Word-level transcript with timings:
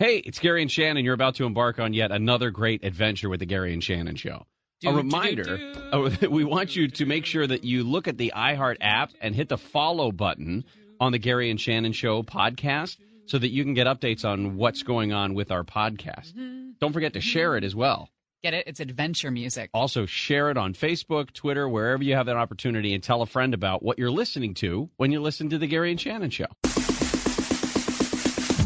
Hey, 0.00 0.16
it's 0.16 0.38
Gary 0.38 0.62
and 0.62 0.72
Shannon. 0.72 1.04
You're 1.04 1.12
about 1.12 1.34
to 1.34 1.44
embark 1.44 1.78
on 1.78 1.92
yet 1.92 2.10
another 2.10 2.50
great 2.50 2.84
adventure 2.84 3.28
with 3.28 3.40
the 3.40 3.44
Gary 3.44 3.74
and 3.74 3.84
Shannon 3.84 4.16
Show. 4.16 4.46
A 4.86 4.94
reminder 4.94 5.74
oh, 5.92 6.10
we 6.30 6.42
want 6.42 6.74
you 6.74 6.88
to 6.88 7.04
make 7.04 7.26
sure 7.26 7.46
that 7.46 7.64
you 7.64 7.84
look 7.84 8.08
at 8.08 8.16
the 8.16 8.32
iHeart 8.34 8.78
app 8.80 9.10
and 9.20 9.34
hit 9.34 9.50
the 9.50 9.58
follow 9.58 10.10
button 10.10 10.64
on 11.00 11.12
the 11.12 11.18
Gary 11.18 11.50
and 11.50 11.60
Shannon 11.60 11.92
Show 11.92 12.22
podcast 12.22 12.96
so 13.26 13.36
that 13.36 13.50
you 13.50 13.62
can 13.62 13.74
get 13.74 13.86
updates 13.86 14.24
on 14.24 14.56
what's 14.56 14.84
going 14.84 15.12
on 15.12 15.34
with 15.34 15.50
our 15.50 15.64
podcast. 15.64 16.32
Don't 16.80 16.94
forget 16.94 17.12
to 17.12 17.20
share 17.20 17.58
it 17.58 17.62
as 17.62 17.76
well. 17.76 18.08
Get 18.42 18.54
it? 18.54 18.66
It's 18.68 18.80
adventure 18.80 19.30
music. 19.30 19.68
Also, 19.74 20.06
share 20.06 20.50
it 20.50 20.56
on 20.56 20.72
Facebook, 20.72 21.30
Twitter, 21.34 21.68
wherever 21.68 22.02
you 22.02 22.14
have 22.14 22.24
that 22.24 22.38
opportunity, 22.38 22.94
and 22.94 23.02
tell 23.02 23.20
a 23.20 23.26
friend 23.26 23.52
about 23.52 23.82
what 23.82 23.98
you're 23.98 24.10
listening 24.10 24.54
to 24.54 24.88
when 24.96 25.12
you 25.12 25.20
listen 25.20 25.50
to 25.50 25.58
the 25.58 25.66
Gary 25.66 25.90
and 25.90 26.00
Shannon 26.00 26.30
Show. 26.30 26.46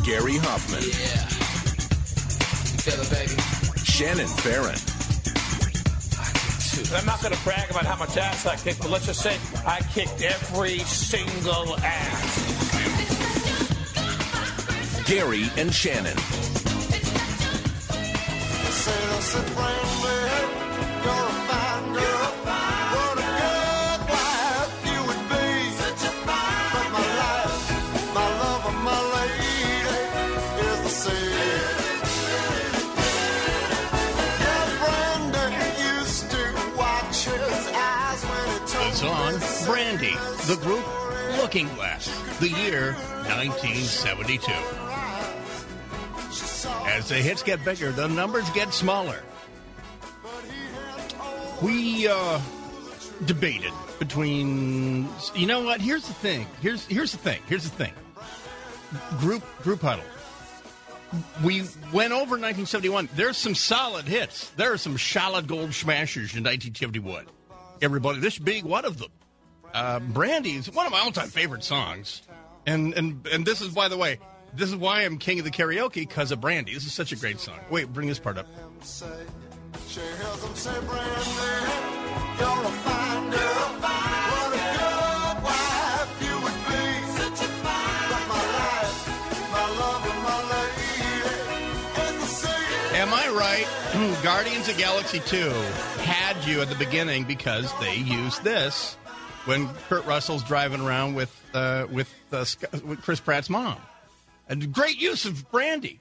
Gary 0.04 0.36
Hoffmann. 0.36 0.82
Feel 2.82 3.00
it, 3.00 3.10
baby. 3.10 3.40
Shannon 3.84 4.26
Farren. 4.26 4.76
I'm 6.94 7.06
not 7.06 7.22
going 7.22 7.34
to 7.34 7.42
brag 7.42 7.70
about 7.70 7.86
how 7.86 7.96
much 7.96 8.16
ass 8.18 8.44
I 8.46 8.56
kicked, 8.56 8.80
but 8.82 8.90
let's 8.90 9.06
just 9.06 9.22
say 9.22 9.38
I 9.64 9.80
kicked 9.94 10.20
every 10.20 10.80
single 10.80 11.76
ass. 11.78 12.64
Gary 15.06 15.48
and 15.56 15.72
Shannon. 15.72 16.16
The 16.16 16.22
the 40.46 40.56
group 40.56 40.84
Looking 41.40 41.68
Glass, 41.74 42.06
the 42.38 42.48
year 42.48 42.92
1972. 43.28 44.52
As 46.86 47.08
the 47.08 47.14
hits 47.14 47.42
get 47.42 47.64
bigger, 47.64 47.92
the 47.92 48.08
numbers 48.08 48.48
get 48.50 48.74
smaller. 48.74 49.22
We 51.62 52.08
uh, 52.08 52.40
debated 53.24 53.72
between. 53.98 55.08
You 55.34 55.46
know 55.46 55.64
what? 55.64 55.80
Here's 55.80 56.06
the 56.06 56.14
thing. 56.14 56.46
Here's 56.60 56.84
here's 56.86 57.12
the 57.12 57.18
thing. 57.18 57.40
Here's 57.48 57.64
the 57.64 57.70
thing. 57.76 57.92
Group 59.18 59.42
group 59.62 59.80
huddle. 59.80 60.04
We 61.42 61.62
went 61.92 62.12
over 62.12 62.36
1971. 62.36 63.08
There's 63.14 63.36
some 63.36 63.54
solid 63.54 64.06
hits. 64.06 64.50
There 64.50 64.72
are 64.72 64.78
some 64.78 64.98
solid 64.98 65.46
gold 65.46 65.72
smashers 65.72 66.34
in 66.34 66.42
1971. 66.42 67.26
Everybody, 67.80 68.18
this 68.20 68.38
being 68.38 68.68
one 68.68 68.84
of 68.84 68.98
them. 68.98 69.10
Uh, 69.74 69.98
Brandy 69.98 70.52
is 70.52 70.70
one 70.70 70.86
of 70.86 70.92
my 70.92 71.00
all-time 71.00 71.28
favorite 71.28 71.64
songs, 71.64 72.22
and 72.64 72.94
and 72.94 73.26
and 73.26 73.44
this 73.44 73.60
is, 73.60 73.74
by 73.74 73.88
the 73.88 73.96
way, 73.96 74.20
this 74.54 74.68
is 74.68 74.76
why 74.76 75.02
I'm 75.02 75.18
king 75.18 75.40
of 75.40 75.44
the 75.44 75.50
karaoke 75.50 75.94
because 75.94 76.30
of 76.30 76.40
Brandy. 76.40 76.72
This 76.72 76.86
is 76.86 76.92
such 76.92 77.10
a 77.10 77.16
great 77.16 77.40
song. 77.40 77.58
Wait, 77.70 77.92
bring 77.92 78.06
this 78.06 78.20
part 78.20 78.38
up. 78.38 78.46
Am 92.94 93.12
I 93.12 93.28
right? 93.28 94.22
Guardians 94.22 94.68
of 94.68 94.78
Galaxy 94.78 95.18
2 95.18 95.50
had 96.04 96.42
you 96.44 96.60
at 96.60 96.68
the 96.68 96.76
beginning 96.76 97.24
because 97.24 97.72
they 97.80 97.96
used 97.96 98.44
this 98.44 98.96
when 99.46 99.68
Kurt 99.88 100.04
Russell's 100.06 100.42
driving 100.42 100.80
around 100.80 101.14
with 101.14 101.34
uh, 101.52 101.86
with, 101.90 102.12
uh, 102.32 102.44
with 102.84 103.02
Chris 103.02 103.20
Pratt's 103.20 103.50
mom. 103.50 103.76
And 104.48 104.72
great 104.72 105.00
use 105.00 105.24
of 105.24 105.50
brandy. 105.50 106.00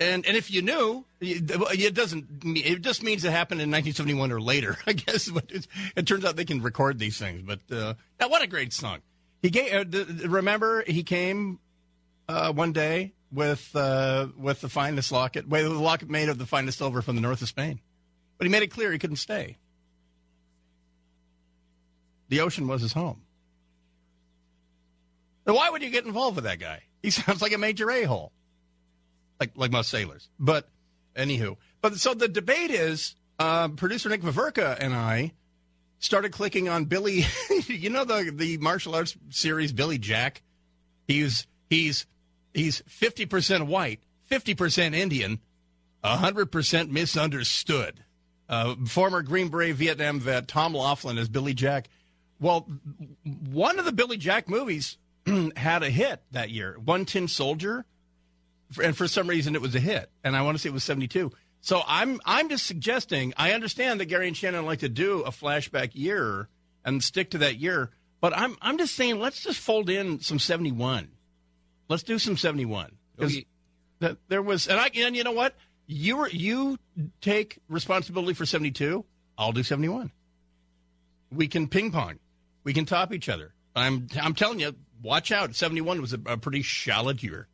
And 0.00 0.24
and 0.26 0.36
if 0.36 0.50
you 0.50 0.62
knew, 0.62 1.04
it 1.20 1.94
doesn't. 1.94 2.26
It 2.44 2.82
just 2.82 3.02
means 3.02 3.24
it 3.24 3.32
happened 3.32 3.60
in 3.60 3.68
1971 3.70 4.30
or 4.30 4.40
later, 4.40 4.78
I 4.86 4.92
guess. 4.92 5.28
But 5.28 5.50
it 5.96 6.06
turns 6.06 6.24
out 6.24 6.36
they 6.36 6.44
can 6.44 6.62
record 6.62 7.00
these 7.00 7.18
things. 7.18 7.42
But 7.42 7.60
uh, 7.76 7.94
now, 8.20 8.28
what 8.28 8.42
a 8.42 8.46
great 8.46 8.72
song! 8.72 9.00
He 9.42 9.50
gave. 9.50 9.94
Uh, 9.94 10.28
remember, 10.28 10.84
he 10.86 11.02
came 11.02 11.58
uh, 12.28 12.52
one 12.52 12.72
day 12.72 13.12
with 13.32 13.74
uh, 13.74 14.28
with 14.36 14.60
the 14.60 14.68
finest 14.68 15.10
locket, 15.10 15.48
with 15.48 15.64
the 15.64 15.70
locket 15.70 16.08
made 16.08 16.28
of 16.28 16.38
the 16.38 16.46
finest 16.46 16.78
silver 16.78 17.02
from 17.02 17.16
the 17.16 17.22
north 17.22 17.42
of 17.42 17.48
Spain. 17.48 17.80
But 18.36 18.46
he 18.46 18.52
made 18.52 18.62
it 18.62 18.68
clear 18.68 18.92
he 18.92 19.00
couldn't 19.00 19.16
stay. 19.16 19.56
The 22.28 22.40
ocean 22.40 22.66
was 22.66 22.82
his 22.82 22.92
home. 22.92 23.22
Now, 25.46 25.54
why 25.54 25.70
would 25.70 25.82
you 25.82 25.90
get 25.90 26.04
involved 26.04 26.36
with 26.36 26.44
that 26.44 26.58
guy? 26.58 26.82
He 27.02 27.10
sounds 27.10 27.40
like 27.40 27.52
a 27.52 27.58
major 27.58 27.90
a 27.90 28.04
hole, 28.04 28.32
like 29.40 29.52
like 29.56 29.70
most 29.70 29.90
sailors. 29.90 30.28
But 30.38 30.68
anywho, 31.16 31.56
but 31.80 31.96
so 31.96 32.14
the 32.14 32.28
debate 32.28 32.70
is 32.70 33.14
uh, 33.38 33.68
producer 33.68 34.08
Nick 34.08 34.22
Viverka 34.22 34.76
and 34.78 34.94
I 34.94 35.32
started 35.98 36.32
clicking 36.32 36.68
on 36.68 36.84
Billy. 36.84 37.24
you 37.66 37.90
know 37.90 38.04
the 38.04 38.30
the 38.34 38.58
martial 38.58 38.94
arts 38.94 39.16
series 39.30 39.72
Billy 39.72 39.98
Jack. 39.98 40.42
He's 41.06 41.46
he's 41.70 42.06
he's 42.52 42.82
fifty 42.86 43.26
percent 43.26 43.66
white, 43.66 44.00
fifty 44.26 44.54
percent 44.54 44.94
Indian, 44.94 45.40
hundred 46.04 46.46
percent 46.52 46.90
misunderstood. 46.90 48.04
Uh, 48.48 48.74
former 48.86 49.22
Green 49.22 49.48
Beret 49.48 49.76
Vietnam 49.76 50.20
vet 50.20 50.48
Tom 50.48 50.74
Laughlin 50.74 51.18
as 51.18 51.28
Billy 51.28 51.52
Jack. 51.52 51.88
Well, 52.40 52.68
one 53.50 53.78
of 53.78 53.84
the 53.84 53.92
Billy 53.92 54.16
Jack 54.16 54.48
movies 54.48 54.96
had 55.56 55.82
a 55.82 55.90
hit 55.90 56.22
that 56.30 56.50
year, 56.50 56.76
One 56.84 57.04
Tin 57.04 57.26
Soldier, 57.28 57.84
and 58.82 58.96
for 58.96 59.08
some 59.08 59.26
reason 59.26 59.54
it 59.54 59.60
was 59.62 59.74
a 59.74 59.80
hit, 59.80 60.10
and 60.22 60.36
I 60.36 60.42
want 60.42 60.56
to 60.56 60.62
say 60.62 60.68
it 60.68 60.72
was 60.72 60.84
seventy 60.84 61.08
two. 61.08 61.32
So 61.60 61.82
I'm 61.86 62.20
I'm 62.24 62.48
just 62.48 62.66
suggesting. 62.66 63.34
I 63.36 63.52
understand 63.52 63.98
that 64.00 64.06
Gary 64.06 64.28
and 64.28 64.36
Shannon 64.36 64.64
like 64.66 64.80
to 64.80 64.88
do 64.88 65.20
a 65.22 65.30
flashback 65.30 65.90
year 65.94 66.48
and 66.84 67.02
stick 67.02 67.30
to 67.30 67.38
that 67.38 67.56
year, 67.56 67.90
but 68.20 68.36
I'm 68.36 68.56
I'm 68.62 68.78
just 68.78 68.94
saying 68.94 69.18
let's 69.18 69.42
just 69.42 69.58
fold 69.58 69.90
in 69.90 70.20
some 70.20 70.38
seventy 70.38 70.70
one. 70.72 71.08
Let's 71.88 72.02
do 72.04 72.18
some 72.18 72.36
seventy 72.36 72.66
one 72.66 72.92
because 73.16 73.32
Okay. 73.34 73.46
that 74.00 74.18
there 74.28 74.42
was 74.42 74.68
and 74.68 74.78
I 74.78 74.90
and 74.94 75.16
you 75.16 75.24
know 75.24 75.32
what 75.32 75.56
you 75.86 76.18
were 76.18 76.28
you 76.28 76.78
take 77.20 77.58
responsibility 77.68 78.34
for 78.34 78.46
seventy 78.46 78.70
two. 78.70 79.04
I'll 79.36 79.52
do 79.52 79.62
seventy 79.64 79.88
one. 79.88 80.12
We 81.32 81.48
can 81.48 81.66
ping 81.68 81.90
pong. 81.90 82.18
We 82.68 82.74
can 82.74 82.84
top 82.84 83.14
each 83.14 83.30
other. 83.30 83.54
I'm 83.74 84.08
I'm 84.20 84.34
telling 84.34 84.60
you, 84.60 84.74
watch 85.02 85.32
out. 85.32 85.54
Seventy 85.54 85.80
one 85.80 86.02
was 86.02 86.12
a, 86.12 86.20
a 86.26 86.36
pretty 86.36 86.62
solid 86.62 87.22
year 87.22 87.48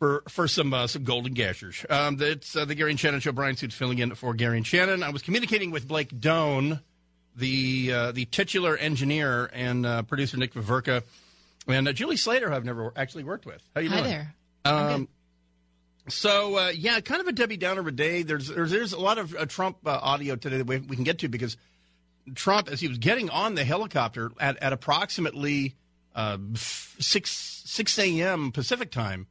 for 0.00 0.24
for 0.28 0.48
some 0.48 0.74
uh, 0.74 0.88
some 0.88 1.04
golden 1.04 1.34
gashers. 1.34 1.88
Um, 1.88 2.18
it's 2.20 2.56
uh, 2.56 2.64
the 2.64 2.74
Gary 2.74 2.90
and 2.90 2.98
Shannon 2.98 3.20
show. 3.20 3.30
Bryan 3.30 3.54
Suits 3.54 3.76
filling 3.76 4.00
in 4.00 4.16
for 4.16 4.34
Gary 4.34 4.56
and 4.56 4.66
Shannon. 4.66 5.04
I 5.04 5.10
was 5.10 5.22
communicating 5.22 5.70
with 5.70 5.86
Blake 5.86 6.18
Doan, 6.18 6.80
the 7.36 7.92
uh, 7.94 8.10
the 8.10 8.24
titular 8.24 8.76
engineer 8.76 9.50
and 9.52 9.86
uh, 9.86 10.02
producer 10.02 10.36
Nick 10.36 10.52
Viverka, 10.52 11.04
and 11.68 11.86
uh, 11.86 11.92
Julie 11.92 12.16
Slater, 12.16 12.48
who 12.48 12.56
I've 12.56 12.64
never 12.64 12.92
actually 12.96 13.22
worked 13.22 13.46
with. 13.46 13.62
How 13.76 13.82
you 13.82 13.88
doing? 13.88 14.02
Hi 14.02 14.08
there. 14.08 14.34
Um, 14.64 15.08
so 16.08 16.56
uh, 16.56 16.72
yeah, 16.74 16.98
kind 16.98 17.20
of 17.20 17.28
a 17.28 17.32
Debbie 17.32 17.56
Downer 17.56 17.82
of 17.82 17.86
a 17.86 17.92
day. 17.92 18.24
There's 18.24 18.48
there's, 18.48 18.72
there's 18.72 18.92
a 18.94 18.98
lot 18.98 19.18
of 19.18 19.32
uh, 19.36 19.46
Trump 19.46 19.76
uh, 19.86 19.96
audio 20.02 20.34
today 20.34 20.56
that 20.56 20.66
we, 20.66 20.78
we 20.78 20.96
can 20.96 21.04
get 21.04 21.20
to 21.20 21.28
because 21.28 21.56
Trump, 22.34 22.68
as 22.68 22.80
he 22.80 22.88
was 22.88 22.98
getting 22.98 23.30
on 23.30 23.54
the 23.54 23.64
helicopter 23.64 24.30
at, 24.40 24.62
at 24.62 24.72
approximately 24.72 25.74
uh, 26.14 26.38
six 26.54 27.30
six 27.64 27.98
a.m. 27.98 28.52
Pacific 28.52 28.90
time, 28.90 29.26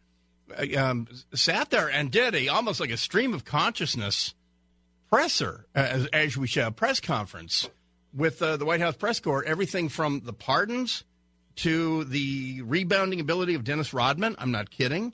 uh, 0.57 0.79
um, 0.79 1.07
sat 1.33 1.69
there 1.69 1.89
and 1.89 2.11
did 2.11 2.35
a 2.35 2.47
almost 2.47 2.79
like 2.79 2.91
a 2.91 2.97
stream 2.97 3.33
of 3.33 3.45
consciousness 3.45 4.33
presser, 5.09 5.65
as, 5.73 6.07
as 6.07 6.37
we 6.37 6.47
shall 6.47 6.71
press 6.71 6.99
conference 6.99 7.69
with 8.13 8.41
uh, 8.41 8.57
the 8.57 8.65
White 8.65 8.81
House 8.81 8.95
press 8.95 9.19
corps. 9.19 9.43
Everything 9.43 9.89
from 9.89 10.21
the 10.21 10.33
pardons 10.33 11.03
to 11.57 12.03
the 12.05 12.61
rebounding 12.63 13.19
ability 13.19 13.55
of 13.55 13.63
Dennis 13.63 13.93
Rodman. 13.93 14.35
I'm 14.37 14.51
not 14.51 14.69
kidding. 14.69 15.13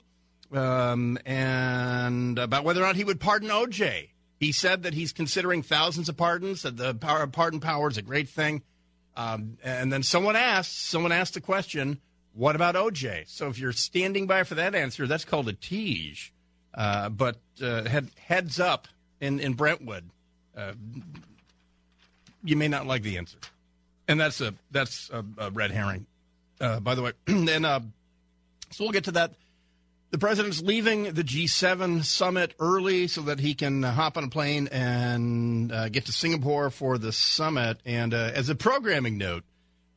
Um, 0.52 1.18
and 1.24 2.38
about 2.38 2.64
whether 2.64 2.82
or 2.82 2.86
not 2.86 2.96
he 2.96 3.04
would 3.04 3.18
pardon 3.18 3.48
OJ. 3.48 4.10
He 4.44 4.52
said 4.52 4.82
that 4.82 4.92
he's 4.92 5.14
considering 5.14 5.62
thousands 5.62 6.10
of 6.10 6.18
pardons. 6.18 6.62
That 6.64 6.76
the 6.76 6.92
power, 6.94 7.26
pardon 7.26 7.60
power 7.60 7.88
is 7.88 7.96
a 7.96 8.02
great 8.02 8.28
thing. 8.28 8.60
Um, 9.16 9.56
and 9.64 9.90
then 9.90 10.02
someone 10.02 10.36
asked, 10.36 10.86
someone 10.86 11.12
asked 11.12 11.32
the 11.32 11.40
question, 11.40 11.98
"What 12.34 12.54
about 12.54 12.74
OJ?" 12.74 13.26
So 13.26 13.48
if 13.48 13.58
you're 13.58 13.72
standing 13.72 14.26
by 14.26 14.42
for 14.42 14.56
that 14.56 14.74
answer, 14.74 15.06
that's 15.06 15.24
called 15.24 15.48
a 15.48 15.54
tease. 15.54 16.30
Uh, 16.74 17.08
but 17.08 17.38
uh, 17.62 17.88
head, 17.88 18.10
heads 18.18 18.60
up 18.60 18.86
in 19.18 19.40
in 19.40 19.54
Brentwood, 19.54 20.10
uh, 20.54 20.74
you 22.42 22.56
may 22.56 22.68
not 22.68 22.86
like 22.86 23.00
the 23.02 23.16
answer, 23.16 23.38
and 24.08 24.20
that's 24.20 24.42
a 24.42 24.52
that's 24.70 25.08
a, 25.08 25.24
a 25.38 25.50
red 25.52 25.70
herring. 25.70 26.04
Uh, 26.60 26.80
by 26.80 26.94
the 26.94 27.00
way, 27.00 27.12
and 27.28 27.64
uh, 27.64 27.80
so 28.72 28.84
we'll 28.84 28.92
get 28.92 29.04
to 29.04 29.12
that. 29.12 29.32
The 30.14 30.18
president's 30.18 30.62
leaving 30.62 31.12
the 31.12 31.24
G7 31.24 32.04
summit 32.04 32.54
early 32.60 33.08
so 33.08 33.22
that 33.22 33.40
he 33.40 33.56
can 33.56 33.82
hop 33.82 34.16
on 34.16 34.22
a 34.22 34.28
plane 34.28 34.68
and 34.68 35.72
uh, 35.72 35.88
get 35.88 36.06
to 36.06 36.12
Singapore 36.12 36.70
for 36.70 36.98
the 36.98 37.10
summit. 37.10 37.78
And 37.84 38.14
uh, 38.14 38.30
as 38.32 38.48
a 38.48 38.54
programming 38.54 39.18
note, 39.18 39.42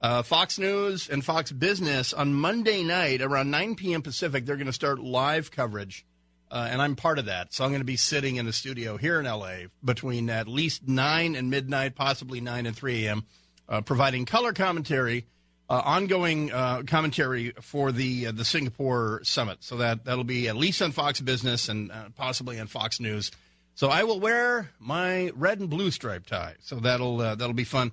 uh, 0.02 0.24
Fox 0.24 0.58
News 0.58 1.08
and 1.08 1.24
Fox 1.24 1.52
Business 1.52 2.14
on 2.14 2.34
Monday 2.34 2.84
night 2.84 3.22
around 3.22 3.52
9 3.52 3.76
p.m. 3.76 4.02
Pacific, 4.02 4.48
they're 4.48 4.56
going 4.56 4.66
to 4.66 4.74
start 4.74 4.98
live 4.98 5.52
coverage. 5.52 6.04
Uh, 6.50 6.68
and 6.68 6.82
I'm 6.82 6.96
part 6.96 7.20
of 7.20 7.26
that. 7.26 7.54
So 7.54 7.64
I'm 7.64 7.70
going 7.70 7.82
to 7.82 7.86
be 7.86 7.96
sitting 7.96 8.38
in 8.38 8.48
the 8.48 8.54
studio 8.54 8.98
here 8.98 9.20
in 9.20 9.28
LA 9.28 9.68
between 9.86 10.32
at 10.32 10.48
least 10.48 10.88
9 10.88 11.36
and 11.36 11.52
midnight, 11.52 11.94
possibly 11.94 12.42
9 12.42 12.66
and 12.66 12.76
3 12.76 13.06
a.m., 13.06 13.24
uh, 13.70 13.82
providing 13.82 14.26
color 14.26 14.52
commentary, 14.52 15.28
uh, 15.70 15.82
ongoing 15.84 16.52
uh, 16.52 16.84
commentary 16.88 17.54
for 17.62 17.92
the 17.92 18.28
uh, 18.28 18.32
the 18.32 18.46
Singapore 18.46 19.22
summit. 19.24 19.58
So 19.62 19.78
that, 19.78 20.06
that'll 20.06 20.24
be 20.24 20.48
at 20.48 20.56
least 20.56 20.82
on 20.82 20.92
Fox 20.92 21.20
Business 21.20 21.70
and 21.70 21.92
uh, 21.92 22.10
possibly 22.16 22.60
on 22.60 22.68
Fox 22.68 23.00
News. 23.00 23.32
So 23.76 23.90
I 23.90 24.04
will 24.04 24.20
wear 24.20 24.72
my 24.80 25.32
red 25.36 25.60
and 25.60 25.70
blue 25.70 25.92
striped 25.92 26.30
tie. 26.30 26.56
So 26.62 26.78
that'll 26.78 27.18
that'll 27.18 27.54
be 27.54 27.64
fun. 27.64 27.92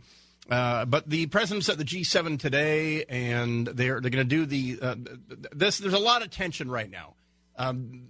Uh, 0.49 0.85
but 0.85 1.09
the 1.09 1.27
president's 1.27 1.69
at 1.71 1.79
the 1.79 1.85
G7 1.85 2.39
today, 2.39 3.05
and 3.05 3.67
they're 3.67 4.01
they're 4.01 4.11
going 4.11 4.29
to 4.29 4.37
do 4.37 4.47
the 4.47 4.79
uh, 4.81 4.95
this. 5.53 5.79
There's 5.79 5.95
a 5.95 5.99
lot 5.99 6.23
of 6.23 6.31
tension 6.31 6.71
right 6.71 6.91
now. 6.91 7.15
Um, 7.57 8.09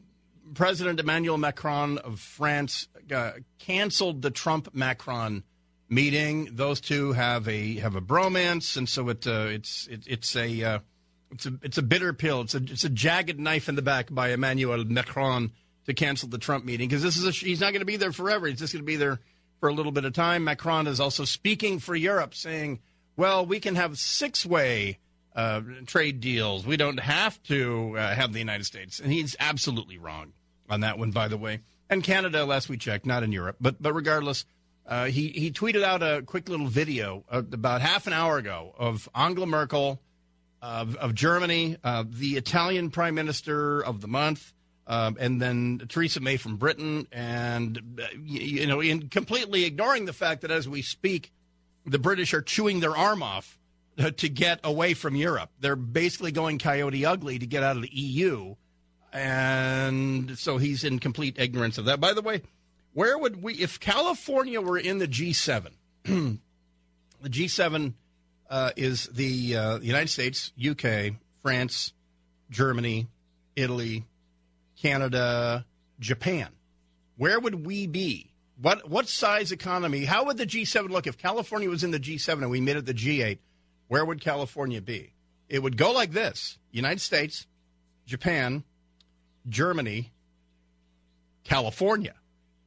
President 0.54 1.00
Emmanuel 1.00 1.38
Macron 1.38 1.98
of 1.98 2.20
France 2.20 2.88
uh, 3.14 3.32
canceled 3.58 4.22
the 4.22 4.30
Trump 4.30 4.74
Macron 4.74 5.44
meeting. 5.94 6.48
Those 6.52 6.80
two 6.80 7.12
have 7.12 7.48
a 7.48 7.76
have 7.76 7.96
a 7.96 8.00
bromance, 8.00 8.76
and 8.76 8.88
so 8.88 9.08
it 9.08 9.26
uh, 9.26 9.46
it's 9.48 9.86
it, 9.86 10.04
it's 10.06 10.36
a 10.36 10.62
uh, 10.62 10.78
it's 11.30 11.46
a 11.46 11.52
it's 11.62 11.78
a 11.78 11.82
bitter 11.82 12.12
pill. 12.12 12.42
It's 12.42 12.54
a 12.54 12.58
it's 12.58 12.84
a 12.84 12.90
jagged 12.90 13.38
knife 13.38 13.68
in 13.68 13.76
the 13.76 13.82
back 13.82 14.12
by 14.12 14.30
Emmanuel 14.30 14.84
Macron 14.84 15.52
to 15.86 15.94
cancel 15.94 16.28
the 16.28 16.38
Trump 16.38 16.64
meeting 16.64 16.88
because 16.88 17.02
this 17.02 17.16
is 17.16 17.26
a, 17.26 17.30
he's 17.30 17.60
not 17.60 17.72
going 17.72 17.80
to 17.80 17.86
be 17.86 17.96
there 17.96 18.12
forever. 18.12 18.46
He's 18.46 18.58
just 18.58 18.72
going 18.72 18.82
to 18.82 18.86
be 18.86 18.96
there 18.96 19.20
for 19.60 19.68
a 19.68 19.72
little 19.72 19.92
bit 19.92 20.04
of 20.04 20.12
time. 20.12 20.44
Macron 20.44 20.86
is 20.86 21.00
also 21.00 21.24
speaking 21.24 21.78
for 21.78 21.94
Europe, 21.94 22.34
saying, 22.34 22.80
well, 23.16 23.46
we 23.46 23.60
can 23.60 23.76
have 23.76 23.98
six 23.98 24.44
way 24.44 24.98
uh, 25.34 25.60
trade 25.86 26.20
deals. 26.20 26.66
We 26.66 26.76
don't 26.76 27.00
have 27.00 27.42
to 27.44 27.96
uh, 27.96 28.14
have 28.14 28.32
the 28.32 28.38
United 28.38 28.64
States. 28.64 29.00
And 29.00 29.12
he's 29.12 29.36
absolutely 29.38 29.98
wrong 29.98 30.32
on 30.68 30.80
that 30.80 30.98
one, 30.98 31.10
by 31.10 31.28
the 31.28 31.36
way. 31.36 31.60
And 31.90 32.02
Canada, 32.02 32.44
last 32.44 32.68
we 32.68 32.76
checked, 32.76 33.06
not 33.06 33.22
in 33.22 33.32
Europe. 33.32 33.56
But, 33.60 33.80
but 33.80 33.92
regardless, 33.94 34.44
uh, 34.86 35.06
he, 35.06 35.28
he 35.28 35.50
tweeted 35.50 35.82
out 35.82 36.02
a 36.02 36.22
quick 36.22 36.48
little 36.48 36.66
video 36.66 37.24
about 37.30 37.80
half 37.80 38.06
an 38.06 38.12
hour 38.12 38.36
ago 38.38 38.74
of 38.78 39.08
Angela 39.14 39.46
Merkel 39.46 40.00
of, 40.60 40.96
of 40.96 41.14
Germany, 41.14 41.76
uh, 41.84 42.04
the 42.08 42.36
Italian 42.36 42.90
prime 42.90 43.14
minister 43.14 43.82
of 43.82 44.00
the 44.00 44.08
month, 44.08 44.52
um, 44.86 45.16
and 45.20 45.40
then 45.40 45.82
Theresa 45.88 46.20
May 46.20 46.36
from 46.36 46.56
Britain, 46.56 47.06
and 47.12 47.98
uh, 48.02 48.06
you, 48.22 48.60
you 48.60 48.66
know, 48.66 48.80
in 48.80 49.08
completely 49.08 49.64
ignoring 49.64 50.04
the 50.04 50.12
fact 50.12 50.42
that 50.42 50.50
as 50.50 50.68
we 50.68 50.82
speak, 50.82 51.32
the 51.86 51.98
British 51.98 52.34
are 52.34 52.42
chewing 52.42 52.80
their 52.80 52.96
arm 52.96 53.22
off 53.22 53.58
uh, 53.98 54.10
to 54.12 54.28
get 54.28 54.60
away 54.64 54.94
from 54.94 55.16
Europe. 55.16 55.50
They're 55.60 55.76
basically 55.76 56.32
going 56.32 56.58
coyote 56.58 57.04
ugly 57.04 57.38
to 57.38 57.46
get 57.46 57.62
out 57.62 57.76
of 57.76 57.82
the 57.82 57.94
EU, 57.94 58.56
and 59.12 60.38
so 60.38 60.58
he's 60.58 60.84
in 60.84 60.98
complete 60.98 61.36
ignorance 61.38 61.78
of 61.78 61.86
that. 61.86 62.00
By 62.00 62.12
the 62.12 62.22
way, 62.22 62.42
where 62.94 63.18
would 63.18 63.42
we, 63.42 63.54
if 63.54 63.78
California 63.80 64.60
were 64.60 64.78
in 64.78 64.98
the 64.98 65.08
G7? 65.08 65.72
the 66.04 66.38
G7 67.22 67.94
uh, 68.48 68.70
is 68.76 69.06
the 69.08 69.56
uh, 69.56 69.78
United 69.80 70.08
States, 70.08 70.52
UK, 70.58 71.14
France, 71.42 71.92
Germany, 72.50 73.08
Italy, 73.56 74.04
Canada, 74.80 75.66
Japan. 75.98 76.48
Where 77.16 77.38
would 77.38 77.66
we 77.66 77.86
be? 77.86 78.30
What 78.60 78.88
what 78.88 79.08
size 79.08 79.50
economy? 79.50 80.04
How 80.04 80.26
would 80.26 80.36
the 80.36 80.46
G7 80.46 80.88
look 80.88 81.06
if 81.06 81.18
California 81.18 81.68
was 81.68 81.82
in 81.82 81.90
the 81.90 81.98
G7 81.98 82.34
and 82.34 82.50
we 82.50 82.60
made 82.60 82.76
it 82.76 82.86
the 82.86 82.94
G8? 82.94 83.38
Where 83.88 84.04
would 84.04 84.20
California 84.20 84.80
be? 84.80 85.12
It 85.48 85.62
would 85.62 85.76
go 85.76 85.90
like 85.92 86.12
this: 86.12 86.58
United 86.70 87.00
States, 87.00 87.46
Japan, 88.06 88.62
Germany, 89.48 90.12
California, 91.42 92.14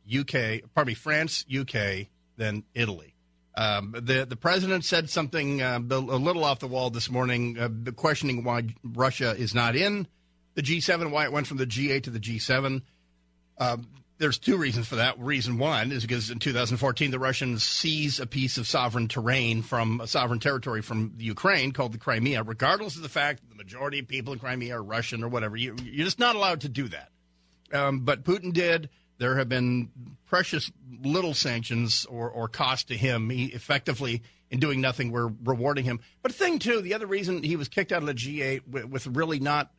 UK, 0.07 0.61
pardon 0.73 0.91
me, 0.91 0.93
France, 0.93 1.45
UK, 1.53 2.07
then 2.37 2.63
Italy. 2.73 3.13
Um, 3.55 3.95
the 3.99 4.23
the 4.25 4.35
president 4.35 4.85
said 4.85 5.09
something 5.09 5.63
uh, 5.63 5.79
a 5.79 5.99
little 5.99 6.43
off 6.43 6.59
the 6.59 6.67
wall 6.67 6.91
this 6.91 7.09
morning, 7.09 7.57
uh, 7.57 7.69
questioning 7.91 8.43
why 8.43 8.67
Russia 8.83 9.31
is 9.35 9.55
not 9.55 9.75
in 9.75 10.07
the 10.53 10.61
G7, 10.61 11.11
why 11.11 11.25
it 11.25 11.31
went 11.31 11.47
from 11.47 11.57
the 11.57 11.65
G8 11.65 12.03
to 12.03 12.09
the 12.09 12.19
G7. 12.19 12.81
Um, 13.59 13.87
there's 14.17 14.39
two 14.39 14.57
reasons 14.57 14.87
for 14.87 14.95
that. 14.95 15.19
Reason 15.19 15.57
one 15.59 15.91
is 15.91 16.03
because 16.03 16.31
in 16.31 16.39
2014 16.39 17.11
the 17.11 17.19
Russians 17.19 17.63
seized 17.63 18.19
a 18.19 18.25
piece 18.25 18.57
of 18.57 18.67
sovereign 18.67 19.07
terrain 19.07 19.61
from 19.61 20.01
a 20.01 20.07
sovereign 20.07 20.39
territory 20.39 20.81
from 20.81 21.13
Ukraine 21.19 21.71
called 21.71 21.93
the 21.93 21.99
Crimea, 21.99 22.43
regardless 22.43 22.95
of 22.95 23.03
the 23.03 23.09
fact 23.09 23.41
that 23.41 23.49
the 23.49 23.55
majority 23.55 23.99
of 23.99 24.07
people 24.07 24.33
in 24.33 24.39
Crimea 24.39 24.75
are 24.75 24.83
Russian 24.83 25.23
or 25.23 25.27
whatever. 25.27 25.55
You, 25.55 25.73
are 25.73 26.03
just 26.03 26.19
not 26.19 26.35
allowed 26.35 26.61
to 26.61 26.69
do 26.69 26.87
that. 26.87 27.09
Um, 27.71 27.99
but 27.99 28.23
Putin 28.23 28.53
did. 28.53 28.89
There 29.17 29.37
have 29.37 29.49
been 29.49 29.89
precious 30.25 30.71
little 31.03 31.33
sanctions 31.33 32.05
or, 32.05 32.29
or 32.29 32.47
cost 32.47 32.89
to 32.89 32.97
him. 32.97 33.29
He 33.29 33.45
effectively, 33.45 34.21
in 34.51 34.59
doing 34.59 34.81
nothing, 34.81 35.11
we're 35.11 35.31
rewarding 35.43 35.85
him. 35.85 35.99
But 36.21 36.33
thing 36.33 36.59
too, 36.59 36.81
the 36.81 36.93
other 36.93 37.07
reason 37.07 37.43
he 37.43 37.55
was 37.55 37.67
kicked 37.67 37.91
out 37.91 38.01
of 38.01 38.07
the 38.07 38.13
G8 38.13 38.67
with, 38.67 38.85
with 38.85 39.07
really 39.07 39.39
not 39.39 39.71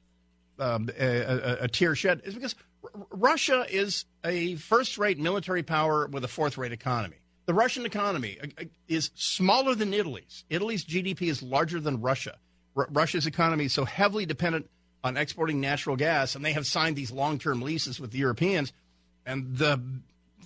um, 0.58 0.88
a, 0.98 1.06
a, 1.06 1.56
a, 1.64 1.68
tear 1.68 1.94
shed 1.94 2.22
is 2.24 2.34
because 2.34 2.56
R- 2.82 3.06
Russia 3.10 3.64
is 3.68 4.06
a 4.24 4.56
first-rate 4.56 5.18
military 5.18 5.62
power 5.62 6.06
with 6.06 6.24
a 6.24 6.28
fourth-rate 6.28 6.72
economy. 6.72 7.16
The 7.46 7.54
Russian 7.54 7.86
economy 7.86 8.38
uh, 8.42 8.46
uh, 8.60 8.64
is 8.88 9.10
smaller 9.14 9.74
than 9.74 9.94
Italy's. 9.94 10.44
Italy's 10.50 10.84
GDP 10.84 11.22
is 11.22 11.42
larger 11.42 11.80
than 11.80 12.00
Russia. 12.00 12.38
R- 12.76 12.88
Russia's 12.90 13.26
economy 13.26 13.66
is 13.66 13.72
so 13.72 13.84
heavily 13.84 14.26
dependent 14.26 14.68
on 15.04 15.16
exporting 15.16 15.60
natural 15.60 15.96
gas, 15.96 16.34
and 16.34 16.44
they 16.44 16.52
have 16.52 16.66
signed 16.66 16.96
these 16.96 17.12
long-term 17.12 17.62
leases 17.62 18.00
with 18.00 18.10
the 18.10 18.18
Europeans. 18.18 18.72
And 19.28 19.56
the 19.56 19.80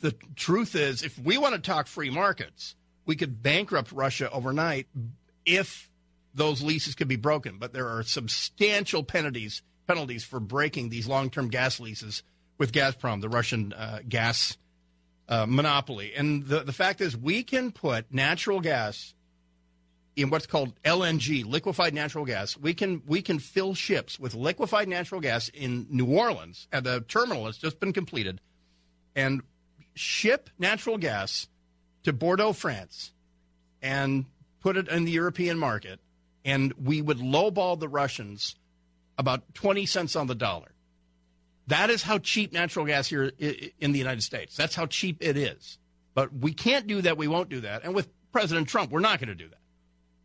the 0.00 0.12
truth 0.34 0.74
is, 0.74 1.02
if 1.02 1.16
we 1.18 1.38
want 1.38 1.54
to 1.54 1.60
talk 1.60 1.86
free 1.86 2.10
markets, 2.10 2.74
we 3.06 3.14
could 3.14 3.42
bankrupt 3.42 3.92
Russia 3.92 4.28
overnight 4.30 4.88
if 5.46 5.88
those 6.34 6.62
leases 6.62 6.96
could 6.96 7.08
be 7.08 7.16
broken. 7.16 7.58
But 7.58 7.72
there 7.72 7.88
are 7.88 8.02
substantial 8.02 9.04
penalties 9.04 9.62
penalties 9.86 10.24
for 10.24 10.40
breaking 10.40 10.88
these 10.88 11.06
long 11.06 11.30
term 11.30 11.48
gas 11.48 11.78
leases 11.78 12.22
with 12.58 12.72
Gazprom, 12.72 13.20
the 13.20 13.28
Russian 13.28 13.72
uh, 13.72 14.00
gas 14.08 14.56
uh, 15.28 15.46
monopoly. 15.48 16.12
And 16.14 16.46
the, 16.46 16.60
the 16.60 16.72
fact 16.72 17.00
is, 17.00 17.16
we 17.16 17.42
can 17.42 17.70
put 17.72 18.12
natural 18.12 18.60
gas 18.60 19.14
in 20.16 20.30
what's 20.30 20.46
called 20.46 20.72
LNG, 20.82 21.44
liquefied 21.44 21.94
natural 21.94 22.24
gas. 22.24 22.56
We 22.56 22.74
can 22.74 23.02
we 23.06 23.22
can 23.22 23.38
fill 23.38 23.74
ships 23.74 24.18
with 24.18 24.34
liquefied 24.34 24.88
natural 24.88 25.20
gas 25.20 25.48
in 25.48 25.86
New 25.88 26.06
Orleans 26.06 26.68
at 26.72 26.84
the 26.84 27.00
terminal 27.02 27.46
has 27.46 27.56
just 27.56 27.80
been 27.80 27.92
completed, 27.92 28.40
and 29.14 29.42
ship 29.94 30.50
natural 30.58 30.98
gas 30.98 31.48
to 32.04 32.12
Bordeaux, 32.12 32.52
France, 32.52 33.12
and 33.80 34.26
put 34.60 34.76
it 34.76 34.88
in 34.88 35.04
the 35.04 35.12
European 35.12 35.58
market, 35.58 36.00
and 36.44 36.72
we 36.82 37.02
would 37.02 37.18
lowball 37.18 37.78
the 37.78 37.88
Russians 37.88 38.56
about 39.18 39.54
20 39.54 39.86
cents 39.86 40.16
on 40.16 40.26
the 40.26 40.34
dollar. 40.34 40.72
That 41.68 41.90
is 41.90 42.02
how 42.02 42.18
cheap 42.18 42.52
natural 42.52 42.86
gas 42.86 43.08
here 43.08 43.32
in 43.78 43.92
the 43.92 43.98
United 43.98 44.22
States. 44.22 44.56
That's 44.56 44.74
how 44.74 44.86
cheap 44.86 45.18
it 45.20 45.36
is. 45.36 45.78
But 46.14 46.32
we 46.32 46.52
can't 46.52 46.86
do 46.86 47.02
that. 47.02 47.16
We 47.16 47.28
won't 47.28 47.48
do 47.48 47.60
that. 47.60 47.84
And 47.84 47.94
with 47.94 48.08
President 48.32 48.68
Trump, 48.68 48.90
we're 48.90 49.00
not 49.00 49.20
going 49.20 49.28
to 49.28 49.34
do 49.34 49.48
that. 49.48 49.58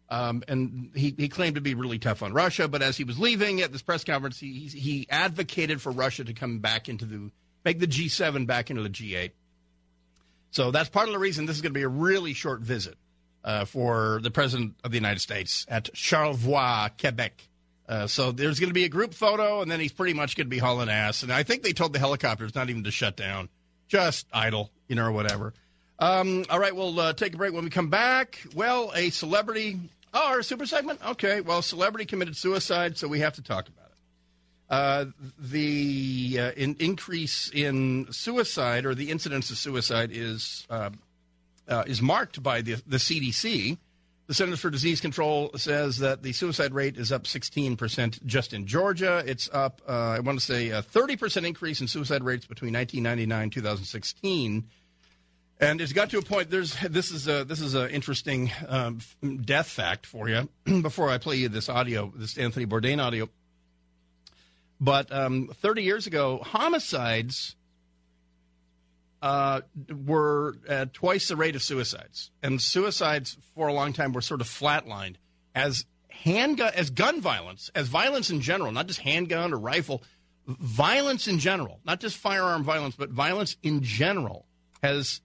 Um, 0.09 0.43
and 0.47 0.91
he, 0.95 1.13
he 1.17 1.27
claimed 1.27 1.55
to 1.55 1.61
be 1.61 1.73
really 1.73 1.99
tough 1.99 2.23
on 2.23 2.33
Russia, 2.33 2.67
but 2.67 2.81
as 2.81 2.95
he 2.95 3.03
was 3.03 3.19
leaving 3.19 3.61
at 3.61 3.73
this 3.73 3.81
press 3.81 4.05
conference, 4.05 4.39
he, 4.39 4.67
he 4.67 5.05
advocated 5.09 5.81
for 5.81 5.91
Russia 5.91 6.23
to 6.23 6.33
come 6.33 6.59
back 6.59 6.87
into 6.87 7.05
the, 7.05 7.29
make 7.67 7.79
the 7.79 7.87
G7 7.87 8.47
back 8.47 8.69
into 8.69 8.81
the 8.81 8.89
G8. 8.89 9.31
So 10.51 10.71
that's 10.71 10.87
part 10.87 11.07
of 11.07 11.13
the 11.13 11.19
reason 11.19 11.45
this 11.45 11.57
is 11.57 11.61
going 11.61 11.73
to 11.73 11.77
be 11.77 11.83
a 11.83 11.89
really 11.89 12.31
short 12.33 12.61
visit 12.61 12.95
uh, 13.43 13.65
for 13.65 14.21
the 14.23 14.31
President 14.31 14.75
of 14.85 14.91
the 14.91 14.97
United 14.97 15.19
States 15.19 15.65
at 15.67 15.89
Charlevoix, 15.93 16.87
Quebec. 16.97 17.45
Uh, 17.89 18.07
so 18.07 18.31
there's 18.31 18.61
going 18.61 18.69
to 18.69 18.73
be 18.73 18.85
a 18.85 18.89
group 18.89 19.13
photo, 19.13 19.61
and 19.61 19.69
then 19.69 19.81
he's 19.81 19.91
pretty 19.91 20.13
much 20.13 20.37
going 20.37 20.45
to 20.45 20.49
be 20.49 20.59
hauling 20.59 20.87
ass. 20.87 21.23
And 21.23 21.31
I 21.31 21.43
think 21.43 21.61
they 21.61 21.73
told 21.73 21.91
the 21.91 21.99
helicopters 21.99 22.55
not 22.55 22.69
even 22.69 22.85
to 22.85 22.91
shut 22.91 23.17
down, 23.17 23.49
just 23.89 24.27
idle, 24.31 24.71
you 24.87 24.95
know, 24.95 25.05
or 25.05 25.11
whatever. 25.11 25.53
Um, 25.99 26.45
all 26.49 26.59
right, 26.59 26.73
we'll 26.73 26.97
uh, 26.97 27.11
take 27.11 27.33
a 27.33 27.37
break 27.37 27.51
when 27.51 27.65
we 27.65 27.69
come 27.69 27.89
back. 27.89 28.39
Well, 28.55 28.93
a 28.95 29.09
celebrity. 29.09 29.77
Oh, 30.13 30.29
our 30.29 30.41
super 30.41 30.65
segment? 30.65 31.01
Okay. 31.05 31.41
Well, 31.41 31.61
celebrity 31.61 32.05
committed 32.05 32.37
suicide, 32.37 32.97
so 32.97 33.09
we 33.09 33.19
have 33.19 33.33
to 33.33 33.41
talk 33.41 33.67
about 33.67 33.86
it. 33.86 33.86
Uh, 34.69 35.05
the 35.39 36.37
uh, 36.39 36.51
in, 36.57 36.75
increase 36.79 37.49
in 37.53 38.05
suicide 38.11 38.85
or 38.85 38.93
the 38.93 39.09
incidence 39.09 39.49
of 39.49 39.57
suicide 39.57 40.09
is 40.11 40.67
uh, 40.69 40.89
uh, 41.69 41.83
is 41.87 42.01
marked 42.01 42.43
by 42.43 42.61
the, 42.61 42.73
the 42.85 42.97
CDC 42.97 43.77
The 44.27 44.33
Centers 44.33 44.59
for 44.59 44.69
Disease 44.69 44.99
Control 44.99 45.51
says 45.55 45.99
that 45.99 46.21
the 46.21 46.33
suicide 46.33 46.73
rate 46.73 46.97
is 46.97 47.13
up 47.13 47.23
16% 47.23 48.25
just 48.25 48.53
in 48.53 48.67
Georgia. 48.67 49.23
It's 49.25 49.49
up, 49.53 49.81
uh, 49.87 49.91
I 49.91 50.19
want 50.19 50.37
to 50.37 50.45
say, 50.45 50.69
a 50.69 50.81
30% 50.81 51.47
increase 51.47 51.79
in 51.79 51.87
suicide 51.87 52.23
rates 52.23 52.45
between 52.45 52.73
1999 52.73 53.43
and 53.43 53.51
2016. 53.53 54.67
And 55.61 55.81
it's 55.81 55.93
got 55.93 56.09
to 56.09 56.17
a 56.17 56.21
point. 56.21 56.51
There's 56.51 56.75
this 56.89 57.09
is 57.09 57.27
a 57.27 57.43
this 57.43 57.61
is 57.61 57.73
an 57.73 57.89
interesting 57.89 58.51
um, 58.67 58.99
death 59.43 59.67
fact 59.67 60.05
for 60.05 60.29
you. 60.29 60.49
Before 60.81 61.09
I 61.09 61.17
play 61.17 61.37
you 61.37 61.49
this 61.49 61.67
audio, 61.67 62.13
this 62.15 62.37
Anthony 62.37 62.67
Bourdain 62.67 63.01
audio. 63.01 63.27
But 64.79 65.11
um, 65.11 65.49
30 65.61 65.83
years 65.83 66.07
ago, 66.07 66.39
homicides 66.43 67.55
uh, 69.21 69.61
were 70.05 70.57
at 70.67 70.93
twice 70.93 71.27
the 71.27 71.35
rate 71.35 71.55
of 71.55 71.63
suicides, 71.63 72.31
and 72.43 72.61
suicides 72.61 73.37
for 73.55 73.67
a 73.67 73.73
long 73.73 73.93
time 73.93 74.13
were 74.13 74.21
sort 74.21 74.41
of 74.41 74.47
flatlined 74.47 75.15
as 75.55 75.85
handgun, 76.09 76.71
as 76.75 76.91
gun 76.91 77.21
violence, 77.21 77.71
as 77.73 77.87
violence 77.87 78.29
in 78.29 78.41
general, 78.41 78.71
not 78.71 78.87
just 78.87 78.99
handgun 78.99 79.53
or 79.53 79.57
rifle, 79.57 80.03
violence 80.45 81.27
in 81.27 81.39
general, 81.39 81.79
not 81.83 81.99
just 81.99 82.17
firearm 82.17 82.63
violence, 82.63 82.95
but 82.95 83.09
violence 83.09 83.57
in 83.63 83.81
general 83.81 84.45
has 84.83 85.21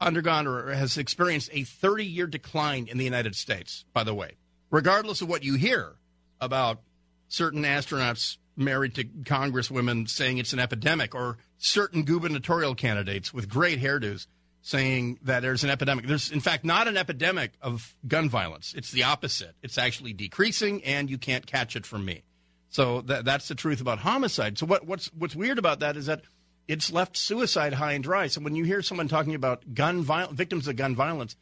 undergone 0.00 0.46
or 0.46 0.72
has 0.72 0.96
experienced 0.96 1.50
a 1.52 1.64
30 1.64 2.06
year 2.06 2.26
decline 2.26 2.86
in 2.86 2.96
the 2.96 3.04
United 3.04 3.34
States, 3.34 3.84
by 3.92 4.04
the 4.04 4.14
way. 4.14 4.36
Regardless 4.70 5.20
of 5.20 5.28
what 5.28 5.42
you 5.42 5.54
hear 5.54 5.96
about 6.40 6.80
certain 7.28 7.64
astronauts 7.64 8.38
married 8.60 8.94
to 8.96 9.04
congresswomen 9.04 10.08
saying 10.08 10.38
it's 10.38 10.52
an 10.52 10.58
epidemic, 10.58 11.14
or 11.14 11.38
certain 11.58 12.04
gubernatorial 12.04 12.74
candidates 12.74 13.32
with 13.34 13.48
great 13.48 13.80
hairdos 13.80 14.26
saying 14.62 15.18
that 15.22 15.40
there's 15.40 15.64
an 15.64 15.70
epidemic. 15.70 16.06
There's, 16.06 16.30
in 16.30 16.40
fact, 16.40 16.64
not 16.64 16.86
an 16.86 16.96
epidemic 16.96 17.52
of 17.62 17.96
gun 18.06 18.28
violence. 18.28 18.74
It's 18.76 18.90
the 18.90 19.04
opposite. 19.04 19.54
It's 19.62 19.78
actually 19.78 20.12
decreasing, 20.12 20.84
and 20.84 21.08
you 21.08 21.18
can't 21.18 21.46
catch 21.46 21.76
it 21.76 21.86
from 21.86 22.04
me. 22.04 22.22
So 22.68 23.00
that, 23.02 23.24
that's 23.24 23.48
the 23.48 23.54
truth 23.54 23.80
about 23.80 23.98
homicide. 24.00 24.58
So 24.58 24.66
what, 24.66 24.86
what's 24.86 25.06
what's 25.14 25.34
weird 25.34 25.58
about 25.58 25.80
that 25.80 25.96
is 25.96 26.06
that 26.06 26.22
it's 26.68 26.92
left 26.92 27.16
suicide 27.16 27.74
high 27.74 27.92
and 27.92 28.04
dry. 28.04 28.28
So 28.28 28.40
when 28.40 28.54
you 28.54 28.64
hear 28.64 28.82
someone 28.82 29.08
talking 29.08 29.34
about 29.34 29.74
gun 29.74 30.02
viol- 30.02 30.32
victims 30.32 30.68
of 30.68 30.76
gun 30.76 30.94
violence, 30.94 31.34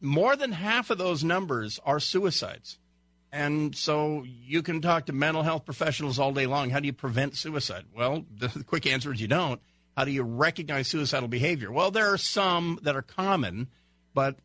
more 0.00 0.36
than 0.36 0.52
half 0.52 0.90
of 0.90 0.98
those 0.98 1.24
numbers 1.24 1.80
are 1.86 2.00
suicides. 2.00 2.78
And 3.34 3.74
so 3.74 4.24
you 4.24 4.62
can 4.62 4.80
talk 4.80 5.06
to 5.06 5.12
mental 5.12 5.42
health 5.42 5.64
professionals 5.64 6.20
all 6.20 6.30
day 6.30 6.46
long. 6.46 6.70
How 6.70 6.78
do 6.78 6.86
you 6.86 6.92
prevent 6.92 7.34
suicide? 7.34 7.84
Well, 7.92 8.24
the 8.36 8.62
quick 8.64 8.86
answer 8.86 9.12
is 9.12 9.20
you 9.20 9.26
don't. 9.26 9.60
How 9.96 10.04
do 10.04 10.12
you 10.12 10.22
recognize 10.22 10.86
suicidal 10.86 11.28
behavior? 11.28 11.72
Well, 11.72 11.90
there 11.90 12.12
are 12.12 12.18
some 12.18 12.78
that 12.82 12.94
are 12.94 13.02
common, 13.02 13.68
but 14.14 14.38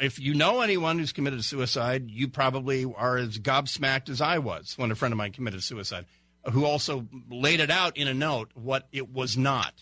if 0.00 0.20
you 0.20 0.34
know 0.34 0.60
anyone 0.60 0.96
who's 0.96 1.12
committed 1.12 1.44
suicide, 1.44 2.08
you 2.08 2.28
probably 2.28 2.84
are 2.84 3.16
as 3.16 3.38
gobsmacked 3.38 4.08
as 4.08 4.20
I 4.20 4.38
was 4.38 4.78
when 4.78 4.92
a 4.92 4.94
friend 4.94 5.12
of 5.12 5.18
mine 5.18 5.32
committed 5.32 5.64
suicide, 5.64 6.06
who 6.52 6.64
also 6.64 7.04
laid 7.28 7.58
it 7.58 7.70
out 7.70 7.96
in 7.96 8.06
a 8.06 8.14
note 8.14 8.52
what 8.54 8.86
it 8.92 9.12
was 9.12 9.36
not. 9.36 9.74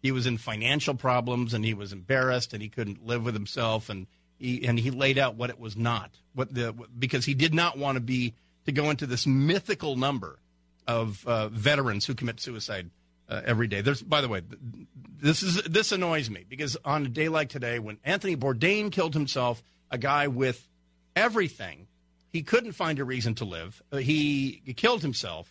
He 0.00 0.12
was 0.12 0.26
in 0.26 0.38
financial 0.38 0.94
problems 0.94 1.54
and 1.54 1.64
he 1.64 1.74
was 1.74 1.92
embarrassed 1.92 2.52
and 2.52 2.62
he 2.62 2.68
couldn't 2.68 3.04
live 3.04 3.24
with 3.24 3.34
himself 3.34 3.88
and 3.88 4.06
he, 4.42 4.66
and 4.66 4.78
he 4.78 4.90
laid 4.90 5.18
out 5.18 5.36
what 5.36 5.50
it 5.50 5.60
was 5.60 5.76
not. 5.76 6.10
What 6.34 6.52
the 6.52 6.72
because 6.98 7.24
he 7.24 7.34
did 7.34 7.54
not 7.54 7.78
want 7.78 7.96
to 7.96 8.00
be 8.00 8.34
to 8.66 8.72
go 8.72 8.90
into 8.90 9.06
this 9.06 9.26
mythical 9.26 9.96
number 9.96 10.38
of 10.86 11.26
uh, 11.26 11.48
veterans 11.48 12.06
who 12.06 12.14
commit 12.14 12.40
suicide 12.40 12.90
uh, 13.28 13.40
every 13.44 13.68
day. 13.68 13.80
There's, 13.80 14.02
by 14.02 14.20
the 14.20 14.28
way, 14.28 14.42
this 15.20 15.42
is 15.42 15.62
this 15.62 15.92
annoys 15.92 16.28
me 16.28 16.44
because 16.48 16.76
on 16.84 17.06
a 17.06 17.08
day 17.08 17.28
like 17.28 17.50
today, 17.50 17.78
when 17.78 17.98
Anthony 18.04 18.36
Bourdain 18.36 18.90
killed 18.90 19.14
himself, 19.14 19.62
a 19.90 19.98
guy 19.98 20.26
with 20.26 20.68
everything, 21.14 21.86
he 22.32 22.42
couldn't 22.42 22.72
find 22.72 22.98
a 22.98 23.04
reason 23.04 23.34
to 23.36 23.44
live. 23.44 23.80
Uh, 23.92 23.98
he 23.98 24.62
killed 24.76 25.02
himself, 25.02 25.48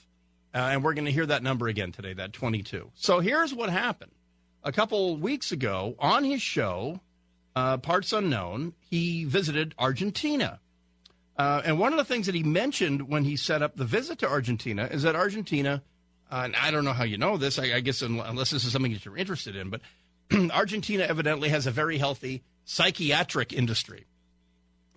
uh, 0.53 0.57
and 0.57 0.83
we're 0.83 0.93
going 0.93 1.05
to 1.05 1.11
hear 1.11 1.25
that 1.25 1.43
number 1.43 1.67
again 1.67 1.91
today, 1.93 2.13
that 2.13 2.33
22. 2.33 2.91
So 2.95 3.19
here's 3.19 3.53
what 3.53 3.69
happened. 3.69 4.11
A 4.63 4.71
couple 4.71 5.15
weeks 5.17 5.51
ago 5.51 5.95
on 5.97 6.23
his 6.23 6.41
show, 6.41 6.99
uh, 7.55 7.77
Parts 7.77 8.13
Unknown, 8.13 8.73
he 8.79 9.25
visited 9.25 9.75
Argentina. 9.77 10.59
Uh, 11.37 11.61
and 11.65 11.79
one 11.79 11.91
of 11.93 11.97
the 11.97 12.05
things 12.05 12.25
that 12.27 12.35
he 12.35 12.43
mentioned 12.43 13.07
when 13.09 13.23
he 13.23 13.35
set 13.35 13.61
up 13.61 13.75
the 13.75 13.85
visit 13.85 14.19
to 14.19 14.29
Argentina 14.29 14.87
is 14.91 15.03
that 15.03 15.15
Argentina, 15.15 15.81
uh, 16.31 16.41
and 16.45 16.55
I 16.55 16.71
don't 16.71 16.85
know 16.85 16.93
how 16.93 17.03
you 17.03 17.17
know 17.17 17.37
this, 17.37 17.57
I, 17.57 17.75
I 17.75 17.79
guess 17.79 18.01
unless 18.01 18.51
this 18.51 18.63
is 18.63 18.71
something 18.71 18.93
that 18.93 19.05
you're 19.05 19.17
interested 19.17 19.55
in, 19.55 19.69
but 19.69 19.81
Argentina 20.51 21.03
evidently 21.03 21.49
has 21.49 21.67
a 21.67 21.71
very 21.71 21.97
healthy 21.97 22.43
psychiatric 22.65 23.53
industry 23.53 24.05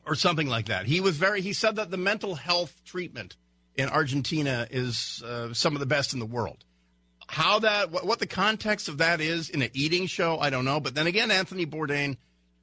or 0.06 0.14
something 0.14 0.48
like 0.48 0.66
that. 0.66 0.86
He 0.86 1.00
was 1.00 1.16
very, 1.16 1.40
he 1.40 1.52
said 1.52 1.76
that 1.76 1.90
the 1.90 1.96
mental 1.96 2.34
health 2.34 2.80
treatment 2.84 3.36
in 3.74 3.88
Argentina 3.88 4.66
is 4.70 5.22
uh, 5.26 5.52
some 5.54 5.74
of 5.74 5.80
the 5.80 5.86
best 5.86 6.12
in 6.12 6.18
the 6.18 6.26
world. 6.26 6.64
How 7.26 7.60
that, 7.60 7.90
what, 7.90 8.06
what 8.06 8.18
the 8.18 8.26
context 8.26 8.88
of 8.88 8.98
that 8.98 9.20
is 9.20 9.48
in 9.48 9.62
an 9.62 9.70
eating 9.72 10.06
show, 10.06 10.38
I 10.38 10.50
don't 10.50 10.64
know. 10.64 10.78
But 10.78 10.94
then 10.94 11.06
again, 11.06 11.30
Anthony 11.30 11.64
Bourdain 11.64 12.16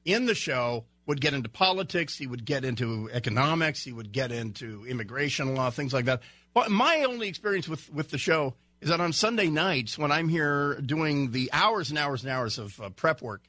in 0.05 0.25
the 0.25 0.35
show 0.35 0.85
would 1.05 1.21
get 1.21 1.33
into 1.33 1.49
politics, 1.49 2.17
he 2.17 2.27
would 2.27 2.45
get 2.45 2.63
into 2.63 3.09
economics, 3.11 3.83
he 3.83 3.91
would 3.91 4.11
get 4.11 4.31
into 4.31 4.85
immigration 4.85 5.55
law, 5.55 5.69
things 5.69 5.93
like 5.93 6.05
that. 6.05 6.21
But 6.53 6.71
my 6.71 7.03
only 7.07 7.27
experience 7.27 7.67
with, 7.67 7.91
with 7.91 8.11
the 8.11 8.17
show 8.17 8.55
is 8.81 8.89
that 8.89 8.99
on 8.99 9.13
Sunday 9.13 9.47
nights, 9.47 9.97
when 9.97 10.11
I'm 10.11 10.29
here 10.29 10.79
doing 10.81 11.31
the 11.31 11.49
hours 11.53 11.89
and 11.89 11.99
hours 11.99 12.23
and 12.23 12.31
hours 12.31 12.57
of 12.57 12.79
uh, 12.79 12.89
prep 12.89 13.21
work 13.21 13.41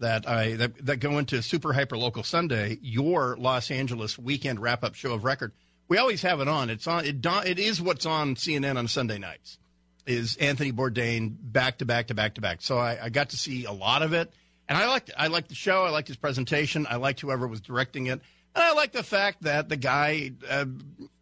that 0.00 0.28
I 0.28 0.54
that, 0.54 0.86
that 0.86 0.96
go 0.96 1.18
into 1.18 1.42
Super 1.42 1.72
Hyper 1.72 1.96
Local 1.96 2.22
Sunday, 2.22 2.78
your 2.82 3.36
Los 3.38 3.70
Angeles 3.70 4.18
weekend 4.18 4.60
wrap 4.60 4.82
up 4.82 4.94
show 4.94 5.12
of 5.12 5.24
record, 5.24 5.52
we 5.88 5.98
always 5.98 6.22
have 6.22 6.40
it 6.40 6.48
on. 6.48 6.70
It's 6.70 6.86
on. 6.86 7.04
It, 7.04 7.24
it 7.24 7.58
is 7.58 7.80
what's 7.80 8.06
on 8.06 8.34
CNN 8.34 8.76
on 8.76 8.88
Sunday 8.88 9.18
nights. 9.18 9.58
Is 10.06 10.36
Anthony 10.38 10.72
Bourdain 10.72 11.36
back 11.40 11.78
to 11.78 11.84
back 11.84 12.08
to 12.08 12.14
back 12.14 12.34
to 12.34 12.40
back? 12.40 12.62
So 12.62 12.78
I, 12.78 12.98
I 13.04 13.08
got 13.10 13.30
to 13.30 13.36
see 13.36 13.64
a 13.64 13.72
lot 13.72 14.02
of 14.02 14.12
it. 14.12 14.32
And 14.70 14.78
I 14.78 14.86
liked 14.86 15.10
I 15.18 15.26
liked 15.26 15.48
the 15.48 15.56
show. 15.56 15.84
I 15.84 15.90
liked 15.90 16.06
his 16.06 16.16
presentation. 16.16 16.86
I 16.88 16.94
liked 16.94 17.20
whoever 17.20 17.48
was 17.48 17.60
directing 17.60 18.06
it. 18.06 18.20
And 18.54 18.64
I 18.64 18.72
like 18.72 18.92
the 18.92 19.02
fact 19.02 19.42
that 19.42 19.68
the 19.68 19.76
guy 19.76 20.30
uh, 20.48 20.66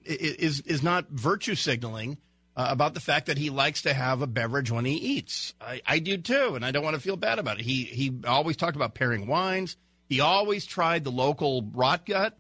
is 0.05 0.61
is 0.61 0.83
not 0.83 1.09
virtue 1.09 1.55
signaling 1.55 2.19
uh, 2.55 2.67
about 2.69 2.93
the 2.93 3.01
fact 3.01 3.27
that 3.27 3.39
he 3.39 3.49
likes 3.49 3.83
to 3.83 3.95
have 3.95 4.21
a 4.21 4.27
beverage 4.27 4.71
when 4.71 4.85
he 4.85 4.97
eats. 4.97 5.55
I, 5.63 5.81
I 5.87 5.99
do 5.99 6.19
too, 6.19 6.57
and 6.57 6.65
I 6.65 6.73
don't 6.73 6.85
want 6.85 6.97
to 6.97 7.01
feel 7.01 7.17
bad 7.17 7.39
about 7.39 7.59
it. 7.59 7.65
He 7.65 7.85
he 7.85 8.21
always 8.27 8.59
talked 8.59 8.77
about 8.77 8.95
pairing 8.95 9.27
wines. 9.27 9.79
He 10.11 10.21
always 10.21 10.67
tried 10.67 11.05
the 11.05 11.11
local 11.11 11.63
rot 11.73 12.05
gut. 12.05 12.37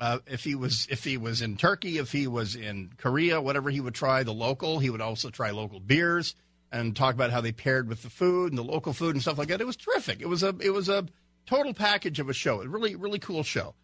Uh, 0.00 0.20
if 0.26 0.42
he 0.42 0.54
was 0.54 0.86
if 0.90 1.04
he 1.04 1.18
was 1.18 1.42
in 1.42 1.58
Turkey, 1.58 1.98
if 1.98 2.12
he 2.12 2.26
was 2.26 2.56
in 2.56 2.92
Korea, 2.96 3.42
whatever 3.42 3.68
he 3.68 3.80
would 3.82 3.94
try 3.94 4.22
the 4.22 4.32
local. 4.32 4.78
He 4.78 4.88
would 4.88 5.02
also 5.02 5.28
try 5.28 5.50
local 5.50 5.80
beers 5.80 6.34
and 6.72 6.96
talk 6.96 7.14
about 7.14 7.30
how 7.30 7.40
they 7.40 7.52
paired 7.52 7.88
with 7.88 8.02
the 8.02 8.10
food 8.10 8.52
and 8.52 8.58
the 8.58 8.64
local 8.64 8.92
food 8.92 9.14
and 9.14 9.22
stuff 9.22 9.38
like 9.38 9.48
that. 9.48 9.60
It 9.60 9.66
was 9.66 9.76
terrific. 9.76 10.20
It 10.20 10.28
was 10.28 10.42
a 10.42 10.54
it 10.60 10.70
was 10.70 10.88
a 10.88 11.06
total 11.46 11.74
package 11.74 12.18
of 12.20 12.28
a 12.28 12.32
show. 12.32 12.60
A 12.62 12.68
really 12.68 12.96
really 12.96 13.18
cool 13.18 13.42
show. 13.42 13.74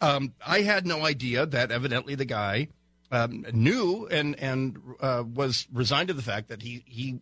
Um, 0.00 0.34
I 0.46 0.60
had 0.60 0.86
no 0.86 1.04
idea 1.04 1.44
that 1.46 1.72
evidently 1.72 2.14
the 2.14 2.24
guy 2.24 2.68
um, 3.10 3.44
knew 3.52 4.06
and 4.10 4.38
and 4.38 4.78
uh, 5.00 5.24
was 5.26 5.66
resigned 5.72 6.08
to 6.08 6.14
the 6.14 6.22
fact 6.22 6.48
that 6.48 6.62
he 6.62 6.84
he 6.86 7.20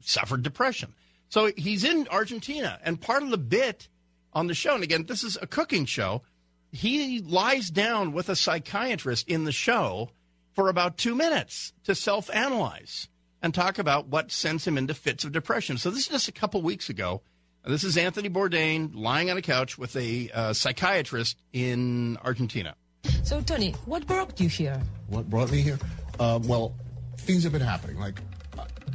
suffered 0.00 0.42
depression. 0.42 0.94
So 1.28 1.50
he's 1.56 1.84
in 1.84 2.06
Argentina, 2.10 2.78
and 2.84 3.00
part 3.00 3.22
of 3.22 3.30
the 3.30 3.38
bit 3.38 3.88
on 4.34 4.46
the 4.46 4.54
show, 4.54 4.74
and 4.74 4.84
again, 4.84 5.06
this 5.06 5.24
is 5.24 5.38
a 5.40 5.46
cooking 5.46 5.86
show. 5.86 6.22
He 6.70 7.20
lies 7.20 7.70
down 7.70 8.12
with 8.12 8.28
a 8.28 8.36
psychiatrist 8.36 9.28
in 9.28 9.44
the 9.44 9.52
show 9.52 10.10
for 10.54 10.68
about 10.68 10.98
two 10.98 11.14
minutes 11.14 11.72
to 11.84 11.94
self 11.94 12.30
analyze 12.34 13.08
and 13.42 13.52
talk 13.52 13.78
about 13.78 14.06
what 14.08 14.30
sends 14.30 14.66
him 14.66 14.78
into 14.78 14.94
fits 14.94 15.24
of 15.24 15.32
depression. 15.32 15.76
So 15.78 15.90
this 15.90 16.00
is 16.00 16.08
just 16.08 16.28
a 16.28 16.32
couple 16.32 16.62
weeks 16.62 16.88
ago. 16.88 17.22
This 17.64 17.84
is 17.84 17.96
Anthony 17.96 18.28
Bourdain 18.28 18.90
lying 18.94 19.30
on 19.30 19.36
a 19.36 19.42
couch 19.42 19.78
with 19.78 19.94
a 19.96 20.30
uh, 20.32 20.52
psychiatrist 20.52 21.36
in 21.52 22.16
Argentina. 22.24 22.74
So, 23.22 23.40
Tony, 23.40 23.72
what 23.86 24.06
brought 24.06 24.40
you 24.40 24.48
here? 24.48 24.80
What 25.08 25.30
brought 25.30 25.50
me 25.52 25.60
here? 25.60 25.78
Uh, 26.18 26.40
well, 26.42 26.74
things 27.18 27.44
have 27.44 27.52
been 27.52 27.60
happening. 27.62 27.98
Like, 27.98 28.20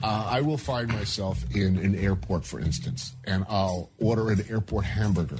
uh, 0.03 0.27
I 0.29 0.41
will 0.41 0.57
find 0.57 0.89
myself 0.89 1.43
in 1.55 1.77
an 1.77 1.95
airport, 1.95 2.45
for 2.45 2.59
instance, 2.59 3.15
and 3.23 3.45
I'll 3.49 3.89
order 3.99 4.29
an 4.31 4.43
airport 4.49 4.83
hamburger. 4.85 5.37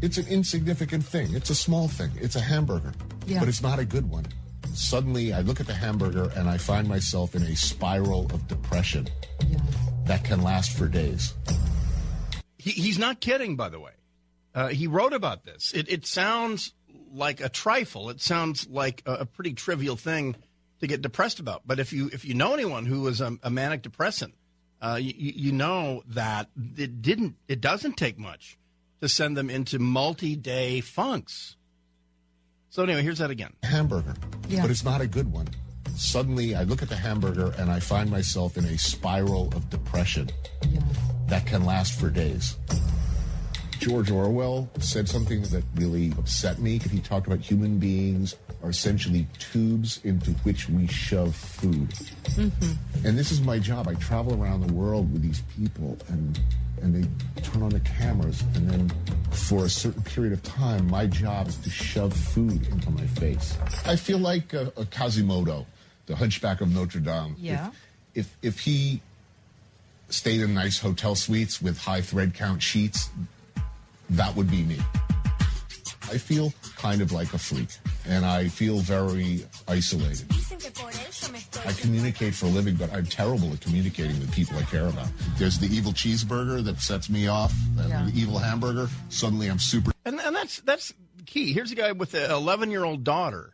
It's 0.00 0.16
an 0.16 0.26
insignificant 0.28 1.04
thing. 1.04 1.34
It's 1.34 1.50
a 1.50 1.54
small 1.54 1.86
thing. 1.88 2.10
It's 2.16 2.36
a 2.36 2.40
hamburger, 2.40 2.92
Yeah. 3.26 3.40
but 3.40 3.48
it's 3.48 3.62
not 3.62 3.78
a 3.78 3.84
good 3.84 4.08
one. 4.08 4.26
Suddenly, 4.78 5.32
I 5.32 5.40
look 5.40 5.58
at 5.58 5.66
the 5.66 5.74
hamburger 5.74 6.30
and 6.36 6.48
I 6.48 6.56
find 6.56 6.88
myself 6.88 7.34
in 7.34 7.42
a 7.42 7.56
spiral 7.56 8.26
of 8.32 8.46
depression 8.46 9.08
that 10.04 10.22
can 10.22 10.40
last 10.40 10.70
for 10.70 10.86
days. 10.86 11.34
He, 12.58 12.70
he's 12.70 12.96
not 12.96 13.20
kidding, 13.20 13.56
by 13.56 13.70
the 13.70 13.80
way. 13.80 13.90
Uh, 14.54 14.68
he 14.68 14.86
wrote 14.86 15.12
about 15.12 15.44
this. 15.44 15.72
It, 15.74 15.90
it 15.90 16.06
sounds 16.06 16.74
like 17.12 17.40
a 17.40 17.48
trifle. 17.48 18.08
It 18.08 18.20
sounds 18.20 18.68
like 18.68 19.02
a, 19.04 19.14
a 19.14 19.26
pretty 19.26 19.52
trivial 19.52 19.96
thing 19.96 20.36
to 20.80 20.86
get 20.86 21.02
depressed 21.02 21.40
about. 21.40 21.62
But 21.66 21.80
if 21.80 21.92
you 21.92 22.08
if 22.12 22.24
you 22.24 22.34
know 22.34 22.54
anyone 22.54 22.86
who 22.86 23.08
is 23.08 23.20
a, 23.20 23.36
a 23.42 23.50
manic 23.50 23.82
depressant, 23.82 24.34
uh, 24.80 24.98
you, 25.00 25.12
you 25.16 25.52
know 25.52 26.04
that 26.06 26.50
it 26.76 27.02
didn't. 27.02 27.34
It 27.48 27.60
doesn't 27.60 27.96
take 27.96 28.16
much 28.16 28.56
to 29.00 29.08
send 29.08 29.36
them 29.36 29.50
into 29.50 29.80
multi-day 29.80 30.80
funks. 30.82 31.56
So 32.70 32.82
anyway, 32.82 33.02
here's 33.02 33.18
that 33.18 33.30
again. 33.30 33.52
hamburger, 33.62 34.14
Yeah. 34.48 34.62
but 34.62 34.70
it's 34.70 34.84
not 34.84 35.00
a 35.00 35.06
good 35.06 35.30
one. 35.32 35.48
Suddenly, 35.96 36.54
I 36.54 36.62
look 36.62 36.82
at 36.82 36.88
the 36.88 36.96
hamburger 36.96 37.52
and 37.58 37.70
I 37.70 37.80
find 37.80 38.10
myself 38.10 38.56
in 38.56 38.64
a 38.66 38.78
spiral 38.78 39.48
of 39.56 39.68
depression 39.70 40.30
that 41.26 41.44
can 41.46 41.64
last 41.64 41.98
for 41.98 42.08
days. 42.10 42.56
George 43.80 44.10
Orwell 44.10 44.68
said 44.80 45.08
something 45.08 45.42
that 45.42 45.62
really 45.76 46.12
upset 46.18 46.58
me. 46.58 46.78
He 46.78 47.00
talked 47.00 47.26
about 47.26 47.38
human 47.40 47.78
beings 47.78 48.34
are 48.62 48.70
essentially 48.70 49.26
tubes 49.38 50.00
into 50.04 50.32
which 50.42 50.68
we 50.68 50.86
shove 50.88 51.34
food. 51.34 51.88
Mm-hmm. 51.90 53.06
And 53.06 53.16
this 53.18 53.30
is 53.30 53.40
my 53.40 53.58
job. 53.58 53.86
I 53.88 53.94
travel 53.94 54.40
around 54.40 54.66
the 54.66 54.72
world 54.72 55.12
with 55.12 55.22
these 55.22 55.42
people 55.56 55.96
and 56.08 56.38
and 56.82 56.94
they 56.94 57.42
turn 57.42 57.62
on 57.62 57.70
the 57.70 57.80
cameras 57.80 58.42
and 58.54 58.70
then 58.70 58.92
for 59.32 59.64
a 59.64 59.68
certain 59.68 60.02
period 60.02 60.32
of 60.32 60.42
time 60.42 60.88
my 60.88 61.06
job 61.06 61.48
is 61.48 61.56
to 61.58 61.70
shove 61.70 62.12
food 62.12 62.66
into 62.68 62.90
my 62.90 63.06
face. 63.06 63.56
I 63.84 63.96
feel 63.96 64.18
like 64.18 64.52
a, 64.52 64.72
a 64.76 64.84
Quasimodo, 64.84 65.66
the 66.06 66.16
hunchback 66.16 66.60
of 66.60 66.70
Notre 66.70 67.00
Dame. 67.00 67.36
Yeah. 67.38 67.70
If, 68.14 68.36
if 68.42 68.56
if 68.56 68.60
he 68.60 69.00
stayed 70.10 70.40
in 70.40 70.54
nice 70.54 70.78
hotel 70.78 71.14
suites 71.14 71.60
with 71.60 71.78
high 71.78 72.00
thread 72.00 72.34
count 72.34 72.62
sheets, 72.62 73.10
that 74.10 74.34
would 74.36 74.50
be 74.50 74.62
me. 74.62 74.78
I 76.10 76.18
feel 76.18 76.52
kind 76.76 77.00
of 77.02 77.12
like 77.12 77.32
a 77.34 77.38
freak 77.38 77.68
and 78.06 78.24
I 78.24 78.48
feel 78.48 78.78
very 78.78 79.44
isolated. 79.66 80.26
I 81.66 81.72
communicate 81.72 82.34
for 82.34 82.46
a 82.46 82.48
living, 82.50 82.76
but 82.76 82.92
I'm 82.92 83.04
terrible 83.06 83.52
at 83.52 83.60
communicating 83.60 84.18
with 84.20 84.32
people 84.32 84.56
I 84.58 84.62
care 84.62 84.86
about. 84.86 85.08
There's 85.38 85.58
the 85.58 85.66
evil 85.66 85.92
cheeseburger 85.92 86.64
that 86.64 86.80
sets 86.80 87.10
me 87.10 87.26
off, 87.28 87.52
and 87.78 87.88
Yeah. 87.88 88.04
the 88.06 88.18
evil 88.18 88.38
hamburger. 88.38 88.88
Suddenly 89.08 89.48
I'm 89.48 89.58
super 89.58 89.92
And 90.04 90.20
and 90.20 90.34
that's 90.34 90.60
that's 90.60 90.92
key. 91.26 91.52
Here's 91.52 91.70
a 91.70 91.74
guy 91.74 91.92
with 91.92 92.14
an 92.14 92.30
11 92.30 92.70
year 92.70 92.84
old 92.84 93.04
daughter, 93.04 93.52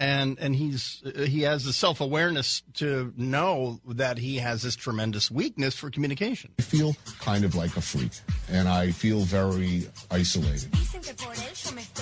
and 0.00 0.38
and 0.40 0.56
he's 0.56 1.02
uh, 1.04 1.20
he 1.22 1.42
has 1.42 1.64
the 1.64 1.72
self 1.72 2.00
awareness 2.00 2.62
to 2.74 3.12
know 3.16 3.80
that 3.86 4.16
he 4.18 4.36
has 4.38 4.62
this 4.62 4.74
tremendous 4.74 5.30
weakness 5.30 5.76
for 5.76 5.90
communication. 5.90 6.50
I 6.58 6.62
feel 6.62 6.96
kind 7.20 7.44
of 7.44 7.54
like 7.54 7.76
a 7.76 7.80
freak, 7.82 8.12
and 8.50 8.66
I 8.66 8.90
feel 8.92 9.20
very 9.20 9.88
isolated. 10.10 10.70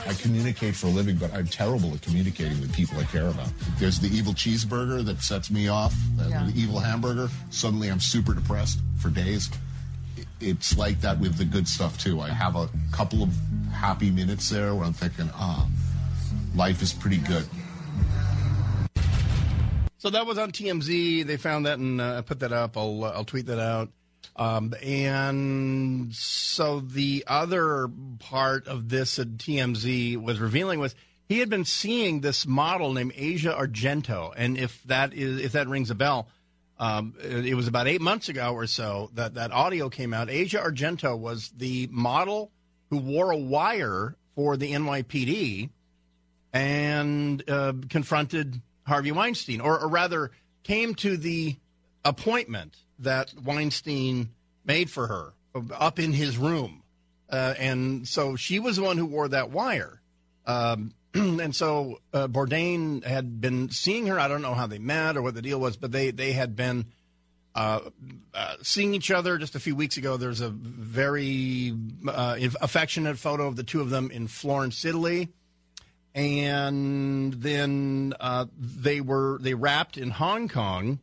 I 0.07 0.15
communicate 0.15 0.75
for 0.77 0.87
a 0.87 0.91
living, 0.91 1.17
but 1.17 1.35
I'm 1.35 1.47
terrible 1.47 1.93
at 1.93 2.01
communicating 2.03 2.61
with 2.61 2.73
people 2.73 2.99
I 3.01 3.05
care 3.05 3.29
about. 3.29 3.49
There's 3.79 3.99
the 3.99 4.09
evil 4.09 4.33
cheeseburger 4.33 5.05
that 5.05 5.21
sets 5.21 5.51
me 5.51 5.69
off, 5.69 5.95
and 6.21 6.31
Yeah. 6.31 6.47
the 6.47 6.59
evil 6.59 6.79
hamburger. 6.79 7.29
Suddenly 7.51 7.89
I'm 7.89 8.01
super 8.01 8.33
depressed 8.33 8.79
for 8.99 9.11
days. 9.11 9.51
It's 10.41 10.79
like 10.79 11.01
that 11.01 11.19
with 11.19 11.37
the 11.37 11.45
good 11.45 11.67
stuff 11.67 11.99
too. 11.99 12.21
I 12.21 12.29
have 12.31 12.55
a 12.55 12.69
couple 12.93 13.25
of 13.25 13.31
happy 13.73 14.11
minutes 14.11 14.49
there 14.51 14.73
where 14.75 14.85
I'm 14.85 14.93
thinking, 14.93 15.29
ah, 15.35 15.67
life 16.55 16.81
is 16.81 16.93
pretty 16.93 17.19
good. 17.19 17.45
So 19.99 20.11
that 20.11 20.27
was 20.27 20.39
on 20.39 20.53
TMZ. 20.53 21.27
They 21.27 21.37
found 21.37 21.67
that 21.67 21.79
and 21.79 22.01
uh, 22.01 22.23
put 22.23 22.41
that 22.41 22.53
up. 22.53 22.77
I'll 22.77 23.05
uh, 23.05 23.11
I'll 23.11 23.25
tweet 23.25 23.47
that 23.47 23.61
out. 23.61 23.91
Um, 24.37 24.73
and 24.83 26.15
so 26.15 26.79
the 26.79 27.25
other 27.27 27.89
part 28.21 28.69
of 28.69 28.89
this 28.89 29.17
that 29.17 29.37
TMZ 29.39 30.17
was 30.23 30.39
revealing 30.39 30.79
was 30.79 30.95
he 31.29 31.41
had 31.41 31.51
been 31.51 31.65
seeing 31.65 32.21
this 32.21 32.47
model 32.47 32.93
named 32.93 33.13
Asia 33.17 33.55
Argento, 33.59 34.33
and 34.37 34.57
if 34.57 34.83
that 34.85 35.13
is 35.13 35.41
if 35.41 35.53
that 35.53 35.67
rings 35.67 35.91
a 35.91 35.97
bell, 35.97 36.29
um, 36.79 37.15
it, 37.21 37.47
it 37.47 37.55
was 37.55 37.67
about 37.67 37.89
eight 37.89 38.01
months 38.01 38.29
ago 38.29 38.55
or 38.55 38.69
so 38.69 39.11
that 39.15 39.35
that 39.35 39.51
audio 39.51 39.89
came 39.89 40.15
out. 40.15 40.31
Asia 40.31 40.59
Argento 40.59 41.19
was 41.19 41.51
the 41.57 41.89
model 41.91 42.53
who 42.91 42.99
wore 42.99 43.33
a 43.33 43.37
wire 43.37 44.15
for 44.37 44.57
the 44.57 44.73
NYPD 44.73 45.71
and 46.53 47.51
uh, 47.51 47.73
confronted 47.91 48.63
Harvey 48.89 49.13
Weinstein, 49.13 49.61
or, 49.61 49.79
or 49.79 49.89
rather, 49.89 50.31
came 50.65 50.95
to 50.97 51.17
the 51.17 51.57
appointment 52.05 52.77
that 52.99 53.33
Weinstein 53.45 54.31
made 54.65 54.91
for 54.91 55.07
her 55.07 55.35
up 55.73 55.99
in 55.99 56.13
his 56.13 56.37
room. 56.37 56.83
Uh, 57.31 57.55
and 57.59 58.09
so 58.09 58.37
she 58.37 58.59
was 58.59 58.77
the 58.77 58.83
one 58.83 58.97
who 58.97 59.07
wore 59.07 59.29
that 59.29 59.51
wire. 59.51 60.01
Um, 60.47 60.93
and 61.15 61.55
so 61.55 62.01
uh, 62.13 62.29
Bourdain 62.29 63.05
had 63.05 63.41
been 63.41 63.71
seeing 63.71 64.07
her. 64.07 64.19
I 64.19 64.29
don't 64.29 64.43
know 64.43 64.55
how 64.55 64.67
they 64.67 64.79
met 64.79 65.17
or 65.17 65.23
what 65.23 65.35
the 65.35 65.43
deal 65.43 65.61
was, 65.61 65.77
but 65.77 65.93
they, 65.93 66.11
they 66.11 66.33
had 66.33 66.57
been 66.57 66.87
uh, 67.55 67.81
uh, 68.35 68.55
seeing 68.63 68.95
each 68.95 69.11
other 69.11 69.37
just 69.37 69.55
a 69.55 69.61
few 69.61 69.77
weeks 69.77 69.97
ago. 69.97 70.17
There's 70.17 70.41
a 70.41 70.49
very 70.51 71.75
uh, 72.07 72.39
affectionate 72.61 73.19
photo 73.19 73.47
of 73.47 73.57
the 73.57 73.65
two 73.65 73.81
of 73.81 73.91
them 73.91 74.11
in 74.11 74.27
Florence, 74.27 74.85
Italy 74.85 75.29
and 76.15 77.33
then 77.35 78.15
uh, 78.19 78.47
they 78.59 79.01
were 79.01 79.39
they 79.41 79.55
wrapped 79.55 79.97
in 79.97 80.11
Hong 80.11 80.49
Kong. 80.49 81.01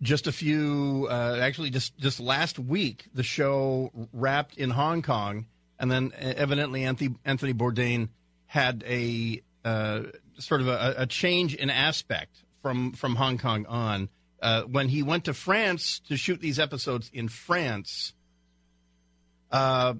Just 0.00 0.28
a 0.28 0.32
few, 0.32 1.08
uh, 1.10 1.38
actually, 1.40 1.70
just 1.70 1.96
just 1.98 2.20
last 2.20 2.58
week, 2.58 3.06
the 3.14 3.24
show 3.24 3.90
wrapped 4.12 4.56
in 4.56 4.70
Hong 4.70 5.02
Kong, 5.02 5.46
and 5.78 5.90
then 5.90 6.12
uh, 6.14 6.34
evidently 6.36 6.84
Anthony 6.84 7.16
Anthony 7.24 7.52
Bourdain 7.52 8.08
had 8.46 8.84
a 8.86 9.42
uh, 9.64 10.02
sort 10.38 10.60
of 10.60 10.68
a, 10.68 10.94
a 10.98 11.06
change 11.06 11.54
in 11.54 11.70
aspect 11.70 12.44
from 12.62 12.92
from 12.92 13.16
Hong 13.16 13.38
Kong 13.38 13.66
on. 13.66 14.08
Uh, 14.40 14.62
when 14.62 14.88
he 14.88 15.02
went 15.02 15.24
to 15.24 15.34
France 15.34 16.00
to 16.08 16.16
shoot 16.16 16.40
these 16.40 16.60
episodes 16.60 17.10
in 17.12 17.28
France, 17.28 18.14
uh, 19.50 19.94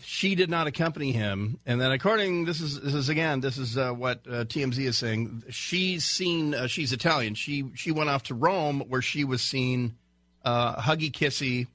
she 0.00 0.34
did 0.34 0.50
not 0.50 0.66
accompany 0.66 1.12
him. 1.12 1.58
And 1.66 1.80
then, 1.80 1.90
according 1.92 2.44
this 2.44 2.60
is 2.60 2.80
this 2.80 2.94
is 2.94 3.08
again 3.08 3.40
this 3.40 3.58
is 3.58 3.76
uh, 3.76 3.92
what 3.92 4.20
uh, 4.26 4.44
TMZ 4.44 4.78
is 4.78 4.98
saying. 4.98 5.44
She's 5.50 6.04
seen. 6.04 6.54
Uh, 6.54 6.66
she's 6.66 6.92
Italian. 6.92 7.34
She 7.34 7.70
she 7.74 7.90
went 7.90 8.10
off 8.10 8.24
to 8.24 8.34
Rome 8.34 8.80
where 8.88 9.02
she 9.02 9.24
was 9.24 9.42
seen 9.42 9.96
uh, 10.44 10.76
huggy 10.80 11.10
kissy 11.10 11.66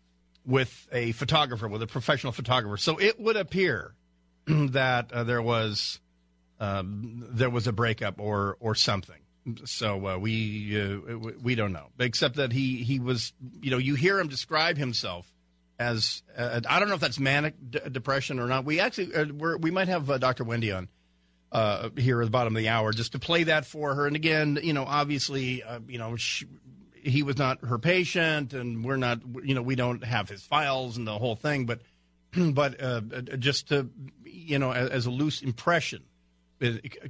with 0.45 0.87
a 0.91 1.11
photographer, 1.13 1.67
with 1.67 1.81
a 1.81 1.87
professional 1.87 2.33
photographer. 2.33 2.77
So 2.77 2.97
it 2.97 3.19
would 3.19 3.37
appear 3.37 3.93
that 4.47 5.11
uh, 5.11 5.23
there 5.23 5.41
was 5.41 5.99
um, 6.59 7.25
there 7.29 7.49
was 7.49 7.67
a 7.67 7.73
breakup 7.73 8.19
or 8.19 8.57
or 8.59 8.75
something. 8.75 9.19
So 9.65 10.07
uh, 10.07 10.17
we 10.17 11.35
we 11.41 11.55
don't 11.55 11.73
know, 11.73 11.87
except 11.99 12.35
that 12.35 12.53
he 12.53 12.77
he 12.77 12.99
was 12.99 13.33
you 13.61 13.71
know 13.71 13.77
you 13.77 13.95
hear 13.95 14.19
him 14.19 14.29
describe 14.29 14.77
himself 14.77 15.32
as 15.83 16.23
uh, 16.37 16.61
I 16.67 16.79
don't 16.79 16.87
know 16.87 16.95
if 16.95 17.01
that's 17.01 17.19
manic 17.19 17.55
d- 17.69 17.79
depression 17.91 18.39
or 18.39 18.47
not. 18.47 18.65
We 18.65 18.79
actually 18.79 19.13
uh, 19.13 19.25
we 19.57 19.71
might 19.71 19.89
have 19.89 20.09
uh, 20.09 20.17
Dr. 20.17 20.43
Wendy 20.43 20.71
on 20.71 20.87
uh, 21.51 21.89
here 21.97 22.21
at 22.21 22.25
the 22.25 22.31
bottom 22.31 22.55
of 22.55 22.61
the 22.61 22.69
hour 22.69 22.91
just 22.91 23.11
to 23.11 23.19
play 23.19 23.43
that 23.43 23.65
for 23.65 23.93
her. 23.93 24.07
And 24.07 24.15
again, 24.15 24.59
you 24.61 24.73
know, 24.73 24.85
obviously, 24.85 25.61
uh, 25.61 25.79
you 25.87 25.99
know, 25.99 26.15
she, 26.15 26.47
he 26.93 27.21
was 27.21 27.37
not 27.37 27.63
her 27.65 27.77
patient, 27.77 28.53
and 28.53 28.83
we're 28.83 28.97
not, 28.97 29.19
you 29.43 29.53
know, 29.53 29.61
we 29.61 29.75
don't 29.75 30.03
have 30.03 30.29
his 30.29 30.41
files 30.41 30.97
and 30.97 31.05
the 31.05 31.17
whole 31.17 31.35
thing. 31.35 31.65
But 31.65 31.81
but 32.53 32.81
uh, 32.81 33.01
just 33.37 33.69
to 33.69 33.89
you 34.23 34.59
know, 34.59 34.71
as, 34.71 34.89
as 34.89 35.05
a 35.05 35.11
loose 35.11 35.41
impression, 35.41 36.03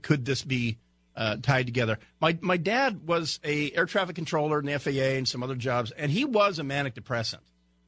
could 0.02 0.26
this 0.26 0.44
be? 0.44 0.78
Uh, 1.16 1.38
tied 1.38 1.68
together. 1.68 2.00
My 2.20 2.36
my 2.42 2.58
dad 2.58 3.06
was 3.06 3.40
a 3.44 3.72
air 3.74 3.86
traffic 3.86 4.16
controller 4.16 4.60
in 4.60 4.66
the 4.66 4.80
FAA 4.80 5.16
and 5.16 5.28
some 5.28 5.44
other 5.44 5.54
jobs, 5.54 5.92
and 5.92 6.10
he 6.12 6.26
was 6.26 6.58
a 6.58 6.64
manic 6.64 6.96
depressant. 6.96 7.44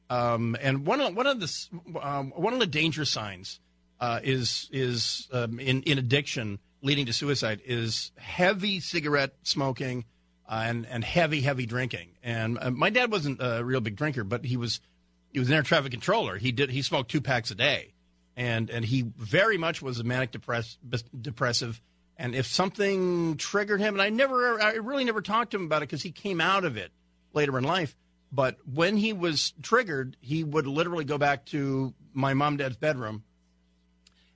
Um, 0.08 0.56
and 0.60 0.86
one 0.86 1.00
of 1.00 1.16
one 1.16 1.26
of 1.26 1.40
the 1.40 1.68
um, 2.00 2.30
one 2.30 2.52
of 2.52 2.60
the 2.60 2.66
danger 2.66 3.04
signs 3.04 3.60
uh, 4.00 4.20
is 4.22 4.68
is 4.72 5.28
um, 5.32 5.58
in 5.58 5.82
in 5.82 5.98
addiction 5.98 6.58
leading 6.82 7.06
to 7.06 7.12
suicide 7.12 7.60
is 7.64 8.12
heavy 8.16 8.80
cigarette 8.80 9.32
smoking 9.42 10.04
uh, 10.48 10.62
and 10.64 10.86
and 10.86 11.02
heavy 11.02 11.40
heavy 11.40 11.66
drinking. 11.66 12.10
And 12.22 12.58
uh, 12.60 12.70
my 12.70 12.90
dad 12.90 13.10
wasn't 13.10 13.40
a 13.40 13.64
real 13.64 13.80
big 13.80 13.96
drinker, 13.96 14.24
but 14.24 14.44
he 14.44 14.56
was 14.56 14.80
he 15.32 15.38
was 15.38 15.48
an 15.48 15.54
air 15.54 15.62
traffic 15.62 15.92
controller. 15.92 16.36
He 16.36 16.52
did 16.52 16.70
he 16.70 16.82
smoked 16.82 17.10
two 17.10 17.20
packs 17.20 17.50
a 17.50 17.54
day, 17.54 17.94
and 18.36 18.70
and 18.70 18.84
he 18.84 19.02
very 19.02 19.58
much 19.58 19.82
was 19.82 19.98
a 19.98 20.04
manic 20.04 20.30
depress, 20.30 20.78
depressive. 21.20 21.80
And 22.18 22.34
if 22.34 22.46
something 22.46 23.36
triggered 23.36 23.80
him, 23.80 23.94
and 23.94 24.02
I 24.02 24.08
never 24.08 24.60
I 24.60 24.74
really 24.74 25.04
never 25.04 25.20
talked 25.20 25.50
to 25.50 25.58
him 25.58 25.64
about 25.64 25.82
it 25.82 25.88
because 25.88 26.02
he 26.02 26.12
came 26.12 26.40
out 26.40 26.64
of 26.64 26.76
it 26.76 26.90
later 27.32 27.58
in 27.58 27.64
life. 27.64 27.96
But 28.36 28.58
when 28.70 28.98
he 28.98 29.14
was 29.14 29.54
triggered, 29.62 30.18
he 30.20 30.44
would 30.44 30.66
literally 30.66 31.06
go 31.06 31.16
back 31.16 31.46
to 31.46 31.94
my 32.12 32.34
mom 32.34 32.58
dad's 32.58 32.76
bedroom 32.76 33.24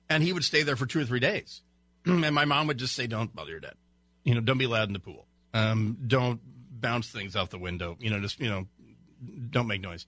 and 0.09 0.23
he 0.23 0.33
would 0.33 0.43
stay 0.43 0.63
there 0.63 0.75
for 0.75 0.87
two 0.87 1.01
or 1.01 1.05
three 1.05 1.19
days. 1.19 1.61
and 2.05 2.33
my 2.33 2.45
mom 2.45 2.65
would 2.65 2.79
just 2.79 2.95
say, 2.95 3.05
Don't 3.05 3.33
bother 3.35 3.51
your 3.51 3.59
dad. 3.59 3.75
You 4.23 4.33
know, 4.33 4.41
don't 4.41 4.57
be 4.57 4.65
loud 4.65 4.89
in 4.89 4.93
the 4.93 4.99
pool. 4.99 5.27
Um, 5.53 5.99
don't 6.07 6.41
bounce 6.81 7.09
things 7.09 7.35
out 7.35 7.51
the 7.51 7.59
window. 7.59 7.95
You 7.99 8.09
know, 8.09 8.19
just, 8.19 8.39
you 8.39 8.49
know, 8.49 8.65
don't 9.51 9.67
make 9.67 9.81
noise. 9.81 10.07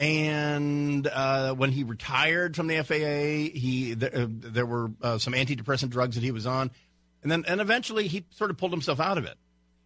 And 0.00 1.06
uh, 1.06 1.52
when 1.52 1.72
he 1.72 1.84
retired 1.84 2.56
from 2.56 2.68
the 2.68 2.82
FAA, 2.82 3.54
he 3.58 3.94
th- 3.96 4.14
uh, 4.14 4.26
there 4.30 4.64
were 4.64 4.92
uh, 5.02 5.18
some 5.18 5.34
antidepressant 5.34 5.90
drugs 5.90 6.14
that 6.14 6.24
he 6.24 6.30
was 6.30 6.46
on, 6.46 6.70
and 7.22 7.30
then 7.30 7.44
and 7.46 7.60
eventually 7.60 8.08
he 8.08 8.24
sort 8.30 8.50
of 8.50 8.56
pulled 8.56 8.72
himself 8.72 8.98
out 8.98 9.18
of 9.18 9.26
it 9.26 9.36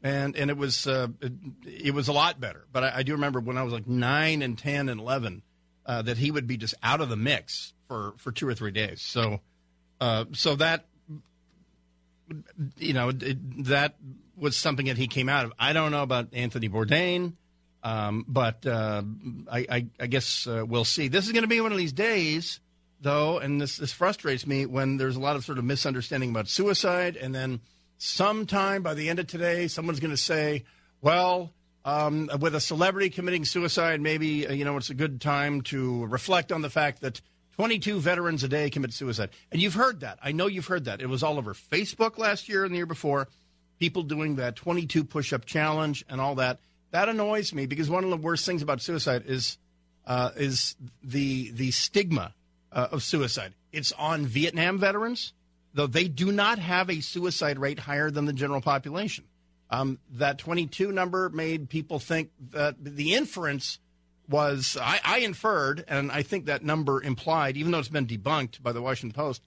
and 0.03 0.37
and 0.37 0.51
it 0.51 0.57
was 0.57 0.87
uh, 0.87 1.09
it, 1.21 1.33
it 1.67 1.95
was 1.95 2.09
a 2.09 2.13
lot 2.13 2.41
better. 2.41 2.67
But 2.73 2.85
I, 2.85 2.93
I 2.97 3.03
do 3.03 3.13
remember 3.13 3.41
when 3.41 3.59
I 3.59 3.63
was 3.63 3.73
like 3.73 3.87
nine 3.87 4.43
and 4.43 4.59
ten 4.59 4.89
and 4.89 5.01
eleven 5.01 5.43
uh, 5.87 6.03
that 6.03 6.19
he 6.19 6.31
would 6.31 6.47
be 6.47 6.57
just 6.57 6.75
out 6.83 7.01
of 7.01 7.09
the 7.09 7.17
mix 7.17 7.75
for 7.89 8.15
for 8.17 8.33
two 8.33 8.49
or 8.49 8.55
three 8.55 8.71
days. 8.71 9.03
So 9.03 9.41
uh, 10.01 10.27
so 10.33 10.57
that 10.57 10.87
you 12.79 12.93
know, 12.93 13.11
it, 13.11 13.65
that 13.67 13.95
was 14.37 14.57
something 14.57 14.87
that 14.87 14.97
he 14.97 15.07
came 15.07 15.29
out 15.29 15.45
of. 15.45 15.53
I 15.59 15.73
don't 15.73 15.91
know 15.91 16.03
about 16.03 16.29
Anthony 16.33 16.69
Bourdain, 16.69 17.35
um, 17.83 18.25
but 18.29 18.67
uh, 18.67 19.03
I, 19.51 19.67
I, 19.69 19.87
I, 19.99 20.07
guess 20.07 20.47
uh, 20.47 20.65
we'll 20.67 20.85
see. 20.85 21.09
This 21.09 21.27
is 21.27 21.33
going 21.33 21.43
to 21.43 21.49
be 21.49 21.61
one 21.61 21.73
of 21.73 21.79
these 21.79 21.93
days, 21.93 22.61
though, 23.01 23.39
and 23.39 23.61
this, 23.61 23.79
this 23.79 23.93
frustrates 23.93 24.47
me 24.47 24.67
when 24.67 24.97
there's 24.97 25.17
a 25.17 25.21
lot 25.21 25.37
of 25.37 25.45
sort 25.45 25.59
of 25.59 25.65
misunderstanding 25.65 26.31
about 26.31 26.49
suicide, 26.49 27.17
and 27.17 27.35
then 27.35 27.61
sometime 28.01 28.83
by 28.83 28.95
the 28.95 29.11
end 29.11 29.19
of 29.19 29.27
today, 29.27 29.69
someone's 29.69 30.01
going 30.01 30.11
to 30.11 30.17
say, 30.17 30.65
well, 31.03 31.53
um, 31.85 32.31
with 32.41 32.55
a 32.55 32.61
celebrity 32.61 33.11
committing 33.11 33.45
suicide, 33.45 34.01
maybe, 34.01 34.47
uh, 34.47 34.53
you 34.53 34.65
know, 34.65 34.77
it's 34.79 34.91
a 34.91 34.95
good 34.95 35.21
time 35.21 35.61
to 35.63 36.07
reflect 36.07 36.51
on 36.51 36.63
the 36.63 36.71
fact 36.71 37.03
that 37.03 37.21
22 37.57 38.01
veterans 38.01 38.43
a 38.43 38.49
day 38.49 38.71
commit 38.71 38.95
suicide. 38.95 39.29
And 39.53 39.61
you've 39.61 39.75
heard 39.75 40.01
that. 40.01 40.19
I 40.23 40.33
know 40.33 40.47
you've 40.47 40.67
heard 40.67 40.87
that. 40.87 41.03
It 41.03 41.09
was 41.09 41.23
all 41.23 41.37
over 41.37 41.53
Facebook 41.53 42.17
last 42.17 42.49
year 42.49 42.65
and 42.65 42.73
the 42.73 42.79
year 42.79 42.87
before. 42.87 43.29
People 43.79 44.03
doing 44.03 44.37
that 44.37 44.57
22 44.57 45.05
push 45.05 45.33
up 45.35 45.45
challenge 45.45 46.05
and 46.09 46.21
all 46.21 46.37
that. 46.37 46.59
That 46.93 47.09
annoys 47.09 47.53
me 47.53 47.67
because 47.67 47.91
one 47.91 48.03
of 48.03 48.11
the 48.11 48.17
worst 48.17 48.47
things 48.47 48.63
about 48.63 48.81
suicide 48.81 49.25
is 49.27 49.59
uh, 50.07 50.31
is 50.37 50.75
the 51.03 51.51
the 51.53 51.71
stigma 51.71 52.35
uh, 52.73 52.89
of 52.91 53.03
suicide. 53.03 53.55
It's 53.73 53.93
on 53.93 54.27
Vietnam 54.27 54.79
veterans, 54.79 55.33
though 55.75 55.87
they 55.87 56.09
do 56.09 56.33
not 56.33 56.59
have 56.59 56.91
a 56.91 57.01
suicide 57.01 57.59
rate 57.59 57.79
higher 57.79 58.11
than 58.11 58.25
the 58.25 58.33
general 58.33 58.61
population. 58.61 59.25
Um, 59.71 59.99
that 60.15 60.39
22 60.39 60.91
number 60.91 61.29
made 61.29 61.69
people 61.69 62.01
think 62.01 62.31
that 62.51 62.75
the 62.83 63.15
inference 63.15 63.79
was 64.29 64.77
I, 64.81 65.01
I, 65.05 65.19
inferred, 65.19 65.85
and 65.87 66.11
I 66.11 66.23
think 66.23 66.47
that 66.47 66.65
number 66.65 67.03
implied, 67.03 67.57
even 67.57 67.73
though 67.73 67.79
it's 67.79 67.89
been 67.89 68.07
debunked 68.07 68.63
by 68.63 68.73
the 68.73 68.83
Washington 68.83 69.15
Post, 69.15 69.43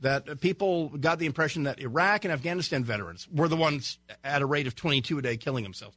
that 0.00 0.40
people 0.40 0.88
got 0.90 1.18
the 1.18 1.26
impression 1.26 1.64
that 1.64 1.80
Iraq 1.80 2.24
and 2.24 2.32
Afghanistan 2.32 2.84
veterans 2.84 3.26
were 3.32 3.48
the 3.48 3.56
ones 3.56 3.98
at 4.22 4.42
a 4.42 4.46
rate 4.46 4.66
of 4.66 4.76
22 4.76 5.18
a 5.18 5.22
day 5.22 5.36
killing 5.36 5.64
themselves. 5.64 5.96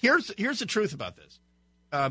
Here's 0.00 0.32
here's 0.38 0.58
the 0.58 0.66
truth 0.66 0.94
about 0.94 1.16
this: 1.16 1.38
uh, 1.92 2.10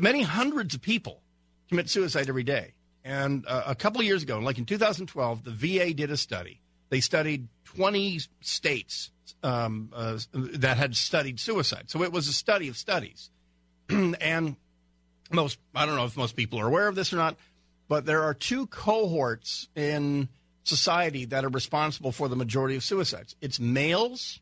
many 0.00 0.22
hundreds 0.22 0.74
of 0.74 0.80
people 0.80 1.20
commit 1.68 1.90
suicide 1.90 2.28
every 2.28 2.42
day, 2.42 2.72
and 3.06 3.44
uh, 3.46 3.62
a 3.66 3.74
couple 3.76 4.02
years 4.02 4.24
ago, 4.24 4.40
like 4.40 4.58
in 4.58 4.64
2012, 4.64 5.44
the 5.44 5.52
VA 5.52 5.94
did 5.94 6.10
a 6.10 6.16
study. 6.16 6.60
They 6.88 6.98
studied 6.98 7.46
20 7.76 8.20
states 8.40 9.12
um, 9.44 9.90
uh, 9.94 10.18
that 10.32 10.76
had 10.76 10.96
studied 10.96 11.38
suicide. 11.38 11.84
So 11.86 12.02
it 12.02 12.10
was 12.10 12.26
a 12.26 12.32
study 12.32 12.68
of 12.68 12.76
studies. 12.76 13.30
and 13.88 14.56
most, 15.30 15.60
I 15.72 15.86
don't 15.86 15.94
know 15.94 16.04
if 16.04 16.16
most 16.16 16.34
people 16.34 16.58
are 16.58 16.66
aware 16.66 16.88
of 16.88 16.96
this 16.96 17.12
or 17.12 17.16
not, 17.16 17.36
but 17.86 18.06
there 18.06 18.24
are 18.24 18.34
two 18.34 18.66
cohorts 18.66 19.68
in 19.76 20.28
society 20.64 21.26
that 21.26 21.44
are 21.44 21.48
responsible 21.48 22.10
for 22.10 22.28
the 22.28 22.34
majority 22.34 22.74
of 22.74 22.82
suicides. 22.82 23.36
It's 23.40 23.60
males, 23.60 24.40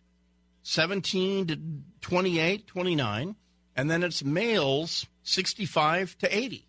17 0.62 1.48
to 1.48 1.58
28, 2.00 2.66
29, 2.66 3.36
and 3.76 3.90
then 3.90 4.02
it's 4.02 4.24
males, 4.24 5.06
65 5.22 6.16
to 6.18 6.34
80. 6.34 6.66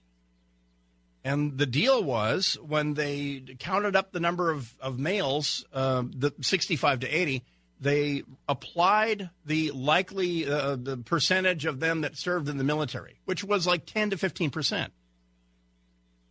And 1.25 1.57
the 1.57 1.65
deal 1.65 2.03
was 2.03 2.55
when 2.61 2.93
they 2.93 3.41
counted 3.57 3.95
up 3.95 4.11
the 4.11 4.19
number 4.19 4.51
of, 4.51 4.71
of 4.79 4.99
males, 4.99 5.65
uh, 5.73 6.03
the 6.07 6.31
65 6.39 6.99
to 6.99 7.07
80, 7.07 7.43
they 7.81 8.21
applied 8.47 9.31
the 9.43 9.71
likely 9.71 10.47
uh, 10.47 10.75
the 10.75 10.97
percentage 10.97 11.65
of 11.65 11.79
them 11.79 12.01
that 12.01 12.15
served 12.15 12.47
in 12.47 12.59
the 12.59 12.63
military, 12.63 13.19
which 13.25 13.43
was 13.43 13.65
like 13.65 13.87
10 13.87 14.11
to 14.11 14.17
15 14.17 14.51
percent. 14.51 14.93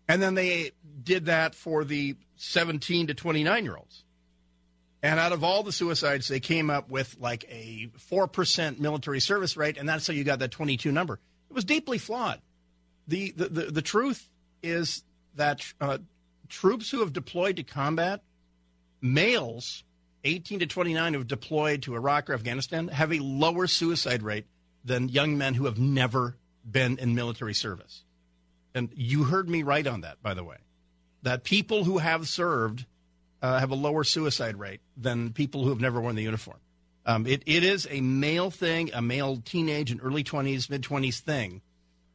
And 0.07 0.23
then 0.23 0.35
they 0.35 0.71
did 1.03 1.27
that 1.27 1.57
for 1.57 1.83
the 1.83 2.15
17 2.37 3.09
to 3.09 3.15
29 3.15 3.65
year 3.65 3.77
olds. 3.77 4.05
And 5.03 5.19
out 5.19 5.33
of 5.33 5.43
all 5.43 5.65
the 5.65 5.73
suicides, 5.73 6.29
they 6.29 6.41
came 6.41 6.71
up 6.71 6.89
with 6.89 7.17
like 7.19 7.45
a 7.49 7.91
4% 8.11 8.79
military 8.79 9.21
service 9.21 9.57
rate, 9.57 9.77
and 9.77 9.89
that's 9.89 10.07
how 10.07 10.15
you 10.15 10.23
got 10.23 10.39
that 10.39 10.53
22 10.53 10.93
number. 10.93 11.19
It 11.51 11.53
was 11.53 11.65
deeply 11.65 11.99
flawed. 11.99 12.41
The, 13.09 13.33
the, 13.33 13.49
the, 13.49 13.63
the 13.73 13.83
truth 13.83 14.31
is 14.65 15.05
that 15.37 15.65
uh, 15.81 15.99
troops 16.49 16.91
who 16.91 17.01
have 17.01 17.13
deployed 17.13 17.57
to 17.57 17.63
combat, 17.63 18.23
males 19.01 19.85
18 20.25 20.61
to 20.61 20.67
29 20.67 21.13
who 21.13 21.19
have 21.19 21.29
deployed 21.29 21.83
to 21.83 21.95
Iraq 21.95 22.31
or 22.31 22.35
Afghanistan 22.35 22.89
have 22.89 23.13
a 23.13 23.19
lower 23.19 23.67
suicide 23.67 24.23
rate 24.23 24.47
than 24.85 25.09
young 25.09 25.37
men 25.39 25.55
who 25.55 25.67
have 25.67 25.79
never 25.79 26.37
been 26.69 26.99
in 26.99 27.15
military 27.15 27.55
service. 27.55 28.05
And 28.75 28.91
you 28.95 29.25
heard 29.25 29.49
me 29.49 29.63
right 29.63 29.87
on 29.87 30.01
that, 30.01 30.23
by 30.23 30.35
the 30.35 30.43
way, 30.43 30.57
that 31.23 31.45
people 31.45 31.85
who 31.85 31.99
have 31.99 32.27
served 32.27 32.87
uh, 33.43 33.59
have 33.59 33.71
a 33.71 33.75
lower 33.75 34.05
suicide 34.05 34.57
rate 34.57 34.81
than 34.97 35.33
people 35.33 35.63
who 35.63 35.69
have 35.69 35.81
never 35.81 36.01
worn 36.01 36.17
the 36.17 36.23
uniform. 36.23 36.59
Um, 37.07 37.27
it, 37.27 37.43
it 37.45 37.63
is 37.63 37.87
a 37.91 38.01
male 38.01 38.51
thing, 38.51 38.91
a 38.95 39.03
male 39.03 39.37
teenage 39.45 39.91
and 39.91 40.01
early 40.03 40.25
20s, 40.25 40.71
mid 40.71 40.83
20s 40.83 41.21
thing. 41.21 41.61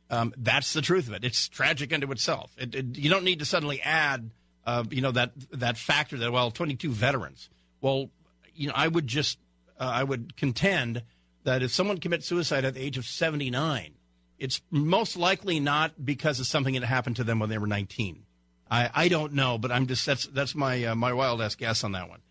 Um, 0.10 0.34
that's 0.38 0.74
the 0.74 0.82
truth 0.82 1.08
of 1.08 1.14
it. 1.14 1.24
It's 1.24 1.48
tragic 1.48 1.94
unto 1.94 2.12
itself. 2.12 2.52
It, 2.58 2.74
it, 2.74 2.98
you 2.98 3.10
don't 3.10 3.24
need 3.24 3.40
to 3.40 3.46
suddenly 3.46 3.82
add, 3.82 4.32
uh, 4.66 4.84
you 4.90 5.02
know, 5.02 5.12
that 5.12 5.32
that 5.52 5.78
factor 5.78 6.18
that 6.18 6.32
well, 6.32 6.52
22 6.52 6.92
veterans. 6.92 7.50
Well, 7.82 8.10
you 8.54 8.68
know, 8.68 8.74
I 8.76 8.88
would 8.88 9.08
just 9.08 9.38
uh, 9.80 9.92
I 9.94 10.04
would 10.04 10.36
contend 10.36 11.04
that 11.44 11.62
if 11.62 11.72
someone 11.72 12.00
commits 12.00 12.28
suicide 12.28 12.66
at 12.66 12.74
the 12.74 12.82
age 12.82 12.98
of 12.98 13.06
79, 13.06 13.94
it's 14.40 14.62
most 14.72 15.16
likely 15.16 15.60
not 15.60 16.04
because 16.04 16.40
of 16.40 16.48
something 16.48 16.74
that 16.74 16.84
happened 16.84 17.18
to 17.18 17.24
them 17.24 17.40
when 17.40 17.50
they 17.50 17.58
were 17.58 17.68
19. 17.68 18.24
I, 18.72 18.90
I 18.94 19.08
don't 19.08 19.34
know, 19.34 19.58
but 19.58 19.72
I'm 19.72 19.88
just 19.88 20.06
that's 20.06 20.26
that's 20.28 20.56
my 20.56 20.86
uh, 20.86 20.96
my 20.96 21.14
wild 21.14 21.42
ass 21.42 21.56
guess 21.56 21.84
on 21.84 21.94
that 21.94 22.10
one. 22.10 22.22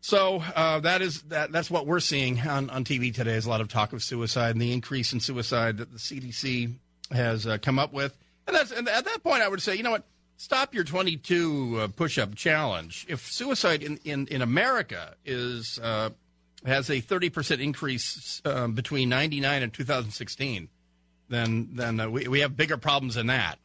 So 0.00 0.42
uh, 0.54 0.80
that 0.80 1.00
is 1.00 1.22
that 1.22 1.50
that's 1.50 1.70
what 1.70 1.86
we're 1.86 2.00
seeing 2.00 2.40
on, 2.40 2.68
on 2.70 2.84
TV 2.84 3.14
today 3.14 3.34
is 3.34 3.46
a 3.46 3.48
lot 3.48 3.60
of 3.60 3.68
talk 3.68 3.92
of 3.92 4.02
suicide 4.02 4.50
and 4.50 4.60
the 4.60 4.72
increase 4.72 5.12
in 5.12 5.20
suicide 5.20 5.78
that 5.78 5.92
the 5.92 5.98
CDC 5.98 6.74
has 7.14 7.46
uh, 7.46 7.58
come 7.58 7.78
up 7.78 7.92
with. 7.92 8.16
And 8.46 8.56
that's 8.56 8.70
and 8.72 8.88
at 8.88 9.04
that 9.04 9.22
point 9.22 9.42
I 9.42 9.48
would 9.48 9.62
say, 9.62 9.74
you 9.76 9.82
know 9.82 9.90
what? 9.90 10.04
stop 10.36 10.74
your 10.74 10.84
22 10.84 11.78
uh, 11.80 11.88
push-up 11.88 12.34
challenge. 12.34 13.06
If 13.08 13.30
suicide 13.30 13.82
in, 13.82 13.98
in, 14.04 14.26
in 14.28 14.42
America 14.42 15.14
is 15.24 15.78
uh, 15.82 16.10
has 16.64 16.88
a 16.90 17.00
30% 17.00 17.60
increase 17.60 18.40
um, 18.44 18.72
between 18.72 19.08
99 19.08 19.62
and 19.62 19.72
2016, 19.72 20.68
then 21.28 21.68
then 21.72 22.00
uh, 22.00 22.08
we, 22.08 22.28
we 22.28 22.40
have 22.40 22.56
bigger 22.56 22.76
problems 22.76 23.14
than 23.14 23.28
that. 23.28 23.58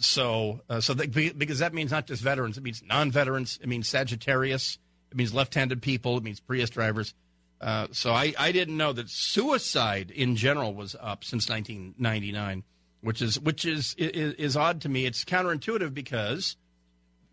So 0.00 0.60
uh, 0.68 0.80
so 0.80 0.94
that, 0.94 1.12
because 1.12 1.58
that 1.58 1.74
means 1.74 1.90
not 1.90 2.06
just 2.06 2.22
veterans, 2.22 2.56
it 2.56 2.62
means 2.62 2.82
non-veterans, 2.82 3.58
it 3.62 3.68
means 3.68 3.88
Sagittarius, 3.88 4.78
it 5.10 5.16
means 5.16 5.34
left-handed 5.34 5.82
people, 5.82 6.16
it 6.16 6.22
means 6.22 6.40
Prius 6.40 6.70
drivers. 6.70 7.14
Uh, 7.60 7.88
so 7.90 8.12
I, 8.12 8.34
I 8.38 8.52
didn't 8.52 8.76
know 8.76 8.92
that 8.92 9.10
suicide 9.10 10.12
in 10.12 10.36
general 10.36 10.74
was 10.74 10.94
up 11.00 11.24
since 11.24 11.48
1999 11.48 12.62
which 13.00 13.22
is 13.22 13.38
which 13.40 13.64
is, 13.64 13.94
is 13.98 14.34
is 14.34 14.56
odd 14.56 14.82
to 14.82 14.88
me. 14.88 15.06
It's 15.06 15.24
counterintuitive 15.24 15.94
because 15.94 16.56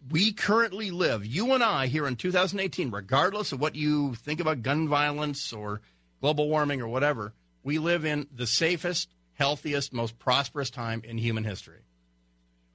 we 0.10 0.32
currently 0.32 0.92
live, 0.92 1.26
you 1.26 1.54
and 1.54 1.64
I, 1.64 1.88
here 1.88 2.06
in 2.08 2.16
2018, 2.16 2.92
regardless 2.92 3.52
of 3.52 3.60
what 3.60 3.76
you 3.76 4.14
think 4.16 4.40
about 4.40 4.62
gun 4.62 4.88
violence 4.88 5.52
or 5.52 5.82
global 6.22 6.48
warming 6.48 6.82
or 6.82 6.88
whatever, 6.88 7.34
we 7.64 7.80
live 7.80 8.06
in 8.06 8.28
the 8.34 8.46
safest, 8.46 9.10
healthiest, 9.34 9.94
most 9.94 10.20
prosperous 10.20 10.70
time 10.70 11.02
in 11.04 11.18
human 11.18 11.44
history. 11.44 11.80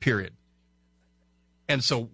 Period. 0.01 0.35
And 1.69 1.85
so, 1.85 2.11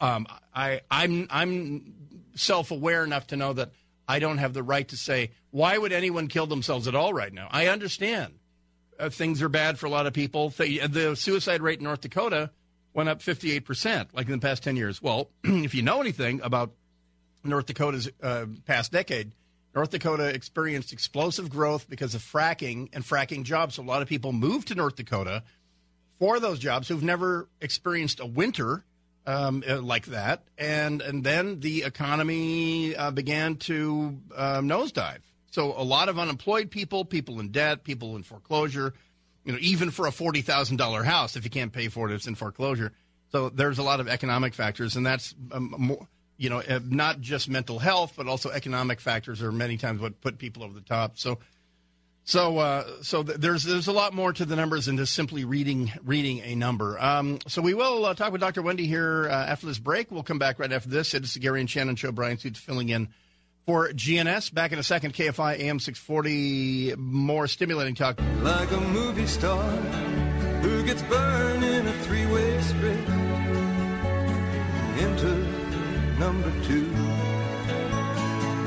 um, 0.00 0.26
I 0.52 0.80
I'm 0.90 1.28
I'm 1.30 1.94
self 2.34 2.72
aware 2.72 3.04
enough 3.04 3.28
to 3.28 3.36
know 3.36 3.52
that 3.52 3.70
I 4.08 4.18
don't 4.18 4.38
have 4.38 4.52
the 4.52 4.64
right 4.64 4.86
to 4.88 4.96
say 4.96 5.30
why 5.50 5.78
would 5.78 5.92
anyone 5.92 6.26
kill 6.26 6.46
themselves 6.46 6.88
at 6.88 6.96
all 6.96 7.14
right 7.14 7.32
now. 7.32 7.48
I 7.50 7.68
understand 7.68 8.34
uh, 8.98 9.10
things 9.10 9.42
are 9.42 9.48
bad 9.48 9.78
for 9.78 9.86
a 9.86 9.90
lot 9.90 10.06
of 10.06 10.12
people. 10.12 10.50
The 10.50 11.14
suicide 11.16 11.62
rate 11.62 11.78
in 11.78 11.84
North 11.84 12.00
Dakota 12.00 12.50
went 12.94 13.08
up 13.08 13.20
58%, 13.20 14.08
like 14.12 14.26
in 14.26 14.32
the 14.32 14.38
past 14.38 14.62
10 14.62 14.76
years. 14.76 15.02
Well, 15.02 15.30
if 15.44 15.74
you 15.74 15.82
know 15.82 16.00
anything 16.00 16.40
about 16.42 16.72
North 17.44 17.66
Dakota's 17.66 18.08
uh, 18.22 18.46
past 18.64 18.92
decade, 18.92 19.32
North 19.74 19.90
Dakota 19.90 20.34
experienced 20.34 20.92
explosive 20.92 21.50
growth 21.50 21.88
because 21.88 22.14
of 22.14 22.22
fracking 22.22 22.88
and 22.94 23.04
fracking 23.04 23.44
jobs. 23.44 23.74
So 23.74 23.82
a 23.82 23.84
lot 23.84 24.00
of 24.00 24.08
people 24.08 24.32
moved 24.32 24.68
to 24.68 24.74
North 24.74 24.96
Dakota 24.96 25.42
for 26.18 26.40
those 26.40 26.58
jobs 26.58 26.88
who've 26.88 27.02
never 27.02 27.48
experienced 27.60 28.20
a 28.20 28.26
winter 28.26 28.84
um, 29.26 29.62
uh, 29.68 29.82
like 29.82 30.06
that. 30.06 30.44
And, 30.56 31.02
and 31.02 31.22
then 31.22 31.60
the 31.60 31.82
economy 31.82 32.96
uh, 32.96 33.10
began 33.10 33.56
to 33.56 34.18
uh, 34.34 34.60
nosedive. 34.60 35.20
So 35.56 35.72
a 35.74 35.82
lot 35.82 36.10
of 36.10 36.18
unemployed 36.18 36.70
people, 36.70 37.06
people 37.06 37.40
in 37.40 37.48
debt, 37.48 37.82
people 37.82 38.14
in 38.14 38.22
foreclosure, 38.22 38.92
you 39.42 39.52
know, 39.52 39.58
even 39.62 39.90
for 39.90 40.06
a 40.06 40.12
forty 40.12 40.42
thousand 40.42 40.76
dollar 40.76 41.02
house, 41.02 41.34
if 41.34 41.44
you 41.44 41.50
can't 41.50 41.72
pay 41.72 41.88
for 41.88 42.10
it, 42.10 42.14
it's 42.14 42.26
in 42.26 42.34
foreclosure. 42.34 42.92
So 43.32 43.48
there's 43.48 43.78
a 43.78 43.82
lot 43.82 43.98
of 43.98 44.06
economic 44.06 44.52
factors, 44.52 44.96
and 44.96 45.06
that's 45.06 45.34
um, 45.52 45.74
more, 45.78 46.08
you 46.36 46.50
know, 46.50 46.58
uh, 46.58 46.80
not 46.84 47.22
just 47.22 47.48
mental 47.48 47.78
health, 47.78 48.12
but 48.18 48.26
also 48.28 48.50
economic 48.50 49.00
factors 49.00 49.42
are 49.42 49.50
many 49.50 49.78
times 49.78 49.98
what 50.02 50.20
put 50.20 50.36
people 50.36 50.62
over 50.62 50.74
the 50.74 50.82
top. 50.82 51.16
So, 51.16 51.38
So, 52.24 52.58
uh, 52.58 52.84
so 53.00 53.22
th- 53.22 53.38
there's 53.38 53.64
there's 53.64 53.88
a 53.88 53.92
lot 53.92 54.12
more 54.12 54.34
to 54.34 54.44
the 54.44 54.56
numbers 54.56 54.84
than 54.84 54.98
just 54.98 55.14
simply 55.14 55.46
reading 55.46 55.90
reading 56.04 56.40
a 56.40 56.54
number. 56.54 57.00
Um, 57.00 57.38
so 57.46 57.62
we 57.62 57.72
will 57.72 58.04
uh, 58.04 58.12
talk 58.12 58.30
with 58.30 58.42
Dr. 58.42 58.60
Wendy 58.60 58.86
here 58.86 59.26
uh, 59.30 59.46
after 59.46 59.64
this 59.64 59.78
break. 59.78 60.10
We'll 60.10 60.22
come 60.22 60.38
back 60.38 60.58
right 60.58 60.70
after 60.70 60.90
this. 60.90 61.14
It's 61.14 61.32
the 61.32 61.40
Gary 61.40 61.60
and 61.60 61.70
Shannon 61.70 61.96
show. 61.96 62.12
Bryan 62.12 62.36
Suits 62.36 62.60
filling 62.60 62.90
in 62.90 63.08
for 63.66 63.88
GNS. 63.88 64.54
Back 64.54 64.72
in 64.72 64.78
a 64.78 64.82
second. 64.82 65.12
KFI 65.12 65.58
AM 65.58 65.78
640. 65.80 66.94
More 66.96 67.46
stimulating 67.48 67.94
talk. 67.94 68.20
like 68.42 68.70
a 68.70 68.80
movie 68.80 69.26
star 69.26 69.62
who 70.62 70.84
gets 70.84 71.02
burned 71.02 71.64
in 71.64 71.86
a 71.86 71.92
three-way 72.04 72.60
script 72.62 73.08
into 74.98 75.34
number 76.18 76.50
two 76.64 76.90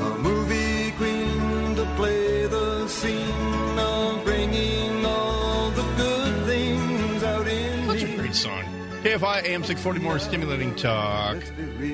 a 0.00 0.18
movie 0.18 0.92
queen 0.92 1.74
to 1.74 1.84
play 1.96 2.46
the 2.46 2.86
scene 2.88 3.78
of 3.78 4.24
bringing 4.24 5.04
all 5.04 5.70
the 5.70 5.82
good 5.96 6.46
things 6.46 7.22
out 7.24 7.46
in 7.48 7.86
Such 7.86 8.02
a 8.04 8.16
great 8.16 8.34
song. 8.34 8.64
KFI 9.02 9.44
AM 9.44 9.64
640. 9.64 10.00
More 10.00 10.18
stimulating 10.18 10.74
talk. 10.76 11.36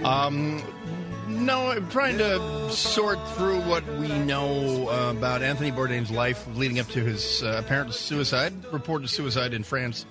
Um, 0.05 0.61
no, 1.29 1.71
I'm 1.71 1.89
trying 1.91 2.19
to 2.19 2.71
sort 2.71 3.19
through 3.31 3.61
what 3.63 3.87
we 3.99 4.09
know 4.09 4.89
uh, 4.89 5.11
about 5.17 5.43
Anthony 5.43 5.73
Bourdain's 5.73 6.11
life 6.11 6.47
leading 6.55 6.79
up 6.79 6.89
to 6.89 7.01
his 7.03 7.43
uh, 7.43 7.63
apparent 7.65 7.95
suicide, 7.95 8.53
reported 8.73 9.09
suicide 9.09 9.55
in 9.55 9.63
France 9.63 10.07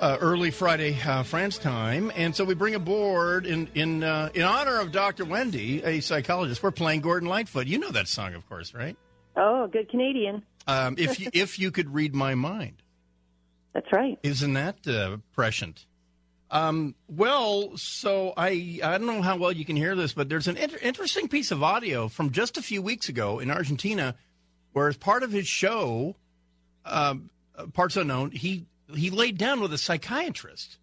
uh, 0.00 0.16
early 0.20 0.50
Friday 0.50 0.98
uh, 1.02 1.22
France 1.22 1.58
time, 1.58 2.10
and 2.16 2.34
so 2.34 2.44
we 2.44 2.54
bring 2.54 2.74
aboard 2.74 3.46
in 3.46 3.68
in 3.74 4.02
uh, 4.02 4.30
in 4.34 4.42
honor 4.42 4.78
of 4.80 4.92
Dr. 4.92 5.24
Wendy, 5.24 5.82
a 5.84 6.00
psychologist. 6.00 6.62
We're 6.62 6.70
playing 6.70 7.02
Gordon 7.02 7.28
Lightfoot. 7.28 7.66
You 7.66 7.78
know 7.78 7.90
that 7.90 8.08
song, 8.08 8.34
of 8.34 8.48
course, 8.48 8.74
right? 8.74 8.96
Oh, 9.36 9.66
good 9.66 9.88
Canadian. 9.88 10.42
Um, 10.66 10.96
if 10.98 11.20
you, 11.20 11.30
if 11.32 11.58
you 11.58 11.70
could 11.70 11.92
read 11.92 12.14
my 12.14 12.34
mind. 12.34 12.82
That's 13.72 13.92
right. 13.92 14.18
Isn't 14.22 14.54
that 14.54 14.86
uh, 14.88 15.18
prescient? 15.32 15.86
Um, 16.52 16.96
well, 17.08 17.76
so 17.76 18.34
I 18.36 18.80
I 18.82 18.98
don't 18.98 19.06
know 19.06 19.22
how 19.22 19.36
well 19.36 19.52
you 19.52 19.64
can 19.64 19.76
hear 19.76 19.94
this, 19.94 20.12
but 20.12 20.28
there's 20.28 20.48
an 20.48 20.56
inter- 20.56 20.78
interesting 20.82 21.28
piece 21.28 21.52
of 21.52 21.62
audio 21.62 22.08
from 22.08 22.32
just 22.32 22.56
a 22.58 22.62
few 22.62 22.82
weeks 22.82 23.08
ago 23.08 23.38
in 23.38 23.50
Argentina, 23.50 24.16
where 24.72 24.88
as 24.88 24.96
part 24.96 25.22
of 25.22 25.30
his 25.30 25.46
show, 25.46 26.16
um, 26.84 27.30
uh, 27.56 27.66
Parts 27.66 27.96
Unknown, 27.96 28.32
he 28.32 28.66
he 28.92 29.10
laid 29.10 29.38
down 29.38 29.60
with 29.60 29.72
a 29.72 29.78
psychiatrist 29.78 30.78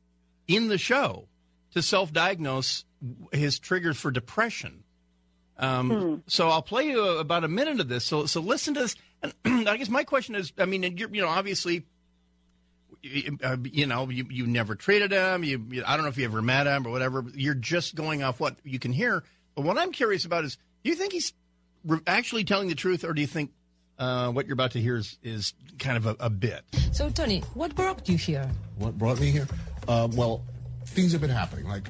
in 0.47 0.69
the 0.69 0.77
show 0.77 1.27
to 1.73 1.81
self-diagnose 1.81 2.85
his 3.33 3.59
triggers 3.59 3.97
for 3.97 4.09
depression. 4.09 4.83
Um, 5.57 6.23
So 6.27 6.49
I'll 6.49 6.61
play 6.61 6.83
you 6.87 7.03
about 7.03 7.43
a 7.43 7.47
minute 7.49 7.81
of 7.81 7.89
this. 7.89 8.05
So 8.05 8.25
so 8.25 8.39
listen 8.39 8.73
to 8.75 8.79
this. 8.81 8.95
And 9.21 9.33
I 9.67 9.75
guess 9.75 9.89
my 9.89 10.05
question 10.05 10.35
is, 10.35 10.53
I 10.57 10.65
mean, 10.65 10.83
you're, 10.95 11.09
you 11.13 11.21
know, 11.21 11.27
obviously 11.27 11.85
uh, 13.43 13.57
you 13.63 13.85
know, 13.85 14.09
you, 14.09 14.25
you 14.29 14.47
never 14.47 14.75
treated 14.75 15.11
him. 15.11 15.43
You, 15.43 15.65
you, 15.69 15.83
I 15.85 15.95
don't 15.95 16.03
know 16.03 16.09
if 16.09 16.17
you 16.17 16.25
ever 16.25 16.41
met 16.41 16.67
him 16.67 16.85
or 16.87 16.91
whatever. 16.91 17.21
But 17.21 17.35
you're 17.35 17.53
just 17.53 17.95
going 17.95 18.23
off 18.23 18.39
what 18.39 18.57
you 18.63 18.79
can 18.79 18.91
hear. 18.91 19.23
But 19.55 19.63
what 19.63 19.77
I'm 19.77 19.91
curious 19.91 20.25
about 20.25 20.43
is, 20.45 20.57
do 20.83 20.89
you 20.89 20.95
think 20.95 21.13
he's 21.13 21.33
re- 21.85 21.99
actually 22.05 22.43
telling 22.43 22.67
the 22.67 22.75
truth, 22.75 23.03
or 23.03 23.13
do 23.13 23.21
you 23.21 23.27
think 23.27 23.51
uh, 23.97 24.31
what 24.31 24.45
you're 24.45 24.53
about 24.53 24.71
to 24.71 24.81
hear 24.81 24.97
is, 24.97 25.17
is 25.23 25.53
kind 25.79 25.97
of 25.97 26.05
a, 26.05 26.15
a 26.19 26.29
bit? 26.29 26.63
So, 26.91 27.09
Tony, 27.09 27.41
what 27.53 27.75
brought 27.75 28.07
you 28.07 28.17
here? 28.17 28.49
What 28.77 28.97
brought 28.97 29.19
me 29.19 29.31
here? 29.31 29.47
Uh, 29.87 30.07
well, 30.11 30.43
things 30.85 31.11
have 31.13 31.21
been 31.21 31.29
happening. 31.29 31.65
Like, 31.67 31.89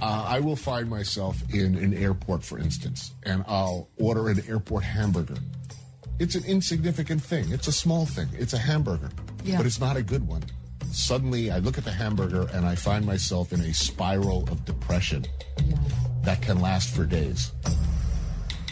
uh, 0.00 0.24
I 0.28 0.40
will 0.40 0.56
find 0.56 0.90
myself 0.90 1.40
in 1.54 1.76
an 1.76 1.94
airport, 1.94 2.42
for 2.42 2.58
instance, 2.58 3.12
and 3.22 3.44
I'll 3.46 3.88
order 3.98 4.28
an 4.28 4.42
airport 4.48 4.84
hamburger. 4.84 5.36
It's 6.22 6.36
an 6.36 6.44
insignificant 6.44 7.20
thing. 7.20 7.50
It's 7.50 7.66
a 7.66 7.72
small 7.72 8.06
thing. 8.06 8.28
It's 8.38 8.52
a 8.52 8.58
hamburger, 8.58 9.10
Yeah. 9.42 9.56
but 9.56 9.66
it's 9.66 9.80
not 9.80 9.96
a 9.96 10.04
good 10.04 10.24
one. 10.24 10.44
Suddenly, 10.92 11.50
I 11.50 11.58
look 11.58 11.78
at 11.78 11.84
the 11.84 11.90
hamburger 11.90 12.48
and 12.52 12.64
I 12.64 12.76
find 12.76 13.04
myself 13.04 13.52
in 13.52 13.60
a 13.62 13.74
spiral 13.74 14.48
of 14.48 14.64
depression 14.64 15.26
that 16.22 16.40
can 16.40 16.60
last 16.60 16.90
for 16.90 17.06
days. 17.06 17.50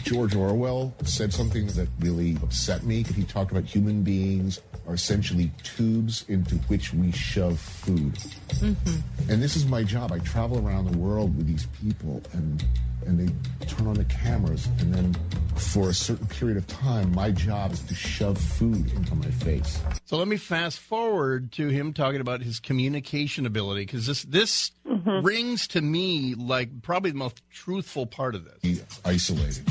George 0.05 0.33
Orwell 0.33 0.93
said 1.03 1.33
something 1.33 1.67
that 1.67 1.89
really 1.99 2.37
upset 2.41 2.83
me. 2.83 3.03
He 3.03 3.23
talked 3.23 3.51
about 3.51 3.65
human 3.65 4.01
beings 4.01 4.61
are 4.87 4.93
essentially 4.93 5.51
tubes 5.61 6.23
into 6.29 6.55
which 6.69 6.93
we 6.93 7.11
shove 7.11 7.59
food. 7.59 8.13
Mm-hmm. 8.13 9.29
And 9.29 9.43
this 9.43 9.57
is 9.57 9.65
my 9.65 9.83
job. 9.83 10.13
I 10.13 10.19
travel 10.19 10.65
around 10.65 10.89
the 10.89 10.97
world 10.97 11.35
with 11.35 11.47
these 11.47 11.65
people 11.83 12.23
and 12.31 12.63
and 13.05 13.19
they 13.19 13.65
turn 13.65 13.87
on 13.87 13.95
the 13.95 14.05
cameras 14.05 14.67
and 14.79 14.93
then 14.93 15.15
for 15.55 15.89
a 15.89 15.93
certain 15.93 16.27
period 16.27 16.57
of 16.57 16.65
time 16.67 17.11
my 17.13 17.31
job 17.31 17.71
is 17.71 17.79
to 17.81 17.93
shove 17.93 18.37
food 18.37 18.91
into 18.93 19.15
my 19.15 19.25
face. 19.29 19.79
So 20.05 20.17
let 20.17 20.27
me 20.27 20.37
fast 20.37 20.79
forward 20.79 21.51
to 21.53 21.67
him 21.69 21.93
talking 21.93 22.21
about 22.21 22.41
his 22.41 22.59
communication 22.59 23.45
ability 23.45 23.81
because 23.85 24.05
this 24.05 24.23
this 24.23 24.71
rings 24.85 25.67
to 25.69 25.81
me 25.81 26.35
like 26.35 26.81
probably 26.81 27.11
the 27.11 27.17
most 27.17 27.41
truthful 27.51 28.05
part 28.05 28.35
of 28.35 28.43
this. 28.45 28.59
Be 28.61 28.79
isolated. 29.05 29.63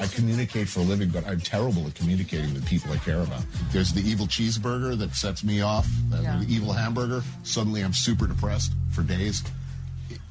I 0.00 0.06
communicate 0.08 0.68
for 0.68 0.80
a 0.80 0.84
living, 0.84 1.08
but 1.10 1.26
I'm 1.26 1.40
terrible 1.40 1.86
at 1.86 1.94
communicating 1.94 2.52
with 2.54 2.66
people 2.66 2.92
I 2.92 2.96
care 2.98 3.20
about. 3.22 3.42
There's 3.72 3.92
the 3.92 4.02
evil 4.02 4.26
cheeseburger 4.26 4.96
that 4.98 5.14
sets 5.14 5.44
me 5.44 5.60
off, 5.62 5.86
uh, 6.12 6.20
Yeah. 6.20 6.38
the 6.40 6.52
evil 6.52 6.72
hamburger. 6.72 7.22
Suddenly 7.42 7.82
I'm 7.82 7.92
super 7.94 8.26
depressed 8.26 8.72
for 8.90 9.02
days. 9.02 9.42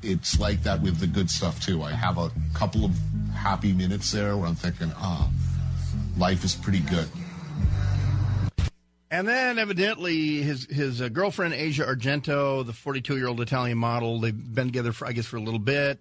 It's 0.03 0.39
like 0.39 0.63
that 0.63 0.81
with 0.81 0.99
the 0.99 1.07
good 1.07 1.29
stuff 1.29 1.59
too. 1.59 1.81
I 1.83 1.91
have 1.91 2.17
a 2.17 2.31
couple 2.53 2.85
of 2.85 2.91
happy 3.33 3.73
minutes 3.73 4.11
there 4.11 4.37
where 4.37 4.47
I'm 4.47 4.55
thinking, 4.55 4.91
ah, 4.97 5.29
life 6.17 6.43
is 6.43 6.55
pretty 6.55 6.79
good. 6.81 7.07
And 9.09 9.27
then 9.27 9.57
evidently 9.57 10.41
his 10.41 10.65
his 10.65 11.01
uh, 11.01 11.07
girlfriend 11.09 11.53
Asia 11.53 11.85
Argento, 11.85 12.65
the 12.65 12.73
42 12.73 13.17
year 13.17 13.27
old 13.27 13.39
Italian 13.39 13.77
model, 13.77 14.19
they've 14.19 14.35
been 14.35 14.67
together 14.67 14.91
for 14.91 15.07
I 15.07 15.13
guess 15.13 15.25
for 15.25 15.37
a 15.37 15.41
little 15.41 15.59
bit. 15.59 15.99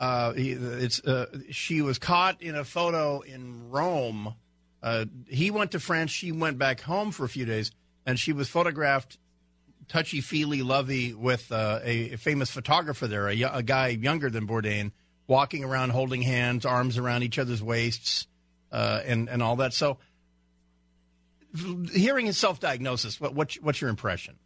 Uh, 0.00 0.32
he, 0.32 0.52
it's 0.52 1.04
uh, 1.04 1.26
she 1.50 1.82
was 1.82 1.98
caught 1.98 2.40
in 2.40 2.54
a 2.54 2.64
photo 2.64 3.20
in 3.20 3.68
Rome. 3.70 4.34
Uh, 4.82 5.06
he 5.26 5.50
went 5.50 5.72
to 5.72 5.80
France. 5.80 6.10
She 6.10 6.32
went 6.32 6.56
back 6.56 6.80
home 6.80 7.10
for 7.10 7.24
a 7.24 7.28
few 7.28 7.44
days, 7.44 7.72
and 8.06 8.18
she 8.18 8.32
was 8.32 8.48
photographed 8.48 9.18
touchy 9.88 10.20
feely 10.20 10.62
lovey 10.62 11.14
with 11.14 11.50
uh, 11.50 11.80
a, 11.82 12.16
famous 12.16 12.50
photographer 12.50 13.06
there, 13.06 13.28
a, 13.28 13.40
a 13.42 13.62
guy 13.62 13.88
younger 13.88 14.30
than 14.30 14.46
Bourdain, 14.46 14.92
walking 15.26 15.64
around 15.64 15.90
holding 15.90 16.22
hands, 16.22 16.66
arms 16.66 16.98
around 16.98 17.22
each 17.22 17.38
other's 17.38 17.62
waists, 17.62 18.26
uh, 18.70 19.00
and 19.04 19.28
and 19.28 19.42
all 19.42 19.56
that. 19.56 19.72
So 19.72 19.98
hearing 21.92 22.26
his 22.26 22.36
self-diagnosis, 22.38 23.20
what, 23.20 23.34
what's, 23.34 23.56
what's 23.56 23.80
your 23.80 23.90
impression? 23.90 24.36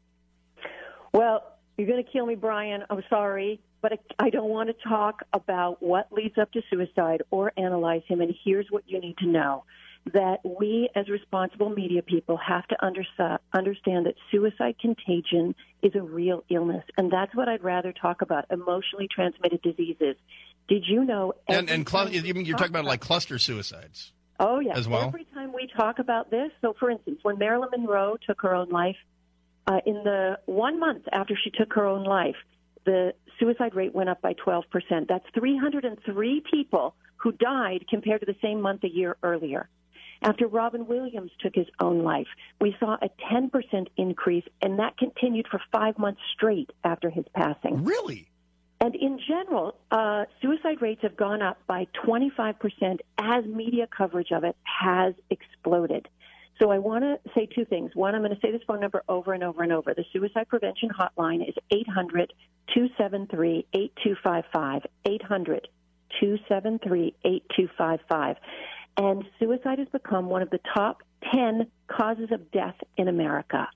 Well, 1.13 1.43
you're 1.77 1.89
going 1.89 2.03
to 2.03 2.11
kill 2.11 2.27
me, 2.27 2.35
Brian. 2.35 2.85
I'm 2.89 3.03
sorry, 3.11 3.61
but 3.81 3.99
I 4.19 4.31
don't 4.31 4.49
want 4.49 4.69
to 4.69 4.89
talk 4.89 5.23
about 5.33 5.83
what 5.83 6.13
leads 6.13 6.39
up 6.39 6.53
to 6.53 6.63
suicide 6.71 7.23
or 7.31 7.53
analyze 7.57 8.03
him. 8.07 8.21
And 8.21 8.35
here's 8.45 8.67
what 8.71 8.85
you 8.87 9.01
need 9.01 9.19
to 9.19 9.27
know 9.27 9.65
that 10.13 10.39
we, 10.45 10.89
as 10.97 11.09
responsible 11.09 11.71
media 11.71 12.03
people, 12.03 12.37
have 12.37 12.67
to 12.69 12.85
understand 12.85 14.07
that 14.07 14.15
suicide 14.31 14.77
contagion 14.81 15.55
is 15.83 15.95
a 15.95 16.03
real 16.03 16.45
illness. 16.51 16.85
And 16.99 17.11
that's 17.11 17.35
what 17.35 17.49
I'd 17.49 17.63
rather 17.63 17.93
talk 17.93 18.21
about 18.21 18.47
emotionally 18.51 19.09
transmitted 19.09 19.63
diseases. 19.63 20.17
Did 20.69 20.85
you 20.87 21.05
know? 21.05 21.35
And, 21.49 21.71
and 21.71 21.87
clu- 21.87 22.09
you 22.09 22.35
mean 22.35 22.45
you're 22.45 22.55
talk 22.55 22.67
talking 22.67 22.75
about 22.75 22.85
like 22.85 23.01
cluster 23.01 23.39
suicides. 23.39 24.13
Oh, 24.41 24.59
yeah. 24.59 24.77
as 24.77 24.89
well? 24.89 25.09
Every 25.09 25.27
time 25.33 25.53
we 25.53 25.69
talk 25.77 26.01
about 26.01 26.31
this, 26.31 26.51
so 26.63 26.75
for 26.79 26.91
instance, 26.91 27.21
when 27.23 27.39
Marilyn 27.39 27.69
Monroe 27.71 28.17
took 28.27 28.43
her 28.43 28.55
own 28.55 28.71
life, 28.71 28.97
uh, 29.69 29.79
in 29.87 30.03
the 30.03 30.39
one 30.47 30.81
month 30.81 31.05
after 31.13 31.39
she 31.43 31.51
took 31.51 31.73
her 31.75 31.87
own 31.87 32.03
life, 32.03 32.35
the 32.85 33.15
suicide 33.39 33.75
rate 33.77 33.95
went 33.95 34.09
up 34.09 34.21
by 34.21 34.35
12%. 34.35 34.65
That's 35.09 35.25
303 35.35 36.43
people 36.51 36.97
who 37.17 37.31
died 37.31 37.85
compared 37.89 38.21
to 38.21 38.27
the 38.27 38.37
same 38.43 38.61
month 38.61 38.83
a 38.83 38.89
year 38.89 39.17
earlier. 39.23 39.69
After 40.23 40.47
Robin 40.47 40.87
Williams 40.87 41.33
took 41.41 41.55
his 41.55 41.67
own 41.81 42.05
life, 42.05 42.29
we 42.61 42.77
saw 42.79 42.97
a 43.03 43.09
10% 43.33 43.89
increase, 43.97 44.45
and 44.61 44.79
that 44.79 44.97
continued 44.97 45.49
for 45.51 45.61
five 45.73 45.99
months 45.99 46.21
straight 46.35 46.71
after 46.85 47.11
his 47.11 47.25
passing. 47.35 47.85
Really? 47.85 48.29
And 48.81 48.95
in 48.97 49.19
general, 49.29 49.77
uh, 49.91 50.25
suicide 50.41 50.81
rates 50.81 51.03
have 51.03 51.17
gone 51.17 51.43
up 51.43 51.59
by 51.67 51.87
25% 52.05 52.99
as 53.19 53.45
media 53.45 53.87
coverage 53.97 54.33
of 54.33 54.45
it 54.45 54.57
has 54.65 55.15
exploded. 55.31 56.09
So 56.61 56.71
I 56.71 56.79
want 56.79 57.03
to 57.05 57.19
say 57.35 57.47
two 57.47 57.65
things. 57.65 57.93
One, 57.95 58.15
I'm 58.15 58.23
going 58.23 58.35
to 58.35 58.41
say 58.41 58.53
this 58.53 58.63
phone 58.67 58.81
number 58.81 59.03
over 59.09 59.33
and 59.33 59.43
over 59.43 59.63
and 59.63 59.73
over. 59.73 59.95
The 59.95 60.05
suicide 60.13 60.49
prevention 60.49 60.91
hotline 60.91 61.49
is 61.49 61.55
800 61.71 62.33
273 62.75 63.67
8255. 63.73 64.83
800 65.05 65.69
273 66.21 67.15
8255. 67.25 68.37
And 68.97 69.25
suicide 69.39 69.79
has 69.79 69.89
become 69.89 70.27
one 70.27 70.43
of 70.43 70.51
the 70.51 70.61
top 70.75 71.03
10 71.33 71.67
causes 71.89 72.29
of 72.31 72.51
death 72.51 72.77
in 72.97 73.09
America. 73.09 73.69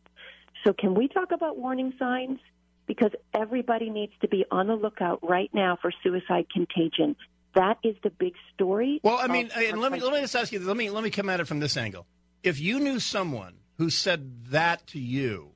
So, 0.64 0.72
can 0.72 0.94
we 0.94 1.08
talk 1.08 1.32
about 1.32 1.58
warning 1.58 1.92
signs? 1.98 2.38
Because 2.86 3.10
everybody 3.34 3.90
needs 3.90 4.12
to 4.20 4.28
be 4.28 4.44
on 4.50 4.66
the 4.68 4.74
lookout 4.74 5.20
right 5.22 5.50
now 5.52 5.76
for 5.80 5.92
suicide 6.02 6.46
contagion. 6.52 7.16
That 7.54 7.78
is 7.82 7.96
the 8.02 8.10
big 8.10 8.34
story. 8.54 9.00
Well, 9.02 9.18
I 9.18 9.28
mean, 9.28 9.50
and 9.56 9.80
let 9.80 9.90
me 9.90 10.00
let 10.00 10.12
me 10.12 10.20
just 10.20 10.36
ask 10.36 10.52
you. 10.52 10.60
Let 10.60 10.76
me 10.76 10.90
let 10.90 11.02
me 11.02 11.10
come 11.10 11.30
at 11.30 11.40
it 11.40 11.46
from 11.46 11.58
this 11.58 11.76
angle. 11.76 12.06
If 12.42 12.60
you 12.60 12.78
knew 12.78 13.00
someone 13.00 13.54
who 13.78 13.90
said 13.90 14.50
that 14.50 14.86
to 14.88 15.00
you, 15.00 15.52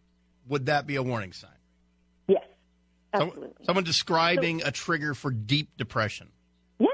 would 0.48 0.66
that 0.66 0.86
be 0.86 0.96
a 0.96 1.02
warning 1.02 1.32
sign? 1.32 1.50
Yes, 2.26 2.44
absolutely. 3.12 3.50
someone 3.64 3.84
describing 3.84 4.62
a 4.62 4.70
trigger 4.70 5.14
for 5.14 5.30
deep 5.30 5.68
depression. 5.76 6.30
Yeah. 6.78 6.88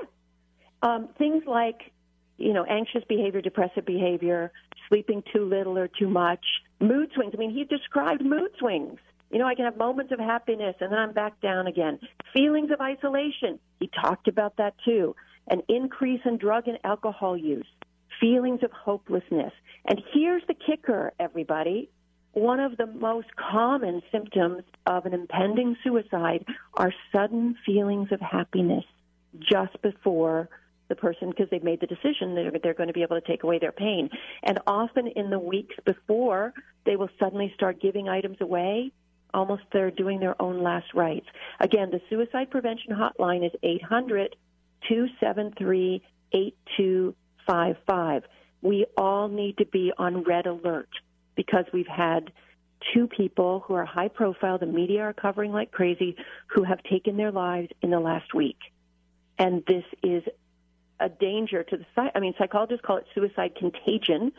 Um, 0.83 1.09
things 1.18 1.44
like, 1.46 1.92
you 2.38 2.53
know, 2.53 2.64
anxious 2.64 3.03
behavior, 3.09 3.40
depressive 3.40 3.85
behavior, 3.85 4.53
sleeping 4.88 5.22
too 5.33 5.44
little 5.44 5.79
or 5.79 5.88
too 5.88 6.09
much, 6.09 6.44
mood 6.81 7.11
swings. 7.14 7.33
I 7.35 7.38
mean, 7.38 7.51
he 7.51 7.64
described 7.64 8.25
mood 8.25 8.51
swings. 8.59 8.99
You 9.31 9.38
know, 9.38 9.46
I 9.46 9.55
can 9.55 9.64
have 9.64 9.77
moments 9.77 10.12
of 10.12 10.18
happiness 10.18 10.77
and 10.81 10.92
then 10.92 10.99
I'm 10.99 11.12
back 11.12 11.40
down 11.40 11.66
again. 11.66 11.99
Feelings 12.33 12.70
of 12.70 12.81
isolation. 12.81 13.59
He 13.81 13.90
talked 14.01 14.29
about 14.29 14.57
that 14.59 14.75
too. 14.85 15.16
An 15.49 15.62
increase 15.68 16.20
in 16.25 16.38
drug 16.38 16.68
and 16.68 16.79
alcohol 16.85 17.37
use. 17.37 17.66
Feelings 18.20 18.62
of 18.62 18.70
hopelessness. 18.70 19.53
And 19.85 20.01
here's 20.12 20.42
the 20.46 20.55
kicker, 20.55 21.12
everybody. 21.18 21.90
One 22.33 22.61
of 22.61 22.77
the 22.77 22.87
most 22.87 23.29
common 23.37 24.03
symptoms 24.12 24.62
of 24.87 25.07
an 25.07 25.14
impending 25.14 25.77
suicide 25.83 26.44
are 26.75 26.92
sudden 27.12 27.57
feelings 27.64 28.12
of 28.12 28.20
happiness 28.20 28.85
just 29.40 29.81
before 29.83 30.49
the 30.88 30.94
person, 30.94 31.31
because 31.31 31.49
they've 31.51 31.62
made 31.62 31.81
the 31.81 31.87
decision 31.87 32.35
they're, 32.35 32.53
they're 32.62 32.75
going 32.75 32.88
to 32.88 32.92
be 32.92 33.03
able 33.03 33.20
to 33.20 33.27
take 33.27 33.42
away 33.42 33.59
their 33.59 33.72
pain. 33.72 34.09
And 34.42 34.59
often 34.66 35.07
in 35.09 35.31
the 35.31 35.38
weeks 35.38 35.75
before, 35.85 36.53
they 36.85 36.96
will 36.96 37.11
suddenly 37.18 37.53
start 37.55 37.81
giving 37.81 38.09
items 38.09 38.38
away. 38.40 38.92
Almost 39.35 39.62
they're 39.72 39.90
doing 39.90 40.20
their 40.20 40.40
own 40.40 40.62
last 40.62 40.94
rites. 40.94 41.27
Again, 41.61 41.90
the 41.90 42.01
suicide 42.09 42.51
prevention 42.51 42.92
hotline 42.92 43.44
is 43.44 43.53
800 43.62 44.37
273 44.88 46.03
8255. 46.33 48.22
We 48.62 48.87
all 48.96 49.29
need 49.29 49.59
to 49.59 49.66
be 49.66 49.92
on 49.96 50.22
red 50.22 50.46
alert 50.46 50.88
because 51.35 51.64
we've 51.72 51.87
had 51.87 52.33
two 52.94 53.07
people 53.07 53.61
who 53.66 53.75
are 53.75 53.85
high 53.85 54.09
profile, 54.09 54.59
the 54.59 54.66
media 54.66 55.03
are 55.03 55.12
covering 55.12 55.53
like 55.53 55.70
crazy, 55.70 56.16
who 56.49 56.62
have 56.62 56.83
taken 56.85 57.16
their 57.16 57.33
lives 57.33 57.68
in 57.83 57.90
the 57.90 58.01
last 58.01 58.35
week. 58.35 58.59
And 59.38 59.64
this 59.66 59.85
is 60.03 60.22
a 61.00 61.09
danger 61.09 61.62
to 61.62 61.76
the 61.76 61.85
I 62.14 62.20
mean, 62.20 62.35
psychologists 62.38 62.85
call 62.85 62.96
it 62.98 63.06
suicide 63.14 63.54
contagion. 63.56 64.32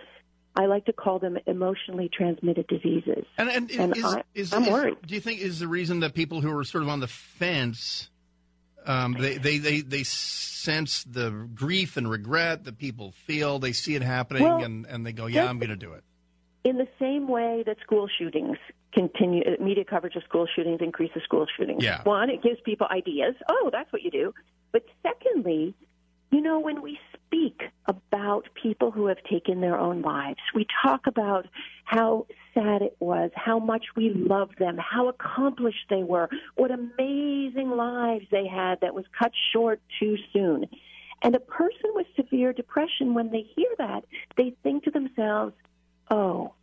I 0.56 0.66
like 0.66 0.86
to 0.86 0.94
call 0.94 1.20
them 1.20 1.38
emotionally 1.46 2.10
transmitted 2.12 2.66
diseases. 2.68 3.26
And, 3.38 3.48
and, 3.50 3.70
And 3.72 3.96
is, 3.96 4.04
I- 4.06 4.24
is, 4.34 4.54
I'm 4.54 4.64
is- 4.64 4.70
worried. 4.70 4.98
Do 5.06 5.14
you 5.14 5.22
think 5.22 5.40
is 5.42 5.60
the 5.60 5.68
reason 5.68 6.00
that 6.00 6.14
people 6.16 6.42
who 6.42 6.56
are 6.58 6.64
sort 6.64 6.84
of 6.84 6.90
on 6.90 7.00
the 7.00 7.08
fence, 7.08 8.10
um, 8.86 9.14
they, 9.20 9.38
they, 9.38 9.60
they, 9.60 9.82
they 9.82 10.04
sense 10.04 11.04
the 11.04 11.30
grief 11.54 11.96
and 11.96 12.10
regret 12.10 12.64
that 12.64 12.80
people 12.80 13.12
feel, 13.12 13.60
they 13.60 13.72
see 13.72 13.94
it 13.96 14.02
happening, 14.02 14.44
Well, 14.44 14.64
and, 14.64 14.86
and 14.88 15.06
they 15.06 15.14
go, 15.14 15.28
yeah, 15.28 15.46
I'm 15.48 15.60
going 15.60 15.70
to 15.70 15.76
do 15.76 15.94
it. 15.94 16.04
In 16.64 16.78
the 16.78 16.88
same 17.00 17.28
way 17.28 17.64
that 17.68 17.78
school 17.82 18.08
shootings 18.18 18.58
continue, 18.94 19.44
uh, 19.44 19.64
media 19.64 19.86
coverage 19.86 20.16
of 20.16 20.24
school 20.24 20.48
shootings 20.54 20.82
increases 20.82 21.22
school 21.24 21.46
shootings. 21.56 21.84
Yeah. 21.84 22.02
One, 22.04 22.30
it 22.32 22.42
gives 22.42 22.60
people 22.62 22.88
ideas. 22.90 23.36
Oh, 23.48 23.70
that's 23.72 23.94
what 23.94 24.02
you 24.02 24.10
do. 24.10 24.34
But 24.72 24.84
secondly, 25.04 25.76
you 26.32 26.42
know, 26.42 26.60
when 26.60 26.82
we 26.82 27.00
speak 27.14 27.62
about 27.86 28.48
people 28.62 28.92
who 28.92 29.08
have 29.08 29.22
taken 29.30 29.62
their 29.62 29.78
own 29.78 30.02
lives, 30.02 30.40
we 30.54 30.66
talk 30.84 31.08
about 31.08 31.48
how 31.86 32.26
sad 32.54 32.82
it 32.82 32.96
was, 33.00 33.32
how 33.36 33.60
much 33.60 33.86
we 33.96 34.10
loved 34.10 34.58
them, 34.60 34.78
how 34.78 35.08
accomplished 35.08 35.86
they 35.90 36.04
were, 36.04 36.30
what 36.56 36.72
amazing 36.72 37.70
lives 37.72 38.26
they 38.32 38.48
had 38.48 38.82
that 38.82 38.94
was 38.94 39.06
cut 39.18 39.32
short 39.54 39.82
too 40.00 40.18
soon. 40.34 40.66
And 41.22 41.36
a 41.36 41.40
person 41.40 41.92
with 41.94 42.08
severe 42.16 42.54
depression, 42.54 43.14
when 43.14 43.32
they 43.32 43.46
hear 43.56 43.70
that, 43.78 44.06
they 44.36 44.54
think 44.64 44.84
to 44.84 44.92
themselves, 44.92 45.54
oh, 46.12 46.54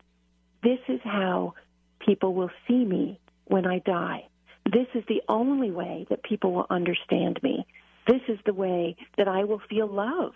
this 0.62 0.79
is 0.88 1.00
how 1.03 1.55
people 2.00 2.35
will 2.35 2.50
see 2.68 2.85
me 2.85 3.18
when 3.46 3.66
I 3.66 3.81
die. 3.81 4.29
This 4.70 4.87
is 4.94 5.05
the 5.09 5.22
only 5.29 5.70
way 5.70 6.07
that 6.11 6.22
people 6.22 6.53
will 6.53 6.66
understand 6.70 7.40
me. 7.42 7.66
This 8.07 8.21
is 8.29 8.38
the 8.45 8.55
way 8.55 8.97
that 9.17 9.29
I 9.29 9.45
will 9.45 9.61
feel 9.69 9.87
love. 9.87 10.35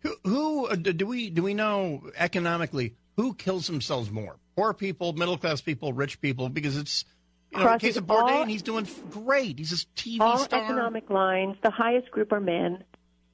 Who, 0.00 0.16
who 0.24 0.66
uh, 0.66 0.74
do 0.74 1.06
we 1.06 1.30
do 1.30 1.42
we 1.42 1.54
know 1.54 2.02
economically 2.16 2.94
who 3.16 3.34
kills 3.34 3.66
themselves 3.66 4.10
more? 4.10 4.36
Poor 4.56 4.74
people, 4.74 5.12
middle 5.12 5.38
class 5.38 5.60
people, 5.60 5.92
rich 5.92 6.20
people? 6.20 6.48
Because 6.48 6.76
it's 6.76 7.04
you 7.52 7.58
know, 7.58 7.66
in 7.66 7.72
the 7.74 7.78
case 7.78 7.96
of 7.96 8.10
all- 8.10 8.28
Bourdain, 8.28 8.48
he's 8.48 8.62
doing 8.62 8.88
great. 9.10 9.58
He's 9.58 9.72
a 9.72 9.76
TV 10.00 10.20
All 10.20 10.38
star. 10.38 10.64
economic 10.64 11.08
lines, 11.10 11.56
the 11.62 11.70
highest 11.70 12.10
group 12.10 12.32
are 12.32 12.40
men, 12.40 12.82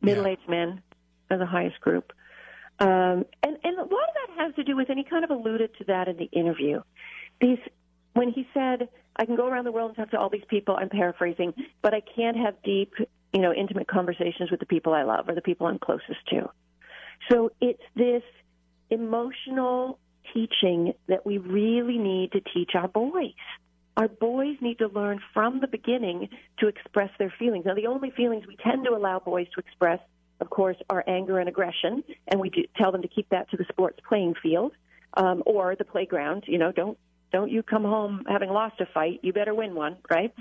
middle 0.02 0.26
aged 0.26 0.48
men 0.48 0.82
are 1.30 1.38
the 1.38 1.46
highest 1.46 1.80
group. 1.80 2.12
Um, 2.80 3.24
and, 3.42 3.56
and 3.64 3.76
a 3.76 3.82
lot 3.82 3.84
of 3.84 3.88
that 3.90 4.44
has 4.44 4.54
to 4.54 4.64
do 4.64 4.76
with, 4.76 4.88
and 4.88 4.98
he 4.98 5.04
kind 5.04 5.24
of 5.24 5.30
alluded 5.30 5.70
to 5.78 5.84
that 5.84 6.08
in 6.08 6.16
the 6.16 6.26
interview. 6.26 6.80
These, 7.40 7.58
when 8.14 8.30
he 8.30 8.46
said, 8.54 8.88
I 9.18 9.24
can 9.24 9.36
go 9.36 9.48
around 9.48 9.64
the 9.64 9.72
world 9.72 9.88
and 9.88 9.96
talk 9.96 10.10
to 10.12 10.18
all 10.18 10.30
these 10.30 10.44
people, 10.48 10.76
I'm 10.76 10.88
paraphrasing, 10.88 11.52
but 11.82 11.92
I 11.92 12.00
can't 12.00 12.36
have 12.36 12.54
deep, 12.62 12.92
you 13.32 13.40
know, 13.40 13.52
intimate 13.52 13.88
conversations 13.88 14.50
with 14.50 14.60
the 14.60 14.66
people 14.66 14.94
I 14.94 15.02
love 15.02 15.28
or 15.28 15.34
the 15.34 15.42
people 15.42 15.66
I'm 15.66 15.78
closest 15.78 16.24
to. 16.30 16.50
So 17.30 17.50
it's 17.60 17.82
this 17.96 18.22
emotional 18.90 19.98
teaching 20.32 20.94
that 21.08 21.26
we 21.26 21.38
really 21.38 21.98
need 21.98 22.32
to 22.32 22.40
teach 22.40 22.70
our 22.74 22.88
boys. 22.88 23.32
Our 23.96 24.08
boys 24.08 24.56
need 24.60 24.78
to 24.78 24.86
learn 24.86 25.20
from 25.34 25.60
the 25.60 25.66
beginning 25.66 26.28
to 26.60 26.68
express 26.68 27.10
their 27.18 27.34
feelings. 27.36 27.64
Now, 27.66 27.74
the 27.74 27.88
only 27.88 28.10
feelings 28.10 28.46
we 28.46 28.56
tend 28.56 28.84
to 28.84 28.92
allow 28.92 29.18
boys 29.18 29.48
to 29.54 29.60
express, 29.60 29.98
of 30.40 30.48
course, 30.50 30.76
are 30.88 31.02
anger 31.08 31.40
and 31.40 31.48
aggression, 31.48 32.04
and 32.28 32.40
we 32.40 32.50
do 32.50 32.62
tell 32.76 32.92
them 32.92 33.02
to 33.02 33.08
keep 33.08 33.28
that 33.30 33.50
to 33.50 33.56
the 33.56 33.64
sports 33.68 33.98
playing 34.08 34.34
field 34.40 34.72
um, 35.14 35.42
or 35.44 35.74
the 35.74 35.84
playground. 35.84 36.44
You 36.46 36.58
know, 36.58 36.70
don't 36.70 36.96
don't 37.32 37.50
you 37.50 37.62
come 37.62 37.84
home 37.84 38.24
having 38.28 38.50
lost 38.50 38.80
a 38.80 38.86
fight. 38.86 39.20
You 39.22 39.32
better 39.32 39.54
win 39.54 39.74
one, 39.74 39.96
right? 40.10 40.32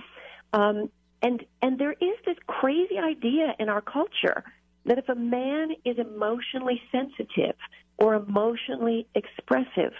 Um, 0.53 0.89
and 1.21 1.43
and 1.61 1.79
there 1.79 1.93
is 1.93 2.17
this 2.25 2.37
crazy 2.47 2.97
idea 2.97 3.53
in 3.59 3.69
our 3.69 3.81
culture 3.81 4.43
that 4.85 4.97
if 4.97 5.09
a 5.09 5.15
man 5.15 5.71
is 5.83 5.97
emotionally 5.97 6.81
sensitive 6.91 7.55
or 7.97 8.15
emotionally 8.15 9.07
expressive, 9.15 9.93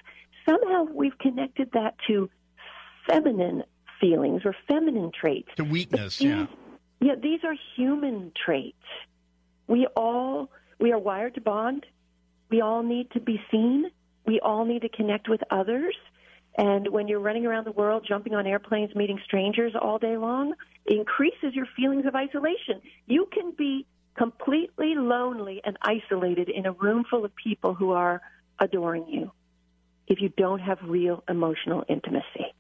somehow 0.47 0.84
we've 0.84 1.17
connected 1.17 1.69
that 1.73 1.95
to 2.08 2.30
feminine 3.10 3.63
feelings 4.00 4.43
or 4.45 4.56
feminine 4.67 5.12
traits. 5.12 5.50
To 5.58 5.63
weakness, 5.63 6.19
These- 6.19 6.30
yeah. 6.30 6.45
Yeah, 7.00 7.13
these 7.21 7.43
are 7.43 7.54
human 7.76 8.32
traits. 8.43 8.76
We 9.67 9.88
all 9.95 10.50
we 10.80 10.91
are 10.91 10.97
wired 10.97 11.36
to 11.36 11.41
bond. 11.41 11.86
We 12.50 12.62
all 12.62 12.82
need 12.82 13.12
to 13.12 13.19
be 13.19 13.39
seen. 13.52 13.91
We 14.26 14.39
all 14.39 14.65
need 14.65 14.82
to 14.82 14.89
connect 14.89 15.30
with 15.30 15.41
others. 15.52 15.95
And 16.57 16.87
when 16.89 17.07
you're 17.07 17.19
running 17.19 17.45
around 17.45 17.65
the 17.65 17.71
world, 17.71 18.05
jumping 18.07 18.33
on 18.33 18.47
airplanes, 18.47 18.95
meeting 18.95 19.19
strangers 19.23 19.73
all 19.79 19.99
day 19.99 20.17
long, 20.17 20.53
increases 20.87 21.53
your 21.53 21.67
feelings 21.75 22.05
of 22.05 22.15
isolation. 22.15 22.81
You 23.05 23.27
can 23.31 23.51
be 23.51 23.85
completely 24.17 24.95
lonely 24.95 25.61
and 25.63 25.77
isolated 25.81 26.49
in 26.49 26.65
a 26.65 26.71
room 26.71 27.05
full 27.07 27.23
of 27.23 27.35
people 27.35 27.75
who 27.75 27.91
are 27.91 28.21
adoring 28.59 29.07
you 29.07 29.31
if 30.07 30.19
you 30.19 30.29
don't 30.29 30.59
have 30.59 30.79
real 30.81 31.23
emotional 31.29 31.83
intimacy. 31.87 32.53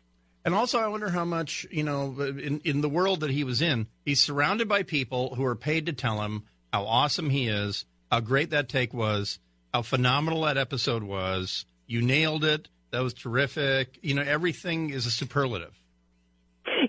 And 0.45 0.53
also, 0.53 0.79
I 0.79 0.87
wonder 0.87 1.09
how 1.09 1.25
much, 1.25 1.65
you 1.71 1.83
know, 1.83 2.15
in, 2.21 2.61
in 2.63 2.81
the 2.81 2.89
world 2.89 3.21
that 3.21 3.31
he 3.31 3.43
was 3.43 3.61
in, 3.61 3.87
he's 4.05 4.21
surrounded 4.21 4.69
by 4.69 4.83
people 4.83 5.35
who 5.35 5.43
are 5.43 5.55
paid 5.55 5.87
to 5.87 5.93
tell 5.93 6.21
him 6.21 6.43
how 6.71 6.85
awesome 6.85 7.29
he 7.29 7.47
is, 7.47 7.85
how 8.11 8.19
great 8.19 8.51
that 8.51 8.69
take 8.69 8.93
was, 8.93 9.39
how 9.73 9.81
phenomenal 9.81 10.43
that 10.43 10.57
episode 10.57 11.03
was. 11.03 11.65
You 11.85 12.01
nailed 12.01 12.45
it. 12.45 12.69
That 12.91 13.01
was 13.01 13.13
terrific. 13.13 13.99
You 14.01 14.13
know, 14.13 14.21
everything 14.21 14.89
is 14.89 15.05
a 15.05 15.11
superlative. 15.11 15.73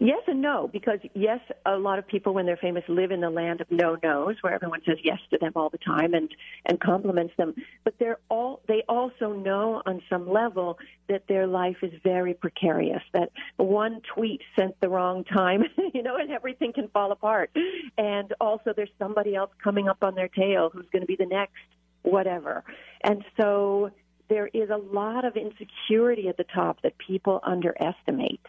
Yes 0.00 0.22
and 0.26 0.40
no, 0.40 0.68
because 0.72 0.98
yes, 1.14 1.40
a 1.66 1.76
lot 1.76 1.98
of 1.98 2.06
people 2.06 2.34
when 2.34 2.46
they're 2.46 2.56
famous 2.56 2.84
live 2.88 3.11
in 3.11 3.20
the 3.20 3.30
land 3.30 3.61
of 3.61 3.70
no 3.70 3.96
nos, 4.02 4.37
where 4.42 4.52
everyone 4.52 4.80
says 4.87 4.98
yes 5.02 5.18
to 5.30 5.38
them 5.38 5.52
all 5.56 5.70
the 5.70 5.78
time 5.78 6.14
and 6.14 6.30
and 6.66 6.80
compliments 6.80 7.34
them. 7.37 7.54
But 7.84 7.94
they're 7.98 8.18
all 8.28 8.61
they 8.68 8.84
also 8.88 9.32
know 9.32 9.82
on 9.87 10.02
some 10.08 10.30
level 10.30 10.78
that 11.08 11.26
their 11.26 11.46
life 11.46 11.78
is 11.82 11.92
very 12.04 12.34
precarious. 12.34 13.02
That 13.12 13.30
one 13.56 14.00
tweet 14.14 14.42
sent 14.56 14.80
the 14.80 14.88
wrong 14.88 15.24
time, 15.24 15.64
you 15.94 16.02
know, 16.02 16.16
and 16.16 16.30
everything 16.30 16.72
can 16.72 16.88
fall 16.88 17.11
apart. 17.11 17.50
And 17.96 18.32
also, 18.40 18.72
there's 18.74 18.90
somebody 18.99 19.34
else 19.34 19.51
coming 19.62 19.88
up 19.88 19.99
on 20.03 20.14
their 20.14 20.28
tail 20.28 20.70
who's 20.72 20.86
going 20.92 21.03
to 21.03 21.07
be 21.07 21.16
the 21.16 21.26
next 21.26 21.55
whatever. 22.03 22.62
And 23.03 23.24
so 23.40 23.90
there 24.29 24.49
is 24.53 24.70
a 24.70 24.76
lot 24.76 25.24
of 25.24 25.37
insecurity 25.37 26.29
at 26.29 26.37
the 26.37 26.45
top 26.45 26.83
that 26.83 26.97
people 26.99 27.41
underestimate. 27.43 28.41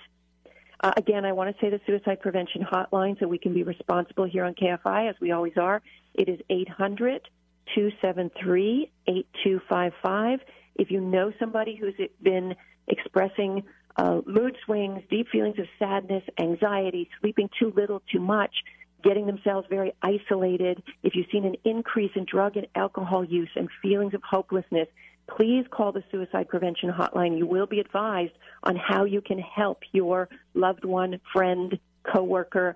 Uh, 0.81 0.93
again, 0.95 1.25
I 1.25 1.33
want 1.33 1.53
to 1.53 1.61
say 1.61 1.69
the 1.69 1.81
suicide 1.85 2.21
prevention 2.21 2.63
hotline 2.63 3.19
so 3.19 3.27
we 3.27 3.37
can 3.37 3.53
be 3.53 3.63
responsible 3.63 4.25
here 4.25 4.45
on 4.45 4.53
KFI, 4.55 5.09
as 5.09 5.15
we 5.19 5.31
always 5.31 5.57
are. 5.57 5.81
It 6.13 6.29
is 6.29 6.39
800 6.49 7.27
273 7.75 8.91
8255. 9.07 10.39
If 10.75 10.91
you 10.91 11.01
know 11.01 11.33
somebody 11.39 11.75
who's 11.75 11.95
been 12.21 12.55
expressing 12.87 13.63
uh, 13.97 14.21
mood 14.25 14.55
swings, 14.65 15.03
deep 15.09 15.27
feelings 15.29 15.59
of 15.59 15.65
sadness, 15.77 16.23
anxiety, 16.39 17.09
sleeping 17.19 17.49
too 17.59 17.73
little, 17.75 18.01
too 18.11 18.19
much, 18.19 18.63
getting 19.03 19.25
themselves 19.25 19.67
very 19.69 19.93
isolated, 20.01 20.81
if 21.03 21.15
you've 21.15 21.27
seen 21.31 21.45
an 21.45 21.55
increase 21.65 22.11
in 22.15 22.25
drug 22.25 22.55
and 22.55 22.67
alcohol 22.75 23.23
use 23.23 23.49
and 23.55 23.67
feelings 23.81 24.13
of 24.13 24.21
hopelessness, 24.23 24.87
please 25.35 25.65
call 25.69 25.91
the 25.91 26.03
suicide 26.11 26.49
prevention 26.49 26.91
hotline. 26.91 27.37
You 27.37 27.45
will 27.45 27.67
be 27.67 27.79
advised 27.79 28.33
on 28.63 28.75
how 28.75 29.05
you 29.05 29.21
can 29.21 29.39
help 29.39 29.83
your 29.91 30.29
loved 30.53 30.85
one, 30.85 31.19
friend, 31.33 31.79
coworker. 32.03 32.75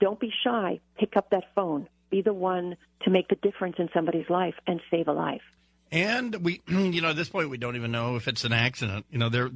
Don't 0.00 0.20
be 0.20 0.32
shy. 0.44 0.80
Pick 0.98 1.16
up 1.16 1.30
that 1.30 1.44
phone. 1.54 1.88
Be 2.10 2.22
the 2.22 2.34
one 2.34 2.76
to 3.02 3.10
make 3.10 3.28
the 3.28 3.36
difference 3.36 3.76
in 3.78 3.88
somebody's 3.94 4.28
life 4.28 4.54
and 4.66 4.80
save 4.90 5.08
a 5.08 5.12
life. 5.12 5.42
And 5.90 6.34
we, 6.36 6.60
you 6.68 7.00
know, 7.00 7.10
at 7.10 7.16
this 7.16 7.28
point, 7.28 7.50
we 7.50 7.58
don't 7.58 7.76
even 7.76 7.92
know 7.92 8.16
if 8.16 8.28
it's 8.28 8.44
an 8.44 8.52
accident. 8.52 9.06
You 9.10 9.18
know, 9.18 9.28
there, 9.28 9.50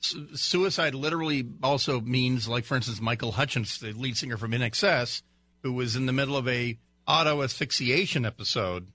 suicide 0.00 0.94
literally 0.94 1.46
also 1.62 2.00
means, 2.00 2.48
like, 2.48 2.64
for 2.64 2.76
instance, 2.76 3.00
Michael 3.00 3.32
Hutchence, 3.32 3.78
the 3.78 3.92
lead 3.92 4.16
singer 4.16 4.36
from 4.36 4.52
INXS, 4.52 5.22
who 5.62 5.72
was 5.72 5.96
in 5.96 6.06
the 6.06 6.12
middle 6.12 6.36
of 6.36 6.48
a 6.48 6.78
auto 7.06 7.42
asphyxiation 7.42 8.24
episode 8.24 8.86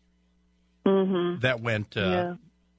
Mm-hmm. 0.86 1.42
that 1.42 1.60
went 1.60 1.98
uh, 1.98 2.00
Yeah. 2.00 2.36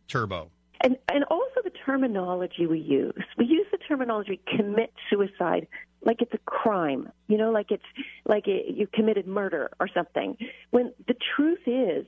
Turbo. 0.08 0.50
And 0.80 0.96
and 1.08 1.24
also 1.24 1.60
the 1.64 1.72
terminology 1.84 2.66
we 2.66 2.80
use. 2.80 3.24
We 3.36 3.46
use 3.46 3.66
the 3.70 3.78
terminology 3.78 4.40
commit 4.56 4.92
suicide 5.10 5.66
like 6.04 6.22
it's 6.22 6.32
a 6.34 6.38
crime. 6.38 7.10
You 7.26 7.36
know, 7.38 7.50
like 7.50 7.70
it's 7.70 7.82
like 8.24 8.46
it, 8.46 8.76
you 8.76 8.86
committed 8.86 9.26
murder 9.26 9.70
or 9.80 9.88
something. 9.88 10.36
When 10.70 10.92
the 11.06 11.14
truth 11.36 11.60
is, 11.66 12.06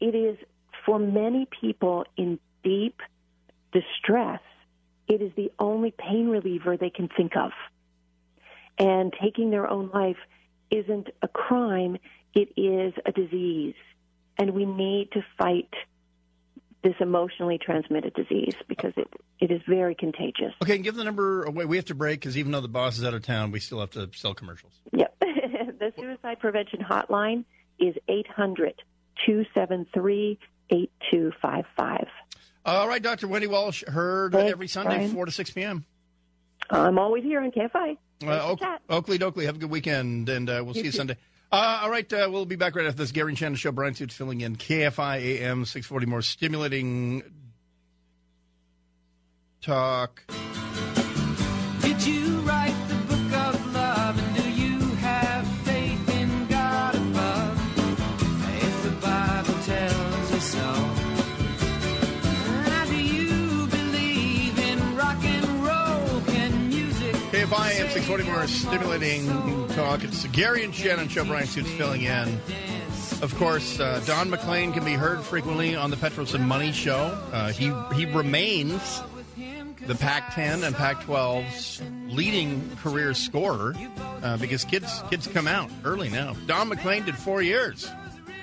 it 0.00 0.14
is 0.14 0.38
for 0.84 0.98
many 0.98 1.46
people 1.60 2.04
in 2.16 2.38
deep 2.62 3.00
distress. 3.72 4.40
It 5.08 5.20
is 5.22 5.32
the 5.36 5.52
only 5.58 5.92
pain 5.96 6.28
reliever 6.28 6.76
they 6.76 6.90
can 6.90 7.08
think 7.08 7.36
of. 7.36 7.52
And 8.78 9.12
taking 9.22 9.50
their 9.50 9.68
own 9.68 9.90
life 9.92 10.16
isn't 10.70 11.08
a 11.22 11.28
crime, 11.28 11.96
it 12.34 12.48
is 12.56 12.92
a 13.04 13.12
disease. 13.12 13.74
And 14.38 14.50
we 14.50 14.66
need 14.66 15.12
to 15.12 15.24
fight 15.38 15.72
this 16.86 16.94
emotionally 17.00 17.58
transmitted 17.58 18.14
disease 18.14 18.54
because 18.68 18.92
it, 18.96 19.08
it 19.40 19.50
is 19.50 19.60
very 19.68 19.94
contagious. 19.94 20.52
Okay, 20.62 20.78
give 20.78 20.94
the 20.94 21.02
number 21.02 21.42
away. 21.42 21.64
We 21.64 21.76
have 21.76 21.86
to 21.86 21.96
break 21.96 22.20
because 22.20 22.38
even 22.38 22.52
though 22.52 22.60
the 22.60 22.68
boss 22.68 22.96
is 22.96 23.04
out 23.04 23.12
of 23.12 23.22
town, 23.22 23.50
we 23.50 23.58
still 23.58 23.80
have 23.80 23.90
to 23.92 24.08
sell 24.14 24.34
commercials. 24.34 24.72
Yep. 24.92 25.16
the 25.20 25.92
suicide 25.98 26.38
prevention 26.38 26.78
hotline 26.80 27.44
is 27.80 27.96
800 28.08 28.82
273 29.26 30.38
8255. 30.70 32.06
All 32.64 32.88
right, 32.88 33.02
Dr. 33.02 33.26
Wendy 33.26 33.48
Walsh, 33.48 33.82
heard 33.86 34.32
Thanks, 34.32 34.52
every 34.52 34.68
Sunday, 34.68 34.96
Bryan. 34.96 35.14
4 35.14 35.26
to 35.26 35.32
6 35.32 35.50
p.m. 35.50 35.84
I'm 36.70 36.98
always 36.98 37.24
here 37.24 37.40
on 37.40 37.50
KFI. 37.50 37.96
Uh, 38.24 38.48
Oak. 38.48 38.60
Oakley 38.88 39.18
Dokley, 39.18 39.44
have 39.46 39.56
a 39.56 39.58
good 39.58 39.70
weekend, 39.70 40.28
and 40.28 40.48
uh, 40.48 40.62
we'll 40.64 40.74
see 40.74 40.82
you 40.82 40.92
too. 40.92 40.98
Sunday. 40.98 41.16
Uh, 41.52 41.80
all 41.82 41.90
right, 41.90 42.10
uh, 42.12 42.28
we'll 42.30 42.44
be 42.44 42.56
back 42.56 42.74
right 42.74 42.86
after 42.86 42.98
this. 42.98 43.12
Gary 43.12 43.30
and 43.30 43.38
Shannon 43.38 43.56
Show. 43.56 43.72
Bryan 43.72 43.94
Suits 43.94 44.14
filling 44.14 44.40
in 44.40 44.56
KFI 44.56 45.18
AM 45.18 45.64
640. 45.64 46.06
More 46.06 46.22
stimulating 46.22 47.22
talk. 49.60 50.22
Did 51.82 52.04
you 52.04 52.25
AM 67.86 67.92
640. 67.92 68.24
More 68.24 68.46
stimulating 68.48 69.68
talk. 69.68 70.02
It's 70.02 70.26
Gary 70.28 70.64
and 70.64 70.74
Shannon 70.74 71.08
Show. 71.08 71.24
Bryan 71.24 71.46
Suits 71.46 71.70
filling 71.72 72.02
in. 72.02 72.40
Of 73.22 73.32
course, 73.36 73.78
uh, 73.78 74.02
Don 74.04 74.28
McLean 74.28 74.72
can 74.72 74.84
be 74.84 74.94
heard 74.94 75.20
frequently 75.20 75.76
on 75.76 75.90
the 75.90 75.96
Petros 75.96 76.34
and 76.34 76.46
Money 76.46 76.72
Show. 76.72 77.16
Uh, 77.32 77.52
he 77.52 77.72
he 77.94 78.06
remains 78.06 79.02
the 79.86 79.94
Pac-10 79.94 80.66
and 80.66 80.74
Pac-12's 80.74 81.80
leading 82.08 82.76
career 82.78 83.14
scorer 83.14 83.74
uh, 84.22 84.36
because 84.38 84.64
kids 84.64 85.02
kids 85.08 85.28
come 85.28 85.46
out 85.46 85.70
early 85.84 86.08
now. 86.08 86.34
Don 86.46 86.68
McLean 86.68 87.04
did 87.04 87.16
four 87.16 87.40
years 87.40 87.88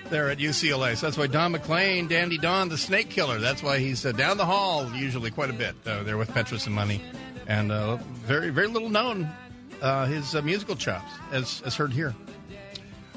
there 0.09 0.29
at 0.29 0.37
UCLA, 0.37 0.95
so 0.95 1.07
that's 1.07 1.17
why 1.17 1.27
Don 1.27 1.51
McLean, 1.51 2.07
Dandy 2.07 2.37
Don, 2.37 2.69
the 2.69 2.77
Snake 2.77 3.09
Killer. 3.09 3.39
That's 3.39 3.61
why 3.61 3.79
he's 3.79 4.05
uh, 4.05 4.13
down 4.13 4.37
the 4.37 4.45
hall 4.45 4.89
usually 4.93 5.31
quite 5.31 5.49
a 5.49 5.53
bit 5.53 5.75
uh, 5.85 6.03
there 6.03 6.17
with 6.17 6.29
Petros 6.29 6.65
and 6.65 6.73
Money, 6.75 7.01
and 7.47 7.71
uh, 7.71 7.95
very 8.25 8.49
very 8.49 8.67
little 8.67 8.89
known 8.89 9.29
uh, 9.81 10.05
his 10.05 10.35
uh, 10.35 10.41
musical 10.41 10.75
chops 10.75 11.11
as 11.31 11.61
as 11.65 11.75
heard 11.75 11.91
here. 11.91 12.13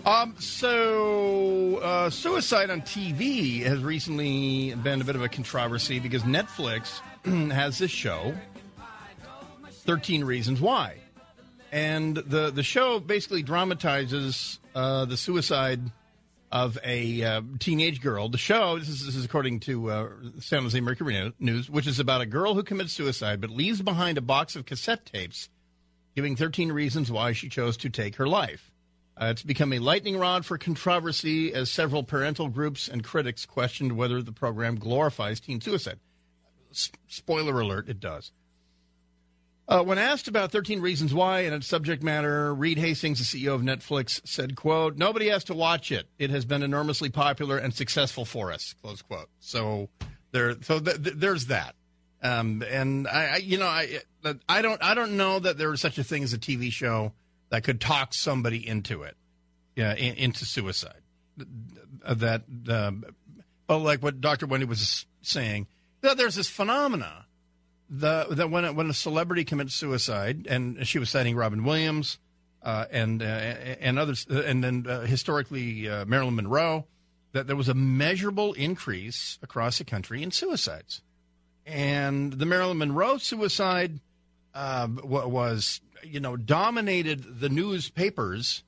Um, 0.06 0.36
so, 0.38 1.78
uh, 1.78 2.10
suicide 2.10 2.70
on 2.70 2.82
TV 2.82 3.64
has 3.64 3.82
recently 3.82 4.72
been 4.76 5.00
a 5.00 5.04
bit 5.04 5.16
of 5.16 5.22
a 5.22 5.28
controversy 5.28 5.98
because 5.98 6.22
Netflix 6.22 7.00
has 7.52 7.78
this 7.78 7.90
show, 7.90 8.32
13 9.68 10.22
Reasons 10.22 10.60
Why. 10.60 10.98
And 11.72 12.16
the, 12.16 12.50
the 12.50 12.62
show 12.62 13.00
basically 13.00 13.42
dramatizes 13.42 14.60
uh, 14.76 15.06
the 15.06 15.16
suicide 15.16 15.80
of 16.52 16.78
a 16.84 17.22
uh, 17.22 17.42
teenage 17.58 18.00
girl. 18.00 18.28
The 18.28 18.38
show, 18.38 18.78
this 18.78 18.88
is, 18.88 19.04
this 19.04 19.16
is 19.16 19.24
according 19.24 19.60
to 19.60 19.90
uh, 19.90 20.08
San 20.40 20.62
Jose 20.62 20.80
Mercury 20.80 21.32
News, 21.38 21.68
which 21.68 21.86
is 21.86 21.98
about 21.98 22.20
a 22.20 22.26
girl 22.26 22.54
who 22.54 22.62
commits 22.62 22.92
suicide 22.92 23.40
but 23.40 23.50
leaves 23.50 23.82
behind 23.82 24.18
a 24.18 24.22
box 24.22 24.56
of 24.56 24.64
cassette 24.64 25.06
tapes 25.06 25.48
giving 26.16 26.34
13 26.34 26.72
reasons 26.72 27.12
why 27.12 27.32
she 27.32 27.48
chose 27.48 27.76
to 27.76 27.90
take 27.90 28.16
her 28.16 28.26
life. 28.26 28.72
Uh, 29.20 29.26
it's 29.26 29.42
become 29.42 29.72
a 29.72 29.78
lightning 29.78 30.16
rod 30.16 30.44
for 30.44 30.58
controversy 30.58 31.52
as 31.52 31.70
several 31.70 32.02
parental 32.02 32.48
groups 32.48 32.88
and 32.88 33.04
critics 33.04 33.46
questioned 33.46 33.96
whether 33.96 34.22
the 34.22 34.32
program 34.32 34.76
glorifies 34.76 35.40
teen 35.40 35.60
suicide. 35.60 36.00
S- 36.70 36.90
spoiler 37.06 37.60
alert, 37.60 37.88
it 37.88 38.00
does. 38.00 38.32
Uh, 39.68 39.82
when 39.82 39.98
asked 39.98 40.28
about 40.28 40.52
13 40.52 40.80
Reasons 40.80 41.12
Why 41.12 41.40
and 41.40 41.54
its 41.54 41.66
subject 41.66 42.02
matter, 42.02 42.54
Reed 42.54 42.78
Hastings, 42.78 43.18
the 43.18 43.24
CEO 43.24 43.52
of 43.54 43.62
Netflix, 43.62 44.20
said, 44.26 44.54
quote, 44.54 44.96
nobody 44.96 45.28
has 45.28 45.42
to 45.44 45.54
watch 45.54 45.90
it. 45.90 46.06
It 46.18 46.30
has 46.30 46.44
been 46.44 46.62
enormously 46.62 47.08
popular 47.08 47.58
and 47.58 47.74
successful 47.74 48.24
for 48.24 48.52
us, 48.52 48.74
close 48.80 49.02
quote. 49.02 49.28
So 49.40 49.88
there, 50.30 50.54
so 50.62 50.78
th- 50.78 51.02
th- 51.02 51.16
there's 51.16 51.46
that. 51.46 51.74
Um, 52.22 52.62
and 52.68 53.08
I, 53.08 53.26
I, 53.26 53.36
you 53.38 53.58
know, 53.58 53.66
I, 53.66 54.00
I 54.48 54.62
don't, 54.62 54.82
I 54.82 54.94
don't 54.94 55.16
know 55.16 55.40
that 55.40 55.58
there 55.58 55.72
is 55.72 55.80
such 55.80 55.98
a 55.98 56.04
thing 56.04 56.22
as 56.22 56.32
a 56.32 56.38
TV 56.38 56.70
show 56.70 57.12
that 57.50 57.64
could 57.64 57.80
talk 57.80 58.14
somebody 58.14 58.66
into 58.66 59.02
it, 59.02 59.16
yeah, 59.74 59.94
in, 59.94 60.14
into 60.14 60.44
suicide. 60.44 61.02
Uh, 62.04 62.14
That, 62.14 62.42
um, 62.68 63.04
but 63.66 63.78
like 63.78 64.00
what 64.00 64.20
Dr. 64.20 64.46
Wendy 64.46 64.66
was 64.66 65.06
saying, 65.22 65.66
that 66.02 66.16
there's 66.16 66.36
this 66.36 66.48
phenomena 66.48 67.25
the 67.88 68.26
that 68.30 68.50
when 68.50 68.64
a, 68.64 68.72
when 68.72 68.90
a 68.90 68.94
celebrity 68.94 69.44
commits 69.44 69.74
suicide, 69.74 70.46
and 70.48 70.86
she 70.86 70.98
was 70.98 71.10
citing 71.10 71.36
Robin 71.36 71.64
Williams 71.64 72.18
uh, 72.62 72.86
and 72.90 73.22
uh, 73.22 73.26
and 73.26 73.98
others, 73.98 74.26
uh, 74.30 74.42
and 74.42 74.62
then 74.62 74.86
uh, 74.88 75.00
historically 75.02 75.88
uh, 75.88 76.04
Marilyn 76.04 76.34
Monroe, 76.34 76.86
that 77.32 77.46
there 77.46 77.56
was 77.56 77.68
a 77.68 77.74
measurable 77.74 78.52
increase 78.54 79.38
across 79.42 79.78
the 79.78 79.84
country 79.84 80.22
in 80.22 80.30
suicides, 80.30 81.02
and 81.64 82.32
the 82.32 82.46
Marilyn 82.46 82.78
Monroe 82.78 83.18
suicide 83.18 84.00
uh, 84.54 84.88
was 85.04 85.80
you 86.02 86.20
know 86.20 86.36
dominated 86.36 87.40
the 87.40 87.48
newspapers 87.48 88.64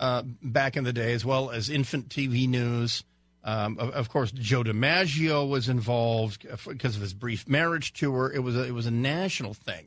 uh, 0.00 0.22
back 0.42 0.76
in 0.76 0.84
the 0.84 0.92
day, 0.92 1.12
as 1.12 1.24
well 1.24 1.50
as 1.50 1.68
infant 1.68 2.08
TV 2.08 2.48
news. 2.48 3.04
Um, 3.44 3.78
of, 3.78 3.90
of 3.90 4.08
course, 4.08 4.30
Joe 4.30 4.62
DiMaggio 4.62 5.48
was 5.48 5.68
involved 5.68 6.46
because 6.66 6.94
of 6.94 7.02
his 7.02 7.12
brief 7.12 7.48
marriage 7.48 7.92
tour. 7.92 8.30
It 8.32 8.38
was 8.38 8.56
a, 8.56 8.64
it 8.64 8.70
was 8.72 8.86
a 8.86 8.90
national 8.92 9.54
thing, 9.54 9.86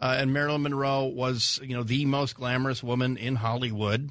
uh, 0.00 0.16
and 0.18 0.32
Marilyn 0.32 0.62
Monroe 0.62 1.04
was 1.04 1.60
you 1.62 1.76
know 1.76 1.84
the 1.84 2.04
most 2.06 2.34
glamorous 2.34 2.82
woman 2.82 3.16
in 3.16 3.36
Hollywood, 3.36 4.10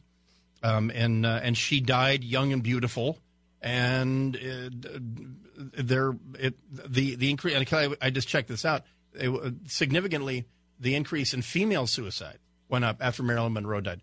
um, 0.64 0.90
and 0.94 1.26
uh, 1.26 1.40
and 1.44 1.58
she 1.58 1.82
died 1.82 2.24
young 2.24 2.54
and 2.54 2.64
beautiful. 2.64 3.18
And 3.60 4.36
uh, 4.38 5.00
there, 5.84 6.14
it 6.40 6.56
the 6.72 7.16
the 7.16 7.30
increase. 7.30 7.56
And 7.56 7.68
I, 7.74 8.08
I 8.08 8.10
just 8.10 8.28
checked 8.28 8.48
this 8.48 8.64
out. 8.64 8.84
It, 9.14 9.54
significantly, 9.66 10.46
the 10.80 10.96
increase 10.96 11.34
in 11.34 11.42
female 11.42 11.88
suicide 11.88 12.38
went 12.70 12.86
up 12.86 12.98
after 13.02 13.24
Marilyn 13.24 13.54
Monroe 13.54 13.82
died. 13.82 14.02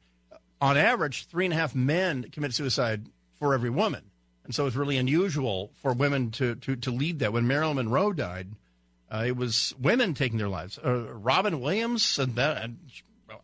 On 0.60 0.76
average, 0.76 1.26
three 1.26 1.44
and 1.44 1.54
a 1.54 1.56
half 1.56 1.74
men 1.74 2.24
commit 2.32 2.52
suicide 2.52 3.06
for 3.38 3.54
every 3.54 3.70
woman. 3.70 4.10
And 4.44 4.54
so 4.54 4.66
it's 4.66 4.76
really 4.76 4.98
unusual 4.98 5.72
for 5.80 5.92
women 5.92 6.30
to, 6.32 6.54
to, 6.56 6.76
to 6.76 6.90
lead 6.90 7.20
that. 7.20 7.32
When 7.32 7.46
Marilyn 7.46 7.76
Monroe 7.76 8.12
died, 8.12 8.48
uh, 9.10 9.24
it 9.26 9.36
was 9.36 9.74
women 9.80 10.14
taking 10.14 10.38
their 10.38 10.48
lives. 10.48 10.78
Uh, 10.78 11.12
Robin 11.14 11.60
Williams 11.60 12.04
said 12.04 12.36
that. 12.36 12.62
and 12.62 12.78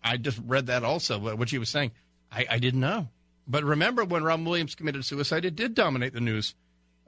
I 0.04 0.16
just 0.16 0.40
read 0.46 0.66
that 0.66 0.84
also, 0.84 1.18
what 1.18 1.48
she 1.48 1.58
was 1.58 1.68
saying. 1.68 1.92
I, 2.30 2.46
I 2.50 2.58
didn't 2.58 2.80
know. 2.80 3.08
But 3.46 3.64
remember 3.64 4.04
when 4.04 4.22
Robin 4.22 4.44
Williams 4.44 4.74
committed 4.74 5.04
suicide, 5.04 5.44
it 5.44 5.56
did 5.56 5.74
dominate 5.74 6.12
the 6.12 6.20
news 6.20 6.54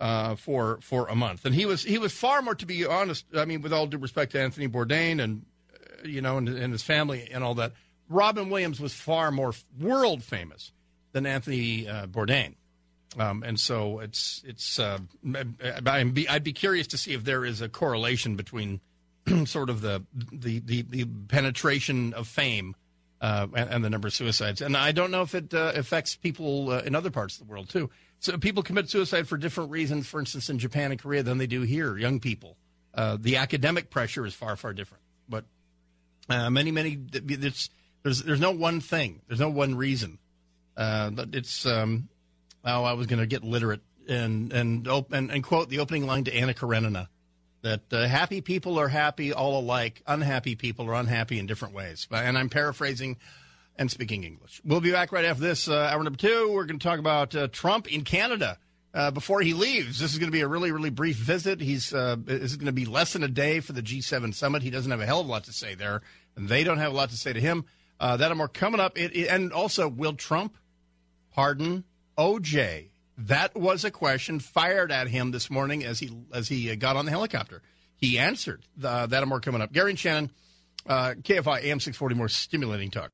uh, 0.01 0.34
for 0.34 0.78
for 0.80 1.07
a 1.07 1.14
month. 1.14 1.45
And 1.45 1.55
he 1.55 1.66
was 1.66 1.84
he 1.84 1.99
was 1.99 2.12
far 2.12 2.43
more, 2.43 2.55
to 2.57 2.66
be 2.66 2.84
honest, 2.84 3.26
I 3.34 3.45
mean, 3.45 3.62
with 3.62 3.72
all 3.72 3.86
due 3.86 3.99
respect 3.99 4.32
to 4.32 4.40
Anthony 4.40 4.66
Bourdain 4.68 5.22
and, 5.22 5.45
uh, 5.72 6.09
you 6.09 6.20
know, 6.20 6.38
and, 6.38 6.49
and 6.49 6.72
his 6.72 6.82
family 6.82 7.28
and 7.30 7.45
all 7.45 7.55
that, 7.57 7.72
Robin 8.09 8.51
Williams 8.51 8.80
was 8.80 8.93
far 8.93 9.30
more 9.30 9.53
world 9.78 10.24
famous 10.24 10.72
than 11.12 11.26
Anthony 11.26 11.88
uh, 11.88 12.07
Bourdain. 12.07 12.55
Um, 13.18 13.42
and 13.42 13.58
so 13.58 14.00
it's 14.00 14.42
it's 14.46 14.78
uh, 14.78 14.98
I'd 15.86 16.14
be, 16.14 16.28
I'd 16.28 16.44
be 16.44 16.52
curious 16.52 16.86
to 16.88 16.98
see 16.98 17.12
if 17.12 17.24
there 17.24 17.44
is 17.44 17.60
a 17.60 17.68
correlation 17.68 18.36
between 18.36 18.80
sort 19.44 19.70
of 19.70 19.80
the 19.80 20.02
the, 20.32 20.60
the, 20.60 20.82
the 20.82 21.04
penetration 21.28 22.14
of 22.14 22.26
fame 22.26 22.74
uh, 23.20 23.46
and, 23.54 23.70
and 23.70 23.84
the 23.84 23.90
number 23.90 24.08
of 24.08 24.14
suicides. 24.14 24.60
And 24.60 24.76
I 24.76 24.92
don't 24.92 25.10
know 25.10 25.22
if 25.22 25.34
it 25.34 25.52
uh, 25.52 25.72
affects 25.74 26.16
people 26.16 26.70
uh, 26.70 26.80
in 26.80 26.94
other 26.94 27.10
parts 27.10 27.38
of 27.38 27.46
the 27.46 27.50
world 27.52 27.68
too. 27.68 27.90
So 28.18 28.38
people 28.38 28.62
commit 28.62 28.88
suicide 28.88 29.28
for 29.28 29.36
different 29.36 29.70
reasons. 29.70 30.06
For 30.06 30.20
instance, 30.20 30.48
in 30.48 30.58
Japan 30.58 30.90
and 30.90 31.00
Korea 31.00 31.22
than 31.22 31.38
they 31.38 31.46
do 31.46 31.62
here. 31.62 31.98
Young 31.98 32.20
people. 32.20 32.56
Uh, 32.94 33.16
the 33.20 33.36
academic 33.36 33.90
pressure 33.90 34.24
is 34.24 34.34
far 34.34 34.56
far 34.56 34.72
different. 34.72 35.02
But 35.28 35.44
uh, 36.30 36.48
many 36.48 36.70
many 36.70 36.96
there's 36.96 37.68
there's 38.02 38.40
no 38.40 38.52
one 38.52 38.80
thing. 38.80 39.20
There's 39.28 39.40
no 39.40 39.50
one 39.50 39.74
reason. 39.74 40.18
It's 40.76 41.66
um, 41.66 42.08
oh 42.64 42.84
I 42.84 42.92
was 42.94 43.06
going 43.06 43.20
to 43.20 43.26
get 43.26 43.44
literate 43.44 43.80
and 44.08 44.52
and, 44.52 44.88
op- 44.88 45.12
and 45.12 45.30
and 45.30 45.42
quote 45.44 45.68
the 45.68 45.78
opening 45.80 46.06
line 46.06 46.24
to 46.24 46.34
Anna 46.34 46.54
Karenina 46.54 47.08
that 47.62 47.92
uh, 47.92 48.06
happy 48.08 48.40
people 48.40 48.78
are 48.78 48.88
happy 48.88 49.32
all 49.32 49.60
alike, 49.60 50.02
unhappy 50.06 50.56
people 50.56 50.86
are 50.90 50.94
unhappy 50.94 51.38
in 51.38 51.46
different 51.46 51.74
ways. 51.74 52.08
And 52.10 52.36
I'm 52.36 52.48
paraphrasing 52.48 53.18
and 53.76 53.88
speaking 53.90 54.24
English. 54.24 54.60
We'll 54.64 54.80
be 54.80 54.90
back 54.90 55.12
right 55.12 55.24
after 55.24 55.42
this. 55.42 55.68
Uh, 55.68 55.76
hour 55.92 56.02
number 56.02 56.18
two, 56.18 56.50
we're 56.52 56.64
going 56.64 56.80
to 56.80 56.84
talk 56.84 56.98
about 56.98 57.34
uh, 57.36 57.46
Trump 57.48 57.86
in 57.92 58.02
Canada. 58.02 58.58
Uh, 58.92 59.10
before 59.12 59.40
he 59.40 59.54
leaves, 59.54 60.00
this 60.00 60.12
is 60.12 60.18
going 60.18 60.28
to 60.28 60.32
be 60.36 60.42
a 60.42 60.48
really, 60.48 60.70
really 60.72 60.90
brief 60.90 61.16
visit. 61.16 61.60
He's 61.60 61.94
uh, 61.94 62.16
this 62.18 62.42
is 62.50 62.56
going 62.56 62.66
to 62.66 62.72
be 62.72 62.84
less 62.84 63.12
than 63.14 63.22
a 63.22 63.28
day 63.28 63.60
for 63.60 63.72
the 63.72 63.80
G7 63.80 64.34
summit. 64.34 64.62
He 64.62 64.68
doesn't 64.70 64.90
have 64.90 65.00
a 65.00 65.06
hell 65.06 65.20
of 65.20 65.26
a 65.28 65.30
lot 65.30 65.44
to 65.44 65.52
say 65.52 65.74
there, 65.76 66.02
and 66.36 66.48
they 66.48 66.64
don't 66.64 66.78
have 66.78 66.92
a 66.92 66.94
lot 66.96 67.10
to 67.10 67.16
say 67.16 67.32
to 67.32 67.40
him. 67.40 67.64
Uh, 68.00 68.16
that 68.16 68.30
and 68.32 68.36
more 68.38 68.48
coming 68.48 68.80
up. 68.80 68.98
It, 68.98 69.14
it- 69.16 69.28
and 69.28 69.52
also, 69.52 69.88
will 69.88 70.12
Trump 70.14 70.58
pardon 71.32 71.84
OJ? 72.16 72.88
That 73.18 73.54
was 73.54 73.84
a 73.84 73.90
question 73.90 74.40
fired 74.40 74.90
at 74.90 75.08
him 75.08 75.30
this 75.30 75.50
morning 75.50 75.84
as 75.84 75.98
he 75.98 76.10
as 76.32 76.48
he 76.48 76.70
uh, 76.70 76.74
got 76.76 76.96
on 76.96 77.04
the 77.04 77.10
helicopter. 77.10 77.62
He 77.96 78.18
answered. 78.18 78.62
Uh, 78.82 79.06
that 79.06 79.22
and 79.22 79.28
more 79.28 79.40
coming 79.40 79.60
up. 79.60 79.72
Gary 79.72 79.90
and 79.90 79.98
Shannon, 79.98 80.30
uh, 80.86 81.14
KFI 81.20 81.64
AM 81.64 81.78
six 81.78 81.96
forty, 81.96 82.14
more 82.14 82.28
stimulating 82.28 82.90
talk. 82.90 83.12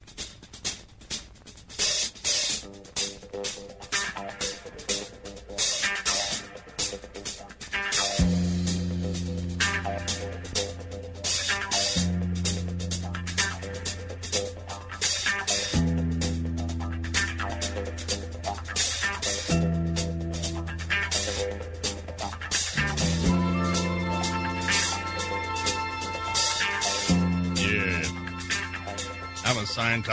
I'm. 29.89 30.05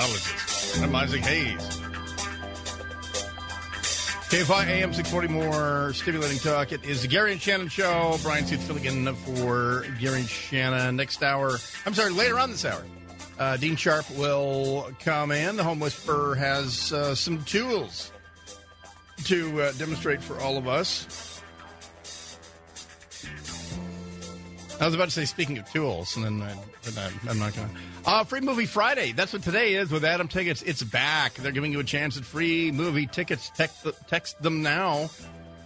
I'm 0.82 0.96
Isaac 0.96 1.22
Hayes. 1.24 1.82
KFI 4.30 4.68
AM 4.68 4.94
640 4.94 5.28
more 5.28 5.92
stimulating 5.94 6.40
talk. 6.40 6.72
It 6.72 6.86
is 6.86 7.02
the 7.02 7.10
Gary 7.10 7.34
and 7.34 7.42
Shannon 7.42 7.68
show. 7.68 8.18
Bryan 8.24 8.46
Suits 8.46 8.64
filling 8.64 8.86
in 8.86 9.14
for 9.14 9.86
Gary 10.00 10.22
and 10.22 10.30
Shannon. 10.30 10.96
Next 10.96 11.22
hour, 11.22 11.58
I'm 11.86 11.94
sorry, 11.94 12.12
later 12.12 12.40
on 12.40 12.52
this 12.52 12.64
hour, 12.64 12.86
uh, 13.38 13.58
Dean 13.58 13.76
Sharp 13.76 14.10
will 14.12 14.90
come 15.02 15.34
in. 15.34 15.58
The 15.58 15.64
Home 15.66 15.82
Whisperer 15.82 16.36
has 16.36 16.94
uh, 16.94 17.14
some 17.14 17.44
tools 17.44 18.14
to 19.26 19.62
uh, 19.62 19.72
demonstrate 19.74 20.24
for 20.24 20.40
all 20.40 20.58
of 20.58 20.70
us. 20.70 21.35
I 24.80 24.86
was 24.86 24.94
about 24.94 25.06
to 25.06 25.12
say, 25.12 25.24
speaking 25.24 25.58
of 25.58 25.72
tools, 25.72 26.18
and 26.18 26.26
then 26.26 26.42
I, 26.42 27.10
I'm 27.30 27.40
not 27.40 27.56
going 27.56 27.70
to. 27.70 27.76
Uh, 28.06 28.24
free 28.26 28.42
Movie 28.42 28.66
Friday. 28.66 29.14
That's 29.14 29.32
what 29.32 29.42
today 29.42 29.76
is 29.76 29.90
with 29.90 30.04
Atom 30.04 30.28
Tickets. 30.28 30.62
It's 30.64 30.84
back. 30.84 31.34
They're 31.36 31.54
giving 31.54 31.72
you 31.72 31.80
a 31.80 31.84
chance 31.84 32.18
at 32.18 32.26
free 32.26 32.72
movie 32.72 33.08
tickets. 33.08 33.52
Text, 33.56 33.88
text 34.08 34.42
them 34.42 34.62
now. 34.62 35.10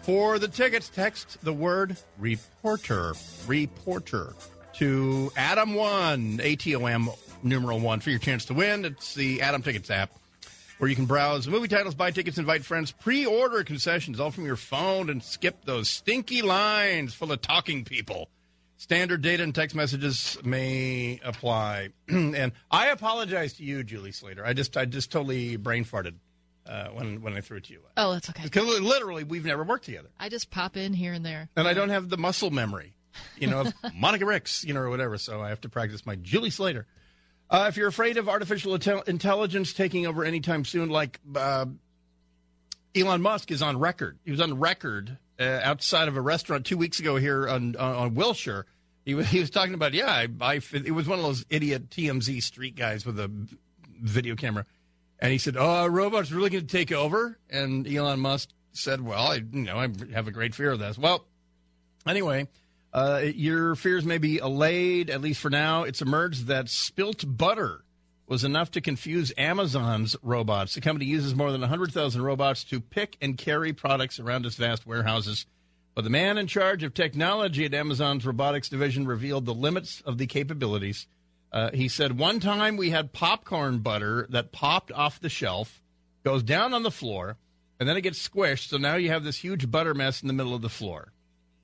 For 0.04 0.38
the 0.38 0.48
tickets, 0.48 0.90
text 0.90 1.38
the 1.44 1.54
word 1.54 1.98
reporter. 2.20 3.14
Reporter 3.48 4.36
to 4.74 5.32
Atom1, 5.36 6.40
A 6.42 6.56
T 6.56 6.76
O 6.76 6.86
M 6.86 7.10
numeral 7.42 7.80
1 7.80 8.00
for 8.02 8.12
your 8.12 8.20
chance 8.20 8.46
to 8.46 8.54
win. 8.54 8.86
It's 8.86 9.16
the 9.16 9.42
Atom 9.42 9.64
Tickets 9.64 9.90
app 9.90 10.12
where 10.78 10.90
you 10.90 10.96
can 10.96 11.06
browse 11.06 11.48
movie 11.48 11.68
titles, 11.68 11.94
buy 11.96 12.12
tickets, 12.12 12.38
invite 12.38 12.64
friends, 12.64 12.92
pre 12.92 13.26
order 13.26 13.64
concessions 13.64 14.20
all 14.20 14.32
from 14.32 14.46
your 14.46 14.56
phone, 14.56 15.10
and 15.10 15.22
skip 15.22 15.66
those 15.66 15.90
stinky 15.90 16.42
lines 16.42 17.14
full 17.14 17.32
of 17.32 17.42
talking 17.42 17.84
people. 17.84 18.30
Standard 18.80 19.22
data 19.22 19.44
and 19.44 19.54
text 19.54 19.76
messages 19.76 20.38
may 20.42 21.20
apply. 21.26 21.90
and 22.08 22.54
I 22.72 22.88
apologize 22.88 23.52
to 23.56 23.64
you, 23.64 23.84
Julie 23.84 24.14
Slater. 24.14 24.46
I 24.46 24.54
just 24.54 24.78
I 24.78 24.86
just 24.86 25.12
totally 25.12 25.58
brain 25.58 25.84
farted 25.84 26.14
uh, 26.66 26.88
when 26.88 27.22
when 27.22 27.34
I 27.34 27.42
threw 27.42 27.58
it 27.58 27.66
to 27.66 27.74
you. 27.74 27.82
Oh, 27.98 28.14
that's 28.14 28.30
okay. 28.30 28.44
Because 28.44 28.80
literally, 28.80 29.26
we've 29.26 29.44
never 29.44 29.66
worked 29.66 29.84
together, 29.84 30.08
I 30.18 30.30
just 30.30 30.50
pop 30.50 30.78
in 30.78 30.94
here 30.94 31.12
and 31.12 31.26
there. 31.26 31.50
and 31.58 31.68
I 31.68 31.74
don't 31.74 31.90
have 31.90 32.08
the 32.08 32.18
muscle 32.18 32.52
memory, 32.52 32.96
you 33.38 33.48
know, 33.48 33.60
of 33.60 33.74
Monica 33.94 34.26
Ricks, 34.26 34.64
you 34.64 34.74
know, 34.74 34.80
or 34.80 34.90
whatever. 34.90 35.18
So 35.18 35.42
I 35.42 35.50
have 35.50 35.60
to 35.62 35.70
practice 35.70 36.06
my 36.06 36.16
Julie 36.16 36.50
Slater. 36.50 36.88
Uh, 37.50 37.66
if 37.68 37.76
you're 37.76 37.90
afraid 37.90 38.16
of 38.16 38.30
artificial 38.30 38.76
intelligence 38.76 39.74
taking 39.74 40.08
over 40.08 40.24
anytime 40.24 40.64
soon, 40.64 40.88
like 40.88 41.20
uh, 41.36 41.66
Elon 42.96 43.22
Musk 43.22 43.52
is 43.52 43.62
on 43.62 43.78
record. 43.78 44.20
He 44.24 44.32
was 44.32 44.40
on 44.40 44.58
record 44.58 45.18
uh, 45.40 45.62
outside 45.64 46.08
of 46.08 46.18
a 46.18 46.22
restaurant 46.22 46.66
two 46.66 46.78
weeks 46.78 47.00
ago 47.00 47.16
here 47.16 47.48
on 47.48 47.76
on, 47.76 47.96
on 47.96 48.16
Wilshire. 48.16 48.66
He 49.06 49.16
was, 49.16 49.28
he 49.30 49.40
was 49.40 49.50
talking 49.50 49.74
about 49.74 49.94
yeah, 49.94 50.08
I, 50.08 50.28
I 50.42 50.62
it 50.74 50.94
was 50.94 51.08
one 51.08 51.20
of 51.20 51.26
those 51.26 51.46
idiot 51.50 51.90
TMZ 51.90 52.44
street 52.44 52.76
guys 52.76 53.06
with 53.06 53.20
a 53.20 53.32
video 54.02 54.36
camera, 54.36 54.66
and 55.20 55.32
he 55.32 55.38
said, 55.38 55.56
"Oh, 55.58 55.88
robots 55.88 56.32
are 56.32 56.36
really 56.36 56.50
going 56.50 56.68
to 56.68 56.78
take 56.78 56.92
over?" 56.92 57.38
And 57.50 57.88
Elon 57.88 58.20
Musk 58.20 58.50
said, 58.74 59.02
"Well, 59.02 59.32
I 59.32 59.36
you 59.36 59.48
know 59.52 59.78
I 59.78 59.90
have 60.14 60.28
a 60.28 60.32
great 60.32 60.56
fear 60.56 60.72
of 60.72 60.80
this." 60.80 60.98
Well, 60.98 61.26
anyway. 62.06 62.48
Uh, 62.92 63.22
your 63.36 63.76
fears 63.76 64.04
may 64.04 64.18
be 64.18 64.40
allayed, 64.40 65.12
at 65.12 65.22
least 65.22 65.40
for 65.42 65.52
now. 65.52 65.84
It's 65.84 66.02
emerged 66.02 66.48
that 66.48 66.70
spilt 66.70 67.24
butter 67.24 67.84
was 68.30 68.44
enough 68.44 68.70
to 68.72 68.80
confuse 68.80 69.34
Amazon's 69.38 70.16
robots. 70.22 70.76
The 70.76 70.82
company 70.82 71.06
uses 71.06 71.34
more 71.34 71.52
than 71.52 71.62
100,000 71.62 72.22
robots 72.22 72.64
to 72.66 72.80
pick 72.80 73.18
and 73.22 73.36
carry 73.36 73.74
products 73.74 74.20
around 74.20 74.46
its 74.46 74.56
vast 74.56 74.86
warehouses. 74.86 75.48
But 75.96 76.04
the 76.04 76.12
man 76.12 76.38
in 76.38 76.46
charge 76.46 76.84
of 76.84 76.94
technology 76.94 77.66
at 77.66 77.74
Amazon's 77.74 78.28
robotics 78.28 78.70
division 78.70 79.08
revealed 79.08 79.48
the 79.48 79.54
limits 79.54 80.02
of 80.06 80.20
the 80.20 80.28
capabilities. 80.28 81.08
Uh, 81.52 81.72
he 81.72 81.88
said, 81.88 82.20
One 82.20 82.40
time 82.40 82.78
we 82.78 82.92
had 82.92 83.14
popcorn 83.14 83.80
butter 83.80 84.28
that 84.30 84.52
popped 84.52 84.92
off 84.92 85.20
the 85.20 85.28
shelf, 85.28 85.82
goes 86.24 86.44
down 86.44 86.76
on 86.76 86.84
the 86.84 86.92
floor, 86.92 87.36
and 87.80 87.90
then 87.90 87.98
it 87.98 88.02
gets 88.02 88.26
squished. 88.26 88.70
So 88.70 88.78
now 88.78 88.96
you 88.96 89.10
have 89.10 89.24
this 89.24 89.38
huge 89.38 89.72
butter 89.72 89.96
mess 89.96 90.22
in 90.22 90.28
the 90.28 90.34
middle 90.36 90.54
of 90.54 90.62
the 90.62 90.70
floor. 90.70 91.14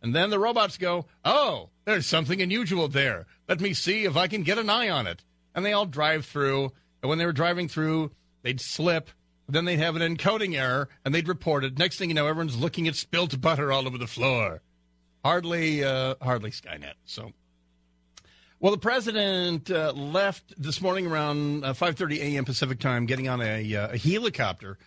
And 0.01 0.15
then 0.15 0.31
the 0.31 0.39
robots 0.39 0.79
go, 0.79 1.05
Oh, 1.23 1.69
there's 1.85 2.07
something 2.07 2.41
unusual 2.41 2.87
there. 2.87 3.27
Let 3.47 3.61
me 3.61 3.75
see 3.75 4.05
if 4.05 4.17
I 4.17 4.27
can 4.27 4.41
get 4.41 4.57
an 4.57 4.71
eye 4.71 4.89
on 4.89 5.05
it. 5.05 5.23
And 5.55 5.65
they 5.65 5.73
all 5.73 5.87
drive 5.87 6.25
through. 6.25 6.71
And 7.01 7.09
when 7.09 7.17
they 7.17 7.25
were 7.25 7.33
driving 7.33 7.67
through, 7.67 8.11
they'd 8.43 8.61
slip. 8.61 9.09
Then 9.47 9.65
they'd 9.65 9.77
have 9.77 9.95
an 9.95 10.01
encoding 10.01 10.55
error 10.55 10.89
and 11.03 11.13
they'd 11.13 11.27
report 11.27 11.63
it. 11.63 11.77
Next 11.77 11.97
thing 11.97 12.09
you 12.09 12.15
know, 12.15 12.27
everyone's 12.27 12.57
looking 12.57 12.87
at 12.87 12.95
spilt 12.95 13.39
butter 13.39 13.71
all 13.71 13.87
over 13.87 13.97
the 13.97 14.07
floor. 14.07 14.61
Hardly, 15.23 15.83
uh, 15.83 16.15
hardly 16.21 16.51
Skynet. 16.51 16.93
So, 17.05 17.31
well, 18.59 18.71
the 18.71 18.77
president 18.77 19.69
uh, 19.69 19.91
left 19.93 20.53
this 20.61 20.81
morning 20.81 21.07
around 21.07 21.63
uh, 21.63 21.73
5:30 21.73 22.17
a.m. 22.19 22.45
Pacific 22.45 22.79
time, 22.79 23.05
getting 23.05 23.27
on 23.27 23.41
a, 23.41 23.75
uh, 23.75 23.89
a 23.93 23.97
helicopter 23.97 24.77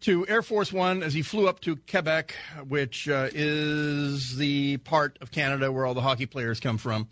to 0.00 0.26
Air 0.28 0.42
Force 0.42 0.72
One 0.72 1.02
as 1.02 1.12
he 1.12 1.22
flew 1.22 1.46
up 1.46 1.60
to 1.60 1.76
Quebec, 1.76 2.34
which 2.68 3.08
uh, 3.08 3.28
is 3.32 4.36
the 4.36 4.78
part 4.78 5.18
of 5.20 5.30
Canada 5.30 5.70
where 5.70 5.84
all 5.86 5.94
the 5.94 6.00
hockey 6.00 6.26
players 6.26 6.58
come 6.58 6.78
from. 6.78 7.08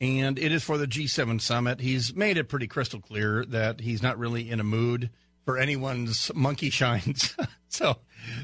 And 0.00 0.38
it 0.38 0.52
is 0.52 0.62
for 0.62 0.76
the 0.76 0.86
G7 0.86 1.40
summit. 1.40 1.80
He's 1.80 2.14
made 2.14 2.36
it 2.36 2.48
pretty 2.48 2.66
crystal 2.66 3.00
clear 3.00 3.44
that 3.46 3.80
he's 3.80 4.02
not 4.02 4.18
really 4.18 4.50
in 4.50 4.60
a 4.60 4.64
mood 4.64 5.10
for 5.44 5.56
anyone's 5.56 6.30
monkey 6.34 6.68
shines. 6.70 7.34
so, 7.68 7.96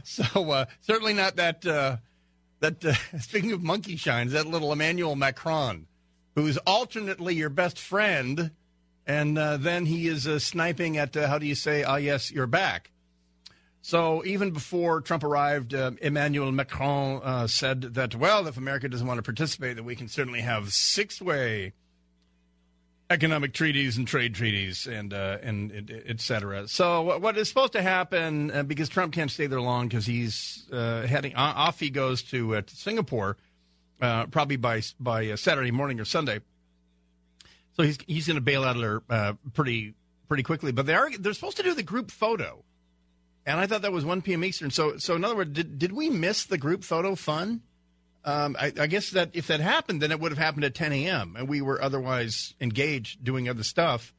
so 0.05 0.51
uh, 0.51 0.65
certainly 0.81 1.13
not 1.13 1.37
that. 1.37 1.67
Uh, 1.67 1.97
that 2.61 2.83
uh, 2.85 2.95
speaking 3.21 3.53
of 3.53 3.63
monkey 3.63 3.97
shines, 3.97 4.33
that 4.33 4.47
little 4.47 4.73
Emmanuel 4.73 5.17
Macron, 5.17 5.87
who's 6.35 6.57
alternately 6.59 7.35
your 7.35 7.51
best 7.51 7.79
friend, 7.79 8.53
and 9.07 9.37
uh, 9.37 9.59
then 9.59 9.85
he 9.85 10.07
is 10.07 10.27
uh, 10.27 10.39
sniping 10.39 10.97
at 10.97 11.15
uh, 11.17 11.27
how 11.27 11.39
do 11.39 11.47
you 11.47 11.55
say? 11.55 11.83
Ah, 11.83 11.97
yes, 11.97 12.31
you're 12.31 12.47
back. 12.47 12.92
So 13.85 14.25
even 14.25 14.53
before 14.53 15.01
Trump 15.01 15.25
arrived, 15.25 15.75
uh, 15.75 15.91
Emmanuel 16.01 16.53
Macron 16.53 17.21
uh, 17.23 17.47
said 17.49 17.83
that, 17.95 18.15
well, 18.15 18.47
if 18.47 18.57
America 18.57 18.89
doesn't 18.89 19.07
want 19.07 19.19
to 19.19 19.23
participate, 19.23 19.75
then 19.75 19.85
we 19.85 19.97
can 19.97 20.07
certainly 20.07 20.41
have 20.41 20.73
six-way 20.73 21.73
economic 23.11 23.53
treaties 23.53 23.99
and 23.99 24.07
trade 24.07 24.35
treaties 24.35 24.87
and 24.87 25.13
uh, 25.13 25.37
and 25.43 25.73
et- 25.73 26.05
et 26.07 26.21
cetera. 26.21 26.67
So 26.69 27.19
what, 27.19 27.37
is 27.37 27.49
supposed 27.49 27.73
to 27.73 27.83
happen 27.83 28.51
uh, 28.53 28.63
because 28.63 28.89
Trump 28.89 29.13
can't 29.13 29.31
stay 29.31 29.49
there 29.49 29.61
long 29.61 29.89
because 29.89 30.07
he's 30.07 30.65
uh, 30.73 31.03
heading 31.03 31.35
off. 31.35 31.81
He 31.81 31.91
goes 31.91 32.23
to, 32.31 32.57
uh, 32.57 32.63
to 32.63 32.77
Singapore 32.77 33.37
probably 34.01 34.57
by 34.57 34.83
by 34.99 35.35
Saturday 35.35 35.73
morning 35.73 36.01
or 36.01 36.05
Sunday. 36.05 36.41
So 37.77 37.83
he's 37.83 37.99
he's 38.07 38.27
going 38.27 38.37
to 38.37 38.41
bail 38.41 38.65
out 38.65 38.77
of 38.77 38.83
there 39.09 39.37
pretty 39.53 39.95
pretty 40.29 40.45
quickly. 40.45 40.73
But 40.73 40.87
they 40.87 40.95
are 40.95 41.11
they're 41.19 41.35
supposed 41.35 41.59
to 41.59 41.63
do 41.65 41.75
the 41.75 41.83
group 41.83 42.11
photo, 42.11 42.65
and 43.47 43.59
I 43.61 43.67
thought 43.67 43.83
that 43.83 43.93
was 43.93 44.05
1 44.05 44.23
p.m. 44.23 44.45
Eastern. 44.45 44.71
So 44.71 44.97
so 44.99 45.15
in 45.17 45.25
other 45.25 45.37
words, 45.37 45.53
did 45.53 45.79
did 45.79 45.93
we 45.93 46.11
miss 46.11 46.45
the 46.45 46.59
group 46.59 46.85
photo 46.85 47.15
fun? 47.15 47.63
Um, 48.25 48.57
I, 48.59 48.73
I 48.79 48.87
guess 48.87 49.11
that 49.11 49.31
if 49.33 49.49
that 49.49 49.59
happened, 49.61 50.01
then 50.01 50.13
it 50.13 50.21
would 50.21 50.31
have 50.31 50.39
happened 50.39 50.65
at 50.65 50.75
10 50.77 50.93
a.m. 50.93 51.35
and 51.37 51.49
we 51.49 51.61
were 51.61 51.83
otherwise 51.83 52.55
engaged 52.61 53.25
doing 53.25 53.49
other 53.49 53.65
stuff. 53.65 54.15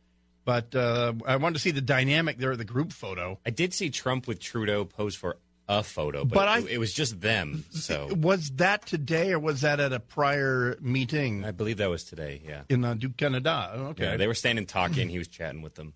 But 0.45 0.75
uh, 0.75 1.13
I 1.25 1.37
wanted 1.37 1.53
to 1.53 1.59
see 1.61 1.71
the 1.71 1.79
dynamic 1.79 2.37
there 2.37 2.51
of 2.51 2.57
the 2.57 2.65
group 2.65 2.91
photo. 2.91 3.39
I 3.45 3.49
did 3.49 3.73
see 3.73 3.89
Trump 3.89 4.27
with 4.27 4.41
Trudeau 4.41 4.83
pose 4.83 5.15
for 5.15 5.37
a 5.69 5.81
photo, 5.83 6.25
but, 6.25 6.35
But 6.35 6.47
I- 6.49 6.67
it, 6.67 6.77
was 6.79 6.91
just 6.93 7.21
them. 7.21 7.63
So 7.71 8.13
Was 8.17 8.49
that 8.57 8.85
today 8.85 9.31
or 9.31 9.39
was 9.39 9.61
that 9.61 9.79
at 9.79 9.93
a 9.93 10.01
prior 10.01 10.77
meeting 10.81 11.45
I 11.45 11.51
believe 11.51 11.77
that 11.77 11.89
was 11.89 12.03
today. 12.03 12.41
Yeah. 12.45 12.63
in 12.67 12.83
uh, 12.83 12.95
Canada? 13.15 13.71
Okay. 13.91 14.03
Yeah, 14.03 14.17
they 14.17 14.27
were 14.27 14.33
standing 14.33 14.65
talking. 14.65 15.07
He 15.07 15.17
was 15.17 15.29
chatting 15.29 15.61
with 15.61 15.75
them. 15.75 15.93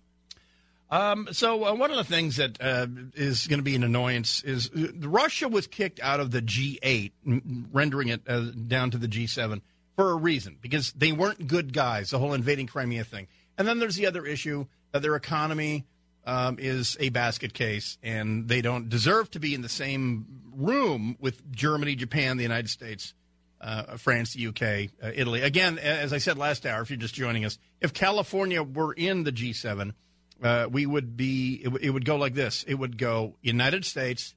Um, 0.90 1.28
so 1.32 1.66
uh, 1.66 1.74
one 1.74 1.90
of 1.90 1.98
the 1.98 2.04
things 2.04 2.36
that 2.36 2.58
uh, 2.60 2.86
is 3.14 3.46
going 3.46 3.58
to 3.58 3.64
be 3.64 3.76
an 3.76 3.84
annoyance 3.84 4.42
is 4.42 4.70
uh, 4.70 4.88
Russia 5.00 5.48
was 5.48 5.66
kicked 5.66 6.00
out 6.00 6.18
of 6.18 6.30
the 6.30 6.40
G8, 6.40 7.12
m- 7.26 7.68
rendering 7.72 8.08
it 8.08 8.22
uh, 8.26 8.46
down 8.66 8.90
to 8.92 8.98
the 8.98 9.08
G7 9.08 9.60
for 9.96 10.12
a 10.12 10.16
reason 10.16 10.56
because 10.60 10.92
they 10.92 11.12
weren't 11.12 11.46
good 11.46 11.74
guys. 11.74 12.10
The 12.10 12.18
whole 12.18 12.32
invading 12.32 12.68
Crimea 12.68 13.04
thing, 13.04 13.28
and 13.58 13.68
then 13.68 13.80
there's 13.80 13.96
the 13.96 14.06
other 14.06 14.24
issue 14.24 14.66
that 14.92 15.02
their 15.02 15.14
economy 15.14 15.84
um, 16.24 16.56
is 16.58 16.96
a 17.00 17.10
basket 17.10 17.52
case, 17.52 17.98
and 18.02 18.48
they 18.48 18.62
don't 18.62 18.88
deserve 18.88 19.30
to 19.32 19.40
be 19.40 19.54
in 19.54 19.60
the 19.60 19.68
same 19.68 20.26
room 20.54 21.16
with 21.20 21.52
Germany, 21.52 21.96
Japan, 21.96 22.36
the 22.38 22.42
United 22.44 22.70
States. 22.70 23.14
Uh, 23.60 23.96
France, 23.96 24.34
the 24.34 24.46
UK, 24.46 24.92
uh, 25.02 25.10
Italy. 25.12 25.40
Again, 25.40 25.80
as 25.80 26.12
I 26.12 26.18
said 26.18 26.38
last 26.38 26.64
hour, 26.64 26.80
if 26.80 26.90
you're 26.90 26.96
just 26.96 27.16
joining 27.16 27.44
us, 27.44 27.58
if 27.80 27.92
California 27.92 28.62
were 28.62 28.92
in 28.92 29.24
the 29.24 29.32
G7, 29.32 29.94
uh, 30.42 30.68
we 30.70 30.86
would 30.86 31.16
be 31.16 31.60
it, 31.62 31.64
w- 31.64 31.84
it 31.84 31.90
would 31.90 32.04
go 32.04 32.16
like 32.16 32.34
this. 32.34 32.64
It 32.66 32.74
would 32.74 32.96
go 32.98 33.34
united 33.42 33.84
states 33.84 34.34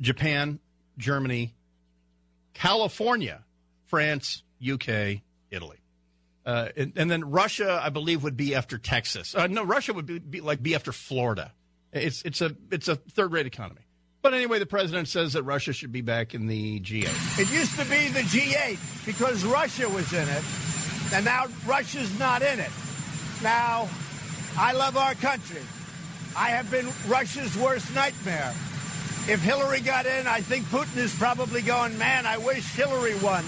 japan 0.00 0.58
germany 0.98 1.54
california 2.52 3.44
france 3.86 4.42
uk 4.72 4.88
italy. 4.88 5.78
Uh, 6.44 6.68
and, 6.76 6.92
and 6.96 7.10
then 7.10 7.30
russia 7.30 7.80
i 7.82 7.88
believe 7.88 8.22
would 8.22 8.36
be 8.36 8.54
after 8.54 8.76
texas. 8.78 9.34
Uh, 9.34 9.46
no 9.46 9.64
russia 9.64 9.92
would 9.92 10.06
be, 10.06 10.18
be 10.18 10.40
like 10.40 10.62
be 10.62 10.74
after 10.74 10.92
florida. 10.92 11.52
It's 11.92 12.22
it's 12.22 12.40
a 12.40 12.54
it's 12.72 12.88
a 12.88 12.96
third 12.96 13.32
rate 13.32 13.46
economy. 13.46 13.82
But 14.22 14.34
anyway 14.34 14.58
the 14.58 14.66
president 14.66 15.06
says 15.08 15.34
that 15.34 15.44
russia 15.44 15.72
should 15.72 15.92
be 15.92 16.00
back 16.00 16.34
in 16.34 16.46
the 16.48 16.80
g8 16.80 17.38
It 17.38 17.50
used 17.52 17.78
to 17.78 17.84
be 17.84 18.08
the 18.08 18.20
G8 18.20 19.06
because 19.06 19.44
Russia 19.44 19.88
was 19.88 20.12
in 20.12 20.28
it, 20.28 20.42
and 21.12 21.24
now 21.24 21.46
Russia's 21.66 22.18
not 22.18 22.42
in 22.42 22.58
it. 22.58 22.70
Now, 23.42 23.88
I 24.56 24.72
love 24.72 24.96
our 24.96 25.14
country. 25.14 25.62
I 26.36 26.50
have 26.50 26.70
been 26.70 26.88
Russia's 27.08 27.56
worst 27.58 27.92
nightmare. 27.94 28.52
If 29.26 29.40
Hillary 29.42 29.80
got 29.80 30.06
in, 30.06 30.26
I 30.26 30.40
think 30.40 30.66
Putin 30.66 30.98
is 30.98 31.14
probably 31.14 31.62
going, 31.62 31.96
man, 31.98 32.24
I 32.26 32.38
wish 32.38 32.64
Hillary 32.74 33.14
won 33.20 33.44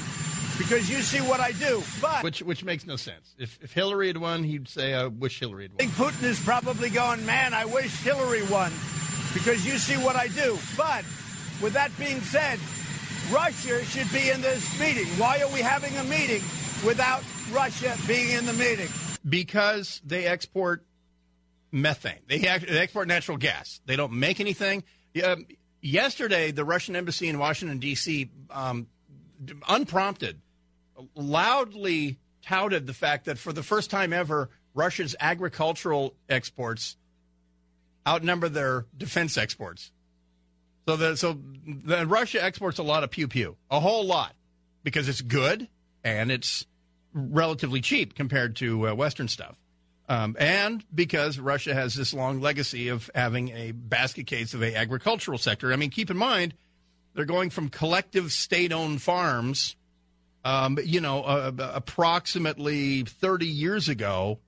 because 0.58 0.90
you 0.90 1.02
see 1.02 1.20
what 1.20 1.38
I 1.38 1.52
do. 1.52 1.82
But 2.00 2.24
which 2.24 2.42
which 2.42 2.64
makes 2.64 2.86
no 2.86 2.96
sense 2.96 3.34
if, 3.38 3.58
if 3.62 3.72
hillary 3.72 4.06
had 4.06 4.16
won 4.16 4.42
he'd 4.42 4.66
say 4.68 4.94
i 4.94 5.06
wish 5.06 5.38
hillary 5.38 5.64
had 5.64 5.72
won 5.72 5.76
I 5.80 5.92
think 5.92 5.92
Putin 5.92 6.24
is 6.24 6.40
probably 6.40 6.88
going, 6.88 7.26
man, 7.26 7.52
I 7.52 7.66
wish 7.66 7.94
Hillary 8.00 8.42
won 8.44 8.72
because 9.34 9.66
you 9.66 9.78
see 9.78 9.96
what 9.96 10.16
I 10.16 10.28
do. 10.28 10.58
But 10.76 11.04
with 11.62 11.74
that 11.74 11.96
being 11.98 12.20
said, 12.20 12.58
Russia 13.30 13.84
should 13.84 14.10
be 14.12 14.30
in 14.30 14.40
this 14.40 14.80
meeting. 14.80 15.06
Why 15.18 15.40
are 15.40 15.52
we 15.52 15.60
having 15.60 15.96
a 15.98 16.04
meeting 16.04 16.42
without 16.84 17.22
Russia 17.52 17.96
being 18.06 18.30
in 18.30 18.46
the 18.46 18.54
meeting? 18.54 18.88
because 19.28 20.00
they 20.04 20.26
export 20.26 20.85
methane. 21.72 22.20
They, 22.28 22.38
they 22.38 22.78
export 22.78 23.08
natural 23.08 23.36
gas. 23.36 23.80
They 23.86 23.96
don't 23.96 24.12
make 24.12 24.40
anything. 24.40 24.84
Um, 25.24 25.46
yesterday, 25.80 26.50
the 26.50 26.64
Russian 26.64 26.96
embassy 26.96 27.28
in 27.28 27.38
Washington 27.38 27.78
D.C. 27.78 28.30
Um, 28.50 28.88
unprompted, 29.68 30.40
loudly 31.14 32.18
touted 32.42 32.86
the 32.86 32.94
fact 32.94 33.26
that 33.26 33.38
for 33.38 33.52
the 33.52 33.62
first 33.62 33.90
time 33.90 34.12
ever, 34.12 34.50
Russia's 34.74 35.16
agricultural 35.18 36.14
exports 36.28 36.96
outnumber 38.06 38.48
their 38.48 38.86
defense 38.96 39.36
exports. 39.36 39.90
So 40.86 40.96
the 40.96 41.16
so 41.16 41.40
the 41.66 42.06
Russia 42.06 42.42
exports 42.42 42.78
a 42.78 42.84
lot 42.84 43.02
of 43.02 43.10
pew 43.10 43.26
pew, 43.26 43.56
a 43.70 43.80
whole 43.80 44.04
lot, 44.04 44.34
because 44.84 45.08
it's 45.08 45.20
good 45.20 45.68
and 46.04 46.30
it's 46.30 46.64
relatively 47.12 47.80
cheap 47.80 48.14
compared 48.14 48.54
to 48.56 48.88
uh, 48.88 48.94
Western 48.94 49.26
stuff, 49.26 49.56
um, 50.08 50.36
and 50.38 50.84
because 50.94 51.38
Russia 51.38 51.74
has 51.74 51.94
this 51.94 52.14
long 52.14 52.40
legacy 52.40 52.88
of 52.88 53.10
having 53.14 53.48
a 53.50 53.72
basket 53.72 54.26
case 54.26 54.54
of 54.54 54.62
a 54.62 54.76
agricultural 54.76 55.38
sector. 55.38 55.72
I 55.72 55.76
mean, 55.76 55.90
keep 55.90 56.10
in 56.10 56.16
mind 56.16 56.54
they're 57.14 57.24
going 57.24 57.50
from 57.50 57.70
collective 57.70 58.30
state-owned 58.30 59.00
farms, 59.00 59.74
um, 60.44 60.78
you 60.84 61.00
know, 61.00 61.22
uh, 61.22 61.50
approximately 61.74 63.02
30 63.04 63.46
years 63.46 63.88
ago, 63.88 64.38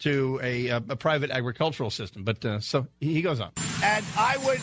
to 0.00 0.38
a, 0.42 0.68
a, 0.68 0.80
private 0.80 1.30
agricultural 1.30 1.90
system. 1.90 2.22
But 2.22 2.44
uh, 2.44 2.60
so 2.60 2.86
he 3.00 3.22
goes 3.22 3.40
on. 3.40 3.50
And 3.82 4.04
I 4.16 4.36
would 4.44 4.60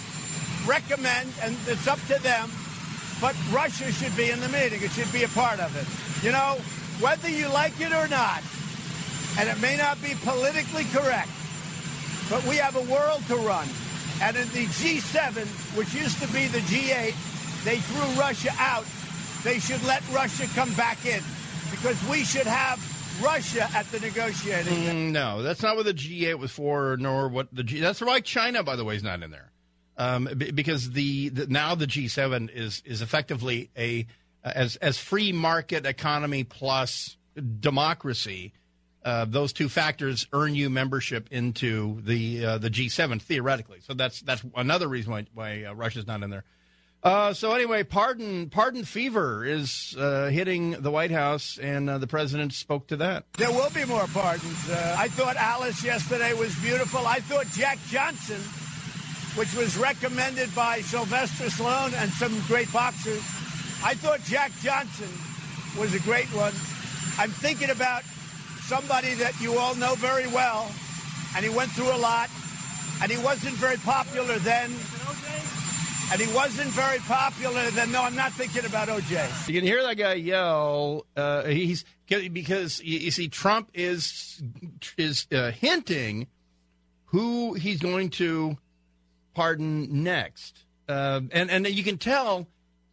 recommend, 0.66 1.30
and 1.42 1.56
it's 1.68 1.88
up 1.88 2.00
to 2.08 2.22
them, 2.22 2.50
but 3.20 3.36
Russia 3.52 3.92
should 3.92 4.16
be 4.16 4.30
in 4.30 4.40
the 4.40 4.50
meeting. 4.50 4.82
It 4.82 4.92
should 4.92 5.12
be 5.12 5.24
a 5.24 5.28
part 5.30 5.60
of 5.60 5.76
it. 5.76 6.26
You 6.26 6.32
know, 6.32 6.58
whether 7.02 7.30
you 7.30 7.50
like 7.50 7.80
it 7.82 7.92
or 7.92 8.08
not, 8.08 8.44
and 9.38 9.50
it 9.50 9.60
may 9.60 9.78
not 9.78 10.02
be 10.02 10.14
politically 10.24 10.86
correct, 10.86 11.30
but 12.30 12.46
we 12.46 12.56
have 12.58 12.76
a 12.76 12.92
world 12.92 13.24
to 13.28 13.36
run. 13.36 13.68
And 14.22 14.38
in 14.38 14.48
the 14.50 14.66
G7, 14.66 15.46
which 15.78 15.94
used 15.94 16.22
to 16.22 16.28
be 16.28 16.48
the 16.48 16.60
G8, 16.60 17.14
they 17.66 17.78
threw 17.78 18.22
Russia 18.22 18.52
out. 18.58 18.86
They 19.44 19.60
should 19.60 19.84
let 19.84 20.08
Russia 20.12 20.48
come 20.56 20.74
back 20.76 21.06
in 21.06 21.22
because 21.70 22.02
we 22.10 22.24
should 22.24 22.48
have 22.48 22.80
Russia 23.22 23.68
at 23.76 23.90
the 23.92 24.00
negotiating. 24.00 24.74
Mm, 24.74 25.12
no, 25.12 25.42
that's 25.42 25.62
not 25.62 25.76
what 25.76 25.86
the 25.86 25.94
G8 25.94 26.38
was 26.40 26.52
for, 26.52 26.98
nor 26.98 27.28
what 27.28 27.54
the 27.54 27.64
G. 27.64 27.80
That's 27.80 28.02
why 28.02 28.20
China, 28.22 28.64
by 28.64 28.76
the 28.76 28.86
way, 28.86 28.96
is 28.96 29.04
not 29.04 29.22
in 29.22 29.32
there, 29.32 29.52
um, 29.98 30.30
because 30.36 30.92
the, 30.92 31.30
the 31.30 31.48
now 31.48 31.76
the 31.76 31.88
G7 31.88 32.50
is 32.54 32.82
is 32.86 33.02
effectively 33.02 33.70
a 33.78 34.08
as 34.44 34.76
as 34.78 34.98
free 34.98 35.32
market 35.32 35.86
economy 35.86 36.44
plus 36.44 37.18
democracy. 37.60 38.54
Uh, 39.06 39.24
those 39.24 39.54
two 39.54 39.70
factors 39.70 40.26
earn 40.34 40.56
you 40.56 40.68
membership 40.68 41.28
into 41.30 42.02
the 42.02 42.44
uh, 42.44 42.58
the 42.58 42.72
G7 42.72 43.22
theoretically. 43.22 43.78
So 43.82 43.94
that's 43.94 44.20
that's 44.22 44.44
another 44.56 44.88
reason 44.88 45.12
why 45.12 45.26
why 45.36 45.64
uh, 45.64 45.76
Russia's 45.76 46.08
not 46.08 46.24
in 46.24 46.32
there. 46.32 46.44
Uh, 47.04 47.32
so 47.32 47.52
anyway, 47.52 47.84
pardon 47.84 48.50
pardon 48.50 48.84
fever 48.84 49.46
is 49.46 49.96
uh, 50.00 50.30
hitting 50.30 50.72
the 50.72 50.90
White 50.90 51.12
House, 51.12 51.60
and 51.60 51.88
uh, 51.88 52.00
the 52.00 52.08
president 52.08 52.52
spoke 52.54 52.88
to 52.88 52.96
that. 52.98 53.26
There 53.34 53.52
will 53.52 53.70
be 53.70 53.86
more 53.86 54.08
pardons. 54.08 54.72
I 54.72 55.08
thought 55.10 55.36
Alice 55.36 55.84
yesterday 55.84 56.34
was 56.34 56.56
beautiful. 56.56 57.06
I 57.06 57.20
thought 57.20 57.46
Jack 57.54 57.78
Johnson, 57.90 58.42
which 59.38 59.54
was 59.54 59.78
recommended 59.78 60.54
by 60.56 60.82
Sylvester 60.82 61.44
Stallone 61.44 61.94
and 61.94 62.10
some 62.10 62.36
great 62.48 62.74
boxers, 62.74 63.22
I 63.84 63.94
thought 63.94 64.22
Jack 64.22 64.52
Johnson 64.64 65.10
was 65.80 65.94
a 65.94 66.00
great 66.00 66.34
one. 66.34 66.54
I'm 67.20 67.30
thinking 67.30 67.70
about 67.70 68.02
somebody 68.66 69.14
that 69.14 69.40
you 69.40 69.58
all 69.58 69.76
know 69.76 69.94
very 69.96 70.28
well, 70.28 70.72
and 71.36 71.46
he 71.46 71.56
went 71.56 71.72
through 71.72 71.94
a 71.96 71.98
lot, 71.98 72.30
and 73.02 73.12
he 73.12 73.18
wasn't 73.24 73.56
very 73.56 73.78
popular 73.78 74.38
then. 74.40 74.72
And 76.12 76.22
he 76.22 76.32
wasn't 76.36 76.70
very 76.70 77.00
popular 77.00 77.72
then. 77.72 77.92
No, 77.92 78.04
I'm 78.04 78.16
not 78.16 78.32
thinking 78.34 78.64
about 78.66 78.90
OJ. 78.90 79.48
You 79.48 79.56
can 79.56 79.64
hear 79.64 79.82
that 79.82 79.98
guy 79.98 80.14
yell. 80.14 81.08
Uh, 81.16 81.46
he's 81.46 81.84
because 82.08 82.80
you 82.84 83.10
see 83.10 83.28
Trump 83.28 83.72
is 83.74 84.42
is 84.98 85.26
uh, 85.32 85.50
hinting 85.50 86.28
who 87.06 87.54
he's 87.56 87.80
going 87.80 88.12
to 88.12 88.56
pardon 89.34 90.04
next, 90.04 90.64
uh, 90.88 91.22
and 91.32 91.50
and 91.50 91.68
you 91.68 91.84
can 91.84 91.98
tell 91.98 92.48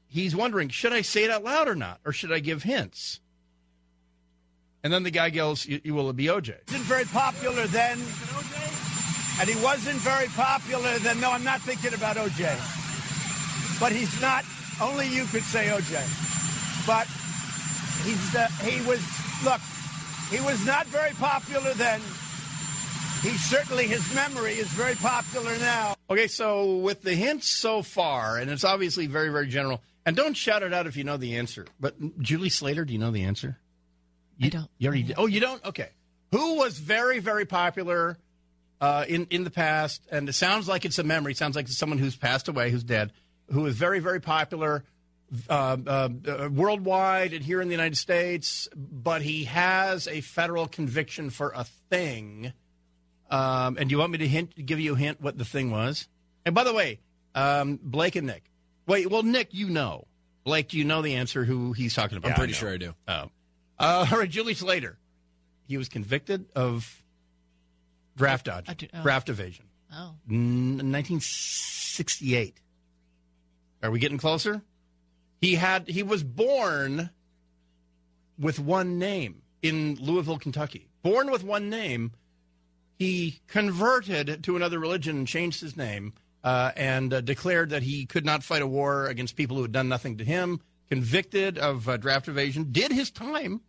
he's 0.08 0.34
wondering 0.34 0.70
should 0.70 0.94
I 0.94 1.02
say 1.02 1.24
it 1.24 1.30
out 1.30 1.44
loud 1.44 1.68
or 1.68 1.74
not, 1.74 2.00
or 2.06 2.12
should 2.12 2.32
I 2.32 2.38
give 2.38 2.62
hints? 2.62 3.20
And 4.84 4.92
then 4.92 5.02
the 5.04 5.10
guy 5.10 5.26
yells, 5.28 5.66
"Y- 5.66 5.80
"Will 5.86 6.10
it 6.10 6.16
be 6.16 6.26
OJ?" 6.26 6.54
wasn't 6.66 6.84
very 6.86 7.04
popular 7.04 7.66
then. 7.68 7.98
And 9.40 9.48
he 9.48 9.56
wasn't 9.64 9.98
very 10.00 10.28
popular 10.28 10.98
then. 10.98 11.20
No, 11.20 11.30
I'm 11.30 11.44
not 11.44 11.60
thinking 11.62 11.94
about 11.94 12.16
OJ. 12.16 12.50
But 13.80 13.92
he's 13.92 14.20
not, 14.20 14.44
only 14.80 15.08
you 15.08 15.24
could 15.26 15.42
say 15.42 15.66
OJ. 15.68 16.02
But 16.86 17.06
he's 18.04 18.32
the, 18.32 18.46
he 18.64 18.80
was, 18.86 19.00
look, 19.44 19.60
He 20.30 20.40
was 20.40 20.64
not 20.64 20.86
very 20.86 21.10
popular 21.12 21.74
then. 21.74 22.00
He 23.20 23.36
certainly, 23.36 23.86
his 23.86 24.14
memory 24.14 24.54
is 24.54 24.66
very 24.68 24.94
popular 24.94 25.56
now. 25.58 25.94
Okay, 26.08 26.26
so 26.26 26.76
with 26.76 27.02
the 27.02 27.14
hints 27.14 27.48
so 27.48 27.82
far, 27.82 28.38
and 28.38 28.50
it's 28.50 28.64
obviously 28.64 29.06
very, 29.06 29.28
very 29.28 29.46
general, 29.46 29.82
and 30.06 30.16
don't 30.16 30.34
shout 30.34 30.62
it 30.62 30.72
out 30.72 30.86
if 30.86 30.96
you 30.96 31.04
know 31.04 31.18
the 31.18 31.36
answer. 31.36 31.66
But 31.78 31.96
Julie 32.20 32.48
Slater, 32.48 32.84
do 32.86 32.92
you 32.94 32.98
know 32.98 33.10
the 33.10 33.24
answer? 33.24 33.58
You, 34.38 34.46
I 34.46 34.50
don't. 34.50 34.70
You 34.78 34.88
already 34.88 35.02
did. 35.04 35.16
Oh, 35.18 35.26
you 35.26 35.40
don't? 35.40 35.64
Okay. 35.64 35.90
Who 36.32 36.56
was 36.56 36.78
very, 36.78 37.18
very 37.18 37.44
popular 37.44 38.16
uh, 38.80 39.04
in 39.08 39.26
in 39.30 39.44
the 39.44 39.50
past? 39.50 40.06
And 40.10 40.28
it 40.28 40.32
sounds 40.32 40.68
like 40.68 40.84
it's 40.84 40.98
a 40.98 41.04
memory. 41.04 41.32
It 41.32 41.38
sounds 41.38 41.56
like 41.56 41.66
it's 41.66 41.78
someone 41.78 41.98
who's 41.98 42.16
passed 42.16 42.48
away, 42.48 42.70
who's 42.70 42.84
dead, 42.84 43.12
who 43.50 43.62
was 43.62 43.76
very, 43.76 43.98
very 43.98 44.20
popular 44.20 44.84
uh, 45.48 45.76
uh, 45.86 46.08
uh, 46.28 46.48
worldwide 46.52 47.32
and 47.32 47.44
here 47.44 47.60
in 47.60 47.68
the 47.68 47.74
United 47.74 47.96
States. 47.96 48.68
But 48.74 49.22
he 49.22 49.44
has 49.44 50.08
a 50.08 50.20
federal 50.20 50.66
conviction 50.66 51.30
for 51.30 51.52
a 51.54 51.64
thing. 51.90 52.52
Um, 53.30 53.76
and 53.78 53.88
do 53.88 53.94
you 53.94 53.98
want 53.98 54.12
me 54.12 54.18
to 54.18 54.28
hint, 54.28 54.66
give 54.66 54.78
you 54.78 54.94
a 54.94 54.96
hint 54.96 55.20
what 55.20 55.38
the 55.38 55.44
thing 55.44 55.70
was? 55.70 56.06
And 56.44 56.54
by 56.54 56.64
the 56.64 56.74
way, 56.74 57.00
um, 57.34 57.78
Blake 57.82 58.16
and 58.16 58.26
Nick. 58.26 58.44
Wait, 58.86 59.10
well, 59.10 59.22
Nick, 59.22 59.54
you 59.54 59.70
know. 59.70 60.06
Blake, 60.44 60.68
do 60.68 60.76
you 60.76 60.84
know 60.84 61.02
the 61.02 61.14
answer? 61.14 61.44
Who 61.44 61.72
he's 61.72 61.94
talking 61.94 62.18
about? 62.18 62.32
I'm 62.32 62.34
pretty 62.36 62.52
know. 62.52 62.58
sure 62.58 62.72
I 62.72 62.76
do. 62.76 62.94
Oh, 63.06 63.30
uh, 63.82 64.06
all 64.12 64.18
right. 64.18 64.30
Julie 64.30 64.54
Slater. 64.54 64.96
He 65.68 65.76
was 65.76 65.88
convicted 65.88 66.46
of 66.56 67.02
draft 68.16 68.46
dodge, 68.46 68.74
do- 68.76 68.88
oh. 68.92 69.02
draft 69.02 69.28
evasion, 69.28 69.66
Oh. 69.92 70.14
N- 70.30 70.76
1968. 70.92 72.60
Are 73.82 73.90
we 73.90 73.98
getting 73.98 74.18
closer? 74.18 74.62
He 75.40 75.54
had 75.56 75.88
he 75.88 76.02
was 76.02 76.22
born 76.22 77.10
with 78.38 78.58
one 78.58 78.98
name 78.98 79.42
in 79.62 79.96
Louisville, 80.00 80.38
Kentucky. 80.38 80.88
Born 81.02 81.30
with 81.30 81.42
one 81.42 81.68
name, 81.68 82.12
he 82.98 83.40
converted 83.48 84.44
to 84.44 84.56
another 84.56 84.78
religion 84.78 85.16
and 85.18 85.26
changed 85.28 85.60
his 85.60 85.76
name 85.76 86.12
uh, 86.44 86.70
and 86.76 87.12
uh, 87.12 87.20
declared 87.20 87.70
that 87.70 87.82
he 87.82 88.06
could 88.06 88.24
not 88.24 88.42
fight 88.44 88.62
a 88.62 88.66
war 88.66 89.06
against 89.06 89.36
people 89.36 89.56
who 89.56 89.62
had 89.62 89.72
done 89.72 89.88
nothing 89.88 90.18
to 90.18 90.24
him. 90.24 90.60
Convicted 90.90 91.58
of 91.58 91.88
uh, 91.88 91.96
draft 91.96 92.28
evasion, 92.28 92.68
did 92.70 92.92
his 92.92 93.10
time, 93.10 93.62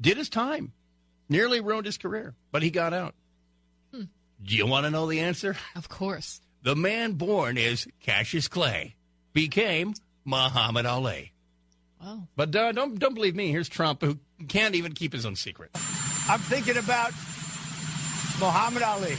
did 0.00 0.16
his 0.16 0.28
time, 0.28 0.72
nearly 1.28 1.60
ruined 1.60 1.86
his 1.86 1.98
career, 1.98 2.34
but 2.52 2.62
he 2.62 2.70
got 2.70 2.92
out. 2.92 3.14
Hmm. 3.92 4.04
Do 4.42 4.56
you 4.56 4.66
want 4.66 4.84
to 4.84 4.90
know 4.90 5.06
the 5.06 5.20
answer? 5.20 5.56
Of 5.74 5.88
course. 5.88 6.40
The 6.62 6.76
man 6.76 7.12
born 7.12 7.58
as 7.58 7.86
Cassius 8.00 8.48
Clay 8.48 8.96
became 9.32 9.94
Muhammad 10.24 10.86
Ali. 10.86 11.32
Wow. 12.02 12.28
But 12.34 12.54
uh, 12.54 12.72
don't 12.72 12.98
don't 12.98 13.14
believe 13.14 13.36
me. 13.36 13.50
Here's 13.50 13.68
Trump, 13.68 14.02
who 14.02 14.18
can't 14.48 14.74
even 14.74 14.92
keep 14.92 15.12
his 15.12 15.24
own 15.24 15.36
secret. 15.36 15.70
I'm 16.28 16.40
thinking 16.40 16.76
about 16.76 17.12
Muhammad 18.40 18.82
Ali. 18.82 19.16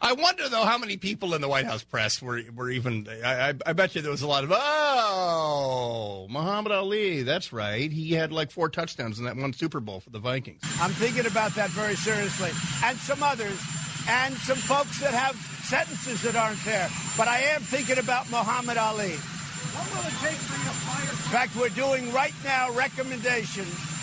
I 0.00 0.12
wonder 0.12 0.48
though 0.48 0.64
how 0.64 0.78
many 0.78 0.96
people 0.96 1.34
in 1.34 1.40
the 1.40 1.48
White 1.48 1.66
House 1.66 1.82
press 1.82 2.20
were 2.20 2.42
were 2.54 2.70
even. 2.70 3.08
I, 3.24 3.50
I, 3.50 3.54
I 3.66 3.72
bet 3.72 3.94
you 3.94 4.02
there 4.02 4.10
was 4.10 4.22
a 4.22 4.26
lot 4.26 4.44
of 4.44 4.52
oh 4.54 6.26
Muhammad 6.30 6.72
Ali. 6.72 7.22
That's 7.22 7.52
right. 7.52 7.90
He 7.90 8.12
had 8.12 8.32
like 8.32 8.50
four 8.50 8.68
touchdowns 8.68 9.18
in 9.18 9.24
that 9.24 9.36
one 9.36 9.52
Super 9.52 9.80
Bowl 9.80 10.00
for 10.00 10.10
the 10.10 10.18
Vikings. 10.18 10.60
I'm 10.80 10.92
thinking 10.92 11.26
about 11.26 11.54
that 11.54 11.70
very 11.70 11.96
seriously. 11.96 12.50
And 12.84 12.98
some 12.98 13.22
others, 13.22 13.60
and 14.08 14.34
some 14.34 14.58
folks 14.58 15.00
that 15.00 15.14
have 15.14 15.36
sentences 15.64 16.22
that 16.22 16.36
aren't 16.36 16.62
there. 16.64 16.88
But 17.16 17.28
I 17.28 17.40
am 17.40 17.62
thinking 17.62 17.98
about 17.98 18.30
Muhammad 18.30 18.78
Ali. 18.78 19.12
What 19.12 19.90
will 19.90 20.08
it 20.08 20.14
take 20.22 20.38
for 20.38 20.56
you 20.58 20.64
to 20.64 20.76
fire? 20.86 21.10
In 21.10 21.16
fact, 21.32 21.56
we're 21.56 21.68
doing 21.70 22.12
right 22.12 22.34
now 22.44 22.70
recommendations 22.72 23.95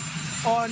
on, 0.46 0.70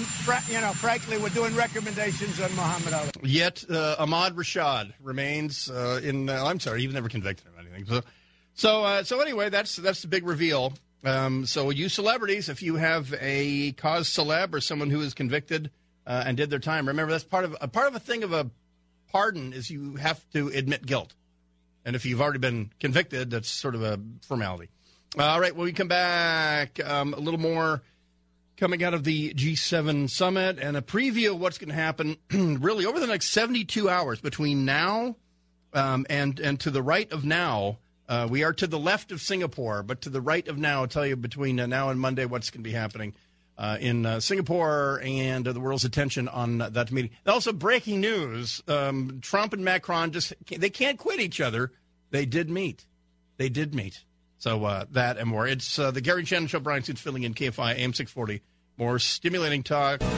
you 0.49 0.61
know, 0.61 0.73
frankly, 0.73 1.19
we're 1.19 1.31
doing 1.31 1.55
recommendations 1.55 2.41
on 2.41 2.51
Muhammad 2.55 2.93
Ali. 2.93 3.11
Yet 3.23 3.65
uh, 3.71 3.97
Ahmad 3.99 4.37
Rashad 4.37 4.93
remains 5.01 5.71
uh, 5.71 6.01
in. 6.03 6.29
Uh, 6.29 6.45
I'm 6.45 6.61
sorry, 6.61 6.81
he 6.81 6.87
was 6.87 6.95
never 6.95 7.09
convicted 7.09 7.47
of 7.47 7.59
anything. 7.59 7.87
So, 7.87 8.03
so, 8.55 8.85
uh, 8.85 9.03
so 9.03 9.21
anyway, 9.21 9.49
that's 9.49 9.77
that's 9.77 10.03
the 10.03 10.09
big 10.09 10.27
reveal. 10.27 10.75
Um, 11.05 11.47
so, 11.47 11.71
you 11.71 11.89
celebrities, 11.89 12.49
if 12.49 12.63
you 12.63 12.77
have 12.77 13.15
a 13.21 13.73
cause 13.73 14.09
celeb 14.09 14.55
or 14.55 14.61
someone 14.61 14.91
who 14.91 15.01
is 15.01 15.15
convicted 15.15 15.71
uh, 16.07 16.25
and 16.27 16.37
did 16.37 16.51
their 16.51 16.59
time, 16.59 16.87
remember 16.89 17.13
that's 17.13 17.25
part 17.25 17.45
of 17.45 17.57
a 17.61 17.69
part 17.69 17.89
of 17.89 17.95
a 17.95 18.01
thing 18.01 18.25
of 18.25 18.33
a 18.33 18.51
pardon 19.11 19.53
is 19.53 19.71
you 19.71 19.97
have 19.97 20.25
to 20.33 20.49
admit 20.49 20.85
guilt, 20.85 21.15
and 21.85 21.97
if 21.97 22.05
you've 22.05 22.21
already 22.21 22.39
been 22.39 22.71
convicted, 22.79 23.31
that's 23.31 23.49
sort 23.49 23.75
of 23.75 23.83
a 23.83 23.99
formality. 24.27 24.69
All 25.19 25.41
right, 25.41 25.55
when 25.55 25.65
we 25.65 25.73
come 25.73 25.89
back, 25.89 26.81
um, 26.85 27.13
a 27.15 27.19
little 27.19 27.41
more 27.41 27.83
coming 28.63 28.85
out 28.85 28.95
of 28.95 29.03
the 29.03 29.35
G7 29.35 30.09
summit 30.09 30.61
and 30.61 30.77
a 30.77 30.81
preview 30.81 31.33
of 31.33 31.41
what's 31.41 31.59
going 31.59 31.71
to 31.71 31.75
happen 31.75 32.17
really 32.31 32.87
over 32.87 33.01
the 33.01 33.09
next 33.09 33.31
72 33.31 33.91
hours 33.91 34.21
between 34.21 34.65
now 34.65 35.17
um, 35.73 36.07
and 36.09 36.39
and 36.39 36.61
to 36.61 36.71
the 36.71 36.81
right 36.81 37.11
of 37.11 37.25
now. 37.25 37.79
Uh, 38.09 38.29
we 38.31 38.45
are 38.45 38.53
to 38.53 38.69
the 38.69 38.79
left 38.79 39.11
of 39.11 39.21
Singapore, 39.21 39.83
but 39.83 40.03
to 40.03 40.11
the 40.11 40.21
right 40.21 40.47
of 40.47 40.59
now, 40.59 40.83
I'll 40.83 40.87
tell 40.87 41.05
you 41.05 41.17
between 41.17 41.59
uh, 41.59 41.67
now 41.67 41.91
and 41.91 41.99
Monday 41.99 42.25
what's 42.25 42.51
going 42.51 42.63
to 42.63 42.71
be 42.71 42.73
happening 42.73 43.15
uh, 43.59 43.79
in 43.81 44.07
uh, 44.07 44.21
Singapore 44.21 45.01
and 45.03 45.49
uh, 45.49 45.53
the 45.53 45.59
world's 45.59 45.85
attention 45.85 46.29
on 46.29 46.59
that 46.59 46.93
meeting. 46.93 47.11
Also, 47.27 47.53
breaking 47.53 48.01
news: 48.01 48.63
um, 48.69 49.19
Trump 49.23 49.55
and 49.55 49.65
Macron 49.65 50.13
just 50.13 50.35
they 50.47 50.71
can't 50.71 51.01
quit 51.01 51.19
each 51.19 51.41
other. 51.41 51.73
They 52.13 52.27
did 52.27 52.49
meet. 52.49 52.87
They 53.39 53.49
did 53.49 53.75
meet. 53.75 54.05
So 54.39 54.65
uh, 54.65 54.85
that 54.93 55.19
and 55.19 55.29
more. 55.29 55.49
It's 55.49 55.75
the 55.75 56.01
Gary 56.01 56.25
Shannon 56.25 56.47
Show. 56.47 56.61
Bryan 56.61 56.85
Suits 56.85 57.01
filling 57.01 57.25
in 57.25 57.35
KFI 57.35 57.75
AM 57.75 57.93
640. 57.93 58.41
More 58.79 58.99
stimulating 58.99 59.63
talk. 59.63 60.01
Oh, 60.03 60.09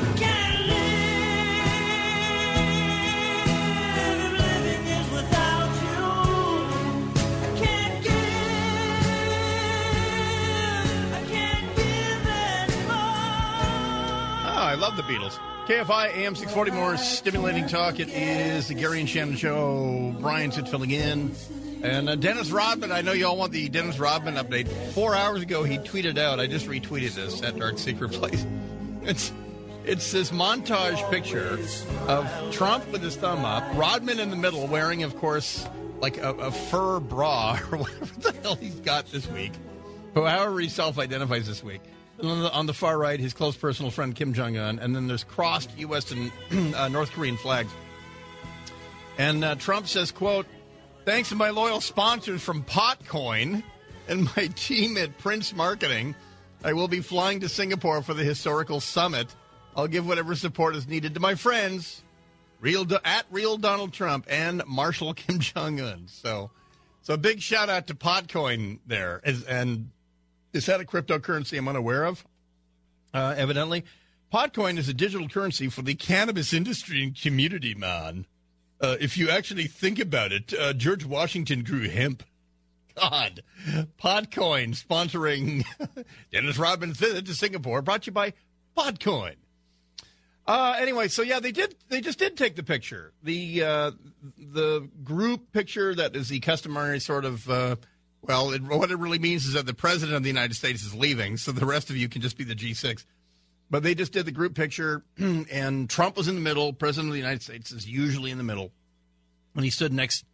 I 14.46 14.74
love 14.76 14.96
the 14.96 15.02
Beatles. 15.02 15.38
KFI 15.66 16.14
AM 16.14 16.34
640, 16.34 16.70
more 16.70 16.96
stimulating 16.96 17.66
talk. 17.66 17.98
It 17.98 18.08
is 18.08 18.68
the 18.68 18.74
Gary 18.74 19.00
and 19.00 19.08
Shannon 19.08 19.36
Show. 19.36 20.14
Bryan's 20.20 20.54
Suits 20.54 20.70
filling 20.70 20.90
in. 20.92 21.34
And 21.84 22.08
uh, 22.08 22.14
Dennis 22.16 22.50
Rodman, 22.50 22.92
I 22.92 23.02
know 23.02 23.12
you 23.12 23.26
all 23.26 23.36
want 23.36 23.52
the 23.52 23.68
Dennis 23.68 23.98
Rodman 23.98 24.36
update. 24.36 24.68
Four 24.94 25.14
hours 25.14 25.42
ago, 25.42 25.64
he 25.64 25.76
tweeted 25.76 26.16
out, 26.16 26.40
I 26.40 26.46
just 26.46 26.66
retweeted 26.66 27.14
this 27.14 27.42
at 27.42 27.58
Dark 27.58 27.78
Secret 27.78 28.10
Place. 28.12 28.44
It's 29.06 29.34
it's 29.84 30.12
this 30.12 30.30
montage 30.30 31.10
picture 31.10 31.58
of 32.08 32.26
Trump 32.50 32.90
with 32.90 33.02
his 33.02 33.16
thumb 33.16 33.44
up, 33.44 33.62
Rodman 33.76 34.18
in 34.18 34.30
the 34.30 34.36
middle, 34.36 34.66
wearing, 34.66 35.02
of 35.02 35.14
course, 35.18 35.68
like 36.00 36.16
a, 36.16 36.30
a 36.30 36.50
fur 36.50 37.00
bra 37.00 37.58
or 37.70 37.76
whatever 37.76 38.06
the 38.18 38.32
hell 38.40 38.54
he's 38.54 38.80
got 38.80 39.04
this 39.12 39.26
week, 39.28 39.52
however 40.14 40.58
he 40.58 40.70
self 40.70 40.98
identifies 40.98 41.46
this 41.46 41.62
week. 41.62 41.82
On 42.22 42.44
the, 42.44 42.50
on 42.50 42.64
the 42.64 42.72
far 42.72 42.96
right, 42.96 43.20
his 43.20 43.34
close 43.34 43.58
personal 43.58 43.90
friend 43.90 44.14
Kim 44.14 44.32
Jong 44.32 44.56
un, 44.56 44.78
and 44.78 44.96
then 44.96 45.06
there's 45.06 45.24
crossed 45.24 45.76
U.S. 45.76 46.10
and 46.12 46.32
uh, 46.74 46.88
North 46.88 47.10
Korean 47.10 47.36
flags. 47.36 47.70
And 49.18 49.44
uh, 49.44 49.56
Trump 49.56 49.86
says, 49.86 50.10
"quote 50.12 50.46
Thanks 51.04 51.28
to 51.28 51.34
my 51.34 51.50
loyal 51.50 51.82
sponsors 51.82 52.40
from 52.40 52.64
Potcoin 52.64 53.62
and 54.08 54.24
my 54.34 54.46
team 54.56 54.96
at 54.96 55.18
Prince 55.18 55.54
Marketing, 55.54 56.14
I 56.64 56.72
will 56.72 56.88
be 56.88 57.00
flying 57.00 57.40
to 57.40 57.48
Singapore 57.50 58.00
for 58.00 58.14
the 58.14 58.24
historical 58.24 58.80
summit. 58.80 59.28
I'll 59.76 59.86
give 59.86 60.06
whatever 60.06 60.34
support 60.34 60.74
is 60.74 60.88
needed 60.88 61.12
to 61.12 61.20
my 61.20 61.34
friends, 61.34 62.02
real 62.58 62.86
at 63.04 63.26
real 63.30 63.58
Donald 63.58 63.92
Trump 63.92 64.24
and 64.30 64.62
Marshal 64.66 65.12
Kim 65.12 65.40
Jong 65.40 65.78
Un. 65.78 66.04
So, 66.06 66.50
so 67.02 67.18
big 67.18 67.42
shout 67.42 67.68
out 67.68 67.86
to 67.88 67.94
Potcoin 67.94 68.78
there. 68.86 69.20
Is, 69.24 69.44
and 69.44 69.90
is 70.54 70.64
that 70.66 70.80
a 70.80 70.84
cryptocurrency 70.84 71.58
I'm 71.58 71.68
unaware 71.68 72.04
of? 72.04 72.24
Uh, 73.12 73.34
evidently, 73.36 73.84
Potcoin 74.32 74.78
is 74.78 74.88
a 74.88 74.94
digital 74.94 75.28
currency 75.28 75.68
for 75.68 75.82
the 75.82 75.94
cannabis 75.94 76.54
industry 76.54 77.02
and 77.02 77.14
community, 77.14 77.74
man. 77.74 78.24
Uh, 78.84 78.98
if 79.00 79.16
you 79.16 79.30
actually 79.30 79.66
think 79.66 79.98
about 79.98 80.30
it, 80.30 80.52
uh, 80.52 80.74
George 80.74 81.06
Washington 81.06 81.62
grew 81.62 81.88
hemp. 81.88 82.22
God, 82.94 83.42
Potcoin 83.98 84.76
sponsoring 84.76 85.64
Dennis 86.32 86.58
Rodman's 86.58 86.98
visit 86.98 87.24
to 87.24 87.34
Singapore, 87.34 87.80
brought 87.80 88.02
to 88.02 88.06
you 88.08 88.12
by 88.12 88.34
Potcoin. 88.76 89.36
Uh, 90.46 90.76
anyway, 90.78 91.08
so 91.08 91.22
yeah, 91.22 91.40
they 91.40 91.50
did. 91.50 91.74
They 91.88 92.02
just 92.02 92.18
did 92.18 92.36
take 92.36 92.56
the 92.56 92.62
picture. 92.62 93.14
The 93.22 93.64
uh, 93.64 93.90
the 94.36 94.86
group 95.02 95.50
picture 95.52 95.94
that 95.94 96.14
is 96.14 96.28
the 96.28 96.40
customary 96.40 97.00
sort 97.00 97.24
of. 97.24 97.48
Uh, 97.48 97.76
well, 98.20 98.52
it, 98.52 98.62
what 98.62 98.90
it 98.90 98.98
really 98.98 99.18
means 99.18 99.46
is 99.46 99.54
that 99.54 99.64
the 99.64 99.74
president 99.74 100.14
of 100.14 100.22
the 100.22 100.28
United 100.28 100.54
States 100.54 100.84
is 100.84 100.94
leaving, 100.94 101.38
so 101.38 101.52
the 101.52 101.64
rest 101.64 101.88
of 101.88 101.96
you 101.96 102.10
can 102.10 102.20
just 102.20 102.36
be 102.36 102.44
the 102.44 102.54
G6. 102.54 103.06
But 103.74 103.82
they 103.82 103.96
just 103.96 104.12
did 104.12 104.24
the 104.24 104.30
group 104.30 104.54
picture, 104.54 105.02
and 105.18 105.90
Trump 105.90 106.16
was 106.16 106.28
in 106.28 106.36
the 106.36 106.40
middle. 106.40 106.72
President 106.72 107.08
of 107.08 107.12
the 107.14 107.18
United 107.18 107.42
States 107.42 107.72
is 107.72 107.88
usually 107.88 108.30
in 108.30 108.38
the 108.38 108.44
middle. 108.44 108.70
When 109.52 109.64
he 109.64 109.70
stood 109.70 109.92
next 109.92 110.24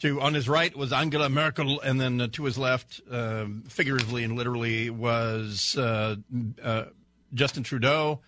to, 0.00 0.20
on 0.20 0.34
his 0.34 0.46
right 0.46 0.76
was 0.76 0.92
Angela 0.92 1.30
Merkel, 1.30 1.80
and 1.80 1.98
then 1.98 2.20
uh, 2.20 2.28
to 2.32 2.44
his 2.44 2.58
left, 2.58 3.00
uh, 3.10 3.46
figuratively 3.66 4.24
and 4.24 4.36
literally, 4.36 4.90
was 4.90 5.74
uh, 5.78 6.16
uh, 6.62 6.84
Justin 7.32 7.62
Trudeau. 7.62 8.20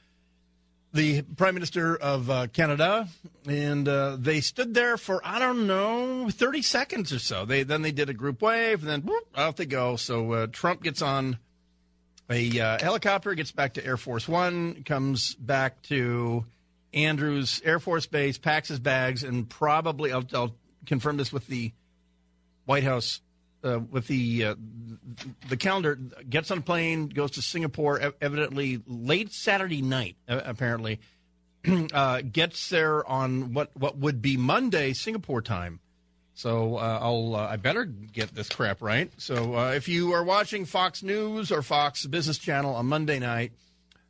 the 0.94 1.20
Prime 1.20 1.52
Minister 1.52 1.94
of 1.94 2.30
uh, 2.30 2.46
Canada, 2.46 3.06
and 3.46 3.86
uh, 3.86 4.16
they 4.18 4.40
stood 4.40 4.72
there 4.72 4.96
for 4.96 5.20
I 5.22 5.40
don't 5.40 5.66
know 5.66 6.30
thirty 6.30 6.62
seconds 6.62 7.12
or 7.12 7.18
so. 7.18 7.44
They 7.44 7.64
then 7.64 7.82
they 7.82 7.92
did 7.92 8.08
a 8.08 8.14
group 8.14 8.40
wave, 8.40 8.80
and 8.80 8.88
then 8.88 9.02
whoop, 9.02 9.28
out 9.36 9.58
they 9.58 9.66
go. 9.66 9.96
So 9.96 10.46
Trump 10.46 10.82
gets 10.82 11.02
on 11.02 11.36
a 12.30 12.60
uh, 12.60 12.78
helicopter, 12.78 13.34
gets 13.34 13.52
back 13.52 13.74
to 13.74 13.84
Air 13.84 13.96
Force 13.96 14.28
One, 14.28 14.82
comes 14.84 15.34
back 15.34 15.82
to 15.84 16.44
Andrews 16.92 17.60
Air 17.64 17.78
Force 17.78 18.06
Base, 18.06 18.38
packs 18.38 18.68
his 18.68 18.78
bags, 18.78 19.22
and 19.22 19.48
probably 19.48 20.12
I'll, 20.12 20.24
I'll 20.32 20.54
confirm 20.86 21.16
this 21.16 21.32
with 21.32 21.46
the 21.46 21.72
White 22.64 22.84
House. 22.84 23.20
Uh, 23.62 23.78
with 23.78 24.06
the 24.08 24.44
uh, 24.44 24.54
the 25.48 25.56
calendar, 25.56 25.94
gets 26.28 26.50
on 26.50 26.58
a 26.58 26.60
plane, 26.60 27.08
goes 27.08 27.30
to 27.30 27.40
Singapore, 27.40 28.12
evidently 28.20 28.82
late 28.86 29.32
Saturday 29.32 29.80
night, 29.80 30.16
apparently, 30.28 31.00
uh, 31.94 32.20
gets 32.20 32.68
there 32.68 33.08
on 33.08 33.54
what 33.54 33.70
what 33.74 33.96
would 33.96 34.20
be 34.20 34.36
Monday 34.36 34.92
Singapore 34.92 35.40
time. 35.40 35.80
So 36.35 36.76
uh, 36.76 36.99
I'll 37.01 37.37
uh, 37.37 37.49
I 37.49 37.57
better 37.57 37.85
get 37.85 38.35
this 38.35 38.49
crap 38.49 38.82
right. 38.82 39.11
So 39.18 39.57
uh, 39.57 39.70
if 39.70 39.89
you 39.89 40.12
are 40.12 40.24
watching 40.24 40.64
Fox 40.64 41.03
News 41.03 41.53
or 41.53 41.62
Fox 41.62 42.05
Business 42.07 42.39
Channel 42.39 42.74
on 42.74 42.87
Monday 42.87 43.20
night, 43.20 43.53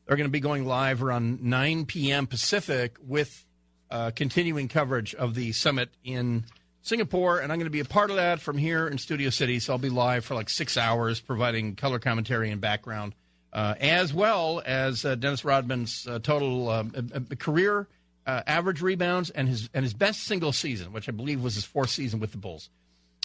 they're 0.07 0.17
going 0.17 0.29
to 0.29 0.33
be 0.33 0.41
going 0.41 0.65
live 0.65 1.03
around 1.03 1.43
9 1.43 1.85
p.m. 1.85 2.27
Pacific 2.27 2.97
with 3.07 3.45
uh, 3.91 4.11
continuing 4.15 4.69
coverage 4.69 5.15
of 5.15 5.35
the 5.35 5.53
summit 5.53 5.91
in 6.03 6.45
Singapore, 6.81 7.41
and 7.41 7.53
I'm 7.53 7.59
going 7.59 7.67
to 7.67 7.71
be 7.71 7.81
a 7.81 7.85
part 7.85 8.11
of 8.11 8.17
that 8.17 8.41
from 8.41 8.57
here 8.57 8.89
in 8.89 8.97
Studio 8.99 9.29
City. 9.31 9.59
So 9.59 9.75
I'll 9.75 9.79
be 9.79 9.91
live 9.91 10.25
for 10.25 10.35
like 10.35 10.49
six 10.49 10.77
hours, 10.79 11.21
providing 11.21 11.77
color 11.77 11.99
commentary 11.99 12.51
and 12.51 12.61
background, 12.61 13.15
uh, 13.53 13.75
as 13.81 14.15
well 14.15 14.63
as 14.65 15.05
uh, 15.05 15.15
Dennis 15.15 15.45
Rodman's 15.45 16.09
total 16.23 16.71
um, 16.71 16.91
career 17.39 17.87
uh, 18.27 18.43
average 18.47 18.81
rebounds 18.81 19.31
and 19.31 19.49
his 19.49 19.69
and 19.75 19.85
his 19.85 19.95
best 19.95 20.25
single 20.25 20.53
season, 20.53 20.93
which 20.93 21.09
I 21.09 21.13
believe 21.13 21.43
was 21.43 21.55
his 21.55 21.65
fourth 21.65 21.91
season 21.91 22.21
with 22.21 22.33
the 22.33 22.39
Bulls. 22.39 22.71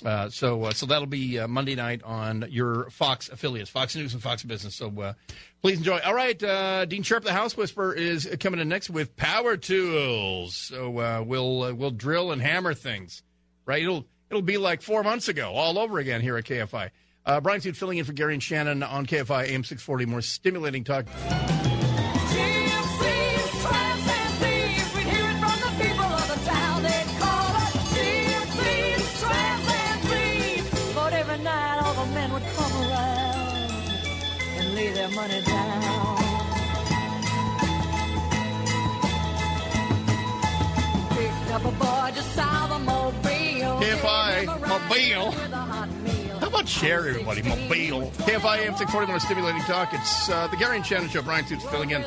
Uh, 0.05 0.29
so 0.29 0.63
uh, 0.63 0.71
so 0.71 0.85
that'll 0.85 1.07
be 1.07 1.39
uh, 1.39 1.47
Monday 1.47 1.75
night 1.75 2.01
on 2.03 2.45
your 2.49 2.89
Fox 2.89 3.29
affiliates, 3.29 3.69
Fox 3.69 3.95
News 3.95 4.13
and 4.13 4.23
Fox 4.23 4.43
Business. 4.43 4.75
So 4.75 4.89
uh, 5.01 5.13
please 5.61 5.77
enjoy. 5.77 5.99
All 6.05 6.13
right, 6.13 6.41
uh, 6.41 6.85
Dean 6.85 7.03
Sharp, 7.03 7.23
the 7.23 7.33
House 7.33 7.57
Whisperer, 7.57 7.93
is 7.93 8.27
coming 8.39 8.59
in 8.59 8.69
next 8.69 8.89
with 8.89 9.15
power 9.17 9.57
tools. 9.57 10.55
So 10.55 10.89
we'll 11.23 11.75
we'll 11.75 11.91
drill 11.91 12.31
and 12.31 12.41
hammer 12.41 12.73
things. 12.73 13.23
Right? 13.65 13.83
It'll 13.83 14.05
it'll 14.29 14.41
be 14.41 14.57
like 14.57 14.81
four 14.81 15.03
months 15.03 15.27
ago, 15.27 15.51
all 15.51 15.77
over 15.77 15.99
again 15.99 16.21
here 16.21 16.37
at 16.37 16.45
KFI. 16.45 16.89
Bryan 17.43 17.61
Suit 17.61 17.75
filling 17.75 17.99
in 17.99 18.05
for 18.05 18.13
Gary 18.13 18.33
and 18.33 18.41
Shannon 18.41 18.81
on 18.81 19.05
KFI 19.05 19.49
AM 19.49 19.63
six 19.63 19.83
forty. 19.83 20.05
More 20.05 20.21
stimulating 20.21 20.83
talk. 20.83 21.05
Mobile. 45.19 45.31
How 46.39 46.47
about 46.47 46.67
share 46.67 47.07
everybody? 47.09 47.41
Mobile. 47.43 48.11
KFI 48.11 48.59
AM 48.59 48.75
640 48.75 49.07
more 49.07 49.19
stimulating 49.19 49.61
talk. 49.61 49.89
It's 49.93 50.29
uh, 50.29 50.47
the 50.47 50.57
Gary 50.57 50.77
and 50.77 50.85
Shannon 50.85 51.09
Show. 51.09 51.21
Bryan 51.21 51.45
Suits 51.45 51.65
filling 51.65 51.91
in. 51.91 52.05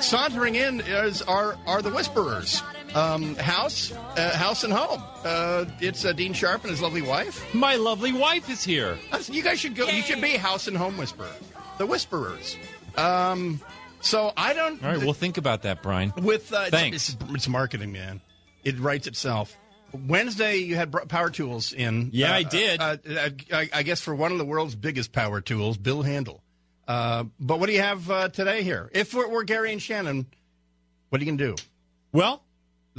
Sauntering 0.00 0.56
in 0.56 0.80
is 0.80 1.22
are 1.22 1.56
are 1.66 1.82
the 1.82 1.90
Whisperers. 1.90 2.62
Um, 2.94 3.36
house, 3.36 3.92
uh, 3.92 4.36
house 4.36 4.64
and 4.64 4.72
home. 4.72 5.00
Uh, 5.24 5.64
it's 5.80 6.04
uh, 6.04 6.12
Dean 6.12 6.32
Sharp 6.32 6.62
and 6.62 6.72
his 6.72 6.82
lovely 6.82 7.02
wife. 7.02 7.54
My 7.54 7.76
lovely 7.76 8.12
wife 8.12 8.50
is 8.50 8.64
here. 8.64 8.98
You 9.28 9.42
guys 9.42 9.60
should 9.60 9.76
go. 9.76 9.86
You 9.86 10.02
should 10.02 10.20
be 10.20 10.30
house 10.30 10.66
and 10.66 10.76
home 10.76 10.96
whisperer. 10.96 11.30
The 11.78 11.86
Whisperers. 11.86 12.56
Um, 12.96 13.60
so 14.00 14.32
I 14.36 14.54
don't. 14.54 14.82
All 14.82 14.90
right, 14.90 14.98
we'll 14.98 15.12
think 15.12 15.38
about 15.38 15.62
that, 15.62 15.82
Bryan. 15.82 16.12
With 16.16 16.52
uh, 16.52 16.64
it's- 16.66 16.70
Thanks. 16.70 17.08
It's, 17.10 17.16
it's 17.30 17.48
marketing, 17.48 17.92
man. 17.92 18.20
It 18.64 18.78
writes 18.80 19.06
itself. 19.06 19.56
Wednesday, 19.92 20.56
you 20.58 20.76
had 20.76 20.92
power 21.08 21.30
tools 21.30 21.72
in. 21.72 22.10
Yeah, 22.12 22.30
Uh, 22.32 22.34
I 22.34 22.42
did. 22.44 22.80
Uh, 22.80 22.96
uh, 23.08 23.28
I, 23.52 23.68
I 23.72 23.82
guess 23.82 24.00
for 24.00 24.14
one 24.14 24.32
of 24.32 24.38
the 24.38 24.44
world's 24.44 24.74
biggest 24.74 25.12
power 25.12 25.40
tools, 25.40 25.76
Bill 25.76 26.02
Handel. 26.02 26.42
Uh, 26.86 27.24
but 27.38 27.60
what 27.60 27.66
do 27.66 27.72
you 27.72 27.80
have 27.82 28.10
uh, 28.10 28.28
today 28.28 28.62
here? 28.62 28.90
If 28.92 29.14
we're, 29.14 29.28
we're 29.28 29.44
Gary 29.44 29.72
and 29.72 29.80
Shannon, 29.80 30.26
what 31.08 31.20
are 31.20 31.24
you 31.24 31.30
gonna 31.32 31.54
do? 31.54 31.62
Well, 32.12 32.42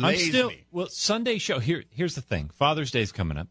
I'm 0.01 0.15
still 0.17 0.49
me. 0.49 0.65
well. 0.71 0.87
Sunday 0.87 1.37
show 1.37 1.59
here. 1.59 1.83
Here's 1.89 2.15
the 2.15 2.21
thing. 2.21 2.49
Father's 2.53 2.91
Day's 2.91 3.11
coming 3.11 3.37
up. 3.37 3.47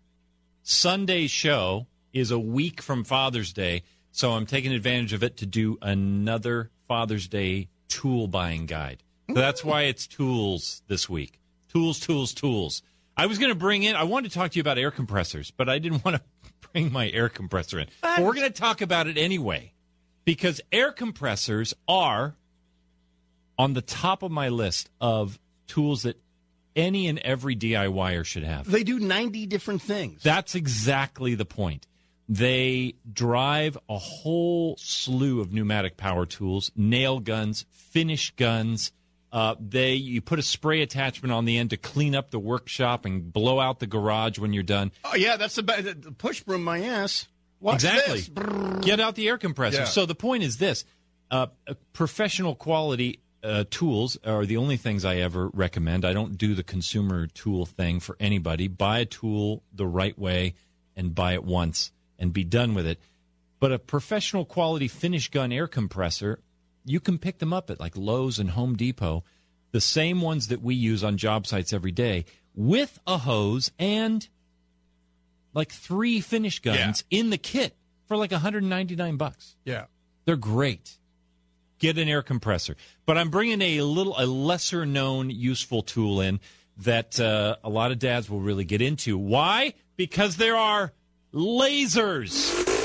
Sunday's 0.62 1.30
show 1.30 1.86
is 2.12 2.30
a 2.30 2.38
week 2.38 2.80
from 2.82 3.04
Father's 3.04 3.52
Day, 3.52 3.82
so 4.12 4.32
I'm 4.32 4.46
taking 4.46 4.72
advantage 4.72 5.12
of 5.12 5.22
it 5.22 5.36
to 5.38 5.46
do 5.46 5.78
another 5.82 6.70
Father's 6.88 7.28
Day 7.28 7.68
tool 7.88 8.26
buying 8.26 8.66
guide. 8.66 9.02
So 9.28 9.34
that's 9.34 9.64
why 9.64 9.82
it's 9.82 10.06
tools 10.06 10.82
this 10.88 11.08
week. 11.08 11.38
Tools, 11.72 12.00
tools, 12.00 12.32
tools. 12.34 12.82
I 13.16 13.26
was 13.26 13.38
going 13.38 13.50
to 13.50 13.58
bring 13.58 13.82
in. 13.82 13.96
I 13.96 14.04
wanted 14.04 14.30
to 14.30 14.38
talk 14.38 14.52
to 14.52 14.56
you 14.56 14.60
about 14.60 14.78
air 14.78 14.90
compressors, 14.90 15.50
but 15.50 15.68
I 15.68 15.78
didn't 15.78 16.04
want 16.04 16.16
to 16.16 16.22
bring 16.72 16.92
my 16.92 17.10
air 17.10 17.28
compressor 17.28 17.78
in. 17.80 17.88
But 18.00 18.20
we're 18.20 18.34
going 18.34 18.50
to 18.50 18.60
talk 18.60 18.80
about 18.80 19.06
it 19.06 19.18
anyway 19.18 19.72
because 20.24 20.60
air 20.72 20.92
compressors 20.92 21.74
are 21.88 22.34
on 23.58 23.74
the 23.74 23.82
top 23.82 24.22
of 24.22 24.30
my 24.30 24.48
list 24.48 24.88
of 25.00 25.38
tools 25.66 26.02
that 26.04 26.20
any 26.76 27.08
and 27.08 27.18
every 27.18 27.56
DIYer 27.56 28.24
should 28.24 28.44
have. 28.44 28.70
They 28.70 28.84
do 28.84 28.98
ninety 28.98 29.46
different 29.46 29.82
things. 29.82 30.22
That's 30.22 30.54
exactly 30.54 31.34
the 31.34 31.44
point. 31.44 31.86
They 32.28 32.94
drive 33.12 33.76
a 33.88 33.98
whole 33.98 34.76
slew 34.78 35.40
of 35.40 35.52
pneumatic 35.52 35.96
power 35.96 36.26
tools, 36.26 36.70
nail 36.76 37.18
guns, 37.18 37.66
finish 37.70 38.30
guns. 38.36 38.92
Uh, 39.32 39.54
they 39.60 39.94
you 39.94 40.20
put 40.20 40.38
a 40.38 40.42
spray 40.42 40.82
attachment 40.82 41.32
on 41.32 41.44
the 41.44 41.56
end 41.58 41.70
to 41.70 41.76
clean 41.76 42.16
up 42.16 42.30
the 42.30 42.38
workshop 42.38 43.04
and 43.04 43.32
blow 43.32 43.60
out 43.60 43.78
the 43.78 43.86
garage 43.86 44.38
when 44.38 44.52
you're 44.52 44.62
done. 44.62 44.90
Oh 45.04 45.14
yeah, 45.14 45.36
that's 45.36 45.54
the, 45.54 45.62
the 45.62 46.12
push 46.12 46.40
broom 46.40 46.64
my 46.64 46.82
ass. 46.82 47.28
Watch 47.60 47.84
exactly. 47.84 48.20
this. 48.20 48.84
Get 48.84 48.98
out 48.98 49.14
the 49.14 49.28
air 49.28 49.38
compressor. 49.38 49.80
Yeah. 49.80 49.84
So 49.84 50.04
the 50.04 50.14
point 50.16 50.42
is 50.42 50.56
this: 50.56 50.84
uh, 51.30 51.46
uh, 51.68 51.74
professional 51.92 52.54
quality 52.56 53.20
uh, 53.44 53.64
tools 53.70 54.18
are 54.24 54.46
the 54.46 54.56
only 54.56 54.76
things 54.76 55.04
I 55.04 55.16
ever 55.16 55.48
recommend. 55.48 56.04
I 56.04 56.12
don't 56.12 56.36
do 56.36 56.54
the 56.54 56.62
consumer 56.62 57.26
tool 57.28 57.66
thing 57.66 58.00
for 58.00 58.16
anybody. 58.18 58.68
Buy 58.68 59.00
a 59.00 59.04
tool 59.04 59.62
the 59.72 59.86
right 59.86 60.18
way 60.18 60.54
and 60.96 61.14
buy 61.14 61.34
it 61.34 61.44
once 61.44 61.92
and 62.18 62.32
be 62.32 62.44
done 62.44 62.74
with 62.74 62.86
it. 62.86 62.98
But 63.60 63.72
a 63.72 63.78
professional 63.78 64.44
quality 64.44 64.88
finish 64.88 65.30
gun 65.30 65.52
air 65.52 65.66
compressor, 65.66 66.40
you 66.84 67.00
can 67.00 67.18
pick 67.18 67.38
them 67.38 67.52
up 67.52 67.70
at 67.70 67.80
like 67.80 67.96
Lowe's 67.96 68.38
and 68.38 68.50
Home 68.50 68.76
Depot, 68.76 69.24
the 69.72 69.80
same 69.80 70.20
ones 70.20 70.48
that 70.48 70.62
we 70.62 70.74
use 70.74 71.04
on 71.04 71.16
job 71.16 71.46
sites 71.46 71.72
every 71.72 71.92
day, 71.92 72.24
with 72.54 72.98
a 73.06 73.18
hose 73.18 73.70
and 73.78 74.28
like 75.54 75.70
three 75.70 76.20
finish 76.20 76.60
guns 76.60 77.04
in 77.10 77.30
the 77.30 77.38
kit 77.38 77.76
for 78.06 78.16
like 78.16 78.32
199 78.32 79.16
bucks. 79.16 79.56
Yeah. 79.64 79.86
They're 80.24 80.36
great. 80.36 80.96
Get 81.78 81.98
an 81.98 82.08
air 82.08 82.22
compressor. 82.22 82.76
But 83.06 83.16
I'm 83.18 83.30
bringing 83.30 83.62
a 83.62 83.82
little, 83.82 84.14
a 84.18 84.26
lesser 84.26 84.84
known 84.84 85.30
useful 85.30 85.82
tool 85.82 86.20
in 86.20 86.40
that 86.78 87.18
uh, 87.18 87.56
a 87.64 87.70
lot 87.70 87.90
of 87.90 87.98
dads 87.98 88.28
will 88.28 88.40
really 88.40 88.64
get 88.64 88.82
into. 88.82 89.16
Why? 89.16 89.74
Because 89.96 90.36
there 90.36 90.56
are 90.56 90.92
lasers. 91.32 92.79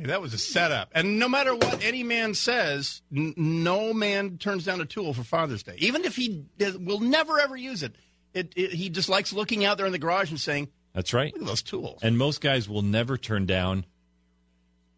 Hey, 0.00 0.06
that 0.06 0.22
was 0.22 0.32
a 0.32 0.38
setup. 0.38 0.90
And 0.94 1.18
no 1.18 1.28
matter 1.28 1.54
what 1.54 1.84
any 1.84 2.02
man 2.02 2.32
says, 2.32 3.02
n- 3.14 3.34
no 3.36 3.92
man 3.92 4.38
turns 4.38 4.64
down 4.64 4.80
a 4.80 4.86
tool 4.86 5.12
for 5.12 5.22
Father's 5.22 5.62
Day, 5.62 5.74
even 5.78 6.04
if 6.04 6.16
he 6.16 6.46
does, 6.56 6.78
will 6.78 7.00
never 7.00 7.38
ever 7.38 7.54
use 7.56 7.82
it. 7.82 7.94
It, 8.32 8.52
it. 8.56 8.72
He 8.72 8.88
just 8.88 9.10
likes 9.10 9.32
looking 9.32 9.64
out 9.64 9.76
there 9.76 9.84
in 9.86 9.92
the 9.92 9.98
garage 9.98 10.30
and 10.30 10.40
saying, 10.40 10.68
That's 10.94 11.12
right. 11.12 11.32
"Look 11.34 11.42
at 11.42 11.48
those 11.48 11.62
tools." 11.62 12.00
And 12.02 12.16
most 12.16 12.40
guys 12.40 12.66
will 12.68 12.82
never 12.82 13.18
turn 13.18 13.44
down 13.44 13.84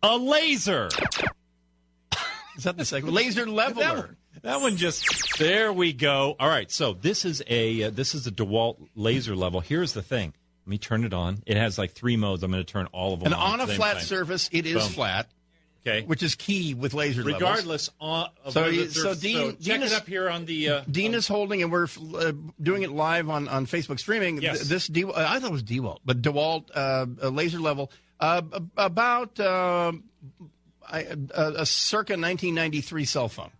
a 0.03 0.17
laser. 0.17 0.89
Is 2.57 2.65
that 2.65 2.77
the 2.77 2.85
second 2.85 3.13
laser 3.13 3.47
leveler? 3.47 3.83
That 3.83 3.97
one, 3.97 4.17
that 4.43 4.61
one 4.61 4.77
just 4.77 5.39
there 5.39 5.73
we 5.73 5.93
go. 5.93 6.37
All 6.39 6.49
right, 6.49 6.71
so 6.71 6.93
this 6.93 7.25
is 7.25 7.43
a 7.49 7.85
uh, 7.85 7.91
this 7.91 8.15
is 8.15 8.27
a 8.27 8.31
DeWalt 8.31 8.77
laser 8.95 9.35
level. 9.35 9.61
Here's 9.61 9.95
the 9.95 10.03
thing. 10.03 10.35
Let 10.65 10.71
me 10.71 10.79
turn 10.79 11.05
it 11.05 11.13
on. 11.13 11.43
It 11.47 11.57
has 11.57 11.77
like 11.79 11.93
three 11.93 12.17
modes. 12.17 12.43
I'm 12.43 12.51
going 12.53 12.65
to 12.65 12.71
turn 12.73 12.87
all 12.93 13.15
of 13.15 13.21
them 13.21 13.33
on. 13.33 13.33
And 13.33 13.43
on. 13.43 13.61
on 13.61 13.69
a 13.69 13.73
flat 13.73 13.95
time. 13.97 14.03
surface, 14.05 14.49
it 14.53 14.65
is 14.67 14.75
Boom. 14.83 14.93
flat. 14.93 15.29
Okay. 15.85 16.03
Which 16.07 16.23
is 16.23 16.37
key 16.37 16.75
with 16.75 16.95
laser 16.95 17.25
levels. 17.25 17.41
Regardless 17.41 17.91
on, 18.01 18.29
of 18.45 18.53
So 18.53 18.61
whether 18.63 18.73
you- 18.73 18.87
there's- 18.87 18.95
so 18.95 19.15
Dean- 19.21 19.51
check 19.51 19.59
Dean 19.61 19.83
it 19.83 19.87
is- 19.87 19.93
up 19.93 20.07
here 20.07 20.29
on 20.31 20.45
the. 20.45 20.69
Uh, 20.69 20.85
Dean 20.89 21.15
is 21.15 21.27
holding, 21.27 21.61
and 21.63 21.73
we're 21.73 21.89
uh, 22.17 22.31
doing 22.63 22.83
it 22.85 22.93
live 22.93 23.29
on, 23.29 23.49
on 23.49 23.67
Facebook 23.67 23.99
streaming. 23.99 24.41
Yes. 24.41 24.59
Th- 24.59 24.69
this 24.69 24.87
De- 24.87 25.05
I 25.13 25.41
thought 25.41 25.49
it 25.49 25.51
was 25.51 25.65
Dewalt, 25.65 25.99
but 26.05 26.23
Dewalt 26.23 26.71
uh, 26.73 27.07
uh, 27.21 27.29
laser 27.31 27.59
level 27.59 27.91
uh, 28.21 28.43
about 28.77 29.41
uh, 29.41 29.91
I, 30.89 31.05
uh, 31.35 31.53
a 31.57 31.67
circa 31.67 32.13
1993 32.13 33.05
cell 33.05 33.29
phone. 33.29 33.51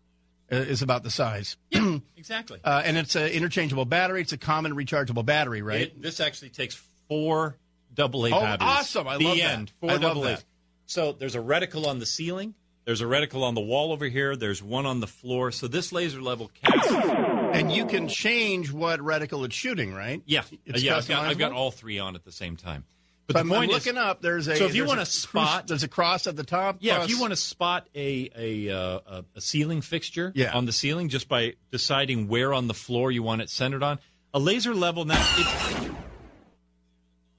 uh, 0.53 0.57
is 0.57 0.83
about 0.83 1.03
the 1.03 1.11
size. 1.11 1.57
Yeah, 1.71 1.99
Exactly. 2.17 2.61
Uh, 2.63 2.83
and 2.85 2.97
it's 2.97 3.17
an 3.17 3.29
interchangeable 3.31 3.85
battery. 3.87 4.21
It's 4.21 4.33
a 4.33 4.39
common 4.39 4.75
rechargeable 4.77 5.25
battery, 5.27 5.61
right? 5.63 5.81
It- 5.83 6.01
this 6.01 6.21
actually 6.21 6.51
takes 6.51 6.81
four 7.13 7.57
double 7.95 8.25
A 8.27 8.31
Oh, 8.31 8.41
batteries. 8.41 8.69
awesome. 8.71 9.07
I 9.09 9.19
the 9.19 9.25
love 9.25 9.37
that. 9.37 9.51
end. 9.59 9.73
Four 9.81 9.91
I 9.91 9.93
love 9.95 10.03
double 10.03 10.23
that. 10.23 10.39
A's. 10.39 10.45
So 10.87 11.13
there's 11.13 11.35
a 11.35 11.39
reticle 11.41 11.87
on 11.87 11.99
the 11.99 12.07
ceiling. 12.07 12.55
There's 12.85 13.01
a 13.01 13.05
reticle 13.05 13.43
on 13.45 13.55
the 13.55 13.61
wall 13.61 13.93
over 13.93 14.07
here. 14.07 14.35
There's 14.35 14.63
one 14.63 14.87
on 14.87 15.01
the 15.01 15.07
floor. 15.07 15.53
So 15.53 15.69
this 15.69 15.93
laser 15.93 16.21
level 16.21 16.51
cast. 16.63 16.91
and 16.91 17.71
you 17.71 17.87
can 17.87 18.09
change 18.09 18.73
what 18.73 18.99
reticle 19.01 19.45
it's 19.45 19.55
shooting, 19.55 19.95
right? 19.95 20.21
Yeah, 20.27 20.43
It's 20.67 20.83
yeah. 20.83 20.97
I've 20.97 21.07
got, 21.07 21.25
I've 21.27 21.39
got 21.39 21.53
all 21.53 21.71
three 21.71 21.99
on 21.99 22.15
at 22.17 22.25
the 22.25 22.33
same 22.33 22.57
time. 22.57 22.85
But 23.29 23.35
But 23.35 23.41
I'm, 23.41 23.49
the 23.49 23.55
I'm 23.55 23.61
point 23.61 23.71
is, 23.71 23.87
looking 23.87 23.99
up. 23.99 24.21
There's 24.21 24.49
a 24.49 24.57
so 24.57 24.65
if 24.65 24.75
you 24.75 24.85
want 24.85 24.99
a 25.01 25.05
to 25.05 25.11
cruise- 25.11 25.13
spot, 25.23 25.67
there's 25.69 25.85
a 25.85 25.89
cross 25.89 26.27
at 26.27 26.35
the 26.35 26.43
top. 26.43 26.79
yeah, 26.81 26.95
cross- 26.97 27.05
if 27.05 27.11
you 27.11 27.21
want 27.21 27.31
to 27.33 27.37
spot 27.37 27.87
a 27.95 28.31
a, 28.37 28.69
uh, 28.77 29.01
a 29.07 29.25
a 29.37 29.41
ceiling 29.41 29.81
fixture 29.81 30.33
Yeah. 30.35 30.53
on 30.53 30.67
the 30.67 30.73
ceiling 30.73 31.09
just 31.09 31.29
by 31.29 31.55
deciding 31.71 32.27
where 32.27 32.53
on 32.53 32.67
the 32.67 32.75
floor 32.75 33.13
you 33.13 33.23
want 33.23 33.41
it 33.43 33.49
centered 33.49 33.85
on, 33.85 34.01
a 34.35 34.41
laser 34.41 34.75
level 34.75 35.05
now. 35.05 35.25
It, 35.39 35.93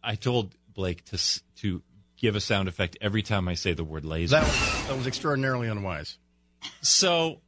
I 0.04 0.16
told 0.16 0.56
Blake 0.74 1.06
to 1.06 1.42
to 1.58 1.82
give 2.18 2.36
a 2.36 2.42
sound 2.42 2.68
effect 2.68 2.98
every 3.02 3.22
time 3.22 3.48
I 3.48 3.54
say 3.54 3.74
the 3.74 3.84
word 3.84 4.06
laser. 4.06 4.36
that 4.36 4.44
was, 4.44 4.88
that 4.88 4.98
was 4.98 5.08
extraordinarily 5.08 5.68
unwise. 5.68 6.18
So 6.82 7.42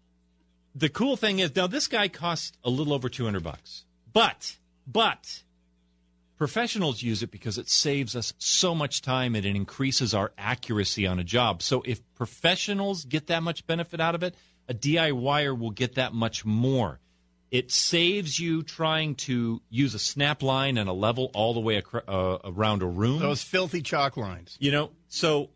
the 0.73 0.89
cool 0.89 1.15
thing 1.15 1.39
is 1.39 1.55
now 1.55 1.67
this 1.67 1.87
guy 1.87 2.07
costs 2.07 2.57
a 2.63 2.69
little 2.69 2.93
over 2.93 3.09
200 3.09 3.41
bucks. 3.41 3.85
But 4.11 4.57
but 4.87 5.43
professionals 6.37 7.01
use 7.01 7.23
it 7.23 7.31
because 7.31 7.57
it 7.57 7.69
saves 7.69 8.15
us 8.15 8.33
so 8.37 8.75
much 8.75 9.01
time 9.01 9.35
and 9.35 9.45
it 9.45 9.55
increases 9.55 10.13
our 10.13 10.31
accuracy 10.37 11.07
on 11.07 11.19
a 11.19 11.23
job. 11.23 11.61
So 11.61 11.81
if 11.85 12.01
professionals 12.15 13.05
get 13.05 13.27
that 13.27 13.43
much 13.43 13.65
benefit 13.65 13.99
out 14.01 14.15
of 14.15 14.23
it, 14.23 14.35
a 14.67 14.73
DIYer 14.73 15.57
will 15.57 15.71
get 15.71 15.95
that 15.95 16.13
much 16.13 16.45
more. 16.45 16.99
It 17.51 17.71
saves 17.71 18.39
you 18.39 18.63
trying 18.63 19.15
to 19.15 19.61
use 19.69 19.93
a 19.93 19.99
snap 19.99 20.41
line 20.43 20.77
and 20.77 20.89
a 20.89 20.93
level 20.93 21.31
all 21.33 21.53
the 21.53 21.59
way 21.59 21.77
acro- 21.77 22.01
uh, 22.07 22.39
around 22.43 22.81
a 22.81 22.87
room. 22.87 23.19
Those 23.19 23.43
filthy 23.43 23.81
chalk 23.81 24.17
lines. 24.17 24.57
You 24.59 24.71
know, 24.71 24.91
so 25.07 25.49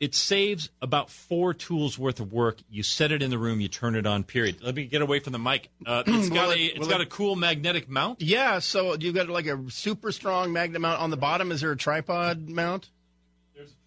it 0.00 0.14
saves 0.14 0.70
about 0.80 1.10
four 1.10 1.52
tools 1.54 1.98
worth 1.98 2.20
of 2.20 2.32
work. 2.32 2.58
You 2.70 2.82
set 2.82 3.12
it 3.12 3.22
in 3.22 3.30
the 3.30 3.38
room, 3.38 3.60
you 3.60 3.68
turn 3.68 3.94
it 3.94 4.06
on. 4.06 4.24
Period. 4.24 4.62
Let 4.62 4.74
me 4.74 4.86
get 4.86 5.02
away 5.02 5.18
from 5.20 5.32
the 5.32 5.38
mic. 5.38 5.68
Uh, 5.84 6.02
it's 6.06 6.28
got 6.30 6.50
it- 6.56 6.58
a 6.60 6.76
it's 6.76 6.88
got 6.88 7.00
it- 7.00 7.06
a 7.06 7.10
cool 7.10 7.36
magnetic 7.36 7.88
mount. 7.88 8.20
Yeah, 8.22 8.58
so 8.60 8.94
you've 8.98 9.14
got 9.14 9.28
like 9.28 9.46
a 9.46 9.70
super 9.70 10.10
strong 10.12 10.52
magnet 10.52 10.80
mount 10.80 11.00
on 11.00 11.10
the 11.10 11.16
bottom. 11.16 11.52
Is 11.52 11.60
there 11.60 11.72
a 11.72 11.76
tripod 11.76 12.48
mount? 12.48 12.90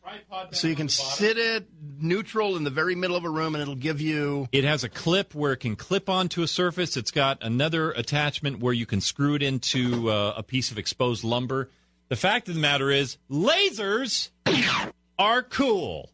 There's 0.04 0.16
a 0.16 0.26
tripod. 0.26 0.56
So 0.56 0.68
you 0.68 0.76
can 0.76 0.90
sit 0.90 1.38
it 1.38 1.68
neutral 2.00 2.58
in 2.58 2.64
the 2.64 2.70
very 2.70 2.96
middle 2.96 3.16
of 3.16 3.24
a 3.24 3.30
room, 3.30 3.56
and 3.56 3.62
it'll 3.62 3.76
give 3.76 4.02
you. 4.02 4.48
It 4.52 4.64
has 4.64 4.84
a 4.84 4.90
clip 4.90 5.36
where 5.36 5.54
it 5.54 5.58
can 5.58 5.76
clip 5.76 6.10
onto 6.10 6.42
a 6.42 6.48
surface. 6.48 6.98
It's 6.98 7.12
got 7.12 7.44
another 7.44 7.92
attachment 7.92 8.60
where 8.60 8.74
you 8.74 8.86
can 8.86 9.02
screw 9.02 9.36
it 9.36 9.44
into 9.44 10.10
uh, 10.10 10.34
a 10.38 10.44
piece 10.44 10.72
of 10.72 10.78
exposed 10.78 11.24
lumber. 11.24 11.70
The 12.10 12.16
fact 12.16 12.50
of 12.50 12.56
the 12.56 12.62
matter 12.62 12.90
is, 12.90 13.18
lasers 13.30 14.30
are 15.18 15.44
cool. 15.44 16.12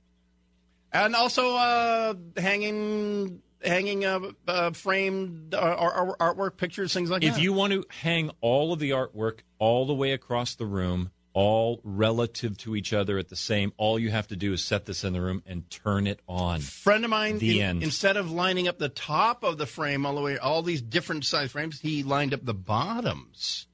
And 0.94 1.16
also 1.16 1.56
uh, 1.56 2.14
hanging, 2.38 3.42
hanging 3.64 4.06
uh, 4.06 4.20
uh, 4.48 4.72
framed 4.72 5.54
uh, 5.54 5.58
art- 5.58 6.18
art- 6.20 6.38
artwork, 6.38 6.58
pictures, 6.58 6.94
things 6.94 7.10
like 7.10 7.24
if 7.24 7.34
that. 7.34 7.38
If 7.38 7.44
you 7.44 7.54
want 7.54 7.74
to 7.74 7.86
hang 7.90 8.32
all 8.42 8.74
of 8.74 8.80
the 8.80 8.92
artwork 8.92 9.40
all 9.60 9.86
the 9.86 9.94
way 9.94 10.12
across 10.12 10.56
the 10.56 10.66
room, 10.66 11.12
all 11.40 11.80
relative 11.84 12.58
to 12.58 12.76
each 12.76 12.94
other 12.94 13.20
at 13.20 13.30
the 13.30 13.36
same, 13.36 13.72
all 13.78 14.00
you 14.00 14.10
have 14.10 14.28
to 14.28 14.36
do 14.36 14.54
is 14.54 14.64
set 14.64 14.86
this 14.86 15.04
in 15.04 15.14
the 15.14 15.22
room 15.22 15.44
and 15.46 15.70
turn 15.70 16.08
it 16.08 16.20
on. 16.28 16.60
friend 16.62 17.04
of 17.04 17.12
mine, 17.12 17.38
The 17.38 17.60
in- 17.60 17.66
end. 17.68 17.84
instead 17.84 18.18
of 18.18 18.32
lining 18.32 18.68
up 18.68 18.80
the 18.80 18.90
top 18.90 19.44
of 19.44 19.60
the 19.60 19.68
frame 19.68 20.04
all 20.04 20.16
the 20.16 20.22
way, 20.22 20.40
all 20.40 20.64
these 20.64 20.82
different 20.82 21.26
size 21.26 21.52
frames, 21.52 21.80
he 21.80 22.02
lined 22.02 22.34
up 22.34 22.44
the 22.44 22.56
bottoms 22.56 23.68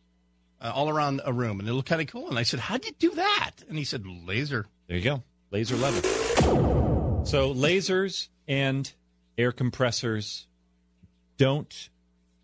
uh, 0.59 0.73
all 0.75 0.89
around 0.89 1.21
a 1.23 1.31
room, 1.31 1.61
and 1.61 1.69
it 1.69 1.73
looked 1.73 1.87
kind 1.87 2.01
of 2.01 2.07
cool. 2.07 2.27
And 2.27 2.37
I 2.37 2.43
said, 2.43 2.59
"How'd 2.59 2.83
you 2.85 2.91
do 2.99 3.11
that?" 3.11 3.51
And 3.69 3.77
he 3.77 3.85
said, 3.85 4.05
"Laser." 4.05 4.65
There 4.87 4.97
you 4.97 5.03
go. 5.03 5.23
Laser 5.49 5.77
level. 5.77 6.01
So 7.25 7.53
lasers 7.53 8.27
and 8.45 8.91
air 9.37 9.53
compressors, 9.53 10.47
don't 11.37 11.89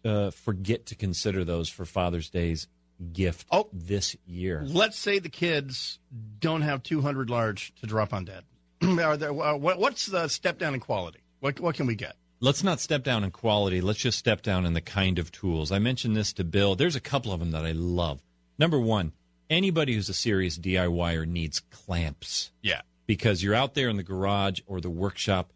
uh, 0.06 0.32
forget 0.32 0.86
to 0.86 0.96
consider 0.96 1.44
those 1.44 1.68
for 1.68 1.84
Father's 1.86 2.30
Day's 2.30 2.68
gift 3.14 3.48
Oh. 3.52 3.70
this 3.72 4.16
year. 4.26 4.64
Let's 4.66 4.98
say 5.00 5.20
the 5.20 5.30
kids 5.30 6.00
don't 6.40 6.62
have 6.62 6.84
200 6.84 7.30
large 7.30 7.74
to 7.76 7.88
drop 7.88 8.14
on 8.14 8.26
dad. 8.26 8.44
Are 8.84 9.18
there, 9.18 9.32
uh, 9.32 9.56
what's 9.58 10.06
the 10.08 10.28
step 10.28 10.58
down 10.60 10.74
in 10.74 10.80
quality? 10.80 11.20
What 11.40 11.60
what 11.60 11.76
can 11.76 11.88
we 11.88 11.96
get? 11.96 12.16
Let's 12.42 12.64
not 12.64 12.80
step 12.80 13.04
down 13.04 13.24
in 13.24 13.32
quality. 13.32 13.82
Let's 13.82 14.00
just 14.00 14.18
step 14.18 14.42
down 14.42 14.66
in 14.66 14.74
the 14.74 14.82
kind 14.82 15.20
of 15.20 15.32
tools. 15.32 15.72
I 15.72 15.80
mentioned 15.80 16.16
this 16.16 16.32
to 16.34 16.44
Bill. 16.44 16.76
There's 16.76 16.96
a 16.96 17.02
couple 17.02 17.32
of 17.34 17.40
them 17.40 17.52
that 17.52 17.66
I 17.66 17.72
love. 17.74 18.22
Number 18.58 18.80
one, 18.80 19.12
anybody 19.50 19.94
who's 19.96 20.08
a 20.10 20.14
serious 20.14 20.58
DIYer 20.58 21.26
needs 21.28 21.60
clamps. 21.72 22.52
Yeah. 22.62 22.82
because 23.08 23.42
you're 23.44 23.56
out 23.56 23.74
there 23.74 23.90
in 23.90 23.98
the 23.98 24.04
garage 24.04 24.60
or 24.68 24.80
the 24.80 24.90
workshop. 24.90 25.52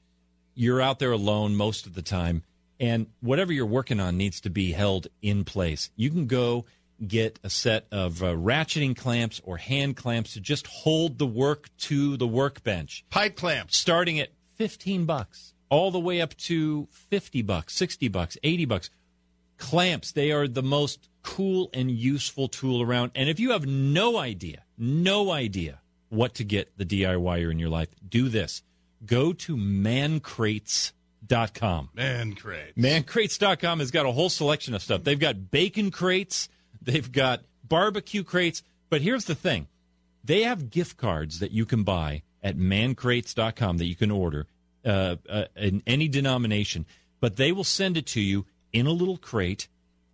You're 0.55 0.81
out 0.81 0.99
there 0.99 1.11
alone 1.11 1.55
most 1.55 1.85
of 1.85 1.93
the 1.95 2.01
time, 2.01 2.43
and 2.79 3.07
whatever 3.21 3.51
you're 3.53 3.65
working 3.65 3.99
on 3.99 4.17
needs 4.17 4.41
to 4.41 4.49
be 4.49 4.71
held 4.71 5.07
in 5.21 5.43
place. 5.45 5.89
You 5.95 6.09
can 6.09 6.25
go 6.27 6.65
get 7.07 7.39
a 7.43 7.49
set 7.49 7.85
of 7.91 8.23
uh, 8.23 8.33
ratcheting 8.33 8.97
clamps 8.97 9.41
or 9.43 9.57
hand 9.57 9.95
clamps 9.95 10.33
to 10.33 10.41
just 10.41 10.67
hold 10.67 11.17
the 11.17 11.25
work 11.25 11.69
to 11.77 12.17
the 12.17 12.27
workbench. 12.27 13.05
Pipe 13.09 13.35
clamps. 13.35 13.77
Starting 13.77 14.19
at 14.19 14.29
15 14.55 15.05
bucks 15.05 15.53
all 15.69 15.91
the 15.91 15.99
way 15.99 16.21
up 16.21 16.35
to 16.37 16.87
50 17.09 17.41
bucks, 17.41 17.75
60 17.75 18.07
bucks, 18.09 18.37
80 18.43 18.65
bucks. 18.65 18.91
Clamps, 19.57 20.11
they 20.11 20.31
are 20.31 20.47
the 20.47 20.61
most 20.61 21.09
cool 21.23 21.71
and 21.73 21.89
useful 21.89 22.47
tool 22.47 22.79
around. 22.81 23.11
And 23.15 23.29
if 23.29 23.39
you 23.39 23.51
have 23.51 23.65
no 23.65 24.17
idea, 24.17 24.63
no 24.77 25.31
idea 25.31 25.79
what 26.09 26.35
to 26.35 26.43
get 26.43 26.77
the 26.77 26.85
DIYer 26.85 27.51
in 27.51 27.57
your 27.57 27.69
life, 27.69 27.89
do 28.07 28.29
this. 28.29 28.61
Go 29.05 29.33
to 29.33 29.57
mancrates.com. 29.57 31.89
Man 31.93 32.35
crates. 32.35 32.77
Mancrates.com 32.77 33.79
has 33.79 33.89
got 33.89 34.05
a 34.05 34.11
whole 34.11 34.29
selection 34.29 34.75
of 34.75 34.83
stuff. 34.83 35.03
They've 35.03 35.19
got 35.19 35.49
bacon 35.49 35.89
crates, 35.89 36.49
they've 36.83 37.11
got 37.11 37.41
barbecue 37.63 38.23
crates, 38.23 38.63
but 38.89 39.01
here's 39.01 39.25
the 39.25 39.35
thing. 39.35 39.67
They 40.23 40.43
have 40.43 40.69
gift 40.69 40.97
cards 40.97 41.39
that 41.39 41.51
you 41.51 41.65
can 41.65 41.83
buy 41.83 42.23
at 42.41 42.57
mancrates.com 42.57 43.77
that 43.77 43.85
you 43.85 43.95
can 43.95 44.11
order 44.11 44.47
uh, 44.85 45.15
uh, 45.29 45.45
in 45.55 45.81
any 45.87 46.07
denomination, 46.07 46.85
but 47.19 47.37
they 47.37 47.51
will 47.51 47.63
send 47.63 47.97
it 47.97 48.05
to 48.07 48.21
you 48.21 48.45
in 48.71 48.85
a 48.85 48.91
little 48.91 49.17
crate, 49.17 49.67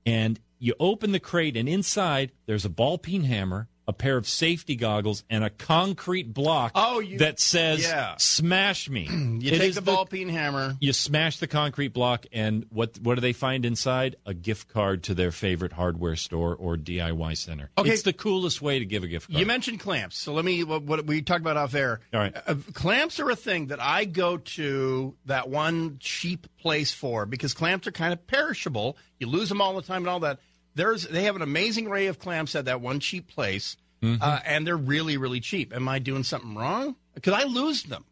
and 0.06 0.40
you 0.60 0.74
open 0.80 1.12
the 1.12 1.20
crate, 1.20 1.56
and 1.56 1.68
inside 1.68 2.32
there's 2.46 2.66
a 2.66 2.70
ball 2.70 2.98
peen 2.98 3.24
hammer, 3.24 3.68
a 3.90 3.94
pair 3.94 4.16
of 4.18 4.28
safety 4.28 4.76
goggles, 4.76 5.24
and 5.32 5.44
a 5.44 5.50
concrete 5.50 6.32
block 6.32 6.74
Oh, 6.76 7.00
you- 7.00 7.18
that 7.18 7.40
says 7.40 7.82
yeah. 7.82 8.16
"Smash 8.18 8.88
me." 8.90 9.08
You 9.40 9.52
It 9.54 9.58
take 9.58 9.74
the 9.74 9.82
ball 9.82 10.06
peen 10.06 10.30
hammer. 10.30 10.76
you 10.80 10.92
smash 10.94 11.38
the 11.40 11.48
concrete 11.48 11.90
block, 11.94 12.26
and 12.32 12.66
what 12.70 13.00
what 13.02 13.16
do 13.16 13.22
they 13.22 13.34
find 13.34 13.66
inside? 13.66 14.16
A 14.26 14.34
gift 14.34 14.68
card 14.68 15.04
to 15.04 15.14
their 15.14 15.32
favorite 15.32 15.72
hardware 15.74 16.16
store 16.16 16.56
or 16.56 16.76
DIY 16.78 17.36
center. 17.38 17.72
Okay. 17.78 17.90
It's 17.90 18.04
the 18.04 18.14
coolest 18.14 18.62
way 18.62 18.80
to 18.80 18.86
give 18.86 19.04
a 19.04 19.08
gift 19.08 19.30
card. 19.30 19.40
You 19.40 19.46
mentioned 19.46 19.80
clamps, 19.80 20.18
so 20.18 20.34
let 20.34 20.46
me 20.46 20.64
what, 20.64 20.84
what 20.84 21.06
we 21.06 21.22
talked 21.22 21.42
about 21.42 21.58
off 21.58 21.74
air. 21.74 22.02
All 22.14 22.20
right. 22.20 22.36
Uh, 22.46 22.56
clamps 22.74 23.20
are 23.20 23.30
a 23.30 23.36
thing 23.36 23.68
that 23.68 23.82
I 23.82 24.06
go 24.06 24.38
to 24.38 25.16
that 25.26 25.50
one 25.50 25.98
cheap 26.00 26.48
place 26.60 26.92
for 26.92 27.26
because 27.26 27.54
clamps 27.54 27.88
are 27.88 27.92
kind 27.92 28.14
of 28.14 28.28
perishable. 28.28 28.98
You 29.20 29.28
lose 29.28 29.50
them 29.50 29.62
all 29.62 29.74
the 29.76 29.82
time 29.82 30.04
and 30.04 30.10
all 30.10 30.20
that. 30.22 30.40
There's 30.80 31.04
they 31.06 31.24
have 31.24 31.36
an 31.36 31.42
amazing 31.42 31.88
array 31.88 32.08
of 32.08 32.20
clamps 32.20 32.56
at 32.56 32.66
that 32.66 32.80
one 32.80 33.00
cheap 33.02 33.28
place, 33.28 33.76
Mm-hmm. 34.02 34.24
uh, 34.24 34.40
and 34.46 34.66
they're 34.66 34.78
really 34.78 35.18
really 35.18 35.42
cheap. 35.42 35.76
Am 35.76 35.90
I 35.90 36.00
doing 36.00 36.24
something 36.24 36.56
wrong? 36.56 36.96
Because 37.16 37.34
I 37.34 37.44
lose 37.44 37.84
them, 37.84 38.06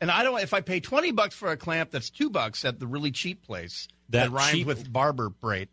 and 0.00 0.08
I 0.08 0.22
don't. 0.22 0.40
If 0.40 0.54
I 0.54 0.60
pay 0.60 0.78
twenty 0.78 1.10
bucks 1.10 1.34
for 1.34 1.48
a 1.50 1.56
clamp 1.56 1.90
that's 1.90 2.08
two 2.08 2.30
bucks 2.30 2.64
at 2.64 2.78
the 2.78 2.86
really 2.86 3.10
cheap 3.10 3.42
place 3.42 3.88
That 4.10 4.26
that, 4.26 4.30
rhymes 4.30 4.50
cheap- 4.52 4.66
with 4.68 4.92
barber 4.92 5.32
freight. 5.40 5.70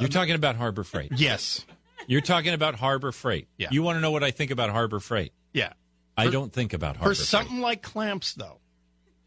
You're 0.00 0.08
talking 0.08 0.34
about 0.34 0.56
Harbor 0.56 0.82
Freight. 0.84 1.12
Yes. 1.14 1.64
You're 2.08 2.22
talking 2.22 2.54
about 2.54 2.74
Harbor 2.74 3.12
Freight. 3.12 3.46
Yeah. 3.58 3.68
You 3.70 3.82
want 3.84 3.96
to 3.98 4.00
know 4.00 4.10
what 4.10 4.24
I 4.24 4.30
think 4.32 4.50
about 4.50 4.70
Harbor 4.70 4.98
Freight? 5.00 5.32
Yeah. 5.52 5.74
I 6.16 6.24
For- 6.26 6.32
don't 6.32 6.52
think 6.52 6.72
about 6.72 6.96
Harbor 6.96 7.10
For 7.10 7.14
Freight. 7.14 7.28
something 7.28 7.60
like 7.60 7.82
clamps, 7.82 8.32
though, 8.34 8.58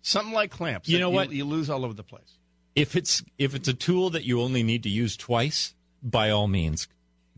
something 0.01 0.33
like 0.33 0.51
clamps, 0.51 0.89
You 0.89 0.99
know 0.99 1.11
what? 1.11 1.31
You, 1.31 1.45
lose 1.45 1.69
all 1.69 1.85
over 1.85 1.93
the 1.93 2.03
place. 2.03 2.39
If 2.75 2.95
it's 2.97 3.23
if 3.37 3.55
it's 3.55 3.67
a 3.69 3.73
tool 3.73 4.09
that 4.09 4.25
you 4.25 4.41
only 4.41 4.63
need 4.63 4.83
to 4.83 4.89
use 4.89 5.15
twice, 5.15 5.73
by 6.09 6.29
all 6.29 6.47
means, 6.47 6.87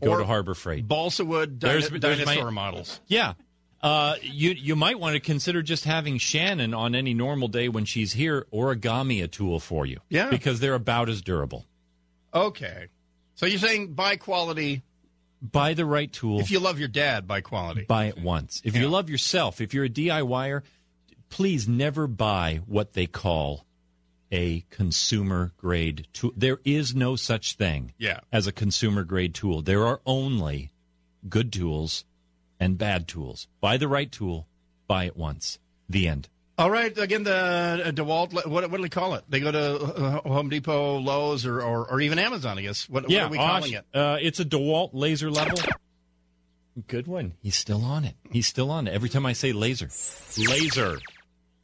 go 0.04 0.12
Or 0.12 0.18
to 0.20 0.26
Harbor 0.26 0.54
Freight. 0.54 0.88
Balsa 0.88 1.26
wood 1.26 1.60
dino- 1.60 1.74
There's- 1.74 1.90
there's 1.90 2.20
my- 2.20 2.26
dinosaur 2.26 2.52
models. 2.52 3.00
Yeah. 3.08 3.34
Uh, 3.82 4.16
you 4.24 4.52
you 4.52 4.76
might 4.76 5.00
want 5.00 5.14
to 5.14 5.20
consider 5.20 5.62
just 5.62 5.84
having 5.84 6.18
Shannon 6.18 6.74
on 6.74 6.96
any 6.96 7.14
normal 7.14 7.48
day 7.48 7.70
when 7.70 7.86
she's 7.86 8.12
here 8.14 8.48
origami 8.52 9.24
a 9.24 9.28
tool 9.28 9.60
for 9.60 9.86
you. 9.86 10.00
Yeah. 10.10 10.30
Because 10.32 10.60
they're 10.60 10.74
about 10.74 11.10
as 11.10 11.22
durable. 11.22 11.66
Okay. 12.34 12.88
So 13.36 13.46
you're 13.46 13.60
saying 13.60 13.94
buy 13.94 14.16
quality. 14.16 14.82
Buy 15.44 15.76
the 15.76 15.86
right 15.86 16.12
tool. 16.12 16.40
If 16.40 16.50
you 16.50 16.60
love 16.60 16.80
your 16.80 16.88
dad, 16.88 17.28
buy 17.28 17.42
quality. 17.42 17.84
buy 17.84 18.06
it 18.06 18.18
once. 18.18 18.60
If 18.66 18.76
you 18.76 18.90
love 18.90 19.12
yourself, 19.12 19.62
if 19.62 19.76
you're 19.76 19.86
a 19.86 19.90
DIYer, 19.90 20.64
please 21.30 21.68
never 21.68 22.08
buy 22.08 22.62
what 22.66 22.94
they 22.94 23.06
call 23.06 23.64
a 24.32 24.66
consumer 24.70 25.54
grade 25.58 26.08
tool. 26.14 26.32
There 26.36 26.60
is 26.66 26.94
no 26.96 27.16
such 27.16 27.54
thing 27.56 27.94
Yeah. 27.98 28.20
as 28.32 28.48
a 28.48 28.52
consumer 28.52 29.04
grade 29.04 29.34
tool. 29.34 29.62
There 29.62 29.86
are 29.86 30.02
only 30.06 30.72
good 31.28 31.52
tools 31.54 32.04
and 32.60 32.78
bad 32.78 33.08
tools. 33.08 33.48
Buy 33.62 33.78
the 33.78 33.88
right 33.88 34.12
tool, 34.12 34.48
buy 34.88 35.06
it 35.06 35.16
once. 35.16 35.60
The 35.90 36.08
end. 36.08 36.28
All 36.58 36.72
right, 36.72 36.98
again, 36.98 37.24
the 37.24 37.36
uh, 37.36 37.92
DeWalt, 37.92 38.34
what, 38.34 38.70
what 38.70 38.72
do 38.76 38.82
we 38.82 38.90
call 38.90 39.14
it? 39.14 39.24
They 39.30 39.40
go 39.40 39.52
to 39.52 39.76
uh, 39.78 40.22
Home 40.28 40.50
Depot, 40.50 40.98
Lowe's, 40.98 41.46
or, 41.46 41.62
or, 41.62 41.86
or 41.90 42.02
even 42.02 42.18
Amazon, 42.18 42.58
I 42.58 42.64
guess. 42.64 42.90
What, 42.90 43.10
yeah, 43.12 43.24
what 43.24 43.28
are 43.28 43.32
we 43.32 43.38
calling 43.38 43.64
Osh, 43.64 43.72
it? 43.74 43.86
Uh, 43.94 44.18
it's 44.20 44.40
a 44.40 44.46
DeWalt 44.46 44.90
laser 44.94 45.30
level. 45.30 45.60
Good 46.88 47.08
one. 47.08 47.34
He's 47.42 47.56
still 47.56 47.84
on 47.86 48.06
it. 48.06 48.16
He's 48.32 48.48
still 48.48 48.72
on 48.72 48.88
it. 48.88 48.94
Every 48.94 49.10
time 49.10 49.26
I 49.26 49.34
say 49.34 49.52
laser, 49.54 49.90
laser. 50.38 50.98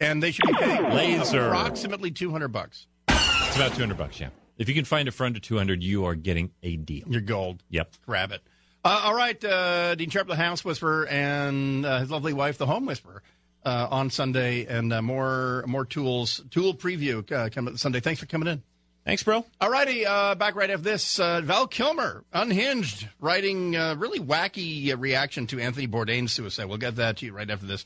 And 0.04 0.22
they 0.22 0.32
should 0.32 0.46
be 0.48 0.54
paying 0.54 0.84
Laser. 0.92 1.48
approximately 1.48 2.12
200 2.12 2.50
bucks. 2.50 2.88
It's 3.08 3.56
about 3.56 3.74
200 3.74 3.98
bucks, 3.98 4.20
yeah. 4.20 4.30
If 4.58 4.68
you 4.70 4.76
can 4.76 4.86
find 4.86 5.08
a 5.08 5.12
friend 5.12 5.32
under 5.32 5.40
200, 5.40 5.82
you 5.84 6.06
are 6.06 6.16
getting 6.16 6.52
a 6.62 6.76
deal. 6.76 7.06
You're 7.08 7.22
gold. 7.22 7.64
Yep. 7.70 7.94
Grab 8.06 8.32
it. 8.32 8.42
Uh, 8.86 9.02
all 9.06 9.16
right, 9.16 9.42
uh, 9.46 9.96
Dean 9.96 10.10
Sharp, 10.10 10.28
the 10.28 10.36
House 10.36 10.66
Whisperer, 10.66 11.08
and 11.08 11.86
uh, 11.86 12.00
his 12.00 12.12
lovely 12.12 12.34
wife, 12.34 12.58
the 12.58 12.66
Home 12.66 12.86
Whisperer, 12.86 13.24
uh, 13.66 13.88
on 13.90 14.10
Sunday, 14.10 14.66
and 14.66 14.92
uh, 14.92 15.02
more 15.02 15.64
more 15.68 15.86
tools, 15.86 16.42
tool 16.52 16.74
preview 16.74 17.30
uh, 17.32 17.50
coming 17.50 17.78
Sunday. 17.78 18.02
Thanks 18.02 18.20
for 18.20 18.26
coming 18.26 18.50
in. 18.50 18.62
Thanks, 19.06 19.24
bro. 19.24 19.46
All 19.62 19.70
righty, 19.70 20.06
uh, 20.06 20.36
back 20.36 20.56
right 20.56 20.70
after 20.70 20.84
this. 20.84 21.18
Uh, 21.20 21.40
Val 21.42 21.66
Kilmer, 21.68 22.26
unhinged, 22.34 23.08
writing 23.22 23.76
uh, 23.76 23.96
really 23.96 24.20
wacky 24.20 24.92
uh, 24.92 24.98
reaction 24.98 25.48
to 25.48 25.60
Anthony 25.62 25.88
Bourdain's 25.88 26.34
suicide. 26.34 26.66
We'll 26.66 26.78
get 26.78 26.98
that 26.98 27.18
to 27.18 27.26
you 27.26 27.34
right 27.34 27.50
after 27.50 27.66
this. 27.66 27.86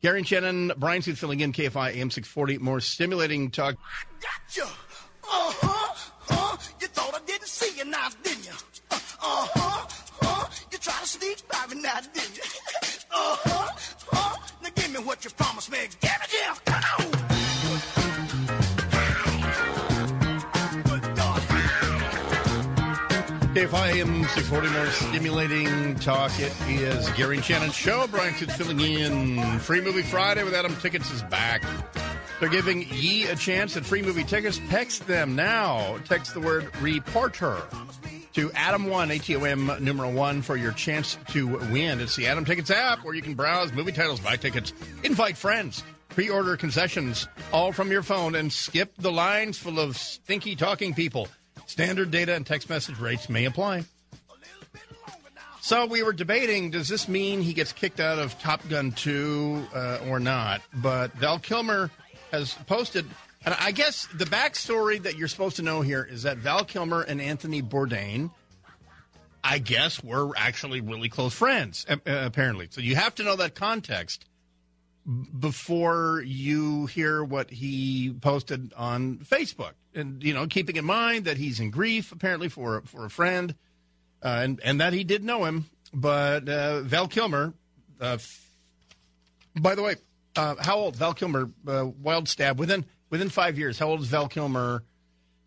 Gary 0.00 0.18
and 0.18 0.28
Shannon, 0.28 0.72
Bryan 0.76 1.02
Suits 1.02 1.18
filling 1.18 1.40
in, 1.40 1.52
KFI 1.52 1.96
AM 1.96 2.10
640. 2.10 2.58
More 2.58 2.80
stimulating 2.80 3.50
talk. 3.50 3.76
Gotcha. 4.20 4.70
Uh-huh. 5.24 5.94
Uh, 6.30 6.56
you 6.80 6.86
thought 6.88 7.14
I 7.14 7.26
didn't 7.26 7.48
see 7.48 7.76
you 7.76 7.84
now, 7.84 8.08
didn't 8.22 8.46
you? 8.46 8.52
Uh, 8.90 8.94
uh-huh. 8.94 9.86
Uh, 10.22 10.46
you 10.70 10.78
to 10.78 10.90
sneak 11.06 11.42
by 11.48 11.74
me 11.74 11.82
now, 11.82 11.98
didn't 12.14 12.36
you? 12.36 12.42
uh-huh. 13.10 13.68
Uh, 14.12 14.36
now 14.62 14.68
give 14.74 14.92
me 14.92 15.00
what 15.00 15.24
you 15.24 15.30
promised 15.30 15.70
me. 15.72 15.78
Give 16.00 16.10
it. 16.10 16.64
Come 16.64 16.82
on. 17.22 17.27
KFI 23.58 23.94
AM 23.96 24.22
640, 24.22 24.68
more 24.68 24.86
stimulating 24.86 25.96
talk. 25.96 26.30
It 26.38 26.54
is 26.68 27.10
Gary 27.10 27.38
and 27.38 27.44
Shannon 27.44 27.72
show. 27.72 28.06
Bryan 28.06 28.32
Suits 28.34 28.54
filling 28.54 28.78
in. 28.78 29.58
Free 29.58 29.80
Movie 29.80 30.02
Friday 30.02 30.44
with 30.44 30.54
Atom 30.54 30.76
Tickets 30.76 31.10
is 31.10 31.24
back. 31.24 31.64
They're 32.38 32.50
giving 32.50 32.88
ye 32.88 33.26
a 33.26 33.34
chance 33.34 33.76
at 33.76 33.84
free 33.84 34.00
movie 34.00 34.22
tickets. 34.22 34.60
Text 34.68 35.08
them 35.08 35.34
now. 35.34 35.98
Text 36.04 36.34
the 36.34 36.40
word 36.40 36.70
reporter 36.80 37.60
to 38.34 38.48
Atom1, 38.50 39.18
ATOM 39.18 39.80
numeral 39.80 40.12
one 40.12 40.40
for 40.40 40.56
your 40.56 40.70
chance 40.70 41.18
to 41.30 41.48
win. 41.72 41.98
It's 41.98 42.14
the 42.14 42.28
Atom 42.28 42.44
Tickets 42.44 42.70
app 42.70 43.04
where 43.04 43.14
you 43.14 43.22
can 43.22 43.34
browse 43.34 43.72
movie 43.72 43.90
titles, 43.90 44.20
buy 44.20 44.36
tickets, 44.36 44.72
invite 45.02 45.36
friends, 45.36 45.82
pre 46.10 46.30
order 46.30 46.56
concessions, 46.56 47.26
all 47.52 47.72
from 47.72 47.90
your 47.90 48.04
phone, 48.04 48.36
and 48.36 48.52
skip 48.52 48.92
the 48.98 49.10
lines 49.10 49.58
full 49.58 49.80
of 49.80 49.96
stinky 49.96 50.54
talking 50.54 50.94
people. 50.94 51.26
Standard 51.68 52.10
data 52.10 52.34
and 52.34 52.46
text 52.46 52.70
message 52.70 52.98
rates 52.98 53.28
may 53.28 53.44
apply. 53.44 53.84
So 55.60 55.84
we 55.84 56.02
were 56.02 56.14
debating: 56.14 56.70
Does 56.70 56.88
this 56.88 57.08
mean 57.08 57.42
he 57.42 57.52
gets 57.52 57.74
kicked 57.74 58.00
out 58.00 58.18
of 58.18 58.38
Top 58.40 58.66
Gun 58.70 58.90
two 58.90 59.66
uh, 59.74 59.98
or 60.08 60.18
not? 60.18 60.62
But 60.72 61.12
Val 61.12 61.38
Kilmer 61.38 61.90
has 62.32 62.54
posted, 62.66 63.04
and 63.44 63.54
I 63.60 63.72
guess 63.72 64.08
the 64.14 64.24
backstory 64.24 65.02
that 65.02 65.16
you're 65.18 65.28
supposed 65.28 65.56
to 65.56 65.62
know 65.62 65.82
here 65.82 66.02
is 66.02 66.22
that 66.22 66.38
Val 66.38 66.64
Kilmer 66.64 67.02
and 67.02 67.20
Anthony 67.20 67.60
Bourdain, 67.60 68.30
I 69.44 69.58
guess, 69.58 70.02
were 70.02 70.32
actually 70.38 70.80
really 70.80 71.10
close 71.10 71.34
friends, 71.34 71.84
apparently. 72.06 72.68
So 72.70 72.80
you 72.80 72.96
have 72.96 73.14
to 73.16 73.24
know 73.24 73.36
that 73.36 73.54
context 73.54 74.24
before 75.38 76.22
you 76.24 76.86
hear 76.86 77.22
what 77.22 77.50
he 77.50 78.14
posted 78.20 78.72
on 78.74 79.18
Facebook, 79.18 79.72
and 79.98 80.22
you 80.22 80.32
know, 80.34 80.46
keeping 80.46 80.76
in 80.76 80.84
mind 80.84 81.24
that 81.26 81.36
he's 81.36 81.60
in 81.60 81.70
grief 81.70 82.12
apparently 82.12 82.48
for 82.48 82.82
for 82.86 83.04
a 83.04 83.10
friend 83.10 83.54
uh, 84.22 84.40
and 84.42 84.60
and 84.64 84.80
that 84.80 84.92
he 84.92 85.04
did 85.04 85.24
know 85.24 85.44
him. 85.44 85.66
But 85.92 86.48
uh, 86.48 86.80
Val 86.82 87.08
Kilmer, 87.08 87.54
uh, 88.00 88.04
f- 88.20 88.46
by 89.58 89.74
the 89.74 89.82
way, 89.82 89.96
uh, 90.36 90.54
how 90.60 90.76
old 90.78 90.96
Val 90.96 91.14
Kilmer? 91.14 91.50
Uh, 91.66 91.86
wild 92.02 92.28
stab 92.28 92.58
within 92.58 92.84
within 93.10 93.28
five 93.30 93.58
years. 93.58 93.78
How 93.78 93.88
old 93.88 94.00
is 94.00 94.08
Val 94.08 94.28
Kilmer? 94.28 94.82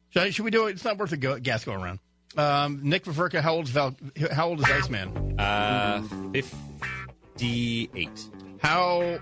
Should, 0.09 0.23
I- 0.23 0.29
should 0.31 0.45
we 0.45 0.51
do 0.51 0.67
it? 0.67 0.71
It's 0.71 0.83
not 0.83 0.97
worth 0.97 1.11
a 1.11 1.17
go, 1.17 1.39
gas 1.39 1.63
go 1.63 1.73
around. 1.73 1.99
Um, 2.37 2.79
Nick 2.83 3.03
Vaverka, 3.03 3.41
how 3.41 3.53
old 3.55 3.65
is 3.65 3.71
Val? 3.71 3.95
How 4.31 4.47
old 4.49 4.59
is 4.59 4.65
Iceman? 4.65 5.39
Uh, 5.39 6.01
58. 6.33 8.09
How 8.59 9.19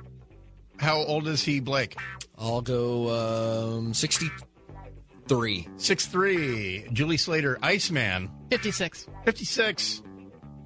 how 0.77 0.97
old 0.99 1.27
is 1.27 1.43
he, 1.43 1.59
Blake? 1.59 1.97
I'll 2.37 2.61
go 2.61 3.09
um, 3.77 3.93
63. 5.29 5.67
Six 5.77 6.07
three. 6.07 6.87
Julie 6.91 7.17
Slater, 7.17 7.59
Iceman, 7.61 8.31
56. 8.49 9.07
fifty 9.25 9.45
six. 9.45 10.01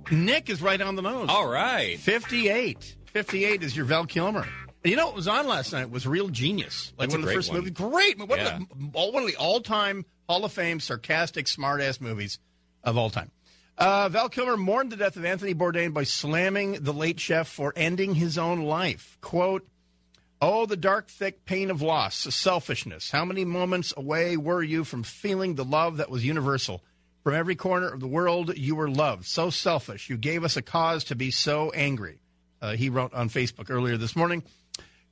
Nick 0.09 0.49
is 0.49 0.61
right 0.61 0.79
on 0.81 0.95
the 0.95 1.01
nose. 1.01 1.27
All 1.29 1.47
right. 1.47 1.99
58. 1.99 2.95
58 3.07 3.63
is 3.63 3.75
your 3.75 3.85
Val 3.85 4.05
Kilmer. 4.05 4.41
And 4.83 4.91
you 4.91 4.95
know 4.95 5.05
what 5.07 5.15
was 5.15 5.27
on 5.27 5.47
last 5.47 5.71
night 5.73 5.89
was 5.89 6.05
Real 6.07 6.27
Genius. 6.29 6.93
Like 6.97 7.09
That's 7.09 7.13
one 7.13 7.21
a 7.21 7.23
of 7.23 7.25
the 7.27 7.27
great 7.27 7.35
first 7.35 7.49
one. 7.49 7.57
movies. 7.59 7.73
Great. 7.73 8.17
One, 8.19 8.29
Yeah. 8.39 8.55
of 8.57 8.67
the, 8.69 8.89
all, 8.93 9.11
one 9.11 9.23
of 9.23 9.27
the 9.29 9.35
all 9.37 9.59
time 9.61 10.05
Hall 10.29 10.43
of 10.45 10.51
Fame 10.53 10.79
sarcastic, 10.79 11.47
smart 11.49 11.81
ass 11.81 11.99
movies 12.01 12.39
of 12.83 12.97
all 12.97 13.09
time. 13.09 13.31
Uh, 13.77 14.07
Val 14.09 14.29
Kilmer 14.29 14.55
mourned 14.57 14.91
the 14.91 14.97
death 14.97 15.15
of 15.17 15.25
Anthony 15.25 15.53
Bourdain 15.55 15.93
by 15.93 16.03
slamming 16.03 16.73
the 16.83 16.93
late 16.93 17.19
chef 17.19 17.47
for 17.49 17.73
ending 17.75 18.13
his 18.15 18.37
own 18.37 18.61
life. 18.61 19.17
Quote, 19.21 19.65
Oh, 20.45 20.65
the 20.65 20.75
dark, 20.75 21.07
thick 21.07 21.45
pain 21.45 21.71
of 21.71 21.81
loss, 21.81 22.15
selfishness. 22.17 23.09
How 23.09 23.23
many 23.23 23.45
moments 23.45 23.93
away 23.95 24.35
were 24.35 24.61
you 24.61 24.83
from 24.83 25.03
feeling 25.03 25.55
the 25.55 25.63
love 25.63 25.97
that 25.97 26.09
was 26.09 26.25
universal? 26.25 26.83
From 27.23 27.33
every 27.33 27.55
corner 27.55 27.87
of 27.87 28.01
the 28.01 28.09
world, 28.09 28.57
you 28.57 28.75
were 28.75 28.89
loved. 28.89 29.25
So 29.25 29.49
selfish. 29.49 30.09
You 30.09 30.17
gave 30.17 30.43
us 30.43 30.57
a 30.57 30.61
cause 30.61 31.05
to 31.05 31.15
be 31.15 31.31
so 31.31 31.71
angry. 31.71 32.19
Uh, 32.61 32.75
he 32.75 32.89
wrote 32.89 33.13
on 33.13 33.29
Facebook 33.29 33.69
earlier 33.69 33.95
this 33.95 34.17
morning. 34.17 34.43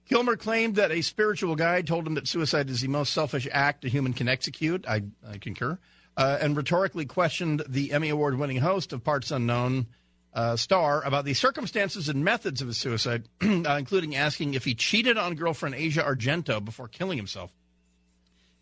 Kilmer 0.04 0.36
claimed 0.36 0.76
that 0.76 0.92
a 0.92 1.02
spiritual 1.02 1.56
guide 1.56 1.88
told 1.88 2.06
him 2.06 2.16
that 2.16 2.28
suicide 2.28 2.70
is 2.70 2.82
the 2.82 2.90
most 2.90 3.14
selfish 3.14 3.48
act 3.54 3.86
a 3.86 3.88
human 3.88 4.12
can 4.12 4.28
execute. 4.28 4.86
I, 4.86 5.04
I 5.26 5.38
concur. 5.38 5.80
Uh, 6.18 6.40
and 6.42 6.58
rhetorically 6.58 7.06
questioned 7.06 7.64
the 7.70 7.94
Emmy 7.94 8.10
Award 8.10 8.38
winning 8.38 8.58
host 8.58 8.92
of 8.92 9.02
Parts 9.06 9.32
Unknown 9.32 9.88
uh, 10.34 10.56
star 10.56 11.04
about 11.04 11.26
the 11.26 11.34
circumstances 11.34 12.08
and 12.08 12.24
methods 12.24 12.62
of 12.62 12.68
his 12.68 12.78
suicide, 12.78 13.28
uh, 13.42 13.76
including 13.78 14.16
asking 14.16 14.54
if 14.54 14.64
he 14.64 14.74
cheated 14.74 15.18
on 15.18 15.36
girlfriend 15.36 15.76
Asia 15.76 16.02
Argento 16.04 16.64
before 16.64 16.88
killing 16.88 17.18
himself. 17.18 17.54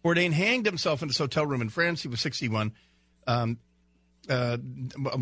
Bourdain 0.03 0.32
hanged 0.32 0.65
himself 0.65 1.01
in 1.01 1.09
his 1.09 1.17
hotel 1.17 1.45
room 1.45 1.61
in 1.61 1.70
France. 1.70 2.01
He 2.01 2.07
was 2.07 2.22
61. 2.22 2.74
Um, 3.28 3.59
uh, 4.29 4.58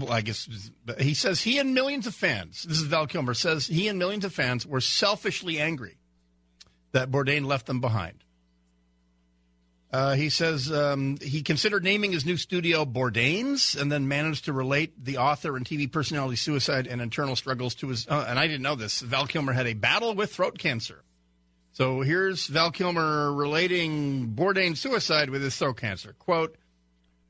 I 0.09 0.21
guess 0.21 0.49
he 0.99 1.13
says 1.13 1.41
he 1.41 1.59
and 1.59 1.73
millions 1.73 2.07
of 2.07 2.13
fans, 2.13 2.63
this 2.63 2.77
is 2.77 2.83
Val 2.83 3.07
Kilmer, 3.07 3.33
says 3.33 3.67
he 3.67 3.87
and 3.87 3.97
millions 3.97 4.25
of 4.25 4.33
fans 4.33 4.65
were 4.65 4.81
selfishly 4.81 5.59
angry 5.59 5.97
that 6.91 7.09
Bourdain 7.09 7.45
left 7.45 7.67
them 7.67 7.79
behind. 7.79 8.23
Uh, 9.91 10.15
he 10.15 10.29
says 10.29 10.71
um, 10.71 11.17
he 11.21 11.41
considered 11.41 11.83
naming 11.83 12.11
his 12.11 12.25
new 12.25 12.35
studio 12.35 12.83
Bourdain's 12.83 13.73
and 13.75 13.89
then 13.89 14.07
managed 14.07 14.45
to 14.45 14.53
relate 14.53 14.93
the 15.01 15.17
author 15.17 15.55
and 15.55 15.65
TV 15.65 15.89
personality 15.89 16.35
suicide 16.35 16.87
and 16.87 17.01
internal 17.01 17.37
struggles 17.37 17.73
to 17.75 17.87
his. 17.87 18.05
Uh, 18.07 18.25
and 18.27 18.37
I 18.37 18.47
didn't 18.47 18.63
know 18.63 18.75
this. 18.75 18.99
Val 18.99 19.27
Kilmer 19.27 19.53
had 19.53 19.65
a 19.65 19.73
battle 19.73 20.13
with 20.13 20.33
throat 20.33 20.57
cancer. 20.57 21.03
So 21.71 22.01
here's 22.01 22.47
Val 22.47 22.71
Kilmer 22.71 23.31
relating 23.33 24.33
Bourdain's 24.35 24.81
suicide 24.81 25.29
with 25.29 25.41
his 25.41 25.55
throat 25.55 25.77
cancer. 25.77 26.15
Quote, 26.19 26.57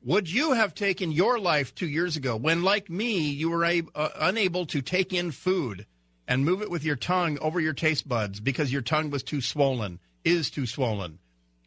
would 0.03 0.31
you 0.31 0.53
have 0.53 0.73
taken 0.73 1.11
your 1.11 1.37
life 1.37 1.75
two 1.75 1.87
years 1.87 2.15
ago 2.15 2.37
when, 2.37 2.63
like 2.63 2.89
me, 2.89 3.29
you 3.29 3.49
were 3.49 3.65
a- 3.65 3.83
uh, 3.93 4.09
unable 4.15 4.65
to 4.67 4.81
take 4.81 5.13
in 5.13 5.31
food 5.31 5.85
and 6.27 6.45
move 6.45 6.61
it 6.61 6.71
with 6.71 6.83
your 6.83 6.95
tongue 6.95 7.37
over 7.39 7.59
your 7.59 7.73
taste 7.73 8.07
buds 8.07 8.39
because 8.39 8.71
your 8.71 8.81
tongue 8.81 9.09
was 9.09 9.21
too 9.21 9.41
swollen, 9.41 9.99
is 10.23 10.49
too 10.49 10.65
swollen? 10.65 11.19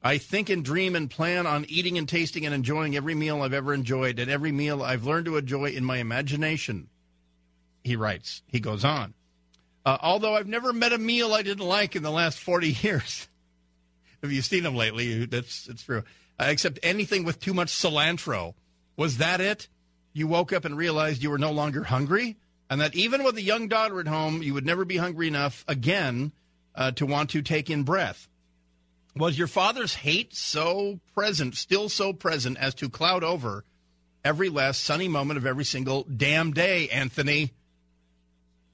I 0.03 0.17
think 0.19 0.49
and 0.49 0.65
dream 0.65 0.97
and 0.97 1.11
plan 1.11 1.47
on 1.47 1.67
eating 1.69 1.99
and 1.99 2.09
tasting 2.09 2.47
and 2.47 2.55
enjoying 2.55 2.97
every 2.97 3.15
meal 3.15 3.43
I've 3.43 3.53
ever 3.53 3.75
enjoyed 3.75 4.19
and 4.19 4.31
every 4.31 4.51
meal 4.53 4.83
I've 4.83 5.05
learned 5.05 5.27
to 5.27 5.37
enjoy 5.37 5.67
in 5.71 5.85
my 5.85 5.99
imagination. 5.99 6.89
He 7.85 7.97
writes, 7.97 8.43
he 8.47 8.61
goes 8.61 8.85
on. 8.85 9.15
Uh, 9.85 9.99
although 10.03 10.35
I've 10.35 10.47
never 10.49 10.73
met 10.73 10.93
a 10.93 10.99
meal 10.99 11.33
I 11.35 11.43
didn't 11.43 11.67
like 11.67 11.97
in 11.97 12.03
the 12.03 12.11
last 12.11 12.39
40 12.39 12.69
years. 12.83 13.29
If 14.23 14.31
you've 14.33 14.45
seen 14.45 14.63
them 14.63 14.75
lately, 14.77 15.07
you- 15.07 15.27
that's 15.27 15.69
it's 15.69 15.83
true. 15.83 16.03
Uh, 16.39 16.47
except 16.49 16.79
anything 16.83 17.25
with 17.25 17.39
too 17.41 17.53
much 17.55 17.69
cilantro. 17.69 18.55
Was 18.97 19.19
that 19.19 19.41
it? 19.41 19.69
You 20.13 20.27
woke 20.27 20.53
up 20.53 20.65
and 20.65 20.77
realized 20.77 21.23
you 21.23 21.31
were 21.31 21.39
no 21.39 21.53
longer 21.53 21.85
hungry, 21.85 22.37
and 22.69 22.81
that 22.81 22.95
even 22.95 23.23
with 23.23 23.37
a 23.37 23.43
young 23.43 23.69
daughter 23.69 24.01
at 24.01 24.07
home, 24.09 24.43
you 24.43 24.55
would 24.55 24.67
never 24.67 24.85
be 24.85 24.97
hungry 24.97 25.29
enough 25.29 25.65
again 25.69 26.33
uh, 26.75 26.91
to 26.93 27.07
want 27.07 27.31
to 27.31 27.43
take 27.43 27.71
in 27.71 27.83
breath. 27.85 28.27
Was 29.21 29.37
your 29.37 29.49
father's 29.49 29.95
hate 29.95 30.35
so 30.35 30.99
present, 31.15 31.55
still 31.55 31.91
so 31.91 32.15
present, 32.15 32.57
as 32.57 32.75
to 32.77 32.89
cloud 32.89 33.23
over 33.23 33.67
every 34.25 34.49
last 34.49 34.83
sunny 34.83 35.09
moment 35.09 35.37
of 35.37 35.45
every 35.45 35.67
single 35.67 36.05
damn 36.05 36.53
day, 36.55 36.89
Anthony? 36.89 37.53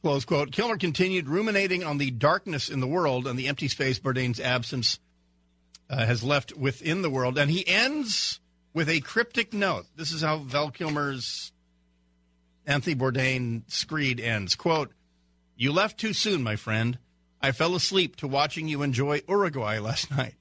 Close 0.02 0.24
quote. 0.24 0.52
Kilmer 0.52 0.77
continued 0.77 1.28
ruminating 1.28 1.82
on 1.82 1.98
the 1.98 2.12
darkness 2.12 2.68
in 2.68 2.78
the 2.78 2.86
world 2.86 3.27
and 3.27 3.36
the 3.36 3.48
empty 3.48 3.66
space 3.66 3.98
Bourdain's 3.98 4.39
absence 4.39 5.01
uh, 5.90 6.06
has 6.06 6.23
left 6.23 6.56
within 6.56 7.02
the 7.02 7.10
world. 7.10 7.39
And 7.39 7.51
he 7.51 7.66
ends 7.66 8.39
with 8.73 8.89
a 8.89 9.01
cryptic 9.01 9.52
note. 9.52 9.86
This 9.97 10.12
is 10.12 10.23
how 10.23 10.39
Val 10.39 10.70
Kilmer's 10.70 11.51
Anthony 12.64 12.94
Bourdain 12.94 13.62
screed 13.66 14.20
ends. 14.20 14.55
Quote, 14.55 14.93
You 15.56 15.73
left 15.73 15.98
too 15.98 16.12
soon, 16.12 16.44
my 16.44 16.55
friend. 16.55 17.01
I 17.41 17.53
fell 17.53 17.75
asleep 17.75 18.17
to 18.17 18.29
watching 18.29 18.69
you 18.69 18.83
enjoy 18.83 19.23
Uruguay 19.29 19.79
last 19.79 20.11
night. 20.11 20.35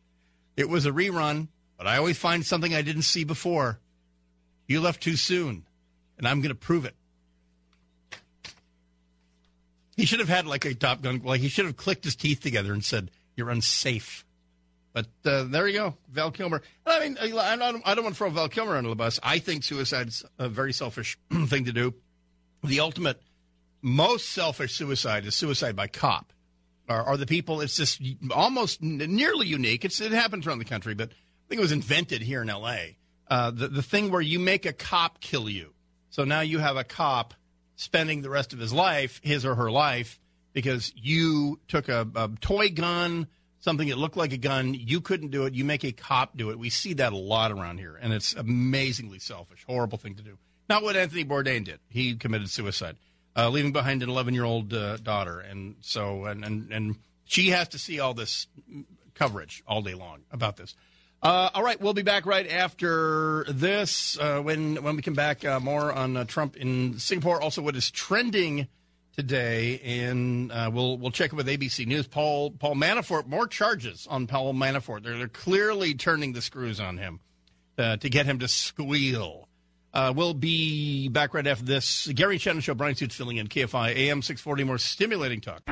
It 0.56 0.70
was 0.70 0.86
a 0.86 0.92
rerun, 0.92 1.50
but 1.78 1.88
I 1.88 1.98
always 1.98 2.18
find 2.18 2.46
something 2.46 2.74
I 2.74 2.82
didn't 2.82 3.04
see 3.04 3.24
before. 3.24 3.80
You 4.68 4.82
left 4.82 5.04
too 5.04 5.16
soon, 5.16 5.66
and 6.18 6.28
I'm 6.28 6.42
going 6.42 6.50
to 6.50 6.56
prove 6.56 6.86
it. 6.86 6.96
He 9.96 10.06
should 10.06 10.20
have 10.20 10.30
had 10.30 10.46
like 10.46 10.66
a 10.66 10.74
Top 10.74 11.02
Gun, 11.02 11.22
like 11.24 11.42
he 11.42 11.48
should 11.48 11.66
have 11.66 11.78
clicked 11.78 12.04
his 12.04 12.16
teeth 12.16 12.42
together 12.42 12.74
and 12.74 12.84
said, 12.84 13.12
You're 13.36 13.50
unsafe. 13.50 14.26
But 14.94 15.08
uh, 15.26 15.44
there 15.44 15.68
you 15.68 15.74
go, 15.74 15.98
Val 16.10 16.32
Kilmer. 16.32 16.62
I 16.86 17.02
mean, 17.02 17.18
I 17.20 17.28
don't, 17.58 17.82
I 17.86 17.96
don't 17.96 18.04
want 18.06 18.16
to 18.16 18.18
throw 18.18 18.30
Val 18.30 18.48
Kilmer 18.48 18.78
under 18.78 18.90
the 18.90 18.96
bus. 18.96 19.20
I 19.22 19.40
think 19.40 19.64
suicide's 19.64 20.24
a 20.40 20.48
very 20.48 20.72
selfish 20.72 21.18
thing 21.48 21.66
to 21.66 21.74
do. 21.74 21.94
The 22.64 22.80
ultimate, 22.80 23.22
most 23.82 24.30
selfish 24.30 24.74
suicide 24.74 25.26
is 25.26 25.36
suicide 25.36 25.76
by 25.76 25.88
cop. 25.88 26.32
Are, 26.88 27.04
are 27.04 27.18
the 27.18 27.26
people? 27.26 27.62
It's 27.62 27.76
just 27.76 28.02
almost 28.32 28.82
nearly 28.82 29.48
unique. 29.48 29.86
It's, 29.86 30.02
it 30.02 30.12
happens 30.12 30.46
around 30.46 30.60
the 30.60 30.66
country, 30.66 30.94
but 30.94 31.10
I 31.10 31.46
think 31.50 31.60
it 31.60 31.62
was 31.62 31.72
invented 31.72 32.22
here 32.22 32.42
in 32.42 32.50
L.A. 32.50 32.98
Uh, 33.28 33.52
the 33.52 33.68
the 33.68 33.82
thing 33.82 34.12
where 34.12 34.22
you 34.22 34.40
make 34.40 34.66
a 34.66 34.74
cop 34.74 35.20
kill 35.20 35.50
you. 35.50 35.74
So 36.10 36.24
now 36.24 36.42
you 36.42 36.60
have 36.60 36.78
a 36.78 36.84
cop 36.84 37.34
spending 37.76 38.22
the 38.22 38.30
rest 38.30 38.54
of 38.54 38.60
his 38.60 38.72
life, 38.72 39.20
his 39.24 39.46
or 39.46 39.56
her 39.56 39.72
life, 39.72 40.20
because 40.54 40.94
you 40.96 41.60
took 41.68 41.90
a, 41.90 42.08
a 42.16 42.30
toy 42.40 42.70
gun, 42.70 43.28
something 43.60 43.90
that 43.90 43.98
looked 43.98 44.16
like 44.16 44.32
a 44.32 44.38
gun. 44.38 44.74
You 44.74 45.02
couldn't 45.02 45.32
do 45.32 45.46
it. 45.46 45.54
You 45.56 45.66
make 45.66 45.84
a 45.84 45.92
cop 45.92 46.38
do 46.38 46.52
it. 46.52 46.60
We 46.60 46.70
see 46.70 46.94
that 46.94 47.14
a 47.14 47.18
lot 47.18 47.52
around 47.52 47.80
here, 47.80 47.98
and 48.00 48.14
it's 48.14 48.34
amazingly 48.34 49.20
selfish, 49.20 49.64
horrible 49.68 49.98
thing 49.98 50.16
to 50.16 50.24
do. 50.24 50.38
Not 50.70 50.84
what 50.84 50.96
Anthony 50.96 51.26
Bourdain 51.26 51.64
did. 51.66 51.80
He 51.90 52.16
committed 52.16 52.50
suicide, 52.50 52.96
uh, 53.36 53.50
leaving 53.50 53.72
behind 53.72 54.02
an 54.04 54.10
11 54.10 54.34
year 54.34 54.44
old 54.44 54.74
uh, 54.74 54.98
daughter, 54.98 55.40
and 55.40 55.76
so 55.82 56.26
and, 56.26 56.46
and 56.46 56.72
and 56.72 56.96
she 57.26 57.50
has 57.50 57.70
to 57.70 57.78
see 57.80 58.00
all 58.00 58.14
this 58.14 58.48
coverage 59.14 59.64
all 59.68 59.82
day 59.82 59.94
long 59.94 60.22
about 60.32 60.58
this. 60.58 60.76
Uh, 61.22 61.50
all 61.54 61.64
right, 61.64 61.82
we'll 61.82 61.94
be 61.94 62.04
back 62.04 62.26
right 62.26 62.48
after 62.50 63.46
this 63.50 64.18
uh, 64.20 64.40
when 64.40 64.82
when 64.84 64.96
we 64.96 65.02
come 65.02 65.16
back. 65.16 65.44
Uh, 65.44 65.60
more 65.60 65.92
on 65.92 66.16
uh, 66.16 66.24
Trump 66.24 66.56
in 66.56 67.00
Singapore. 67.00 67.42
Also, 67.42 67.62
what 67.62 67.76
is 67.76 67.90
trending 67.92 68.68
today, 69.16 69.80
and 69.84 70.50
we'll 70.74 70.98
we'll 70.98 71.12
check 71.12 71.34
it 71.34 71.36
with 71.36 71.48
ABC 71.48 71.86
News. 71.88 72.08
Paul 72.08 72.52
Paul 72.52 72.76
Manafort. 72.76 73.28
More 73.28 73.48
charges 73.48 74.08
on 74.10 74.28
Paul 74.28 74.54
Manafort. 74.54 75.04
They're, 75.04 75.18
they're 75.18 75.28
clearly 75.28 75.94
turning 75.94 76.34
the 76.34 76.42
screws 76.42 76.80
on 76.80 76.98
him 76.98 77.20
to 77.78 77.98
get 77.98 78.26
him 78.26 78.40
to 78.40 78.48
squeal. 78.48 79.50
Uh, 79.96 80.12
we'll 80.14 80.34
be 80.34 81.08
back 81.08 81.34
right 81.34 81.48
after 81.48 81.64
this. 81.64 82.08
Gary 82.08 82.38
Shannon 82.38 82.62
Show. 82.62 82.76
Bryan 82.76 82.96
Suits 82.96 83.16
filling 83.16 83.38
in 83.38 83.48
KFI 83.48 83.96
AM 83.96 84.22
640. 84.22 84.64
More 84.66 84.78
stimulating 84.78 85.40
talk. 85.40 85.64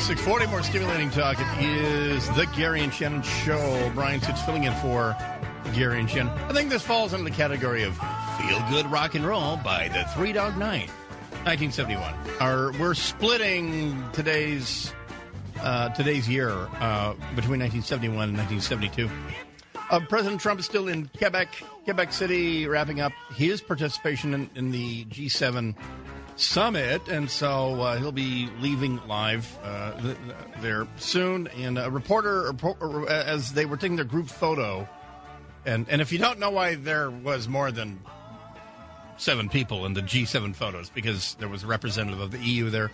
640. 0.00 0.46
More 0.46 0.62
stimulating 0.62 1.10
talk. 1.10 1.36
It 1.38 1.64
is 1.64 2.26
the 2.30 2.46
Gary 2.56 2.82
and 2.82 2.92
Shannon 2.92 3.22
Show. 3.22 3.92
Bryan 3.94 4.20
Suits 4.22 4.42
filling 4.42 4.64
in 4.64 4.72
for 4.76 5.14
Gary 5.74 6.00
and 6.00 6.08
Shannon. 6.10 6.32
I 6.48 6.54
think 6.54 6.70
this 6.70 6.82
falls 6.82 7.12
under 7.12 7.28
the 7.28 7.36
category 7.36 7.82
of 7.82 7.94
feel 8.38 8.64
good 8.70 8.90
rock 8.90 9.14
and 9.14 9.26
roll 9.26 9.58
by 9.58 9.88
the 9.88 10.04
Three 10.14 10.32
Dog 10.32 10.56
Night. 10.56 10.88
1971. 11.44 12.14
Our, 12.40 12.72
we're 12.78 12.94
splitting 12.94 14.02
today's 14.12 14.92
uh, 15.60 15.90
today's 15.90 16.28
year 16.28 16.50
uh, 16.50 17.12
between 17.36 17.60
1971 17.60 18.30
and 18.30 18.38
1972. 18.38 19.08
Uh, 19.90 20.00
President 20.08 20.40
Trump 20.40 20.60
is 20.60 20.66
still 20.66 20.88
in 20.88 21.10
Quebec, 21.18 21.48
Quebec 21.84 22.12
City, 22.12 22.66
wrapping 22.66 23.00
up 23.00 23.12
his 23.34 23.60
participation 23.60 24.32
in, 24.32 24.50
in 24.54 24.70
the 24.70 25.04
G7 25.06 25.74
summit, 26.40 27.06
and 27.08 27.30
so 27.30 27.80
uh, 27.80 27.96
he'll 27.98 28.12
be 28.12 28.48
leaving 28.60 29.00
live 29.06 29.58
uh, 29.62 29.92
th- 30.00 30.16
th- 30.16 30.36
there 30.60 30.86
soon. 30.96 31.46
And 31.48 31.78
a 31.78 31.90
reporter, 31.90 32.52
as 33.08 33.52
they 33.52 33.66
were 33.66 33.76
taking 33.76 33.96
their 33.96 34.04
group 34.04 34.28
photo, 34.28 34.88
and 35.64 35.86
and 35.88 36.00
if 36.00 36.12
you 36.12 36.18
don't 36.18 36.38
know 36.38 36.50
why 36.50 36.74
there 36.76 37.10
was 37.10 37.48
more 37.48 37.70
than 37.70 38.00
seven 39.18 39.48
people 39.48 39.84
in 39.84 39.92
the 39.92 40.00
G7 40.00 40.54
photos 40.54 40.88
because 40.88 41.34
there 41.38 41.48
was 41.48 41.62
a 41.62 41.66
representative 41.66 42.20
of 42.20 42.30
the 42.30 42.38
EU 42.38 42.70
there. 42.70 42.90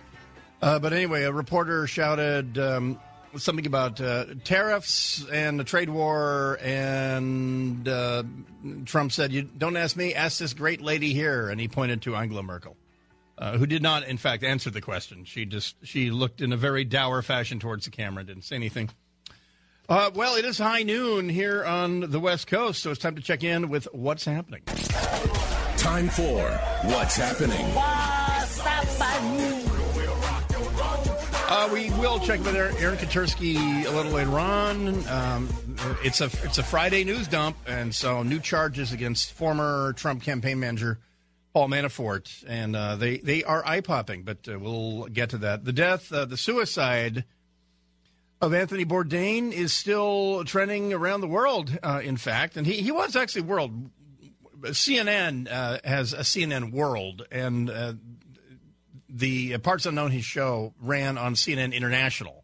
Uh, 0.61 0.77
but 0.79 0.91
anyway, 0.91 1.23
a 1.23 1.31
reporter 1.31 1.87
shouted 1.87 2.57
um, 2.57 2.99
something 3.37 3.65
about 3.65 4.01
uh, 4.01 4.25
tariffs 4.43 5.25
and 5.31 5.59
the 5.59 5.63
trade 5.63 5.89
war, 5.89 6.59
and 6.61 7.87
uh, 7.87 8.23
Trump 8.85 9.11
said, 9.11 9.31
"You 9.31 9.43
don't 9.43 9.77
ask 9.77 9.95
me, 9.95 10.13
ask 10.13 10.39
this 10.39 10.53
great 10.53 10.81
lady 10.81 11.13
here," 11.13 11.49
and 11.49 11.61
he 11.61 11.67
pointed 11.67 12.01
to 12.03 12.15
Angela 12.15 12.43
Merkel. 12.43 12.75
Uh, 13.37 13.57
who 13.57 13.67
did 13.67 13.83
not, 13.83 14.03
in 14.07 14.17
fact, 14.17 14.43
answer 14.43 14.69
the 14.69 14.81
question? 14.81 15.23
She 15.23 15.45
just 15.45 15.75
she 15.83 16.09
looked 16.09 16.41
in 16.41 16.51
a 16.51 16.57
very 16.57 16.83
dour 16.83 17.21
fashion 17.21 17.59
towards 17.59 17.85
the 17.85 17.91
camera, 17.91 18.23
didn't 18.23 18.43
say 18.43 18.55
anything. 18.55 18.89
Uh, 19.87 20.11
well, 20.13 20.35
it 20.35 20.43
is 20.43 20.57
high 20.57 20.83
noon 20.83 21.29
here 21.29 21.63
on 21.63 22.01
the 22.01 22.19
West 22.19 22.47
Coast, 22.47 22.81
so 22.81 22.91
it's 22.91 22.99
time 22.99 23.15
to 23.15 23.21
check 23.21 23.43
in 23.43 23.69
with 23.69 23.87
what's 23.93 24.25
happening. 24.25 24.61
Time 25.77 26.09
for 26.09 26.49
What's 26.83 27.15
Happening. 27.15 27.65
Uh, 31.49 31.69
we 31.71 31.89
will 31.91 32.19
check 32.19 32.43
with 32.43 32.55
Aaron 32.55 32.97
Katersky 32.97 33.85
a 33.85 33.91
little 33.91 34.11
later 34.11 34.37
on. 34.37 35.07
Um, 35.07 35.47
it's 36.03 36.19
a 36.19 36.25
it's 36.43 36.57
a 36.57 36.63
Friday 36.63 37.05
news 37.05 37.27
dump, 37.27 37.55
and 37.65 37.95
so 37.95 38.23
new 38.23 38.39
charges 38.39 38.91
against 38.91 39.31
former 39.31 39.93
Trump 39.93 40.23
campaign 40.23 40.59
manager 40.59 40.99
Paul 41.57 41.69
Manafort, 41.69 42.43
and 42.47 42.75
uh, 42.75 42.97
they 42.97 43.17
they 43.17 43.43
are 43.43 43.65
eye 43.65 43.81
popping. 43.81 44.21
But 44.21 44.47
uh, 44.47 44.59
we'll 44.59 45.05
get 45.05 45.31
to 45.31 45.39
that. 45.39 45.65
The 45.65 45.73
death, 45.73 46.13
uh, 46.13 46.25
the 46.25 46.37
suicide 46.37 47.25
of 48.39 48.53
Anthony 48.53 48.85
Bourdain 48.85 49.51
is 49.51 49.73
still 49.73 50.43
trending 50.45 50.93
around 50.93 51.21
the 51.21 51.27
world. 51.27 51.75
Uh, 51.81 51.99
in 52.03 52.15
fact, 52.15 52.57
and 52.57 52.67
he 52.67 52.73
he 52.73 52.91
was 52.91 53.15
actually 53.15 53.41
world. 53.41 53.89
CNN 54.65 55.51
uh, 55.51 55.79
has 55.83 56.13
a 56.13 56.19
CNN 56.19 56.73
World, 56.73 57.25
and 57.31 57.71
uh, 57.71 57.93
the 59.09 59.57
Parts 59.57 59.87
Unknown, 59.87 60.11
his 60.11 60.25
show, 60.25 60.75
ran 60.79 61.17
on 61.17 61.33
CNN 61.33 61.73
International, 61.73 62.43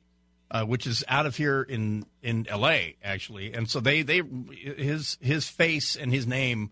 which 0.66 0.88
is 0.88 1.04
out 1.08 1.28
of 1.28 1.38
here 1.38 1.62
in 1.62 2.08
in 2.24 2.48
L.A. 2.50 2.98
actually, 3.04 3.54
and 3.54 3.70
so 3.70 3.80
they 3.80 4.02
they 4.02 4.24
his 4.76 5.20
his 5.22 5.48
face 5.48 5.96
and 5.96 6.12
his 6.12 6.26
name 6.26 6.72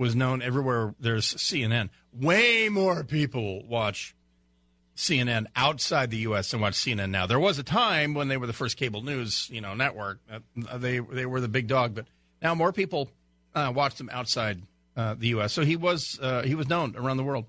was 0.00 0.16
known 0.16 0.40
everywhere. 0.40 0.94
There's 0.98 1.34
CNN. 1.34 1.90
Way 2.10 2.70
more 2.70 3.04
people 3.04 3.62
watch 3.66 4.16
CNN 4.96 5.46
outside 5.54 6.10
the 6.10 6.16
U.S. 6.18 6.50
than 6.50 6.60
watch 6.60 6.72
CNN 6.72 7.10
now. 7.10 7.26
There 7.26 7.38
was 7.38 7.58
a 7.58 7.62
time 7.62 8.14
when 8.14 8.28
they 8.28 8.38
were 8.38 8.46
the 8.46 8.54
first 8.54 8.78
cable 8.78 9.02
news, 9.02 9.50
you 9.52 9.60
know, 9.60 9.74
network. 9.74 10.18
Uh, 10.32 10.78
they 10.78 11.00
they 11.00 11.26
were 11.26 11.42
the 11.42 11.48
big 11.48 11.66
dog, 11.66 11.94
but 11.94 12.06
now 12.40 12.54
more 12.54 12.72
people 12.72 13.10
uh, 13.54 13.70
watch 13.76 13.96
them 13.96 14.08
outside 14.10 14.62
uh, 14.96 15.16
the 15.18 15.28
U.S. 15.28 15.52
So 15.52 15.64
he 15.64 15.76
was 15.76 16.18
uh, 16.20 16.42
he 16.42 16.54
was 16.54 16.66
known 16.66 16.96
around 16.96 17.18
the 17.18 17.24
world. 17.24 17.44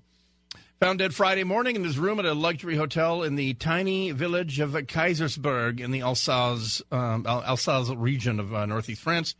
Found 0.80 0.98
dead 0.98 1.14
Friday 1.14 1.44
morning 1.44 1.76
in 1.76 1.84
his 1.84 1.98
room 1.98 2.18
at 2.18 2.26
a 2.26 2.34
luxury 2.34 2.76
hotel 2.76 3.22
in 3.22 3.34
the 3.36 3.54
tiny 3.54 4.10
village 4.10 4.60
of 4.60 4.72
Kaysersberg 4.72 5.80
in 5.80 5.90
the 5.90 6.02
Alsace, 6.02 6.82
um, 6.90 7.24
Alsace 7.26 7.88
region 7.90 8.40
of 8.40 8.52
uh, 8.52 8.66
northeast 8.66 9.00
France. 9.00 9.36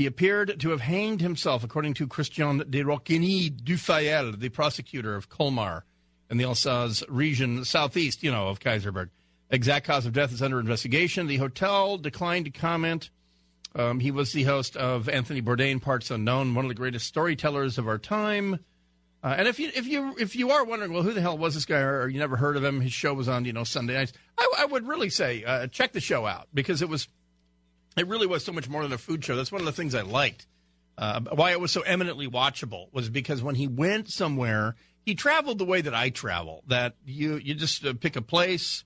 He 0.00 0.06
appeared 0.06 0.58
to 0.60 0.70
have 0.70 0.80
hanged 0.80 1.20
himself, 1.20 1.62
according 1.62 1.92
to 1.92 2.06
Christian 2.06 2.64
de 2.70 2.82
Rocquigny 2.82 3.50
du 3.50 3.76
Fayel, 3.76 4.40
the 4.40 4.48
prosecutor 4.48 5.14
of 5.14 5.28
Colmar 5.28 5.82
in 6.30 6.38
the 6.38 6.44
Alsace 6.44 7.04
region, 7.06 7.66
southeast, 7.66 8.22
you 8.22 8.30
know, 8.30 8.48
of 8.48 8.60
Kaysersberg. 8.60 9.10
Exact 9.50 9.86
cause 9.86 10.06
of 10.06 10.14
death 10.14 10.32
is 10.32 10.40
under 10.40 10.58
investigation. 10.58 11.26
The 11.26 11.36
hotel 11.36 11.98
declined 11.98 12.46
to 12.46 12.50
comment. 12.50 13.10
Um, 13.74 14.00
he 14.00 14.10
was 14.10 14.32
the 14.32 14.44
host 14.44 14.74
of 14.74 15.06
Anthony 15.10 15.42
Bourdain, 15.42 15.82
Parts 15.82 16.10
Unknown, 16.10 16.54
one 16.54 16.64
of 16.64 16.70
the 16.70 16.74
greatest 16.74 17.06
storytellers 17.06 17.76
of 17.76 17.86
our 17.86 17.98
time. 17.98 18.58
Uh, 19.22 19.34
and 19.36 19.46
if 19.46 19.60
you 19.60 19.70
if 19.74 19.86
you 19.86 20.16
if 20.18 20.34
you 20.34 20.50
are 20.50 20.64
wondering, 20.64 20.94
well, 20.94 21.02
who 21.02 21.12
the 21.12 21.20
hell 21.20 21.36
was 21.36 21.52
this 21.52 21.66
guy, 21.66 21.80
or 21.80 22.08
you 22.08 22.18
never 22.18 22.36
heard 22.36 22.56
of 22.56 22.64
him? 22.64 22.80
His 22.80 22.94
show 22.94 23.12
was 23.12 23.28
on, 23.28 23.44
you 23.44 23.52
know, 23.52 23.64
Sunday 23.64 23.92
nights. 23.92 24.14
I, 24.38 24.50
I 24.60 24.64
would 24.64 24.88
really 24.88 25.10
say 25.10 25.44
uh, 25.44 25.66
check 25.66 25.92
the 25.92 26.00
show 26.00 26.24
out 26.24 26.48
because 26.54 26.80
it 26.80 26.88
was, 26.88 27.06
it 27.96 28.06
really 28.06 28.26
was 28.26 28.44
so 28.44 28.52
much 28.52 28.68
more 28.68 28.82
than 28.82 28.92
a 28.92 28.98
food 28.98 29.24
show. 29.24 29.36
That's 29.36 29.52
one 29.52 29.60
of 29.60 29.66
the 29.66 29.72
things 29.72 29.94
I 29.94 30.02
liked. 30.02 30.46
Uh, 30.96 31.20
why 31.32 31.52
it 31.52 31.60
was 31.60 31.72
so 31.72 31.80
eminently 31.80 32.28
watchable 32.28 32.92
was 32.92 33.08
because 33.08 33.42
when 33.42 33.54
he 33.54 33.66
went 33.66 34.10
somewhere, 34.10 34.76
he 35.06 35.14
traveled 35.14 35.58
the 35.58 35.64
way 35.64 35.80
that 35.80 35.94
I 35.94 36.10
travel. 36.10 36.62
That 36.66 36.94
you 37.06 37.36
you 37.36 37.54
just 37.54 37.84
uh, 37.86 37.94
pick 37.94 38.16
a 38.16 38.22
place, 38.22 38.84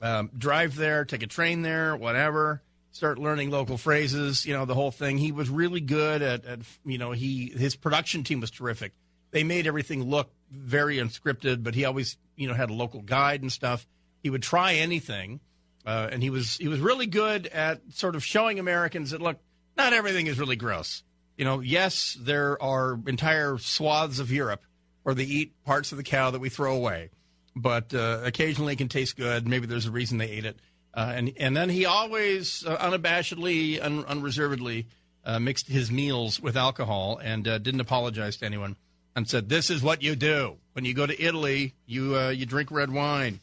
um, 0.00 0.30
drive 0.36 0.74
there, 0.76 1.04
take 1.04 1.22
a 1.22 1.26
train 1.26 1.62
there, 1.62 1.94
whatever. 1.96 2.62
Start 2.92 3.18
learning 3.18 3.50
local 3.50 3.76
phrases, 3.78 4.44
you 4.44 4.52
know, 4.52 4.64
the 4.64 4.74
whole 4.74 4.90
thing. 4.90 5.16
He 5.16 5.30
was 5.30 5.48
really 5.48 5.80
good 5.80 6.22
at, 6.22 6.44
at 6.44 6.60
you 6.84 6.98
know, 6.98 7.12
he 7.12 7.52
his 7.56 7.76
production 7.76 8.24
team 8.24 8.40
was 8.40 8.50
terrific. 8.50 8.92
They 9.30 9.44
made 9.44 9.66
everything 9.66 10.02
look 10.02 10.30
very 10.50 10.96
unscripted, 10.96 11.62
but 11.62 11.74
he 11.74 11.84
always, 11.84 12.16
you 12.36 12.48
know, 12.48 12.54
had 12.54 12.70
a 12.70 12.74
local 12.74 13.00
guide 13.00 13.42
and 13.42 13.52
stuff. 13.52 13.86
He 14.22 14.30
would 14.30 14.42
try 14.42 14.74
anything, 14.74 15.40
uh, 15.86 16.08
and 16.10 16.22
he 16.22 16.30
was 16.30 16.56
he 16.56 16.68
was 16.68 16.80
really 16.80 17.06
good 17.06 17.46
at 17.48 17.80
sort 17.92 18.14
of 18.14 18.24
showing 18.24 18.58
Americans 18.58 19.10
that 19.10 19.20
look, 19.20 19.38
not 19.76 19.92
everything 19.92 20.26
is 20.26 20.38
really 20.38 20.56
gross. 20.56 21.02
You 21.36 21.44
know, 21.44 21.60
yes, 21.60 22.16
there 22.20 22.62
are 22.62 22.98
entire 23.06 23.56
swaths 23.58 24.18
of 24.18 24.30
Europe 24.30 24.62
where 25.02 25.14
they 25.14 25.24
eat 25.24 25.54
parts 25.64 25.92
of 25.92 25.96
the 25.96 26.04
cow 26.04 26.30
that 26.30 26.40
we 26.40 26.50
throw 26.50 26.76
away, 26.76 27.10
but 27.56 27.94
uh, 27.94 28.20
occasionally 28.24 28.74
it 28.74 28.76
can 28.76 28.88
taste 28.88 29.16
good. 29.16 29.48
Maybe 29.48 29.66
there's 29.66 29.86
a 29.86 29.90
reason 29.90 30.18
they 30.18 30.28
ate 30.28 30.44
it. 30.44 30.58
Uh, 30.92 31.12
and 31.14 31.32
and 31.38 31.56
then 31.56 31.70
he 31.70 31.86
always 31.86 32.64
uh, 32.66 32.76
unabashedly, 32.76 33.82
un- 33.82 34.04
unreservedly 34.06 34.86
uh, 35.24 35.38
mixed 35.38 35.68
his 35.68 35.90
meals 35.90 36.40
with 36.40 36.56
alcohol 36.56 37.18
and 37.22 37.46
uh, 37.46 37.58
didn't 37.58 37.80
apologize 37.80 38.36
to 38.38 38.44
anyone 38.44 38.76
and 39.16 39.28
said, 39.28 39.48
"This 39.48 39.70
is 39.70 39.82
what 39.82 40.02
you 40.02 40.16
do 40.16 40.56
when 40.72 40.84
you 40.84 40.92
go 40.92 41.06
to 41.06 41.22
Italy. 41.22 41.74
You 41.86 42.18
you 42.30 42.44
drink 42.44 42.70
red 42.70 42.90
wine. 42.90 43.40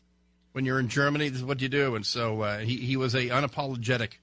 When 0.58 0.66
you're 0.66 0.80
in 0.80 0.88
Germany, 0.88 1.30
this 1.30 1.38
is 1.38 1.46
what 1.46 1.62
you 1.62 1.70
do." 1.70 1.96
And 1.96 2.04
so 2.04 2.42
uh, 2.42 2.58
he 2.58 2.78
he 2.78 2.98
was 2.98 3.14
a 3.14 3.28
unapologetic, 3.28 4.14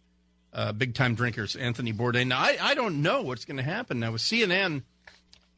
uh, 0.52 0.73
big 0.73 0.94
time 0.94 1.15
drinkers. 1.15 1.55
Anthony 1.55 1.93
Bourdain. 1.93 2.27
Now 2.27 2.40
I 2.40 2.59
I 2.61 2.74
don't 2.74 3.02
know 3.02 3.23
what's 3.23 3.44
going 3.44 3.59
to 3.59 3.62
happen 3.62 4.01
now 4.01 4.11
with 4.11 4.20
CNN. 4.20 4.82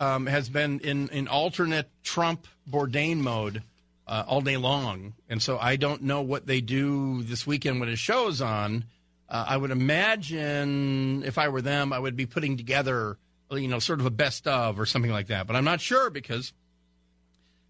Um, 0.01 0.27
has 0.27 0.51
been 0.51 0.81
in 0.81 1.09
in 1.09 1.29
alternate 1.29 1.89
Trump 2.03 2.47
Bourdain 2.71 3.21
mode 3.21 3.63
uh, 4.07 4.25
all 4.27 4.43
day 4.43 4.59
long, 4.59 5.15
and 5.31 5.41
so 5.41 5.59
I 5.59 5.77
don't 5.77 6.03
know 6.03 6.21
what 6.21 6.47
they 6.47 6.61
do 6.61 7.23
this 7.23 7.47
weekend 7.47 7.81
when 7.81 7.89
his 7.89 7.99
show's 7.99 8.43
on. 8.43 8.85
Uh, 9.31 9.47
I 9.49 9.57
would 9.57 9.71
imagine 9.71 11.23
if 11.25 11.39
I 11.39 11.49
were 11.49 11.63
them, 11.63 11.91
I 11.95 11.99
would 11.99 12.17
be 12.17 12.27
putting 12.27 12.59
together, 12.59 13.17
you 13.51 13.69
know, 13.69 13.79
sort 13.79 14.01
of 14.01 14.05
a 14.05 14.11
best 14.11 14.47
of 14.47 14.79
or 14.79 14.85
something 14.85 15.11
like 15.11 15.29
that. 15.29 15.47
But 15.47 15.57
I'm 15.57 15.65
not 15.65 15.81
sure 15.81 16.11
because 16.11 16.53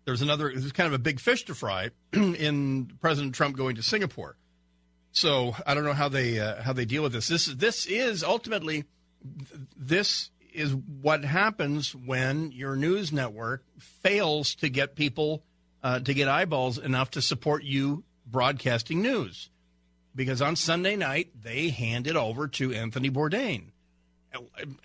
there's 0.06 0.22
another, 0.22 0.50
there's 0.50 0.72
kind 0.72 0.86
of 0.86 0.94
a 0.94 0.98
big 0.98 1.20
fish 1.20 1.44
to 1.44 1.54
fry 1.54 1.90
in 2.12 2.92
President 3.00 3.34
Trump 3.34 3.56
going 3.56 3.76
to 3.76 3.82
Singapore. 3.82 4.36
So 5.12 5.54
I 5.66 5.74
don't 5.74 5.84
know 5.84 5.94
how 5.94 6.08
they 6.08 6.38
uh, 6.38 6.62
how 6.62 6.74
they 6.74 6.84
deal 6.84 7.02
with 7.02 7.12
this. 7.12 7.28
This 7.28 7.46
this 7.46 7.86
is 7.86 8.22
ultimately 8.22 8.84
this 9.74 10.30
is 10.52 10.74
what 10.74 11.24
happens 11.24 11.94
when 11.94 12.52
your 12.52 12.76
news 12.76 13.12
network 13.12 13.64
fails 13.78 14.54
to 14.56 14.68
get 14.68 14.94
people 14.94 15.42
uh, 15.82 16.00
to 16.00 16.12
get 16.12 16.28
eyeballs 16.28 16.76
enough 16.76 17.12
to 17.12 17.22
support 17.22 17.64
you 17.64 18.04
broadcasting 18.26 19.00
news. 19.00 19.48
Because 20.14 20.42
on 20.42 20.54
Sunday 20.54 20.96
night 20.96 21.30
they 21.42 21.70
hand 21.70 22.06
it 22.06 22.16
over 22.16 22.46
to 22.48 22.74
Anthony 22.74 23.10
Bourdain. 23.10 23.68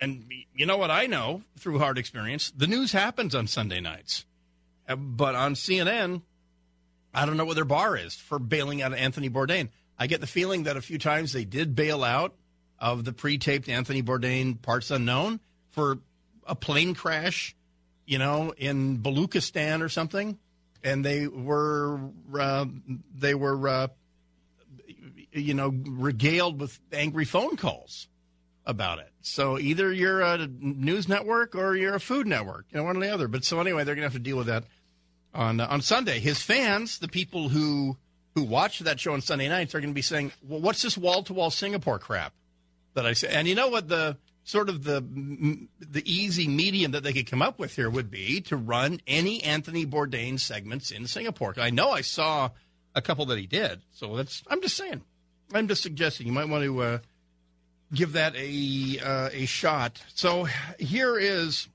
And 0.00 0.24
you 0.54 0.64
know 0.64 0.78
what 0.78 0.90
I 0.90 1.06
know 1.06 1.42
through 1.58 1.78
hard 1.78 1.98
experience? 1.98 2.50
The 2.56 2.66
news 2.66 2.92
happens 2.92 3.34
on 3.34 3.46
Sunday 3.46 3.80
nights. 3.80 4.24
But 4.96 5.34
on 5.34 5.54
CNN, 5.54 6.22
I 7.14 7.26
don't 7.26 7.36
know 7.36 7.44
what 7.44 7.54
their 7.54 7.64
bar 7.64 7.96
is 7.96 8.14
for 8.14 8.38
bailing 8.38 8.82
out 8.82 8.94
Anthony 8.94 9.28
Bourdain. 9.28 9.68
I 9.98 10.06
get 10.06 10.20
the 10.20 10.26
feeling 10.26 10.64
that 10.64 10.76
a 10.76 10.82
few 10.82 10.98
times 10.98 11.32
they 11.32 11.44
did 11.44 11.74
bail 11.74 12.02
out 12.02 12.34
of 12.78 13.04
the 13.04 13.12
pre-taped 13.12 13.68
Anthony 13.68 14.02
Bourdain 14.02 14.60
parts 14.60 14.90
unknown 14.90 15.40
for 15.70 15.98
a 16.46 16.54
plane 16.54 16.94
crash, 16.94 17.54
you 18.06 18.18
know, 18.18 18.52
in 18.56 18.98
Baluchistan 18.98 19.82
or 19.82 19.88
something, 19.88 20.38
and 20.82 21.04
they 21.04 21.28
were 21.28 22.00
uh, 22.38 22.66
they 23.14 23.34
were 23.34 23.68
uh, 23.68 23.88
you 25.32 25.54
know 25.54 25.68
regaled 25.68 26.60
with 26.60 26.78
angry 26.92 27.24
phone 27.24 27.56
calls 27.56 28.08
about 28.66 28.98
it. 28.98 29.10
So 29.22 29.58
either 29.58 29.92
you're 29.92 30.20
a 30.20 30.46
news 30.46 31.08
network 31.08 31.54
or 31.54 31.76
you're 31.76 31.94
a 31.94 32.00
food 32.00 32.26
network, 32.26 32.66
you 32.70 32.78
know, 32.78 32.84
one 32.84 32.96
or 32.96 33.00
the 33.00 33.12
other. 33.12 33.28
But 33.28 33.44
so 33.44 33.60
anyway, 33.60 33.84
they're 33.84 33.94
going 33.94 34.08
to 34.08 34.12
have 34.12 34.12
to 34.14 34.18
deal 34.18 34.36
with 34.36 34.46
that 34.46 34.64
on 35.34 35.60
uh, 35.60 35.66
on 35.68 35.82
Sunday. 35.82 36.20
His 36.20 36.42
fans, 36.42 36.98
the 36.98 37.08
people 37.08 37.48
who 37.48 37.96
who 38.34 38.42
watch 38.42 38.80
that 38.80 39.00
show 39.00 39.12
on 39.12 39.20
Sunday 39.20 39.48
nights, 39.48 39.74
are 39.74 39.80
going 39.80 39.90
to 39.90 39.94
be 39.94 40.02
saying, 40.02 40.32
"Well, 40.46 40.60
what's 40.60 40.82
this 40.82 40.96
wall 40.96 41.22
to 41.24 41.32
wall 41.32 41.50
Singapore 41.50 41.98
crap 41.98 42.32
that 42.94 43.06
I 43.06 43.12
say?" 43.12 43.28
And 43.28 43.46
you 43.48 43.54
know 43.54 43.68
what 43.68 43.88
the 43.88 44.16
sort 44.44 44.68
of 44.68 44.84
the 44.84 45.00
the 45.80 46.02
easy 46.12 46.48
medium 46.48 46.92
that 46.92 47.02
they 47.02 47.12
could 47.12 47.26
come 47.26 47.42
up 47.42 47.58
with 47.58 47.76
here 47.76 47.90
would 47.90 48.10
be 48.10 48.40
to 48.42 48.56
run 48.56 49.00
any 49.06 49.42
Anthony 49.42 49.86
Bourdain 49.86 50.38
segments 50.38 50.90
in 50.90 51.06
Singapore. 51.06 51.54
I 51.58 51.70
know 51.70 51.90
I 51.90 52.00
saw 52.00 52.50
a 52.94 53.02
couple 53.02 53.26
that 53.26 53.38
he 53.38 53.46
did, 53.46 53.80
so 53.92 54.16
that's 54.16 54.42
I'm 54.48 54.60
just 54.60 54.76
saying. 54.76 55.02
I'm 55.54 55.68
just 55.68 55.82
suggesting 55.82 56.26
you 56.26 56.32
might 56.32 56.48
want 56.48 56.64
to 56.64 56.82
uh, 56.82 56.98
give 57.92 58.12
that 58.12 58.34
a 58.36 58.98
uh, 59.02 59.28
a 59.32 59.46
shot. 59.46 60.02
So 60.14 60.44
here 60.78 61.18
is, 61.18 61.68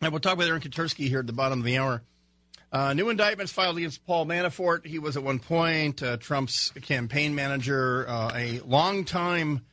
and 0.00 0.12
we'll 0.12 0.20
talk 0.20 0.38
with 0.38 0.48
Aaron 0.48 0.60
Katersky 0.60 1.08
here 1.08 1.20
at 1.20 1.26
the 1.26 1.32
bottom 1.32 1.58
of 1.58 1.64
the 1.64 1.78
hour. 1.78 2.02
Uh, 2.74 2.92
new 2.92 3.08
indictments 3.08 3.52
filed 3.52 3.76
against 3.76 4.04
Paul 4.04 4.26
Manafort. 4.26 4.84
He 4.84 4.98
was 4.98 5.16
at 5.16 5.22
one 5.22 5.38
point 5.38 6.02
uh, 6.02 6.16
Trump's 6.16 6.72
campaign 6.82 7.36
manager, 7.36 8.04
uh, 8.08 8.32
a 8.34 8.58
longtime 8.66 9.64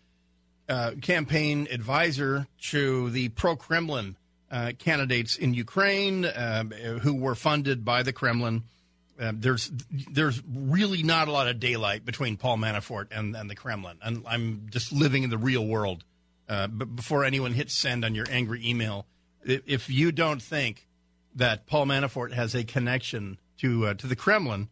uh, 0.70 0.92
campaign 1.02 1.68
advisor 1.72 2.46
to 2.70 3.10
the 3.10 3.30
pro 3.30 3.56
Kremlin 3.56 4.18
uh, 4.52 4.74
candidates 4.78 5.36
in 5.36 5.56
Ukraine 5.56 6.26
uh, 6.26 6.64
who 6.64 7.16
were 7.16 7.34
funded 7.34 7.84
by 7.84 8.04
the 8.04 8.14
Kremlin. 8.14 8.66
There's 9.18 9.72
there's 10.12 10.42
really 10.48 11.02
not 11.02 11.28
a 11.28 11.32
lot 11.32 11.48
of 11.48 11.60
daylight 11.60 12.06
between 12.06 12.38
Paul 12.38 12.58
Manafort 12.58 13.08
and, 13.12 13.36
and 13.36 13.50
the 13.50 13.56
Kremlin, 13.56 13.98
and 14.02 14.24
I'm 14.28 14.68
just 14.72 14.92
living 14.92 15.24
in 15.24 15.30
the 15.32 15.38
real 15.40 15.66
world. 15.66 16.04
But 16.48 16.96
before 16.96 17.24
anyone 17.24 17.54
hits 17.54 17.74
send 17.74 18.06
on 18.06 18.14
your 18.16 18.26
angry 18.30 18.68
email, 18.68 19.06
if 19.44 19.90
you 19.90 20.12
don't 20.12 20.42
think 20.42 20.88
that 21.36 21.68
Paul 21.68 21.86
Manafort 21.86 22.34
has 22.34 22.56
a 22.56 22.64
connection 22.64 23.40
to 23.60 23.88
uh, 23.88 23.94
to 23.96 24.08
the 24.08 24.16
Kremlin, 24.16 24.70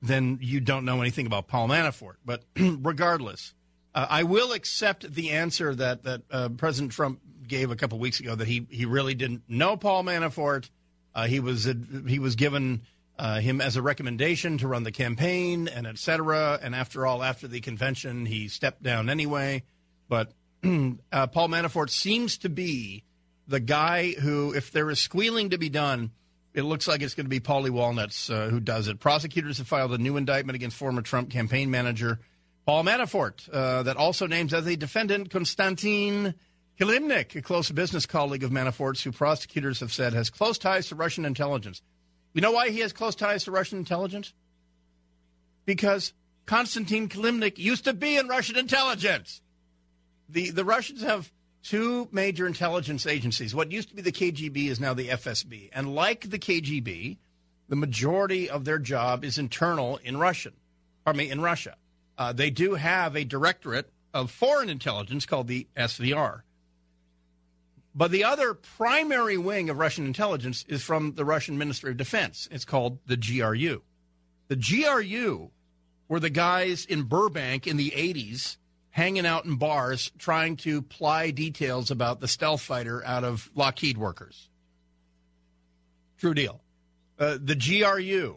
then 0.00 0.38
you 0.40 0.60
don't 0.60 0.84
know 0.84 1.00
anything 1.00 1.26
about 1.26 1.48
Paul 1.48 1.68
Manafort. 1.68 2.16
But 2.24 2.44
regardless, 2.58 3.54
uh, 3.94 4.06
I 4.08 4.24
will 4.24 4.52
accept 4.52 5.12
the 5.12 5.30
answer 5.30 5.74
that 5.74 6.04
that 6.04 6.22
uh, 6.30 6.48
President 6.50 6.92
Trump 6.92 7.20
gave 7.46 7.70
a 7.70 7.76
couple 7.76 7.98
weeks 7.98 8.20
ago 8.20 8.34
that 8.34 8.48
he 8.48 8.66
he 8.70 8.84
really 8.84 9.14
didn't 9.14 9.42
know 9.48 9.76
Paul 9.76 10.04
Manafort. 10.04 10.68
Uh, 11.14 11.26
he 11.26 11.40
was 11.40 11.68
he 12.06 12.18
was 12.18 12.36
given 12.36 12.82
uh, 13.18 13.40
him 13.40 13.60
as 13.60 13.76
a 13.76 13.82
recommendation 13.82 14.58
to 14.58 14.68
run 14.68 14.82
the 14.82 14.92
campaign 14.92 15.68
and 15.68 15.86
et 15.86 15.98
cetera. 15.98 16.58
And 16.60 16.74
after 16.74 17.06
all, 17.06 17.22
after 17.22 17.46
the 17.46 17.60
convention, 17.60 18.26
he 18.26 18.48
stepped 18.48 18.82
down 18.82 19.08
anyway. 19.08 19.62
But 20.08 20.32
uh, 20.64 21.26
Paul 21.28 21.48
Manafort 21.48 21.90
seems 21.90 22.38
to 22.38 22.48
be 22.48 23.04
the 23.52 23.60
guy 23.60 24.12
who, 24.12 24.54
if 24.54 24.72
there 24.72 24.88
is 24.88 24.98
squealing 24.98 25.50
to 25.50 25.58
be 25.58 25.68
done, 25.68 26.10
it 26.54 26.62
looks 26.62 26.88
like 26.88 27.02
it's 27.02 27.14
going 27.14 27.26
to 27.26 27.30
be 27.30 27.38
Paulie 27.38 27.68
Walnuts 27.68 28.30
uh, 28.30 28.48
who 28.48 28.60
does 28.60 28.88
it. 28.88 28.98
Prosecutors 28.98 29.58
have 29.58 29.68
filed 29.68 29.92
a 29.92 29.98
new 29.98 30.16
indictment 30.16 30.56
against 30.56 30.74
former 30.74 31.02
Trump 31.02 31.28
campaign 31.28 31.70
manager 31.70 32.18
Paul 32.64 32.82
Manafort 32.82 33.46
uh, 33.52 33.82
that 33.82 33.98
also 33.98 34.26
names 34.26 34.54
as 34.54 34.66
a 34.66 34.74
defendant 34.74 35.30
Konstantin 35.30 36.34
Kilimnik, 36.80 37.36
a 37.36 37.42
close 37.42 37.70
business 37.70 38.06
colleague 38.06 38.42
of 38.42 38.50
Manafort's, 38.50 39.02
who 39.02 39.12
prosecutors 39.12 39.80
have 39.80 39.92
said 39.92 40.14
has 40.14 40.30
close 40.30 40.56
ties 40.56 40.88
to 40.88 40.94
Russian 40.94 41.26
intelligence. 41.26 41.82
You 42.32 42.40
know 42.40 42.52
why 42.52 42.70
he 42.70 42.80
has 42.80 42.94
close 42.94 43.14
ties 43.14 43.44
to 43.44 43.50
Russian 43.50 43.78
intelligence? 43.78 44.32
Because 45.66 46.14
Konstantin 46.46 47.10
Kilimnik 47.10 47.58
used 47.58 47.84
to 47.84 47.92
be 47.92 48.16
in 48.16 48.28
Russian 48.28 48.56
intelligence. 48.56 49.42
The 50.30 50.50
the 50.50 50.64
Russians 50.64 51.02
have 51.02 51.30
two 51.62 52.08
major 52.12 52.46
intelligence 52.46 53.06
agencies. 53.06 53.54
What 53.54 53.72
used 53.72 53.88
to 53.90 53.94
be 53.94 54.02
the 54.02 54.12
KGB 54.12 54.68
is 54.68 54.80
now 54.80 54.94
the 54.94 55.08
FSB. 55.08 55.70
And 55.72 55.94
like 55.94 56.30
the 56.30 56.38
KGB, 56.38 57.18
the 57.68 57.76
majority 57.76 58.50
of 58.50 58.64
their 58.64 58.78
job 58.78 59.24
is 59.24 59.38
internal 59.38 59.98
in 59.98 60.16
Russian. 60.16 60.54
Pardon 61.04 61.18
me, 61.18 61.30
in 61.30 61.40
Russia. 61.40 61.76
Uh, 62.18 62.32
they 62.32 62.50
do 62.50 62.74
have 62.74 63.16
a 63.16 63.24
directorate 63.24 63.90
of 64.12 64.30
foreign 64.30 64.68
intelligence 64.68 65.26
called 65.26 65.48
the 65.48 65.66
SVR. 65.76 66.42
But 67.94 68.10
the 68.10 68.24
other 68.24 68.54
primary 68.54 69.36
wing 69.36 69.68
of 69.68 69.78
Russian 69.78 70.06
intelligence 70.06 70.64
is 70.68 70.82
from 70.82 71.14
the 71.14 71.24
Russian 71.24 71.58
Ministry 71.58 71.90
of 71.90 71.96
Defense. 71.96 72.48
It's 72.50 72.64
called 72.64 72.98
the 73.06 73.16
GRU. 73.16 73.82
The 74.48 74.56
GRU 74.56 75.50
were 76.08 76.20
the 76.20 76.30
guys 76.30 76.84
in 76.84 77.04
Burbank 77.04 77.66
in 77.66 77.76
the 77.76 77.90
80s 77.90 78.56
hanging 78.92 79.26
out 79.26 79.44
in 79.46 79.56
bars 79.56 80.12
trying 80.18 80.56
to 80.56 80.82
ply 80.82 81.30
details 81.30 81.90
about 81.90 82.20
the 82.20 82.28
stealth 82.28 82.60
fighter 82.60 83.04
out 83.04 83.24
of 83.24 83.50
Lockheed 83.54 83.98
workers. 83.98 84.48
True 86.18 86.34
deal. 86.34 86.60
Uh, 87.18 87.38
the 87.42 87.56
GRU 87.56 88.36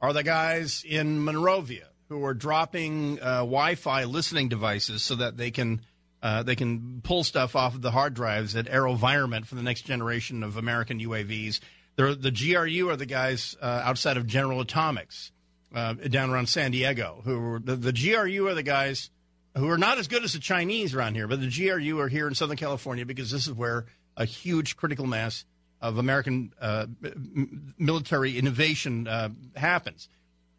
are 0.00 0.12
the 0.12 0.22
guys 0.22 0.84
in 0.88 1.22
Monrovia 1.22 1.88
who 2.08 2.24
are 2.24 2.32
dropping 2.32 3.20
uh, 3.20 3.38
Wi-Fi 3.40 4.04
listening 4.04 4.48
devices 4.48 5.02
so 5.02 5.16
that 5.16 5.36
they 5.36 5.50
can 5.50 5.82
uh, 6.22 6.42
they 6.42 6.56
can 6.56 7.00
pull 7.02 7.22
stuff 7.22 7.54
off 7.54 7.74
of 7.74 7.82
the 7.82 7.92
hard 7.92 8.14
drives 8.14 8.56
at 8.56 8.66
AeroVironment 8.66 9.46
for 9.46 9.54
the 9.54 9.62
next 9.62 9.82
generation 9.82 10.42
of 10.42 10.56
American 10.56 10.98
UAVs. 10.98 11.60
They're, 11.94 12.14
the 12.14 12.32
GRU 12.32 12.88
are 12.88 12.96
the 12.96 13.06
guys 13.06 13.56
uh, 13.60 13.82
outside 13.84 14.16
of 14.16 14.26
General 14.26 14.60
Atomics 14.60 15.30
uh, 15.72 15.94
down 15.94 16.30
around 16.30 16.48
San 16.48 16.72
Diego. 16.72 17.20
Who 17.24 17.60
the, 17.60 17.76
the 17.76 17.92
GRU 17.92 18.48
are 18.48 18.54
the 18.54 18.64
guys 18.64 19.10
who 19.56 19.68
are 19.68 19.78
not 19.78 19.98
as 19.98 20.08
good 20.08 20.24
as 20.24 20.32
the 20.32 20.38
Chinese 20.38 20.94
around 20.94 21.14
here, 21.14 21.26
but 21.26 21.40
the 21.40 21.50
GRU 21.50 21.98
are 22.00 22.08
here 22.08 22.28
in 22.28 22.34
Southern 22.34 22.56
California 22.56 23.04
because 23.04 23.30
this 23.30 23.46
is 23.46 23.52
where 23.52 23.86
a 24.16 24.24
huge 24.24 24.76
critical 24.76 25.06
mass 25.06 25.44
of 25.80 25.98
American 25.98 26.52
uh, 26.60 26.86
military 27.78 28.36
innovation 28.36 29.06
uh, 29.06 29.28
happens. 29.56 30.08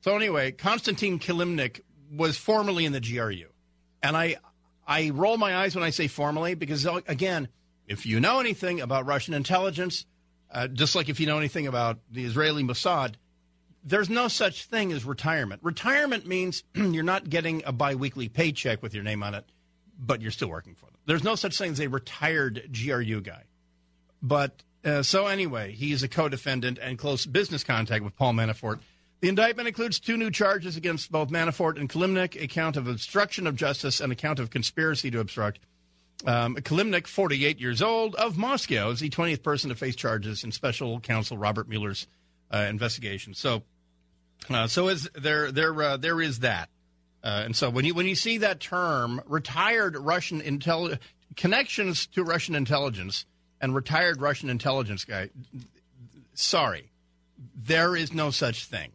So 0.01 0.15
anyway, 0.15 0.51
Konstantin 0.51 1.19
Kilimnik 1.19 1.81
was 2.11 2.37
formerly 2.37 2.85
in 2.85 2.93
the 2.93 3.01
GRU, 3.01 3.49
and 4.01 4.15
I 4.15 4.37
I 4.87 5.09
roll 5.11 5.37
my 5.37 5.55
eyes 5.55 5.75
when 5.75 5.83
I 5.83 5.89
say 5.89 6.07
formally 6.07 6.55
because 6.55 6.85
uh, 6.87 7.01
again, 7.07 7.49
if 7.87 8.05
you 8.05 8.19
know 8.19 8.39
anything 8.39 8.79
about 8.81 9.05
Russian 9.05 9.33
intelligence, 9.33 10.05
uh, 10.51 10.67
just 10.67 10.95
like 10.95 11.09
if 11.09 11.19
you 11.19 11.27
know 11.27 11.37
anything 11.37 11.67
about 11.67 11.99
the 12.09 12.23
Israeli 12.23 12.63
Mossad, 12.63 13.15
there's 13.83 14.09
no 14.09 14.27
such 14.27 14.65
thing 14.65 14.91
as 14.91 15.05
retirement. 15.05 15.61
Retirement 15.63 16.27
means 16.27 16.63
you're 16.73 17.03
not 17.03 17.29
getting 17.29 17.63
a 17.65 17.71
biweekly 17.71 18.29
paycheck 18.29 18.81
with 18.81 18.93
your 18.93 19.03
name 19.03 19.23
on 19.23 19.35
it, 19.35 19.45
but 19.99 20.21
you're 20.21 20.31
still 20.31 20.49
working 20.49 20.75
for 20.75 20.85
them. 20.85 20.95
There's 21.05 21.23
no 21.23 21.35
such 21.35 21.57
thing 21.57 21.71
as 21.71 21.79
a 21.79 21.87
retired 21.87 22.69
GRU 22.71 23.21
guy. 23.21 23.43
But 24.21 24.63
uh, 24.83 25.03
so 25.03 25.27
anyway, 25.27 25.71
he's 25.71 26.03
a 26.03 26.07
co-defendant 26.07 26.79
and 26.81 26.97
close 26.97 27.25
business 27.25 27.63
contact 27.63 28.03
with 28.03 28.15
Paul 28.15 28.33
Manafort. 28.33 28.79
The 29.21 29.27
indictment 29.27 29.67
includes 29.67 29.99
two 29.99 30.15
new 30.15 30.31
charges 30.31 30.77
against 30.77 31.11
both 31.11 31.29
Manafort 31.29 31.77
and 31.77 31.89
Kilimnik, 31.89 32.41
a 32.41 32.47
count 32.47 32.77
of 32.77 32.87
obstruction 32.87 33.47
of 33.47 33.55
justice 33.55 33.99
and 33.99 34.11
a 34.11 34.15
count 34.15 34.39
of 34.39 34.49
conspiracy 34.49 35.11
to 35.11 35.19
obstruct. 35.19 35.59
Um, 36.25 36.55
Kilimnik, 36.55 37.07
48 37.07 37.59
years 37.59 37.81
old, 37.81 38.15
of 38.15 38.37
Moscow, 38.37 38.91
is 38.91 38.99
the 38.99 39.09
20th 39.09 39.43
person 39.43 39.69
to 39.69 39.75
face 39.75 39.95
charges 39.95 40.43
in 40.43 40.51
special 40.51 40.99
counsel 40.99 41.37
Robert 41.37 41.67
Mueller's 41.67 42.07
investigation. 42.57 43.33
So, 43.33 43.63
uh, 44.49 44.67
so 44.67 44.87
is 44.87 45.09
there 45.13 45.51
there 45.51 45.81
uh, 45.81 45.97
there 45.97 46.21
is 46.21 46.39
that. 46.39 46.69
Uh, 47.23 47.43
and 47.45 47.55
so 47.55 47.69
when 47.69 47.85
you 47.85 47.93
when 47.93 48.05
you 48.05 48.15
see 48.15 48.37
that 48.39 48.59
term, 48.59 49.21
retired 49.25 49.97
Russian 49.97 50.41
intel 50.41 50.97
connections 51.35 52.07
to 52.07 52.23
Russian 52.23 52.55
intelligence 52.55 53.25
and 53.61 53.75
retired 53.75 54.21
Russian 54.21 54.49
intelligence 54.49 55.03
guy, 55.05 55.29
sorry, 56.33 56.91
there 57.55 57.95
is 57.95 58.13
no 58.13 58.31
such 58.31 58.65
thing 58.65 58.91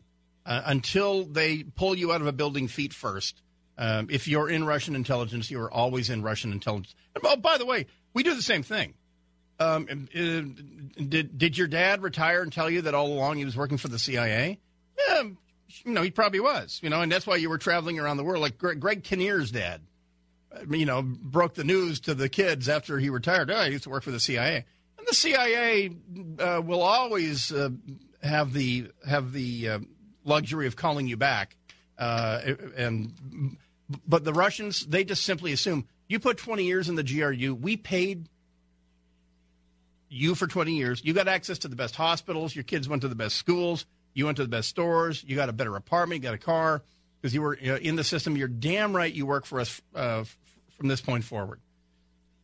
uh, 0.47 0.63
until 0.65 1.25
they 1.25 1.63
pull 1.63 1.95
you 1.95 2.13
out 2.13 2.21
of 2.21 2.27
a 2.27 2.33
building 2.33 2.69
feet 2.69 2.93
first. 2.93 3.41
Um, 3.77 4.09
if 4.11 4.29
you're 4.29 4.49
in 4.49 4.65
Russian 4.65 4.95
intelligence, 4.95 5.51
you 5.51 5.61
are 5.61 5.71
always 5.71 6.09
in 6.09 6.23
Russian 6.23 6.53
intelligence. 6.53 6.95
Oh, 7.23 7.37
by 7.37 7.59
the 7.59 7.67
way, 7.67 7.87
we 8.13 8.23
do 8.23 8.35
the 8.35 8.43
same 8.43 8.63
thing. 8.63 8.95
Um, 9.59 10.09
uh, 10.15 11.03
did 11.03 11.39
did 11.39 11.57
your 11.57 11.69
dad 11.69 12.03
retire 12.03 12.43
and 12.43 12.53
tell 12.53 12.69
you 12.69 12.83
that 12.83 12.95
all 12.95 13.07
along 13.07 13.37
he 13.37 13.45
was 13.45 13.57
working 13.57 13.79
for 13.79 13.89
the 13.89 13.99
CIA? 13.99 14.59
Yeah, 14.99 15.23
you 15.85 15.93
know 15.93 16.03
he 16.03 16.11
probably 16.11 16.41
was. 16.41 16.81
You 16.83 16.91
know, 16.91 17.03
and 17.03 17.11
that's 17.11 17.27
why 17.27 17.37
you 17.37 17.49
were 17.49 17.59
traveling 17.59 17.99
around 17.99 18.17
the 18.17 18.25
world. 18.25 18.43
Like 18.43 18.59
Greg, 18.59 18.81
Greg 18.81 19.05
Kinnear's 19.05 19.53
dad, 19.53 19.83
uh, 20.53 20.65
you 20.71 20.87
know, 20.87 21.03
broke 21.03 21.55
the 21.55 21.65
news 21.65 22.01
to 22.01 22.15
the 22.15 22.29
kids 22.29 22.69
after 22.69 22.99
he 22.99 23.11
retired. 23.11 23.51
Oh, 23.51 23.55
I 23.55 23.67
used 23.67 23.85
to 23.85 23.91
work 23.91 24.03
for 24.03 24.11
the 24.11 24.21
CIA, 24.21 24.65
and 24.99 25.07
the 25.07 25.15
CIA 25.15 25.91
uh, 26.41 26.61
will 26.65 26.83
always 26.83 27.53
uh, 27.53 27.71
have 28.23 28.53
the 28.53 28.89
have 29.07 29.33
the 29.33 29.69
uh, 29.69 29.79
luxury 30.25 30.67
of 30.67 30.75
calling 30.75 31.07
you 31.07 31.17
back. 31.17 31.57
Uh, 31.97 32.55
and 32.77 33.57
but 34.07 34.25
the 34.25 34.33
Russians, 34.33 34.85
they 34.87 35.05
just 35.05 35.23
simply 35.23 35.53
assume 35.53 35.87
you 36.09 36.19
put 36.19 36.39
20 36.39 36.65
years 36.65 36.89
in 36.89 36.97
the 36.97 37.03
GRU. 37.03 37.55
We 37.55 37.77
paid 37.77 38.29
you 40.15 40.35
for 40.35 40.47
20 40.47 40.73
years. 40.73 41.03
You 41.05 41.13
got 41.13 41.29
access 41.29 41.59
to 41.61 41.69
the 41.69 41.77
best 41.77 41.97
hospitals. 41.97 42.55
Your 42.55 42.65
kids 42.65 42.89
went 42.89 43.03
to 43.03 43.09
the 43.09 43.15
best 43.15 43.37
schools. 43.37 43.85
You 44.15 44.27
went 44.27 44.37
to 44.37 44.45
the 44.45 44.49
best 44.49 44.69
stores. 44.69 45.25
You 45.27 45.37
got 45.37 45.49
a 45.49 45.53
better 45.53 45.75
apartment. 45.75 46.23
You 46.23 46.29
got 46.29 46.35
a 46.35 46.39
car 46.39 46.83
because 47.21 47.35
you 47.35 47.43
were 47.43 47.55
in 47.55 47.97
the 47.97 48.05
system. 48.05 48.37
You're 48.37 48.49
damn 48.49 48.95
right 48.95 49.13
you 49.13 49.27
work 49.27 49.45
for 49.45 49.61
us 49.61 49.83
uh, 49.95 50.25
from 50.77 50.89
this 50.89 51.01
point 51.01 51.25
forward. 51.25 51.61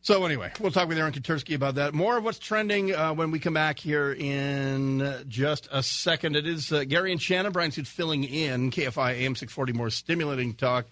So 0.03 0.25
anyway, 0.25 0.51
we'll 0.59 0.71
talk 0.71 0.89
with 0.89 0.97
Aaron 0.97 1.13
Katersky 1.13 1.53
about 1.53 1.75
that. 1.75 1.93
More 1.93 2.17
of 2.17 2.23
what's 2.23 2.39
trending 2.39 2.93
uh, 2.93 3.13
when 3.13 3.29
we 3.29 3.37
come 3.37 3.53
back 3.53 3.77
here 3.77 4.11
in 4.11 5.25
just 5.27 5.69
a 5.71 5.83
second. 5.83 6.35
It 6.35 6.47
is 6.47 6.71
uh, 6.71 6.83
Gary 6.85 7.11
and 7.11 7.21
Shannon. 7.21 7.51
Bryan 7.51 7.71
Suit 7.71 7.85
filling 7.85 8.23
in. 8.23 8.71
KFI 8.71 9.11
AM 9.11 9.35
640. 9.35 9.73
More 9.73 9.91
stimulating 9.91 10.55
talk. 10.55 10.91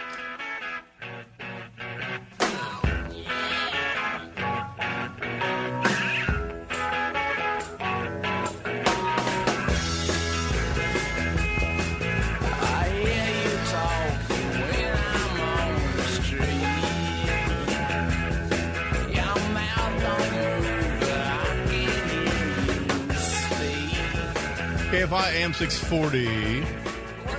Speak. 25.10 25.20
KFI 25.20 25.34
AM 25.42 25.54
640. 25.54 26.26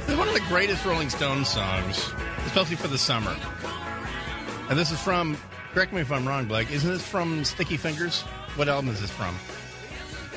This 0.00 0.08
is 0.08 0.16
one 0.16 0.28
of 0.28 0.34
the 0.34 0.40
greatest 0.48 0.84
Rolling 0.84 1.10
Stones 1.10 1.48
songs, 1.48 2.12
especially 2.46 2.76
for 2.76 2.88
the 2.88 2.98
summer. 2.98 3.34
And 4.68 4.78
this 4.78 4.90
is 4.92 5.00
from, 5.00 5.36
correct 5.72 5.92
me 5.92 6.00
if 6.00 6.12
I'm 6.12 6.26
wrong, 6.26 6.46
Blake, 6.46 6.70
isn't 6.70 6.88
this 6.90 7.06
from 7.06 7.44
Sticky 7.44 7.76
Fingers? 7.76 8.22
What 8.56 8.68
album 8.68 8.90
is 8.90 9.00
this 9.00 9.10
from? 9.10 9.34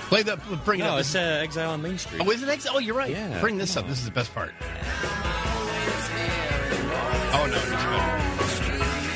Play 0.10 0.24
that, 0.24 0.40
bring 0.66 0.80
it 0.80 0.84
No, 0.84 0.94
up. 0.94 1.00
it's 1.02 1.16
uh, 1.16 1.40
Exile 1.42 1.72
on 1.72 1.82
Main 1.82 1.98
Street. 1.98 2.22
Oh, 2.24 2.30
is 2.32 2.42
it 2.44 2.50
Exile? 2.50 2.74
Oh, 2.76 2.80
you're 2.80 2.96
right. 2.96 3.12
Yeah, 3.12 3.40
bring 3.40 3.58
this 3.58 3.76
up. 3.78 3.88
This 3.88 4.00
is 4.00 4.06
the 4.06 4.12
best 4.12 4.34
part. 4.34 4.52
Oh, 7.36 7.48
no. 7.48 7.60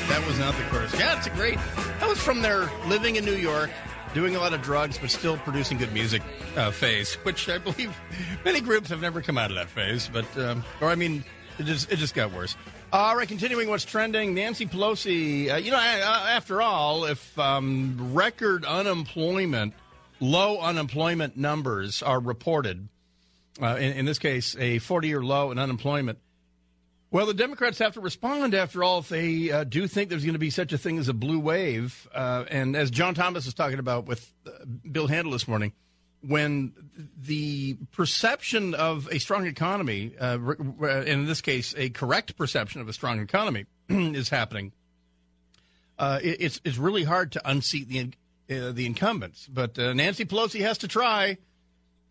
That 0.08 0.24
was 0.26 0.38
not 0.38 0.56
the 0.56 0.62
chorus. 0.64 0.92
Yeah, 0.98 1.16
it's 1.18 1.26
a 1.26 1.30
great. 1.30 1.56
That 2.00 2.08
was 2.08 2.18
from 2.18 2.42
their 2.42 2.68
living 2.86 3.16
in 3.16 3.24
New 3.24 3.34
York, 3.36 3.70
doing 4.14 4.36
a 4.36 4.38
lot 4.38 4.52
of 4.52 4.62
drugs, 4.62 4.98
but 4.98 5.10
still 5.10 5.36
producing 5.38 5.78
good 5.78 5.92
music 5.92 6.22
uh, 6.56 6.70
phase, 6.70 7.14
which 7.16 7.48
I 7.48 7.58
believe 7.58 7.96
many 8.44 8.60
groups 8.60 8.88
have 8.90 9.00
never 9.00 9.22
come 9.22 9.38
out 9.38 9.50
of 9.50 9.56
that 9.56 9.68
phase. 9.68 10.10
But, 10.12 10.26
um, 10.38 10.64
or 10.80 10.88
I 10.88 10.94
mean, 10.94 11.24
it 11.58 11.64
just, 11.64 11.90
it 11.90 11.96
just 11.96 12.14
got 12.14 12.32
worse. 12.32 12.56
All 12.92 13.16
right, 13.16 13.28
continuing 13.28 13.68
what's 13.68 13.84
trending. 13.84 14.34
Nancy 14.34 14.64
Pelosi, 14.64 15.52
uh, 15.52 15.56
you 15.56 15.70
know, 15.70 15.76
after 15.76 16.62
all, 16.62 17.04
if 17.04 17.38
um, 17.38 18.14
record 18.14 18.64
unemployment, 18.64 19.74
low 20.20 20.58
unemployment 20.60 21.36
numbers 21.36 22.02
are 22.02 22.18
reported, 22.18 22.88
uh, 23.60 23.76
in, 23.76 23.92
in 23.92 24.04
this 24.06 24.18
case, 24.18 24.56
a 24.58 24.78
40 24.78 25.08
year 25.08 25.22
low 25.22 25.50
in 25.50 25.58
unemployment, 25.58 26.18
well, 27.10 27.24
the 27.24 27.34
Democrats 27.34 27.78
have 27.78 27.94
to 27.94 28.00
respond, 28.00 28.54
after 28.54 28.84
all, 28.84 28.98
if 28.98 29.08
they 29.08 29.50
uh, 29.50 29.64
do 29.64 29.86
think 29.86 30.10
there's 30.10 30.24
going 30.24 30.34
to 30.34 30.38
be 30.38 30.50
such 30.50 30.74
a 30.74 30.78
thing 30.78 30.98
as 30.98 31.08
a 31.08 31.14
blue 31.14 31.38
wave. 31.38 32.06
Uh, 32.14 32.44
and 32.50 32.76
as 32.76 32.90
John 32.90 33.14
Thomas 33.14 33.46
was 33.46 33.54
talking 33.54 33.78
about 33.78 34.06
with 34.06 34.30
uh, 34.46 34.50
Bill 34.90 35.06
Handel 35.06 35.32
this 35.32 35.48
morning, 35.48 35.72
when 36.20 36.74
the 37.16 37.78
perception 37.92 38.74
of 38.74 39.08
a 39.10 39.18
strong 39.20 39.46
economy, 39.46 40.12
uh, 40.20 40.38
in 41.06 41.24
this 41.24 41.40
case, 41.40 41.74
a 41.78 41.88
correct 41.88 42.36
perception 42.36 42.82
of 42.82 42.88
a 42.88 42.92
strong 42.92 43.20
economy, 43.20 43.64
is 43.88 44.28
happening, 44.28 44.72
uh, 45.98 46.20
it, 46.22 46.36
it's 46.40 46.60
it's 46.64 46.76
really 46.76 47.04
hard 47.04 47.32
to 47.32 47.50
unseat 47.50 47.88
the 47.88 48.00
uh, 48.54 48.72
the 48.72 48.84
incumbents. 48.84 49.46
But 49.46 49.78
Nancy 49.78 50.26
Pelosi 50.26 50.60
has 50.60 50.78
to 50.78 50.88
try, 50.88 51.38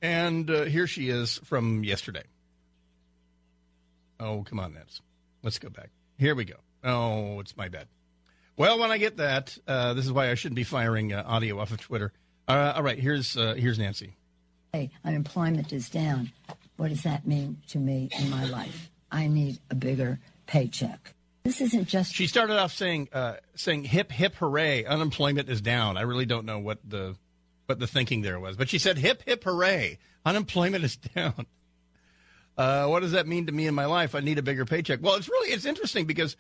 and 0.02 0.50
here 0.50 0.88
she 0.88 1.10
is 1.10 1.40
from 1.44 1.84
yesterday. 1.84 2.24
Oh, 4.20 4.44
come 4.44 4.60
on, 4.60 4.74
Nancy. 4.74 5.02
Let's 5.44 5.60
go 5.60 5.70
back. 5.70 5.90
Here 6.18 6.36
we 6.36 6.46
go. 6.46 6.56
Oh, 6.84 7.40
it's 7.40 7.56
my 7.56 7.70
bad. 7.70 7.88
Well, 8.58 8.80
when 8.80 8.90
I 8.90 8.98
get 8.98 9.18
that, 9.18 9.56
uh, 9.68 9.94
this 9.94 10.06
is 10.06 10.12
why 10.12 10.32
I 10.32 10.36
shouldn't 10.36 10.56
be 10.56 10.64
firing 10.64 11.14
uh, 11.14 11.24
audio 11.26 11.60
off 11.60 11.72
of 11.72 11.80
Twitter. 11.80 12.12
Uh, 12.48 12.74
all 12.76 12.84
right, 12.84 12.98
here's 12.98 13.38
uh, 13.38 13.54
here's 13.56 13.78
Nancy. 13.78 14.16
Hey, 14.74 14.90
unemployment 15.06 15.72
is 15.74 15.90
down. 15.90 16.32
What 16.78 16.90
does 16.90 17.04
that 17.04 17.28
mean 17.28 17.62
to 17.70 17.78
me 17.78 18.10
in 18.20 18.30
my 18.30 18.46
life? 18.46 18.90
I 19.12 19.28
need 19.28 19.60
a 19.70 19.76
bigger 19.76 20.20
paycheck. 20.48 21.14
This 21.44 21.62
isn't 21.62 21.88
just. 21.88 22.14
She 22.14 22.28
started 22.28 22.58
off 22.58 22.74
saying 22.74 23.10
uh, 23.14 23.36
saying 23.56 23.84
hip 23.84 24.12
hip 24.12 24.36
hooray, 24.36 24.86
unemployment 24.86 25.50
is 25.50 25.62
down. 25.62 25.98
I 25.98 26.02
really 26.02 26.26
don't 26.26 26.46
know 26.46 26.60
what 26.60 26.80
the 26.88 27.16
what 27.68 27.80
the 27.80 27.88
thinking 27.88 28.22
there 28.22 28.40
was, 28.40 28.58
but 28.58 28.70
she 28.70 28.80
said 28.80 28.98
hip 28.98 29.24
hip 29.26 29.44
hooray, 29.44 30.00
unemployment 30.26 30.84
is 30.84 30.96
down. 31.16 31.46
Uh, 32.58 32.88
what 32.88 33.02
does 33.02 33.12
that 33.12 33.28
mean 33.28 33.46
to 33.46 33.52
me 33.52 33.68
in 33.68 33.76
my 33.76 33.86
life? 33.86 34.16
I 34.16 34.20
need 34.20 34.40
a 34.40 34.42
bigger 34.42 34.66
paycheck. 34.66 35.00
Well, 35.02 35.16
it's 35.16 35.30
really 35.30 35.54
it's 35.54 35.66
interesting 35.66 36.06
because 36.06 36.36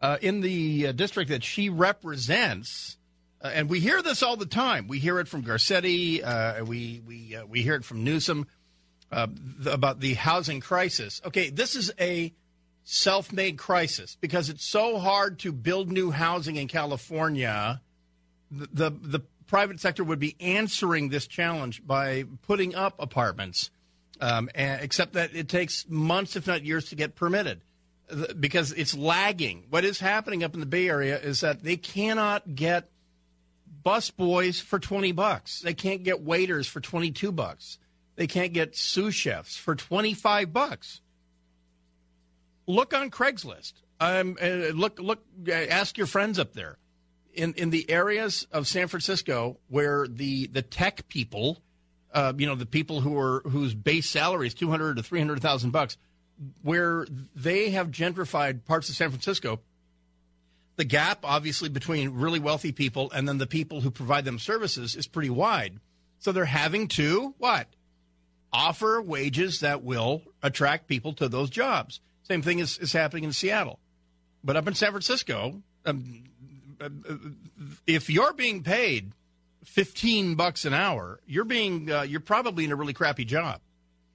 uh, 0.00 0.18
in 0.20 0.40
the 0.40 0.88
uh, 0.88 0.92
district 0.92 1.30
that 1.30 1.42
she 1.42 1.70
represents, 1.70 2.98
Uh, 3.42 3.50
and 3.58 3.68
we 3.68 3.80
hear 3.80 4.02
this 4.02 4.22
all 4.22 4.36
the 4.36 4.46
time. 4.46 4.86
We 4.86 5.00
hear 5.00 5.18
it 5.18 5.28
from 5.28 5.42
Garcetti. 5.42 6.22
Uh, 6.22 6.64
we 6.64 7.02
we 7.04 7.34
uh, 7.36 7.44
we 7.44 7.62
hear 7.62 7.74
it 7.74 7.84
from 7.84 8.04
Newsom 8.04 8.46
about 9.10 9.98
the 10.00 10.14
housing 10.14 10.60
crisis. 10.60 11.20
Okay, 11.24 11.50
this 11.50 11.74
is 11.74 11.90
a 11.98 12.32
self-made 12.84 13.58
crisis 13.58 14.16
because 14.20 14.48
it's 14.48 14.64
so 14.64 14.98
hard 14.98 15.38
to 15.40 15.52
build 15.52 15.90
new 15.90 16.12
housing 16.12 16.56
in 16.56 16.68
California. 16.68 17.80
The 18.50 18.68
the, 18.72 18.90
the 19.18 19.20
private 19.46 19.80
sector 19.80 20.04
would 20.04 20.20
be 20.20 20.36
answering 20.40 21.10
this 21.10 21.26
challenge 21.26 21.82
by 21.84 22.24
putting 22.46 22.74
up 22.74 22.94
apartments, 22.98 23.70
um, 24.22 24.48
and, 24.54 24.80
except 24.80 25.14
that 25.14 25.34
it 25.34 25.48
takes 25.48 25.86
months, 25.88 26.36
if 26.36 26.46
not 26.46 26.64
years, 26.64 26.90
to 26.90 26.94
get 26.94 27.16
permitted 27.16 27.60
because 28.38 28.72
it's 28.72 28.96
lagging. 28.96 29.64
What 29.68 29.84
is 29.84 29.98
happening 29.98 30.44
up 30.44 30.54
in 30.54 30.60
the 30.60 30.66
Bay 30.66 30.88
Area 30.88 31.18
is 31.18 31.40
that 31.40 31.62
they 31.62 31.76
cannot 31.76 32.54
get 32.54 32.88
bus 33.82 34.10
boys 34.10 34.60
for 34.60 34.78
20 34.78 35.10
bucks. 35.12 35.60
They 35.60 35.74
can't 35.74 36.04
get 36.04 36.22
waiters 36.22 36.68
for 36.68 36.80
22 36.80 37.32
bucks. 37.32 37.78
They 38.14 38.28
can't 38.28 38.52
get 38.52 38.76
sous 38.76 39.14
chefs 39.14 39.56
for 39.56 39.74
25 39.74 40.52
bucks. 40.52 41.00
Look 42.68 42.94
on 42.94 43.10
Craigslist. 43.10 43.72
Um, 43.98 44.36
uh, 44.40 44.70
look, 44.72 45.00
look, 45.00 45.24
uh, 45.48 45.52
ask 45.52 45.98
your 45.98 46.06
friends 46.06 46.38
up 46.38 46.52
there. 46.52 46.78
In, 47.34 47.54
in 47.54 47.70
the 47.70 47.90
areas 47.90 48.46
of 48.52 48.68
San 48.68 48.88
Francisco 48.88 49.56
where 49.68 50.06
the, 50.06 50.48
the 50.48 50.60
tech 50.60 51.08
people, 51.08 51.62
uh, 52.12 52.32
you 52.36 52.46
know, 52.46 52.54
the 52.54 52.66
people 52.66 53.00
who 53.00 53.18
are 53.18 53.40
whose 53.40 53.74
base 53.74 54.08
salary 54.08 54.46
is 54.46 54.54
200 54.54 54.96
to 54.96 55.02
300,000 55.02 55.70
bucks, 55.70 55.96
where 56.62 57.06
they 57.34 57.70
have 57.70 57.88
gentrified 57.90 58.64
parts 58.64 58.88
of 58.88 58.94
San 58.94 59.10
Francisco, 59.10 59.60
the 60.76 60.84
gap 60.84 61.20
obviously 61.24 61.68
between 61.68 62.10
really 62.14 62.40
wealthy 62.40 62.72
people 62.72 63.10
and 63.12 63.28
then 63.28 63.38
the 63.38 63.46
people 63.46 63.80
who 63.80 63.90
provide 63.90 64.24
them 64.24 64.38
services 64.38 64.96
is 64.96 65.06
pretty 65.06 65.30
wide. 65.30 65.78
So 66.18 66.32
they're 66.32 66.44
having 66.44 66.88
to 66.88 67.34
what? 67.38 67.68
Offer 68.52 69.00
wages 69.00 69.60
that 69.60 69.82
will 69.82 70.22
attract 70.42 70.86
people 70.86 71.14
to 71.14 71.28
those 71.28 71.50
jobs. 71.50 72.00
Same 72.22 72.42
thing 72.42 72.58
is, 72.58 72.78
is 72.78 72.92
happening 72.92 73.24
in 73.24 73.32
Seattle. 73.32 73.78
But 74.44 74.56
up 74.56 74.68
in 74.68 74.74
San 74.74 74.90
Francisco, 74.90 75.62
um, 75.86 76.24
uh, 76.80 76.88
if 77.86 78.10
you're 78.10 78.32
being 78.32 78.62
paid 78.62 79.12
15 79.64 80.34
bucks 80.34 80.64
an 80.64 80.74
hour, 80.74 81.20
you're 81.26 81.44
being 81.44 81.90
uh, 81.90 82.02
you're 82.02 82.20
probably 82.20 82.64
in 82.64 82.72
a 82.72 82.76
really 82.76 82.92
crappy 82.92 83.24
job. 83.24 83.60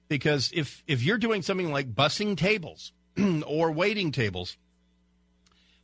Because 0.08 0.50
if 0.54 0.82
if 0.86 1.02
you're 1.02 1.18
doing 1.18 1.42
something 1.42 1.70
like 1.70 1.94
bussing 1.94 2.36
tables 2.36 2.92
or 3.46 3.72
waiting 3.72 4.12
tables, 4.12 4.56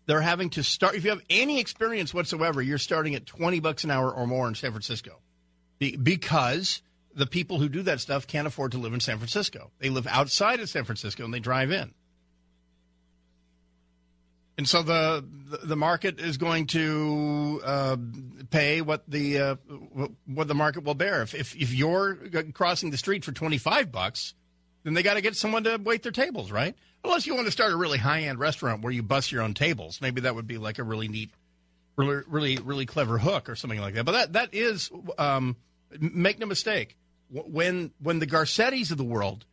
they're 0.07 0.21
having 0.21 0.51
to 0.51 0.63
start. 0.63 0.95
If 0.95 1.05
you 1.05 1.11
have 1.11 1.23
any 1.29 1.61
experience 1.61 2.15
whatsoever, 2.15 2.63
you're 2.63 2.79
starting 2.79 3.15
at 3.15 3.27
20 3.27 3.61
bucks 3.61 3.85
an 3.85 3.91
hour 3.91 4.11
or 4.11 4.27
more 4.27 4.49
in 4.49 4.55
San 4.55 4.71
Francisco, 4.71 5.21
Be- 5.79 5.97
because 5.97 6.83
the 7.15 7.27
people 7.27 7.59
who 7.59 7.69
do 7.69 7.83
that 7.83 8.01
stuff 8.01 8.27
can't 8.27 8.47
afford 8.47 8.73
to 8.73 8.79
live 8.79 8.93
in 8.93 9.01
San 9.01 9.19
Francisco. 9.19 9.71
They 9.79 9.91
live 9.91 10.07
outside 10.07 10.61
of 10.61 10.69
San 10.69 10.85
Francisco 10.85 11.25
and 11.25 11.33
they 11.33 11.41
drive 11.41 11.71
in. 11.71 11.95
And 14.57 14.69
so 14.69 14.83
the 14.83 15.25
the 15.65 15.77
market 15.77 16.21
is 16.21 16.37
going 16.37 16.69
to 16.69 17.61
uh, 17.65 17.97
pay 18.51 18.83
what 18.83 19.03
the 19.09 19.39
uh, 19.39 19.55
what 20.27 20.47
the 20.47 20.55
market 20.55 20.85
will 20.85 20.95
bear. 20.95 21.23
If, 21.23 21.35
if 21.35 21.57
if 21.57 21.75
you're 21.75 22.17
crossing 22.53 22.91
the 22.91 22.97
street 22.97 23.25
for 23.25 23.33
25 23.33 23.91
bucks, 23.91 24.35
then 24.85 24.95
they 24.95 25.03
got 25.03 25.15
to 25.15 25.21
get 25.21 25.35
someone 25.35 25.65
to 25.65 25.81
wait 25.83 26.05
their 26.05 26.13
tables, 26.13 26.53
right? 26.53 26.77
Unless 27.03 27.27
you 27.27 27.35
want 27.35 27.47
to 27.47 27.53
start 27.53 27.73
a 27.73 27.77
really 27.77 27.99
high 27.99 28.23
end 28.23 28.39
restaurant 28.39 28.83
where 28.83 28.93
you 28.93 29.03
bus 29.03 29.33
your 29.33 29.43
own 29.43 29.55
tables, 29.55 30.01
maybe 30.01 30.21
that 30.21 30.37
would 30.37 30.47
be 30.47 30.59
like 30.59 30.79
a 30.79 30.85
really 30.85 31.09
neat, 31.09 31.31
really 31.97 32.23
really 32.29 32.57
really 32.59 32.87
clever 32.87 33.19
hook 33.19 33.49
or 33.49 33.57
something 33.57 33.81
like 33.81 33.95
that. 33.95 34.05
But 34.05 34.13
that 34.13 34.33
that 34.35 34.55
is, 34.55 34.89
um, 35.19 35.57
make 35.99 36.39
no 36.39 36.47
mistake, 36.47 36.97
when 37.29 37.91
when 38.01 38.21
the 38.21 38.27
Garcettis 38.27 38.93
of 38.93 38.99
the 38.99 39.05
world 39.05 39.47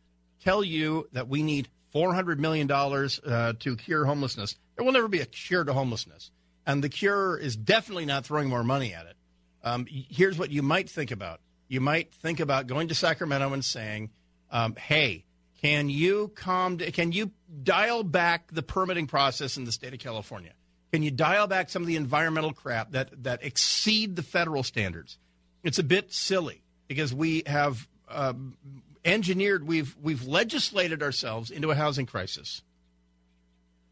tell 0.44 0.62
you 0.62 1.08
that 1.12 1.26
we 1.26 1.42
need 1.42 1.68
four 1.90 2.14
hundred 2.14 2.38
million 2.38 2.68
dollars 2.68 3.20
uh, 3.26 3.54
to 3.58 3.76
cure 3.76 4.04
homelessness, 4.04 4.54
there 4.76 4.84
will 4.84 4.92
never 4.92 5.08
be 5.08 5.20
a 5.20 5.26
cure 5.26 5.64
to 5.64 5.72
homelessness, 5.72 6.30
and 6.66 6.82
the 6.82 6.88
cure 6.88 7.36
is 7.36 7.56
definitely 7.56 8.06
not 8.06 8.24
throwing 8.24 8.48
more 8.48 8.64
money 8.64 8.94
at 8.94 9.06
it. 9.06 9.16
Um, 9.62 9.86
here's 9.88 10.38
what 10.38 10.50
you 10.50 10.62
might 10.62 10.88
think 10.88 11.10
about: 11.10 11.40
you 11.68 11.80
might 11.80 12.14
think 12.14 12.40
about 12.40 12.66
going 12.66 12.88
to 12.88 12.94
Sacramento 12.94 13.52
and 13.52 13.64
saying, 13.64 14.10
um, 14.50 14.74
"Hey." 14.76 15.24
Can 15.60 15.88
you 15.88 16.32
calm? 16.34 16.76
Can 16.78 17.12
you 17.12 17.30
dial 17.62 18.02
back 18.02 18.50
the 18.50 18.64
permitting 18.64 19.06
process 19.06 19.56
in 19.56 19.62
the 19.62 19.70
state 19.70 19.92
of 19.92 20.00
California? 20.00 20.54
Can 20.92 21.04
you 21.04 21.12
dial 21.12 21.46
back 21.46 21.70
some 21.70 21.82
of 21.82 21.86
the 21.86 21.94
environmental 21.94 22.52
crap 22.52 22.90
that 22.90 23.22
that 23.22 23.44
exceed 23.44 24.16
the 24.16 24.24
federal 24.24 24.64
standards? 24.64 25.18
It's 25.62 25.78
a 25.78 25.84
bit 25.84 26.12
silly 26.12 26.62
because 26.88 27.14
we 27.14 27.44
have 27.46 27.88
um, 28.08 28.56
engineered, 29.04 29.66
we've 29.66 29.96
we've 30.02 30.26
legislated 30.26 31.02
ourselves 31.02 31.50
into 31.50 31.70
a 31.70 31.74
housing 31.74 32.06
crisis 32.06 32.62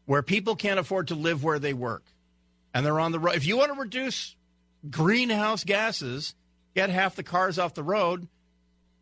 where 0.05 0.21
people 0.21 0.55
can't 0.55 0.79
afford 0.79 1.07
to 1.09 1.15
live 1.15 1.43
where 1.43 1.59
they 1.59 1.73
work, 1.73 2.03
and 2.73 2.85
they're 2.85 2.99
on 2.99 3.11
the 3.11 3.19
road. 3.19 3.35
If 3.35 3.45
you 3.45 3.57
want 3.57 3.73
to 3.73 3.79
reduce 3.79 4.35
greenhouse 4.89 5.63
gases, 5.63 6.35
get 6.75 6.89
half 6.89 7.15
the 7.15 7.23
cars 7.23 7.59
off 7.59 7.73
the 7.73 7.83
road. 7.83 8.27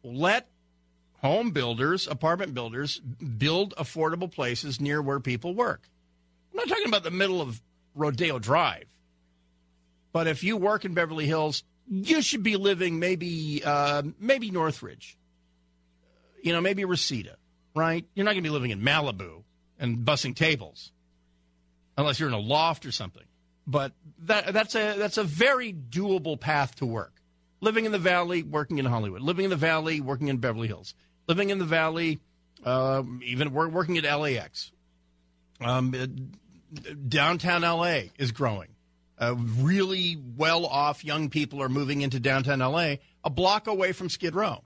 Let 0.04 0.48
home 1.22 1.52
builders, 1.52 2.08
apartment 2.08 2.54
builders, 2.54 3.00
build 3.00 3.76
affordable 3.76 4.32
places 4.32 4.80
near 4.80 5.02
where 5.02 5.20
people 5.20 5.54
work. 5.54 5.90
I'm 6.52 6.58
not 6.58 6.68
talking 6.68 6.88
about 6.88 7.04
the 7.04 7.12
middle 7.12 7.42
of 7.42 7.62
Rodeo 7.96 8.40
Drive, 8.40 8.86
but 10.12 10.28
if 10.28 10.44
you 10.44 10.58
work 10.58 10.86
in 10.86 10.94
Beverly 10.94 11.26
Hills, 11.26 11.64
you 11.90 12.22
should 12.22 12.44
be 12.44 12.56
living 12.56 13.00
maybe 13.00 13.62
uh, 13.66 14.04
maybe 14.20 14.52
Northridge, 14.52 15.18
you 16.44 16.54
know, 16.54 16.62
maybe 16.62 16.86
Reseda, 16.86 17.36
right? 17.76 18.06
You're 18.14 18.26
not 18.26 18.32
going 18.32 18.44
to 18.44 18.50
be 18.50 18.54
living 18.54 18.72
in 18.72 18.82
Malibu 18.82 19.44
and 19.80 20.00
bussing 20.00 20.36
tables, 20.36 20.92
unless 21.98 22.20
you're 22.20 22.30
in 22.30 22.36
a 22.36 22.40
loft 22.40 22.86
or 22.86 22.92
something. 22.92 23.24
But 23.66 23.94
that 24.20 24.54
that's 24.54 24.76
a 24.76 24.96
that's 24.98 25.18
a 25.18 25.24
very 25.24 25.74
doable 25.74 26.40
path 26.40 26.76
to 26.76 26.86
work. 26.86 27.14
Living 27.62 27.86
in 27.86 27.92
the 27.92 28.00
Valley, 28.00 28.44
working 28.44 28.78
in 28.78 28.86
Hollywood. 28.86 29.22
Living 29.22 29.46
in 29.46 29.50
the 29.50 29.58
Valley, 29.58 30.02
working 30.02 30.28
in 30.28 30.38
Beverly 30.38 30.68
Hills. 30.68 30.94
Living 31.28 31.50
in 31.50 31.60
the 31.60 31.66
Valley, 31.66 32.20
uh, 32.64 33.04
even 33.24 33.52
working 33.54 33.98
at 33.98 34.06
LAX. 34.06 34.72
Um, 35.62 35.94
it- 35.94 37.10
downtown 37.10 37.64
LA 37.64 38.12
is 38.18 38.32
growing. 38.32 38.70
Uh, 39.18 39.36
really 39.38 40.18
well 40.38 40.66
off 40.66 41.04
young 41.04 41.30
people 41.30 41.62
are 41.62 41.70
moving 41.70 42.02
into 42.02 42.20
downtown 42.20 42.60
LA, 42.60 42.96
a 43.24 43.30
block 43.30 43.68
away 43.68 43.92
from 43.92 44.08
Skid 44.10 44.34
Row. 44.34 44.64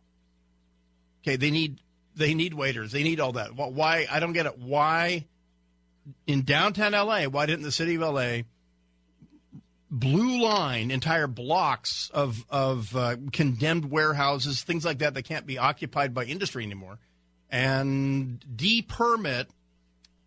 Okay, 1.23 1.37
they 1.37 1.49
need 1.49 1.79
they 2.15 2.33
need 2.33 2.53
waiters. 2.53 2.91
They 2.91 3.03
need 3.03 3.19
all 3.19 3.33
that. 3.33 3.55
Why? 3.55 4.07
I 4.09 4.19
don't 4.19 4.33
get 4.33 4.45
it. 4.45 4.57
Why 4.59 5.25
in 6.27 6.43
downtown 6.43 6.91
LA? 6.91 7.25
Why 7.25 7.45
didn't 7.45 7.63
the 7.63 7.71
city 7.71 7.95
of 7.95 8.01
LA 8.01 8.41
blue 9.93 10.41
line 10.41 10.89
entire 10.89 11.27
blocks 11.27 12.09
of 12.13 12.43
of 12.49 12.95
uh, 12.95 13.15
condemned 13.31 13.85
warehouses, 13.85 14.63
things 14.63 14.83
like 14.83 14.99
that 14.99 15.13
that 15.13 15.23
can't 15.23 15.45
be 15.45 15.59
occupied 15.59 16.13
by 16.13 16.25
industry 16.25 16.63
anymore, 16.63 16.97
and 17.49 18.43
depermit 18.55 19.45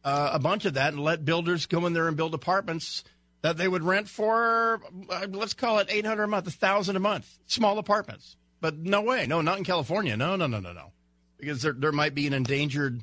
uh, 0.04 0.30
a 0.32 0.38
bunch 0.38 0.64
of 0.64 0.74
that 0.74 0.92
and 0.92 1.02
let 1.02 1.24
builders 1.24 1.66
go 1.66 1.84
in 1.84 1.92
there 1.92 2.06
and 2.06 2.16
build 2.16 2.32
apartments 2.32 3.02
that 3.42 3.56
they 3.56 3.66
would 3.66 3.82
rent 3.82 4.08
for 4.08 4.80
uh, 5.10 5.26
let's 5.30 5.54
call 5.54 5.80
it 5.80 5.88
800 5.90 6.22
a 6.22 6.26
month, 6.28 6.46
1000 6.46 6.94
a 6.94 7.00
month, 7.00 7.38
small 7.46 7.78
apartments. 7.78 8.36
But 8.60 8.78
no 8.78 9.02
way. 9.02 9.26
No, 9.26 9.42
not 9.42 9.58
in 9.58 9.64
California. 9.64 10.16
No, 10.16 10.36
no, 10.36 10.46
no, 10.46 10.60
no, 10.60 10.72
no. 10.72 10.92
Because 11.38 11.62
there 11.62 11.72
there 11.72 11.92
might 11.92 12.14
be 12.14 12.26
an 12.26 12.32
endangered 12.32 13.02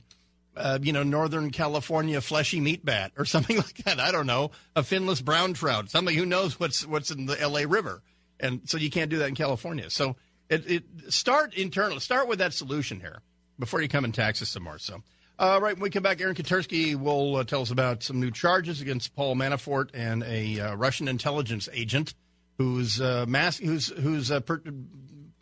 uh, 0.56 0.80
you 0.82 0.94
know, 0.94 1.04
Northern 1.04 1.50
California 1.50 2.22
fleshy 2.22 2.60
meat 2.60 2.86
bat 2.86 3.12
or 3.18 3.26
something 3.26 3.58
like 3.58 3.78
that. 3.86 4.00
I 4.00 4.12
don't 4.12 4.28
know, 4.28 4.52
a 4.76 4.82
finless 4.82 5.24
brown 5.24 5.54
trout, 5.54 5.90
somebody 5.90 6.18
who 6.18 6.26
knows 6.26 6.60
what's 6.60 6.86
what's 6.86 7.12
in 7.12 7.26
the 7.26 7.40
L.A. 7.40 7.66
River, 7.66 8.02
and 8.40 8.62
so 8.66 8.78
you 8.78 8.90
can't 8.90 9.10
do 9.10 9.18
that 9.20 9.30
in 9.30 9.36
California. 9.36 9.90
So 9.90 10.16
it, 10.50 10.70
it 10.70 10.84
start 11.10 11.54
internal, 11.54 12.00
start 12.00 12.28
with 12.28 12.40
that 12.40 12.54
solution 12.54 13.00
here 13.00 13.22
before 13.58 13.82
you 13.82 13.90
come 13.90 14.06
and 14.06 14.14
tax 14.14 14.42
us 14.42 14.50
some 14.50 14.64
more. 14.64 14.80
So. 14.80 15.02
Uh, 15.40 15.58
right, 15.60 15.74
when 15.74 15.82
we 15.82 15.90
come 15.90 16.04
back, 16.04 16.22
Aaron 16.22 16.36
Katersky 16.36 16.96
will 16.96 17.38
uh, 17.38 17.44
tell 17.44 17.64
us 17.64 17.72
about 17.72 18.04
some 18.04 18.20
new 18.20 18.30
charges 18.30 18.82
against 18.82 19.16
Paul 19.16 19.36
Manafort 19.36 19.90
and 19.96 20.22
a 20.24 20.60
uh, 20.60 20.76
Russian 20.76 21.08
intelligence 21.08 21.68
agent 21.74 22.14
who's 22.60 23.02
uh, 23.02 23.26
who's 23.60 23.88
who's 23.88 24.30
uh, 24.30 24.42
per- 24.42 24.62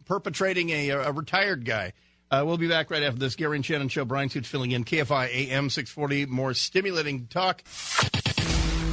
perpetrating 0.06 0.70
a, 0.70 0.90
a 0.92 1.12
retired 1.12 1.66
guy. 1.66 1.92
Uh, 2.32 2.44
we'll 2.46 2.58
be 2.58 2.70
back 2.70 2.90
right 2.90 3.04
after 3.04 3.20
this. 3.20 3.36
Gary 3.36 3.58
and 3.58 3.66
Shannon 3.66 3.90
Show. 3.90 4.06
Bryan 4.06 4.30
Suits 4.30 4.48
filling 4.48 4.72
in. 4.72 4.86
KFI 4.86 5.28
AM 5.50 5.70
640. 5.70 6.28
More 6.28 6.54
stimulating 6.54 7.28
talk. 7.28 7.62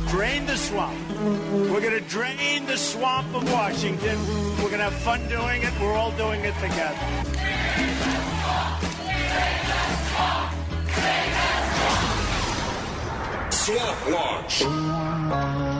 Drain 0.09 0.47
the 0.47 0.57
swamp. 0.57 0.99
We're 1.53 1.81
going 1.81 1.93
to 1.93 2.09
drain 2.09 2.67
the 2.67 2.77
swamp 2.77 3.33
of 3.35 3.51
Washington. 3.53 4.19
We're 4.57 4.71
going 4.71 4.79
to 4.79 4.91
have 4.91 4.95
fun 4.95 5.29
doing 5.29 5.63
it. 5.63 5.73
We're 5.81 5.93
all 5.93 6.11
doing 6.13 6.41
it 6.41 6.55
together. 6.55 6.97
Swamp 13.51 14.09
Launch. 14.09 15.78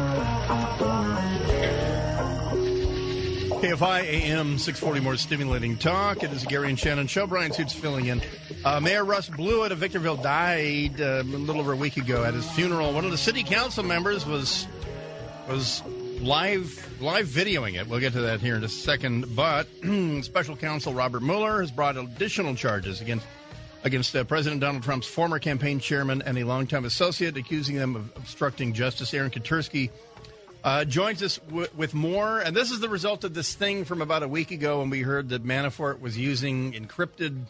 KFI 3.59 4.05
AM 4.05 4.57
640 4.57 5.01
more 5.01 5.17
stimulating 5.17 5.77
talk. 5.77 6.23
It 6.23 6.31
is 6.31 6.45
Gary 6.45 6.69
and 6.69 6.79
Shannon 6.79 7.09
show. 7.09 7.27
Bryan 7.27 7.51
Suits 7.51 7.73
filling 7.73 8.07
in. 8.07 8.23
Uh, 8.65 8.79
Mayor 8.79 9.05
Russ 9.05 9.29
Blewett 9.29 9.73
of 9.73 9.79
Victorville 9.79 10.17
died 10.17 11.01
uh, 11.01 11.23
a 11.23 11.23
little 11.25 11.61
over 11.61 11.73
a 11.73 11.77
week 11.77 11.97
ago 11.97 12.23
at 12.23 12.35
his 12.35 12.49
funeral. 12.53 12.93
One 12.93 13.05
of 13.05 13.11
the 13.11 13.19
city 13.19 13.43
council 13.43 13.83
members 13.83 14.25
was 14.25 14.69
was 15.49 15.83
live 16.21 17.01
live 17.01 17.27
videoing 17.27 17.81
it. 17.81 17.89
We'll 17.89 17.99
get 17.99 18.13
to 18.13 18.21
that 18.21 18.41
here 18.41 18.55
in 18.55 18.63
a 18.63 18.69
second. 18.69 19.35
But 19.35 19.67
special 20.23 20.55
counsel 20.55 20.95
Robert 20.95 21.25
Mueller 21.25 21.61
has 21.61 21.73
brought 21.73 21.97
additional 21.97 22.55
charges 22.55 23.01
against 23.01 23.27
against 23.83 24.15
uh, 24.15 24.23
President 24.23 24.61
Donald 24.61 24.85
Trump's 24.85 25.09
former 25.09 25.41
campaign 25.41 25.81
chairman 25.81 26.23
and 26.23 26.39
a 26.39 26.45
longtime 26.45 26.85
associate, 26.85 27.37
accusing 27.37 27.75
them 27.75 27.97
of 27.97 28.17
obstructing 28.17 28.73
justice. 28.73 29.13
Aaron 29.13 29.33
Katersky 29.33 29.91
uh, 30.65 30.85
joins 30.85 31.23
us 31.23 31.39
w- 31.49 31.69
with 31.77 31.95
more, 31.95 32.41
and 32.41 32.57
this 32.57 32.71
is 32.71 32.81
the 32.81 32.89
result 32.89 33.25
of 33.25 33.35
this 33.35 33.55
thing 33.55 33.85
from 33.85 34.03
about 34.03 34.23
a 34.23 34.29
week 34.29 34.51
ago 34.51 34.81
when 34.81 34.91
we 34.91 35.03
heard 35.03 35.31
that 35.31 35.45
Manafort 35.45 36.01
was 36.01 36.19
using 36.19 36.73
encrypted 36.73 37.45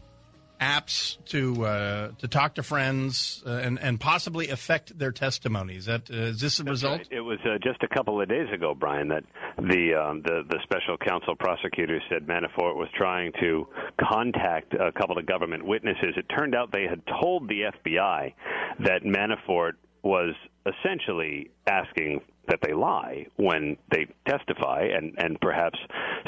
apps 0.60 1.16
to 1.26 1.64
uh, 1.64 2.10
to 2.18 2.28
talk 2.28 2.55
to 2.55 2.62
friends 2.62 3.43
uh, 3.47 3.51
and 3.51 3.78
and 3.80 4.01
possibly 4.01 4.48
affect 4.48 4.98
their 4.98 5.12
testimony. 5.12 5.76
Is 5.76 5.86
that 5.86 6.10
uh, 6.10 6.14
is 6.14 6.40
this 6.40 6.59
the 6.59 6.64
result? 6.64 7.02
It 7.10 7.20
was 7.20 7.39
uh, 7.44 7.59
just 7.62 7.82
a 7.82 7.89
couple 7.89 8.20
of 8.20 8.28
days 8.28 8.48
ago, 8.52 8.74
Brian, 8.74 9.09
that 9.09 9.24
the 9.56 9.94
um, 9.94 10.22
the 10.22 10.43
the 10.48 10.59
special 10.62 10.97
counsel 10.98 11.36
prosecutor 11.36 12.01
said 12.10 12.26
Manafort 12.26 12.76
was 12.76 12.89
trying 12.97 13.32
to 13.40 13.66
contact 14.01 14.74
a 14.74 14.93
couple 14.93 15.18
of 15.18 15.26
government 15.26 15.64
witnesses. 15.64 16.14
It 16.16 16.26
turned 16.36 16.55
out 16.55 16.72
they 16.72 16.89
had 16.89 17.02
told 17.20 17.48
the 17.48 17.72
FBI 17.85 18.35
that 18.80 19.02
Manafort 19.05 19.72
was 20.02 20.35
essentially 20.66 21.51
asking 21.66 22.20
that 22.48 22.60
they 22.62 22.72
lie 22.72 23.26
when 23.36 23.76
they 23.90 24.06
testify 24.26 24.88
and, 24.92 25.14
and 25.18 25.40
perhaps 25.40 25.78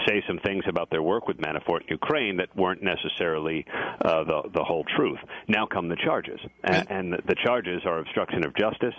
say 0.07 0.23
some 0.27 0.39
things 0.45 0.65
about 0.69 0.91
their 0.91 1.03
work 1.03 1.27
with 1.29 1.39
Manafort 1.39 1.83
in 1.83 1.89
Ukraine 1.91 2.37
that 2.37 2.55
weren't 2.57 2.83
necessarily 2.83 3.65
uh, 4.05 4.25
the, 4.25 4.43
the 4.55 4.65
whole 4.65 4.85
truth. 4.97 5.19
Now 5.49 5.67
come 5.67 5.89
the 5.89 5.97
charges. 5.97 6.41
And, 6.65 6.91
and 6.91 7.13
the 7.13 7.37
charges 7.45 7.83
are 7.85 7.99
obstruction 7.99 8.45
of 8.45 8.55
justice 8.57 8.95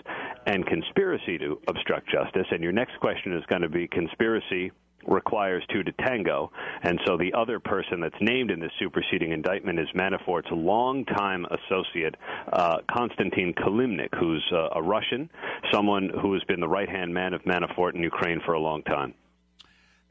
and 0.46 0.66
conspiracy 0.66 1.38
to 1.38 1.60
obstruct 1.68 2.08
justice. 2.10 2.46
And 2.50 2.62
your 2.62 2.72
next 2.72 2.98
question 3.00 3.36
is 3.36 3.44
going 3.46 3.62
to 3.62 3.68
be 3.68 3.88
conspiracy 3.88 4.72
requires 5.06 5.64
two 5.72 5.82
to 5.82 5.92
tango. 5.92 6.50
And 6.82 7.00
so 7.06 7.16
the 7.16 7.32
other 7.34 7.60
person 7.60 8.00
that's 8.00 8.20
named 8.20 8.50
in 8.50 8.60
this 8.60 8.72
superseding 8.78 9.32
indictment 9.32 9.78
is 9.78 9.88
Manafort's 9.94 10.50
longtime 10.50 11.46
associate, 11.46 12.16
uh, 12.52 12.78
Konstantin 12.90 13.54
Kilimnik, 13.54 14.14
who's 14.18 14.44
uh, 14.52 14.68
a 14.74 14.82
Russian, 14.82 15.30
someone 15.72 16.10
who 16.20 16.32
has 16.34 16.42
been 16.44 16.60
the 16.60 16.68
right 16.68 16.88
hand 16.88 17.12
man 17.12 17.34
of 17.34 17.42
Manafort 17.42 17.94
in 17.94 18.02
Ukraine 18.02 18.40
for 18.44 18.52
a 18.52 18.60
long 18.60 18.82
time. 18.82 19.14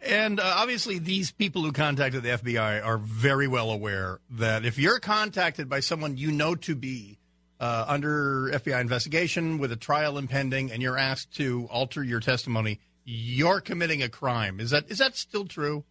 And 0.04 0.40
uh, 0.40 0.54
obviously, 0.58 0.98
these 0.98 1.32
people 1.32 1.62
who 1.62 1.72
contacted 1.72 2.24
the 2.24 2.30
FBI 2.30 2.84
are 2.84 2.98
very 2.98 3.48
well 3.48 3.70
aware 3.70 4.20
that 4.32 4.66
if 4.66 4.80
you're 4.80 5.00
contacted 5.00 5.70
by 5.70 5.80
someone 5.80 6.18
you 6.18 6.32
know 6.32 6.56
to 6.56 6.76
be 6.76 7.20
uh, 7.60 7.86
under 7.88 8.50
FBI 8.52 8.82
investigation 8.82 9.60
with 9.60 9.72
a 9.72 9.76
trial 9.76 10.18
impending, 10.18 10.72
and 10.72 10.82
you're 10.82 10.98
asked 10.98 11.36
to 11.36 11.68
alter 11.70 12.04
your 12.04 12.20
testimony, 12.20 12.80
you're 13.12 13.60
committing 13.60 14.02
a 14.02 14.10
crime. 14.10 14.60
Is 14.60 14.70
that 14.70 14.90
is 14.90 15.00
that 15.00 15.16
still 15.18 15.46
true? 15.46 15.84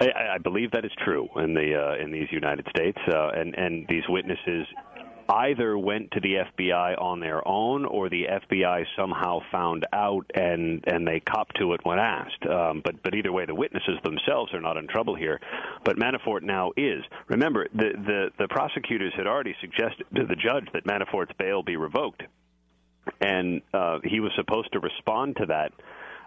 I, 0.00 0.34
I 0.34 0.38
believe 0.38 0.70
that 0.70 0.84
is 0.84 0.92
true 1.04 1.28
in 1.36 1.54
the 1.54 1.74
uh, 1.74 2.02
in 2.02 2.12
these 2.12 2.28
United 2.30 2.66
States, 2.70 2.98
uh, 3.08 3.30
and 3.30 3.54
and 3.56 3.86
these 3.88 4.04
witnesses 4.08 4.66
either 5.28 5.76
went 5.76 6.10
to 6.12 6.20
the 6.20 6.36
FBI 6.56 7.00
on 7.02 7.20
their 7.20 7.46
own, 7.46 7.84
or 7.84 8.08
the 8.08 8.26
FBI 8.30 8.84
somehow 8.96 9.40
found 9.50 9.86
out 9.92 10.24
and 10.34 10.84
and 10.86 11.06
they 11.06 11.18
copped 11.18 11.56
to 11.58 11.72
it 11.72 11.80
when 11.82 11.98
asked. 11.98 12.46
Um, 12.46 12.80
but 12.84 13.02
but 13.02 13.14
either 13.14 13.32
way, 13.32 13.44
the 13.44 13.56
witnesses 13.56 13.98
themselves 14.04 14.54
are 14.54 14.60
not 14.60 14.76
in 14.76 14.86
trouble 14.86 15.16
here. 15.16 15.40
But 15.84 15.96
Manafort 15.96 16.42
now 16.42 16.70
is. 16.76 17.02
Remember, 17.26 17.66
the 17.74 17.90
the, 17.96 18.30
the 18.38 18.48
prosecutors 18.48 19.12
had 19.16 19.26
already 19.26 19.56
suggested 19.60 20.06
to 20.14 20.26
the 20.26 20.36
judge 20.36 20.68
that 20.74 20.84
Manafort's 20.84 21.32
bail 21.40 21.64
be 21.64 21.76
revoked, 21.76 22.22
and 23.20 23.62
uh, 23.74 23.98
he 24.04 24.20
was 24.20 24.30
supposed 24.36 24.72
to 24.74 24.78
respond 24.78 25.36
to 25.38 25.46
that 25.46 25.72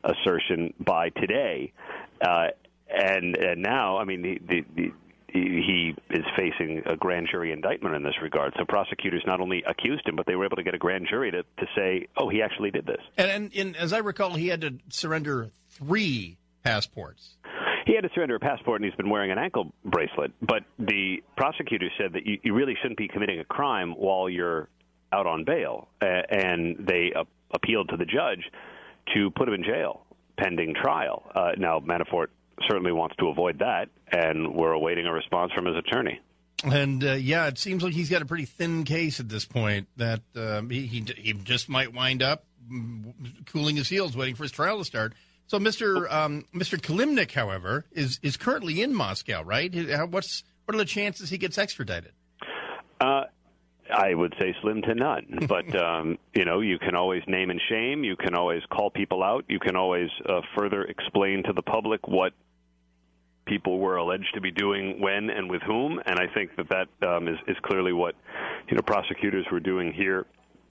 assertion 0.03 0.73
by 0.79 1.09
today. 1.09 1.73
Uh, 2.21 2.47
and, 2.89 3.35
and 3.37 3.61
now, 3.61 3.97
I 3.97 4.05
mean, 4.05 4.21
the, 4.21 4.39
the, 4.47 4.65
the, 4.75 4.91
he 5.33 5.95
is 6.09 6.25
facing 6.35 6.83
a 6.85 6.97
grand 6.97 7.29
jury 7.31 7.53
indictment 7.53 7.95
in 7.95 8.03
this 8.03 8.15
regard. 8.21 8.53
So 8.57 8.65
prosecutors 8.65 9.23
not 9.25 9.39
only 9.39 9.63
accused 9.65 10.05
him, 10.07 10.15
but 10.17 10.25
they 10.25 10.35
were 10.35 10.45
able 10.45 10.57
to 10.57 10.63
get 10.63 10.75
a 10.75 10.77
grand 10.77 11.07
jury 11.09 11.31
to, 11.31 11.43
to 11.43 11.65
say, 11.75 12.07
oh, 12.17 12.27
he 12.27 12.41
actually 12.41 12.71
did 12.71 12.85
this. 12.85 13.01
And, 13.17 13.31
and, 13.31 13.55
and 13.55 13.77
as 13.77 13.93
I 13.93 13.99
recall, 13.99 14.33
he 14.33 14.49
had 14.49 14.61
to 14.61 14.73
surrender 14.89 15.51
three 15.69 16.37
passports. 16.63 17.37
He 17.85 17.95
had 17.95 18.03
to 18.03 18.09
surrender 18.13 18.35
a 18.35 18.39
passport, 18.39 18.81
and 18.81 18.89
he's 18.89 18.95
been 18.95 19.09
wearing 19.09 19.31
an 19.31 19.39
ankle 19.39 19.73
bracelet. 19.85 20.33
But 20.41 20.63
the 20.77 21.23
prosecutor 21.35 21.87
said 21.97 22.13
that 22.13 22.25
you, 22.25 22.37
you 22.43 22.53
really 22.53 22.75
shouldn't 22.81 22.97
be 22.97 23.07
committing 23.07 23.39
a 23.39 23.45
crime 23.45 23.93
while 23.93 24.29
you're 24.29 24.67
out 25.11 25.25
on 25.25 25.43
bail, 25.43 25.87
uh, 26.01 26.05
and 26.29 26.75
they 26.87 27.11
uh, 27.15 27.23
appealed 27.53 27.89
to 27.89 27.97
the 27.97 28.05
judge 28.05 28.43
to 29.13 29.31
put 29.31 29.47
him 29.47 29.53
in 29.53 29.63
jail 29.63 30.05
pending 30.37 30.73
trial. 30.73 31.29
Uh, 31.35 31.51
now, 31.57 31.79
Manafort 31.79 32.27
certainly 32.67 32.91
wants 32.91 33.15
to 33.17 33.27
avoid 33.27 33.59
that, 33.59 33.89
and 34.11 34.55
we're 34.55 34.71
awaiting 34.71 35.05
a 35.05 35.11
response 35.13 35.51
from 35.53 35.65
his 35.65 35.75
attorney. 35.75 36.19
And 36.63 37.03
uh, 37.03 37.13
yeah, 37.13 37.47
it 37.47 37.57
seems 37.57 37.83
like 37.83 37.93
he's 37.93 38.09
got 38.09 38.21
a 38.21 38.25
pretty 38.25 38.45
thin 38.45 38.83
case 38.83 39.19
at 39.19 39.29
this 39.29 39.45
point. 39.45 39.87
That 39.97 40.21
um, 40.35 40.69
he, 40.69 40.85
he 40.85 41.05
he 41.17 41.33
just 41.33 41.69
might 41.69 41.93
wind 41.93 42.21
up 42.21 42.45
cooling 43.47 43.75
his 43.75 43.89
heels, 43.89 44.15
waiting 44.15 44.35
for 44.35 44.43
his 44.43 44.51
trial 44.51 44.77
to 44.77 44.85
start. 44.85 45.13
So, 45.47 45.59
Mister 45.59 46.11
um, 46.11 46.45
Mister 46.53 46.77
Kilimnik, 46.77 47.31
however, 47.31 47.85
is 47.91 48.19
is 48.21 48.37
currently 48.37 48.81
in 48.81 48.93
Moscow, 48.93 49.43
right? 49.43 49.73
How- 49.89 50.05
What's 50.05 50.43
what 50.65 50.75
are 50.75 50.77
the 50.77 50.85
chances 50.85 51.29
he 51.29 51.37
gets 51.37 51.57
extradited? 51.57 52.13
Uh, 52.99 53.23
I 53.91 54.13
would 54.13 54.33
say 54.39 54.55
slim 54.61 54.81
to 54.83 54.95
none. 54.95 55.39
But 55.47 55.75
um, 55.75 56.17
you 56.33 56.45
know, 56.45 56.61
you 56.61 56.79
can 56.79 56.95
always 56.95 57.23
name 57.27 57.49
and 57.49 57.59
shame. 57.69 58.03
You 58.03 58.15
can 58.15 58.35
always 58.35 58.61
call 58.71 58.89
people 58.89 59.23
out. 59.23 59.45
You 59.47 59.59
can 59.59 59.75
always 59.75 60.09
uh, 60.27 60.41
further 60.57 60.83
explain 60.83 61.43
to 61.43 61.53
the 61.53 61.61
public 61.61 62.07
what 62.07 62.33
people 63.45 63.79
were 63.79 63.97
alleged 63.97 64.33
to 64.33 64.41
be 64.41 64.51
doing 64.51 65.01
when 65.01 65.29
and 65.29 65.49
with 65.49 65.61
whom. 65.63 65.99
And 66.05 66.19
I 66.19 66.27
think 66.33 66.51
that 66.55 66.69
that 66.69 67.07
um, 67.07 67.27
is, 67.27 67.37
is 67.47 67.57
clearly 67.63 67.91
what 67.91 68.15
you 68.69 68.75
know 68.75 68.81
prosecutors 68.81 69.45
were 69.51 69.59
doing 69.59 69.91
here. 69.93 70.25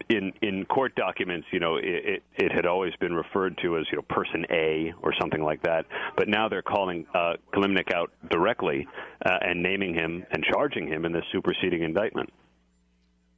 In 0.09 0.33
in 0.41 0.65
court 0.65 0.97
documents, 0.97 1.47
you 1.53 1.61
know, 1.61 1.77
it, 1.77 1.85
it, 1.85 2.23
it 2.37 2.53
had 2.53 2.67
always 2.67 2.93
been 2.97 3.15
referred 3.15 3.59
to 3.63 3.77
as 3.77 3.85
you 3.93 3.99
know 3.99 4.03
person 4.03 4.45
A 4.51 4.93
or 5.03 5.13
something 5.21 5.43
like 5.43 5.63
that. 5.63 5.85
But 6.17 6.27
now 6.27 6.49
they're 6.49 6.63
calling 6.63 7.07
uh, 7.15 7.35
Kilimnik 7.53 7.93
out 7.93 8.11
directly 8.31 8.89
uh, 9.25 9.39
and 9.43 9.63
naming 9.63 9.95
him 9.95 10.25
and 10.31 10.43
charging 10.43 10.89
him 10.89 11.05
in 11.05 11.13
this 11.13 11.25
superseding 11.33 11.83
indictment. 11.83 12.31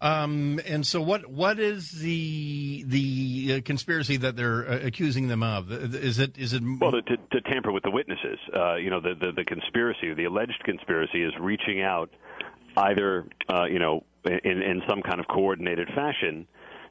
Um, 0.02 0.60
and 0.66 0.84
so, 0.84 1.00
what 1.00 1.30
what 1.30 1.60
is 1.60 1.92
the 1.92 2.82
the 2.88 3.54
uh, 3.54 3.60
conspiracy 3.64 4.16
that 4.16 4.34
they're 4.34 4.68
uh, 4.68 4.80
accusing 4.82 5.28
them 5.28 5.44
of? 5.44 5.70
Is 5.70 6.18
it 6.18 6.36
is 6.36 6.52
it 6.52 6.62
Well, 6.80 6.90
to, 6.90 7.00
to 7.00 7.40
tamper 7.42 7.70
with 7.70 7.84
the 7.84 7.92
witnesses, 7.92 8.40
uh, 8.52 8.74
you 8.74 8.90
know, 8.90 9.00
the, 9.00 9.14
the 9.14 9.30
the 9.30 9.44
conspiracy, 9.44 10.12
the 10.12 10.24
alleged 10.24 10.60
conspiracy, 10.64 11.22
is 11.22 11.32
reaching 11.40 11.82
out 11.82 12.10
either, 12.76 13.28
uh, 13.48 13.66
you 13.66 13.78
know, 13.78 14.02
in 14.24 14.60
in 14.60 14.82
some 14.88 15.02
kind 15.02 15.20
of 15.20 15.28
coordinated 15.28 15.86
fashion. 15.94 16.48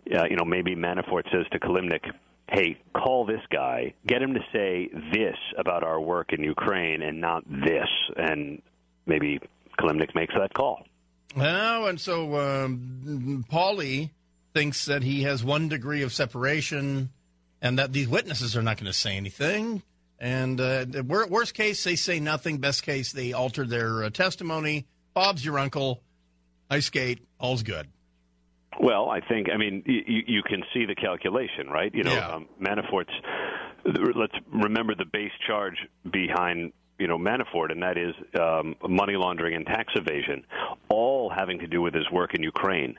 Uh, 0.09 0.23
you 0.29 0.37
know, 0.37 0.45
maybe 0.45 0.73
Manafort 0.73 1.29
says 1.33 1.45
to 1.51 1.59
Kilimnik, 1.59 2.09
"Hey, 2.49 2.77
call 2.95 3.25
this 3.25 3.41
guy, 3.51 3.93
get 4.07 4.21
him 4.21 4.35
to 4.35 4.41
say 4.53 4.89
this 5.11 5.35
about 5.57 5.83
our 5.83 5.99
work 5.99 6.31
in 6.31 6.45
Ukraine, 6.45 7.01
and 7.01 7.19
not 7.19 7.43
this," 7.45 7.89
and 8.15 8.61
maybe 9.05 9.41
Kilimnik 9.77 10.15
makes 10.15 10.33
that 10.33 10.53
call. 10.53 10.85
Oh, 11.37 11.85
and 11.85 11.99
so 11.99 12.35
um, 12.39 13.45
Paulie 13.51 14.09
thinks 14.53 14.85
that 14.85 15.03
he 15.03 15.23
has 15.23 15.43
one 15.43 15.69
degree 15.69 16.01
of 16.03 16.11
separation, 16.13 17.09
and 17.61 17.79
that 17.79 17.93
these 17.93 18.07
witnesses 18.07 18.57
are 18.57 18.61
not 18.61 18.77
going 18.77 18.91
to 18.91 18.97
say 18.97 19.15
anything. 19.15 19.81
And 20.19 20.59
uh, 20.61 20.85
worst 21.07 21.53
case, 21.53 21.83
they 21.83 21.95
say 21.95 22.19
nothing. 22.19 22.57
Best 22.59 22.83
case, 22.83 23.11
they 23.11 23.33
alter 23.33 23.65
their 23.65 24.03
uh, 24.03 24.09
testimony. 24.09 24.85
Bob's 25.13 25.43
your 25.43 25.57
uncle. 25.57 26.01
I 26.69 26.79
skate. 26.79 27.19
All's 27.39 27.63
good. 27.63 27.87
Well, 28.79 29.09
I 29.09 29.19
think 29.19 29.47
I 29.53 29.57
mean 29.57 29.83
you, 29.85 30.23
you 30.27 30.43
can 30.43 30.63
see 30.73 30.85
the 30.85 30.95
calculation, 30.95 31.67
right? 31.69 31.93
You 31.93 32.03
know, 32.03 32.13
Yeah. 32.13 32.35
um, 32.35 32.47
Manafort's. 32.61 33.11
Let's 33.83 34.33
remember 34.53 34.93
the 34.95 35.05
base 35.11 35.31
charge 35.47 35.75
behind 36.09 36.71
you 37.01 37.07
know 37.07 37.17
Manafort, 37.17 37.71
and 37.71 37.81
that 37.81 37.97
is 37.97 38.13
um, 38.39 38.75
money 38.87 39.15
laundering 39.15 39.55
and 39.55 39.65
tax 39.65 39.91
evasion, 39.95 40.45
all 40.87 41.29
having 41.29 41.59
to 41.59 41.67
do 41.67 41.81
with 41.81 41.93
his 41.93 42.09
work 42.11 42.35
in 42.35 42.43
Ukraine. 42.43 42.95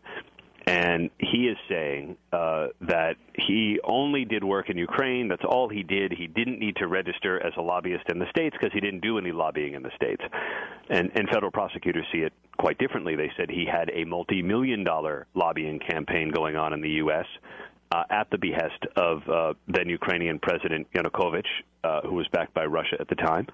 And 0.67 1.11
he 1.19 1.49
is 1.49 1.57
saying 1.69 2.17
uh, 2.33 2.69
that 2.83 3.17
he 3.35 3.81
only 3.83 4.25
did 4.25 4.45
work 4.45 4.71
in 4.71 4.77
Ukraine. 4.79 5.27
That's 5.29 5.45
all 5.45 5.69
he 5.69 5.83
did. 5.83 6.13
He 6.13 6.29
didn't 6.29 6.61
need 6.61 6.77
to 6.77 6.87
register 6.87 7.45
as 7.45 7.53
a 7.57 7.61
lobbyist 7.61 8.05
in 8.09 8.21
the 8.21 8.31
states 8.31 8.57
because 8.59 8.73
he 8.73 8.79
didn't 8.79 9.01
do 9.01 9.19
any 9.19 9.33
lobbying 9.33 9.75
in 9.75 9.83
the 9.83 9.91
states. 9.97 10.23
And, 10.89 11.11
and 11.17 11.29
federal 11.31 11.51
prosecutors 11.51 12.05
see 12.13 12.19
it 12.19 12.33
quite 12.59 12.79
differently. 12.79 13.17
They 13.17 13.33
said 13.37 13.51
he 13.51 13.67
had 13.67 13.91
a 13.93 14.05
multi-million 14.05 14.85
dollar 14.85 15.27
lobbying 15.35 15.81
campaign 15.81 16.31
going 16.31 16.55
on 16.55 16.73
in 16.73 16.81
the 16.81 16.91
U.S. 16.91 17.27
uh, 17.93 18.05
at 18.09 18.31
the 18.31 18.39
behest 18.39 18.87
of 18.97 19.29
uh, 19.29 19.53
then 19.69 19.89
Ukrainian 19.89 20.39
President 20.39 20.87
Yanukovych, 20.95 21.45
uh, 21.85 22.01
who 22.03 22.15
was 22.15 22.27
backed 22.33 22.55
by 22.55 22.65
Russia 22.65 22.97
at 22.99 23.09
the 23.09 23.15
time. 23.15 23.47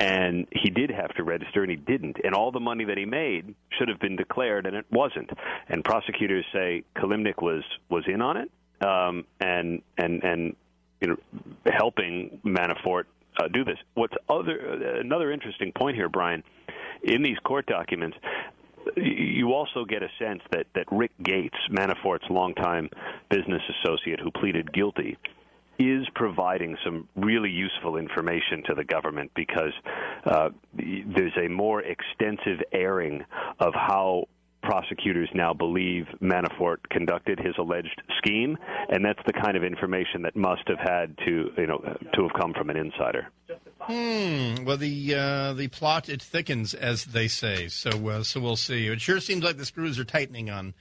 And 0.00 0.48
he 0.50 0.70
did 0.70 0.90
have 0.90 1.14
to 1.14 1.22
register, 1.22 1.62
and 1.62 1.70
he 1.70 1.76
didn't. 1.76 2.16
And 2.24 2.34
all 2.34 2.50
the 2.50 2.60
money 2.60 2.84
that 2.84 2.98
he 2.98 3.04
made 3.04 3.54
should 3.78 3.88
have 3.88 4.00
been 4.00 4.16
declared, 4.16 4.66
and 4.66 4.74
it 4.76 4.86
wasn't. 4.90 5.30
And 5.68 5.84
prosecutors 5.84 6.44
say 6.52 6.82
Kilimnik 6.96 7.40
was 7.40 7.62
was 7.88 8.04
in 8.08 8.20
on 8.20 8.36
it, 8.36 8.50
um, 8.84 9.24
and 9.40 9.82
and 9.96 10.22
and 10.24 10.56
you 11.00 11.08
know 11.08 11.16
helping 11.64 12.40
Manafort 12.44 13.04
uh, 13.38 13.48
do 13.48 13.64
this. 13.64 13.78
What's 13.94 14.14
other 14.28 14.56
another 15.00 15.30
interesting 15.30 15.72
point 15.72 15.96
here, 15.96 16.08
Bryan, 16.08 16.42
in 17.02 17.22
these 17.22 17.38
court 17.38 17.66
documents, 17.66 18.18
you 18.96 19.52
also 19.52 19.84
get 19.84 20.02
a 20.02 20.08
sense 20.18 20.42
that, 20.52 20.66
that 20.74 20.86
Rick 20.90 21.12
Gates, 21.22 21.56
Manafort's 21.70 22.28
longtime 22.30 22.88
business 23.30 23.62
associate 23.82 24.20
who 24.20 24.30
pleaded 24.30 24.72
guilty, 24.72 25.16
is 25.78 26.06
providing 26.14 26.76
some 26.84 27.08
really 27.16 27.50
useful 27.50 27.96
information 27.96 28.62
to 28.66 28.74
the 28.74 28.84
government 28.84 29.30
because 29.34 29.72
uh, 30.24 30.48
there's 30.74 31.36
a 31.36 31.48
more 31.48 31.82
extensive 31.82 32.62
airing 32.72 33.22
of 33.60 33.74
how 33.74 34.26
prosecutors 34.66 35.28
now 35.32 35.54
believe 35.54 36.06
Manafort 36.20 36.78
conducted 36.90 37.38
his 37.38 37.54
alleged 37.58 38.02
scheme, 38.18 38.58
and 38.88 39.04
that's 39.04 39.20
the 39.26 39.32
kind 39.32 39.56
of 39.56 39.62
information 39.62 40.22
that 40.22 40.34
must 40.34 40.62
have 40.66 40.78
had 40.78 41.16
to, 41.18 41.50
you 41.56 41.66
know, 41.66 41.78
to 42.14 42.22
have 42.22 42.32
come 42.40 42.52
from 42.52 42.70
an 42.70 42.76
insider. 42.76 43.28
Hmm. 43.80 44.64
Well, 44.64 44.76
the 44.76 45.14
uh, 45.14 45.52
the 45.52 45.68
plot 45.68 46.08
it 46.08 46.20
thickens, 46.20 46.74
as 46.74 47.04
they 47.04 47.28
say. 47.28 47.68
So 47.68 47.90
uh, 48.08 48.22
so 48.24 48.40
we'll 48.40 48.56
see. 48.56 48.88
It 48.88 49.00
sure 49.00 49.20
seems 49.20 49.44
like 49.44 49.58
the 49.58 49.64
screws 49.64 49.98
are 49.98 50.04
tightening 50.04 50.50
on 50.50 50.74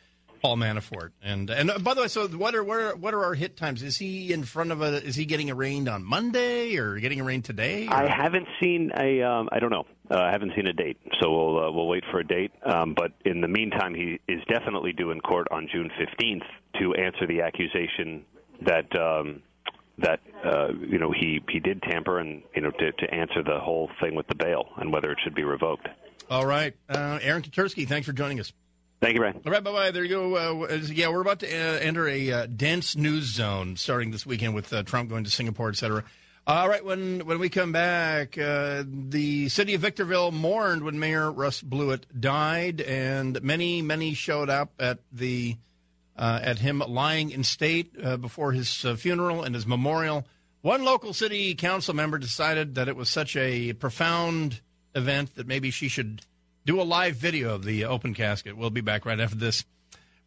Paul 0.45 0.57
Manafort. 0.57 1.09
And 1.23 1.49
and 1.49 1.72
uh, 1.72 1.80
by 1.80 1.95
the 1.95 2.01
way, 2.01 2.07
so 2.07 2.27
what 2.27 2.53
are 2.53 2.63
what 2.63 2.77
are 2.77 2.95
what 2.95 3.15
are 3.15 3.23
our 3.23 3.34
hit 3.34 3.57
times? 3.57 3.81
Is 3.81 3.97
he 3.97 4.31
in 4.31 4.43
front 4.43 4.72
of 4.72 4.80
a? 4.80 5.03
Is 5.03 5.15
he 5.15 5.26
getting 5.26 5.49
arraigned 5.49 5.89
on 5.89 6.03
Monday 6.03 6.77
or 6.77 6.99
getting 6.99 7.19
arraigned 7.19 7.45
today? 7.45 7.88
or- 7.88 7.93
I 7.95 8.07
haven't 8.07 8.47
seen 8.61 8.91
a. 8.95 9.23
Um, 9.23 9.49
I 9.51 9.57
don't 9.57 9.72
know. 9.72 9.85
Uh, 10.11 10.19
I 10.19 10.30
haven't 10.30 10.51
seen 10.55 10.67
a 10.67 10.73
date, 10.73 10.97
so 11.19 11.31
we'll 11.31 11.65
uh, 11.65 11.72
we'll 11.72 11.88
wait 11.88 12.03
for 12.11 12.19
a 12.19 12.23
date. 12.23 12.51
Um, 12.63 12.93
but 12.93 13.13
in 13.26 13.41
the 13.41 13.47
meantime, 13.47 13.95
he 13.95 14.19
is 14.31 14.39
definitely 14.47 14.93
due 14.93 15.09
in 15.09 15.19
court 15.19 15.47
on 15.49 15.67
June 15.73 15.89
fifteenth 15.97 16.43
to 16.80 16.93
answer 16.93 17.26
the 17.26 17.41
accusation 17.41 18.23
that 18.61 18.95
um, 18.95 19.41
that 19.97 20.19
uh, 20.45 20.67
you 20.80 20.99
know 20.99 21.11
he 21.11 21.41
he 21.49 21.59
did 21.59 21.81
tamper 21.81 22.19
and 22.19 22.43
you 22.55 22.61
know 22.61 22.69
to 22.69 22.91
to 22.91 23.11
answer 23.11 23.41
the 23.41 23.59
whole 23.59 23.89
thing 23.99 24.13
with 24.13 24.27
the 24.27 24.35
bail 24.35 24.65
and 24.77 24.93
whether 24.93 25.11
it 25.11 25.17
should 25.23 25.34
be 25.34 25.43
revoked. 25.43 25.88
All 26.30 26.45
right, 26.45 26.76
uh, 26.88 27.17
Aaron 27.23 27.41
Katersky, 27.41 27.88
thanks 27.88 28.05
for 28.05 28.13
joining 28.13 28.39
us. 28.39 28.53
Thank 29.06 29.14
you, 29.14 29.22
Bryan. 29.22 29.40
All 29.45 29.52
right, 29.52 29.64
bye 29.64 29.72
bye. 29.72 29.91
There 29.91 30.03
you 30.03 30.10
go. 30.10 30.64
Uh, 30.65 30.80
yeah, 30.91 31.10
we're 31.10 31.22
about 31.22 31.41
to 31.41 31.48
uh, 31.48 31.77
enter 31.77 32.07
a 32.07 32.32
uh, 32.32 32.45
dense 32.48 32.95
news 32.95 33.26
zone 33.26 33.76
starting 33.76 34.10
this 34.10 34.26
weekend 34.26 34.56
with 34.56 34.73
uh, 34.73 34.82
Trump 34.82 35.11
going 35.11 35.23
to 35.26 35.30
Singapore, 35.30 35.69
et 35.69 35.76
cetera. 35.76 36.03
All 36.48 36.68
right, 36.68 36.84
when 36.84 37.19
when 37.19 37.38
we 37.38 37.49
come 37.49 37.72
back, 37.72 38.36
uh, 38.36 38.84
the 38.88 39.48
city 39.49 39.76
of 39.76 39.82
Victorville 39.82 40.32
mourned 40.32 40.82
when 40.82 40.98
Mayor 40.98 41.32
Russ 41.32 41.61
Blewett 41.61 42.07
died, 42.19 42.82
and 42.82 43.40
many 43.44 43.84
many 43.84 44.15
showed 44.15 44.49
up 44.49 44.73
at 44.80 44.98
the 45.11 45.56
uh, 46.18 46.40
at 46.41 46.57
him 46.57 46.80
lying 46.80 47.30
in 47.30 47.44
state 47.44 47.94
before 48.19 48.53
his 48.53 48.73
funeral 48.98 49.44
and 49.44 49.53
his 49.53 49.68
memorial. 49.68 50.26
One 50.64 50.84
local 50.84 51.14
city 51.14 51.53
council 51.53 51.94
member 51.94 52.18
decided 52.18 52.73
that 52.73 52.88
it 52.88 52.95
was 52.95 53.11
such 53.11 53.36
a 53.36 53.73
profound 53.73 54.61
event 54.95 55.36
that 55.36 55.45
maybe 55.45 55.69
she 55.69 55.90
should 55.90 56.23
do 56.65 56.81
a 56.81 56.83
live 56.83 57.15
video 57.15 57.53
of 57.53 57.63
the 57.63 57.85
open 57.85 58.13
casket. 58.13 58.57
We'll 58.57 58.69
be 58.69 58.81
back 58.81 59.05
right 59.05 59.19
after 59.19 59.35
this 59.35 59.63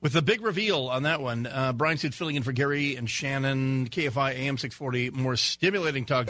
with 0.01 0.13
the 0.13 0.23
big 0.23 0.41
reveal 0.41 0.89
on 0.89 1.03
that 1.03 1.21
one. 1.21 1.47
Uh, 1.47 1.73
Bryan 1.73 1.99
Suit 1.99 2.15
filling 2.15 2.37
in 2.37 2.43
for 2.43 2.53
Gary 2.53 2.97
and 2.97 3.11
Shannon, 3.11 3.89
KFI 3.89 4.35
AM 4.35 4.59
640, 4.59 5.11
more 5.11 5.37
stimulating 5.37 6.05
talk. 6.05 6.29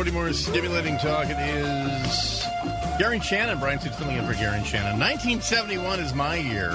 KFI 0.00 0.06
AM 0.06 0.08
640 0.08 0.10
more 0.12 0.32
stimulating 0.32 0.98
talk. 0.98 1.26
It 1.28 1.38
is 1.38 2.44
Gary 2.98 3.20
Shannon. 3.20 3.58
Bryan 3.58 3.78
filling 3.78 4.16
in 4.16 4.26
for 4.26 4.32
Gary 4.32 4.64
Shannon. 4.64 4.98
1971 4.98 6.00
is 6.00 6.14
my 6.14 6.36
year. 6.36 6.70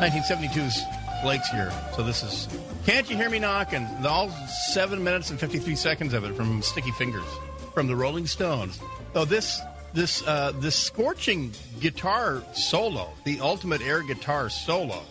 1972 0.00 0.60
is 0.60 0.82
Blake's 1.22 1.52
year. 1.52 1.70
So 1.94 2.02
this 2.02 2.22
is 2.22 2.48
Can't 2.86 3.08
You 3.10 3.16
Hear 3.16 3.28
Me 3.28 3.38
Knocking? 3.38 3.86
All 4.06 4.30
seven 4.72 5.04
minutes 5.04 5.30
and 5.30 5.38
53 5.38 5.76
seconds 5.76 6.14
of 6.14 6.24
it 6.24 6.34
from 6.34 6.62
Sticky 6.62 6.90
Fingers 6.92 7.26
from 7.74 7.86
the 7.86 7.96
Rolling 7.96 8.26
Stones. 8.26 8.80
Oh, 9.14 9.26
this 9.26 9.60
this 9.92 10.26
uh, 10.26 10.52
this 10.56 10.76
scorching 10.76 11.52
guitar 11.80 12.42
solo, 12.54 13.10
the 13.24 13.40
ultimate 13.40 13.82
air 13.82 14.02
guitar 14.02 14.48
solo. 14.48 15.02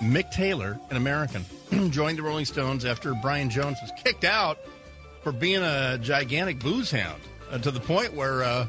Mick 0.00 0.30
Taylor, 0.30 0.78
an 0.90 0.96
American, 0.96 1.44
joined 1.90 2.18
the 2.18 2.22
Rolling 2.22 2.44
Stones 2.44 2.84
after 2.84 3.14
Brian 3.14 3.50
Jones 3.50 3.78
was 3.82 3.90
kicked 4.04 4.24
out 4.24 4.58
for 5.26 5.32
being 5.32 5.60
a 5.60 5.98
gigantic 6.00 6.60
booze 6.60 6.88
hound 6.88 7.20
uh, 7.50 7.58
to 7.58 7.72
the 7.72 7.80
point 7.80 8.14
where 8.14 8.44
uh, 8.44 8.64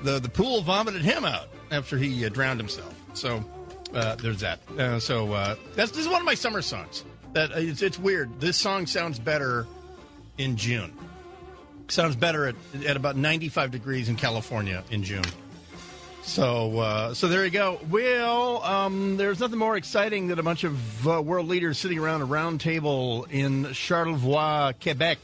the 0.00 0.18
the 0.18 0.30
pool 0.30 0.62
vomited 0.62 1.02
him 1.02 1.26
out 1.26 1.50
after 1.70 1.98
he 1.98 2.24
uh, 2.24 2.30
drowned 2.30 2.58
himself. 2.58 2.98
So 3.12 3.44
uh, 3.92 4.14
there's 4.14 4.40
that. 4.40 4.60
Uh, 4.78 4.98
so 4.98 5.34
uh, 5.34 5.56
that's 5.74 5.90
this 5.90 6.00
is 6.00 6.08
one 6.08 6.22
of 6.22 6.24
my 6.24 6.36
summer 6.36 6.62
songs. 6.62 7.04
That 7.34 7.50
it's, 7.50 7.82
it's 7.82 7.98
weird. 7.98 8.40
This 8.40 8.56
song 8.56 8.86
sounds 8.86 9.18
better 9.18 9.66
in 10.38 10.56
June. 10.56 10.90
Sounds 11.88 12.16
better 12.16 12.46
at 12.46 12.54
at 12.86 12.96
about 12.96 13.18
95 13.18 13.70
degrees 13.70 14.08
in 14.08 14.16
California 14.16 14.82
in 14.90 15.02
June. 15.02 15.26
So, 16.22 16.78
uh, 16.78 17.12
so 17.12 17.28
there 17.28 17.44
you 17.44 17.50
go. 17.50 17.78
Well, 17.90 18.62
um, 18.62 19.18
there's 19.18 19.38
nothing 19.38 19.58
more 19.58 19.76
exciting 19.76 20.28
than 20.28 20.38
a 20.38 20.42
bunch 20.42 20.64
of 20.64 21.06
uh, 21.06 21.20
world 21.20 21.46
leaders 21.46 21.76
sitting 21.76 21.98
around 21.98 22.22
a 22.22 22.24
round 22.24 22.62
table 22.62 23.26
in 23.28 23.74
Charlevoix, 23.74 24.72
Quebec, 24.80 25.18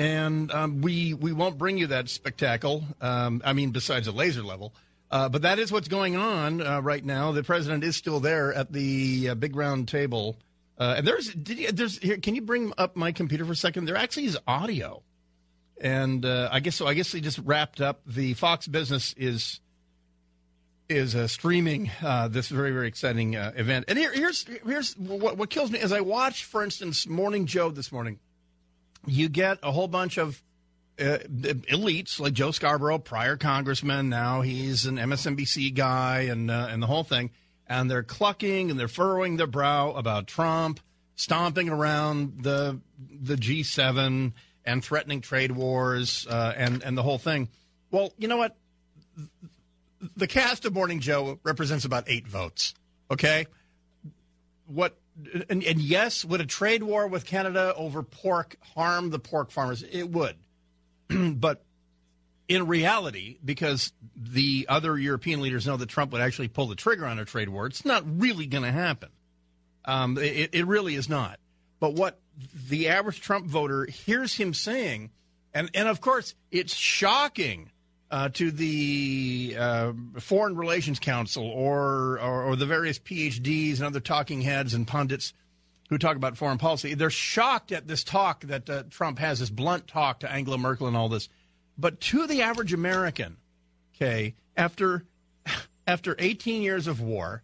and 0.00 0.50
um, 0.50 0.80
we 0.80 1.12
we 1.12 1.30
won't 1.30 1.58
bring 1.58 1.76
you 1.76 1.88
that 1.88 2.08
spectacle. 2.08 2.84
Um, 3.02 3.42
I 3.44 3.52
mean, 3.52 3.70
besides 3.70 4.06
a 4.06 4.12
laser 4.12 4.42
level, 4.42 4.74
uh, 5.10 5.28
but 5.28 5.42
that 5.42 5.58
is 5.58 5.70
what's 5.70 5.88
going 5.88 6.16
on 6.16 6.62
uh, 6.62 6.80
right 6.80 7.04
now. 7.04 7.32
The 7.32 7.42
president 7.42 7.84
is 7.84 7.96
still 7.96 8.18
there 8.18 8.54
at 8.54 8.72
the 8.72 9.28
uh, 9.28 9.34
big 9.34 9.54
round 9.54 9.88
table, 9.88 10.38
uh, 10.78 10.94
and 10.96 11.06
there's 11.06 11.34
you, 11.34 11.70
there's 11.70 11.98
here. 11.98 12.16
Can 12.16 12.34
you 12.34 12.40
bring 12.40 12.72
up 12.78 12.96
my 12.96 13.12
computer 13.12 13.44
for 13.44 13.52
a 13.52 13.56
second? 13.56 13.84
There 13.84 13.96
actually 13.96 14.24
is 14.24 14.38
audio, 14.46 15.02
and 15.78 16.24
uh, 16.24 16.48
I 16.50 16.60
guess 16.60 16.76
so. 16.76 16.86
I 16.86 16.94
guess 16.94 17.12
they 17.12 17.20
just 17.20 17.38
wrapped 17.40 17.82
up. 17.82 18.00
The 18.06 18.32
Fox 18.32 18.66
Business 18.66 19.14
is 19.18 19.60
is 20.88 21.14
uh, 21.14 21.28
streaming 21.28 21.90
this 22.30 22.48
very 22.48 22.70
very 22.72 22.88
exciting 22.88 23.34
event. 23.34 23.84
And 23.88 23.98
here, 23.98 24.14
here's 24.14 24.46
here's 24.64 24.96
what, 24.96 25.36
what 25.36 25.50
kills 25.50 25.70
me 25.70 25.78
as 25.78 25.92
I 25.92 26.00
watch, 26.00 26.46
for 26.46 26.64
instance, 26.64 27.06
Morning 27.06 27.44
Joe 27.44 27.70
this 27.70 27.92
morning. 27.92 28.18
You 29.06 29.28
get 29.28 29.58
a 29.62 29.72
whole 29.72 29.88
bunch 29.88 30.18
of 30.18 30.42
uh, 30.98 31.18
elites 31.28 32.20
like 32.20 32.34
Joe 32.34 32.50
Scarborough, 32.50 32.98
prior 32.98 33.36
congressman. 33.36 34.08
Now 34.08 34.42
he's 34.42 34.86
an 34.86 34.96
MSNBC 34.96 35.74
guy, 35.74 36.22
and 36.22 36.50
uh, 36.50 36.68
and 36.70 36.82
the 36.82 36.86
whole 36.86 37.04
thing. 37.04 37.30
And 37.66 37.90
they're 37.90 38.02
clucking 38.02 38.70
and 38.70 38.78
they're 38.78 38.88
furrowing 38.88 39.36
their 39.36 39.46
brow 39.46 39.92
about 39.92 40.26
Trump 40.26 40.80
stomping 41.14 41.68
around 41.68 42.42
the 42.42 42.80
the 42.98 43.36
G7 43.36 44.32
and 44.64 44.84
threatening 44.84 45.20
trade 45.20 45.52
wars 45.52 46.26
uh, 46.28 46.52
and 46.56 46.82
and 46.82 46.98
the 46.98 47.02
whole 47.02 47.18
thing. 47.18 47.48
Well, 47.90 48.12
you 48.18 48.28
know 48.28 48.36
what? 48.36 48.56
the 50.16 50.26
cast 50.26 50.64
of 50.64 50.74
Morning 50.74 51.00
Joe 51.00 51.38
represents 51.42 51.84
about 51.84 52.04
eight 52.06 52.26
votes. 52.26 52.74
Okay, 53.10 53.46
what? 54.66 54.96
And, 55.48 55.64
and 55.64 55.80
yes, 55.80 56.24
would 56.24 56.40
a 56.40 56.46
trade 56.46 56.82
war 56.82 57.06
with 57.06 57.26
Canada 57.26 57.74
over 57.76 58.02
pork 58.02 58.56
harm 58.74 59.10
the 59.10 59.18
pork 59.18 59.50
farmers? 59.50 59.82
It 59.82 60.10
would, 60.10 60.36
but 61.08 61.64
in 62.48 62.66
reality, 62.66 63.38
because 63.44 63.92
the 64.16 64.66
other 64.68 64.98
European 64.98 65.40
leaders 65.40 65.66
know 65.66 65.76
that 65.76 65.88
Trump 65.88 66.12
would 66.12 66.20
actually 66.20 66.48
pull 66.48 66.66
the 66.66 66.74
trigger 66.74 67.06
on 67.06 67.18
a 67.18 67.24
trade 67.24 67.48
war, 67.48 67.66
it's 67.66 67.84
not 67.84 68.02
really 68.20 68.46
going 68.46 68.64
to 68.64 68.72
happen. 68.72 69.10
Um, 69.84 70.18
it, 70.18 70.50
it 70.52 70.66
really 70.66 70.94
is 70.94 71.08
not. 71.08 71.38
But 71.78 71.94
what 71.94 72.20
the 72.68 72.88
average 72.88 73.20
Trump 73.20 73.46
voter 73.46 73.86
hears 73.86 74.34
him 74.34 74.52
saying, 74.52 75.10
and, 75.54 75.70
and 75.74 75.88
of 75.88 76.00
course, 76.00 76.34
it's 76.50 76.74
shocking 76.74 77.70
uh, 78.10 78.28
to 78.30 78.50
the 78.50 79.56
uh, 79.58 79.92
Foreign 80.18 80.56
Relations 80.56 80.98
Council 80.98 81.44
or, 81.44 82.18
or 82.20 82.44
or 82.44 82.56
the 82.56 82.66
various 82.66 82.98
PhDs 82.98 83.76
and 83.76 83.84
other 83.84 84.00
talking 84.00 84.40
heads 84.40 84.74
and 84.74 84.86
pundits 84.86 85.32
who 85.90 85.98
talk 85.98 86.16
about 86.16 86.36
foreign 86.36 86.58
policy, 86.58 86.94
they're 86.94 87.10
shocked 87.10 87.72
at 87.72 87.88
this 87.88 88.04
talk 88.04 88.42
that 88.42 88.70
uh, 88.70 88.84
Trump 88.90 89.18
has, 89.18 89.40
this 89.40 89.50
blunt 89.50 89.88
talk 89.88 90.20
to 90.20 90.30
Angela 90.30 90.56
Merkel 90.56 90.86
and 90.86 90.96
all 90.96 91.08
this. 91.08 91.28
But 91.76 92.00
to 92.02 92.26
the 92.26 92.42
average 92.42 92.72
American, 92.72 93.36
okay, 93.96 94.34
after 94.56 95.04
after 95.86 96.16
18 96.18 96.62
years 96.62 96.86
of 96.86 97.00
war, 97.00 97.42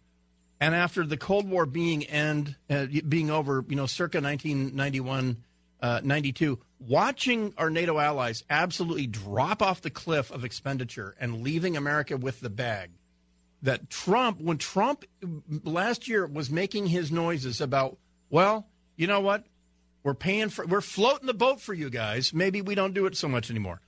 and 0.59 0.73
after 0.73 1.05
the 1.05 1.17
Cold 1.17 1.49
War 1.49 1.65
being 1.65 2.03
end 2.05 2.55
uh, 2.69 2.87
being 3.07 3.29
over, 3.29 3.63
you 3.67 3.75
know, 3.75 3.85
circa 3.85 4.19
1991, 4.21 5.37
uh, 5.81 6.01
92, 6.03 6.59
watching 6.79 7.53
our 7.57 7.69
NATO 7.69 7.97
allies 7.97 8.43
absolutely 8.49 9.07
drop 9.07 9.61
off 9.61 9.81
the 9.81 9.89
cliff 9.89 10.31
of 10.31 10.43
expenditure 10.43 11.15
and 11.19 11.41
leaving 11.41 11.77
America 11.77 12.17
with 12.17 12.39
the 12.39 12.49
bag. 12.49 12.91
That 13.63 13.89
Trump, 13.89 14.39
when 14.39 14.57
Trump 14.57 15.03
last 15.63 16.07
year 16.07 16.27
was 16.27 16.51
making 16.51 16.87
his 16.87 17.11
noises 17.11 17.59
about, 17.59 17.97
well, 18.29 18.67
you 18.95 19.07
know 19.07 19.19
what, 19.19 19.45
we're 20.03 20.13
paying 20.13 20.49
for, 20.49 20.65
we're 20.65 20.81
floating 20.81 21.25
the 21.25 21.33
boat 21.33 21.59
for 21.59 21.73
you 21.73 21.89
guys. 21.89 22.33
Maybe 22.33 22.61
we 22.61 22.75
don't 22.75 22.93
do 22.93 23.07
it 23.07 23.17
so 23.17 23.27
much 23.27 23.49
anymore. 23.49 23.81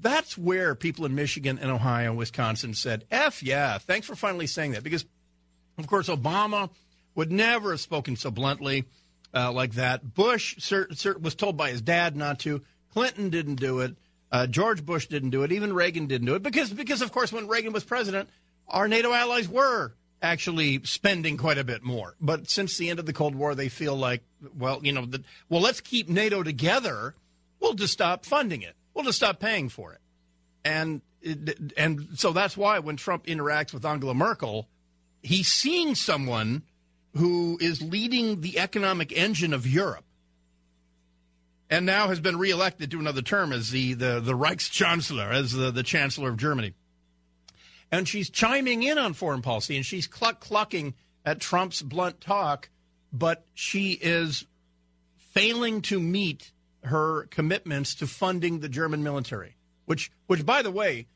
That's 0.00 0.38
where 0.38 0.74
people 0.74 1.04
in 1.04 1.14
Michigan 1.14 1.58
and 1.60 1.70
Ohio 1.70 2.10
and 2.10 2.18
Wisconsin 2.18 2.72
said, 2.72 3.04
F 3.10 3.42
yeah, 3.42 3.76
thanks 3.76 4.06
for 4.06 4.16
finally 4.16 4.46
saying 4.46 4.72
that. 4.72 4.82
Because, 4.82 5.04
of 5.76 5.86
course, 5.86 6.08
Obama 6.08 6.70
would 7.14 7.30
never 7.30 7.72
have 7.72 7.80
spoken 7.80 8.16
so 8.16 8.30
bluntly 8.30 8.86
uh, 9.34 9.52
like 9.52 9.74
that. 9.74 10.14
Bush 10.14 10.56
was 11.20 11.34
told 11.34 11.56
by 11.56 11.70
his 11.70 11.82
dad 11.82 12.16
not 12.16 12.40
to. 12.40 12.62
Clinton 12.92 13.30
didn't 13.30 13.56
do 13.56 13.80
it. 13.80 13.96
Uh, 14.32 14.46
George 14.46 14.84
Bush 14.84 15.06
didn't 15.06 15.30
do 15.30 15.42
it. 15.42 15.52
Even 15.52 15.72
Reagan 15.72 16.06
didn't 16.06 16.26
do 16.26 16.34
it. 16.34 16.42
Because, 16.42 16.72
because, 16.72 17.02
of 17.02 17.12
course, 17.12 17.32
when 17.32 17.48
Reagan 17.48 17.72
was 17.72 17.84
president, 17.84 18.28
our 18.68 18.88
NATO 18.88 19.12
allies 19.12 19.48
were 19.48 19.94
actually 20.22 20.82
spending 20.84 21.36
quite 21.36 21.58
a 21.58 21.64
bit 21.64 21.82
more. 21.82 22.14
But 22.20 22.48
since 22.48 22.76
the 22.76 22.90
end 22.90 22.98
of 22.98 23.06
the 23.06 23.12
Cold 23.12 23.34
War, 23.34 23.54
they 23.54 23.68
feel 23.68 23.96
like, 23.96 24.22
well, 24.56 24.80
you 24.82 24.92
know, 24.92 25.06
the, 25.06 25.24
well, 25.48 25.60
let's 25.60 25.80
keep 25.80 26.08
NATO 26.08 26.42
together. 26.42 27.14
We'll 27.58 27.74
just 27.74 27.92
stop 27.92 28.24
funding 28.24 28.62
it. 28.62 28.74
We'll 28.94 29.04
just 29.04 29.18
stop 29.18 29.40
paying 29.40 29.68
for 29.68 29.92
it. 29.92 30.00
And 30.64 31.00
and 31.76 32.08
so 32.14 32.32
that's 32.32 32.56
why 32.56 32.78
when 32.78 32.96
Trump 32.96 33.26
interacts 33.26 33.72
with 33.72 33.84
Angela 33.84 34.14
Merkel, 34.14 34.68
he's 35.22 35.48
seeing 35.48 35.94
someone 35.94 36.62
who 37.16 37.58
is 37.60 37.82
leading 37.82 38.40
the 38.40 38.58
economic 38.58 39.12
engine 39.12 39.52
of 39.52 39.66
Europe, 39.66 40.04
and 41.68 41.86
now 41.86 42.08
has 42.08 42.20
been 42.20 42.38
reelected 42.38 42.90
to 42.90 42.98
another 42.98 43.22
term 43.22 43.52
as 43.52 43.70
the 43.70 43.94
the, 43.94 44.20
the 44.20 44.34
Reichschancellor, 44.34 45.32
as 45.32 45.52
the, 45.52 45.70
the 45.70 45.82
Chancellor 45.82 46.30
of 46.30 46.36
Germany. 46.36 46.74
And 47.92 48.06
she's 48.08 48.30
chiming 48.30 48.82
in 48.82 48.98
on 48.98 49.14
foreign 49.14 49.42
policy, 49.42 49.76
and 49.76 49.84
she's 49.84 50.06
cluck 50.06 50.40
clucking 50.40 50.94
at 51.24 51.40
Trump's 51.40 51.82
blunt 51.82 52.20
talk, 52.20 52.70
but 53.12 53.44
she 53.54 53.92
is 53.92 54.46
failing 55.16 55.82
to 55.82 56.00
meet 56.00 56.52
her 56.84 57.26
commitments 57.26 57.94
to 57.96 58.06
funding 58.06 58.60
the 58.60 58.68
German 58.68 59.02
military, 59.02 59.56
which, 59.84 60.10
which 60.26 60.46
by 60.46 60.62
the 60.62 60.70
way, 60.70 61.06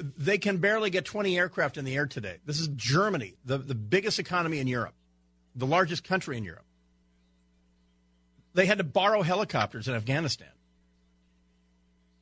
they 0.00 0.38
can 0.38 0.58
barely 0.58 0.90
get 0.90 1.04
20 1.04 1.38
aircraft 1.38 1.76
in 1.76 1.84
the 1.84 1.94
air 1.94 2.06
today. 2.06 2.38
This 2.44 2.58
is 2.58 2.68
Germany, 2.68 3.36
the, 3.44 3.58
the 3.58 3.74
biggest 3.74 4.18
economy 4.18 4.58
in 4.58 4.66
Europe, 4.66 4.94
the 5.54 5.66
largest 5.66 6.04
country 6.04 6.36
in 6.36 6.44
Europe. 6.44 6.64
They 8.54 8.66
had 8.66 8.78
to 8.78 8.84
borrow 8.84 9.22
helicopters 9.22 9.88
in 9.88 9.94
Afghanistan. 9.94 10.48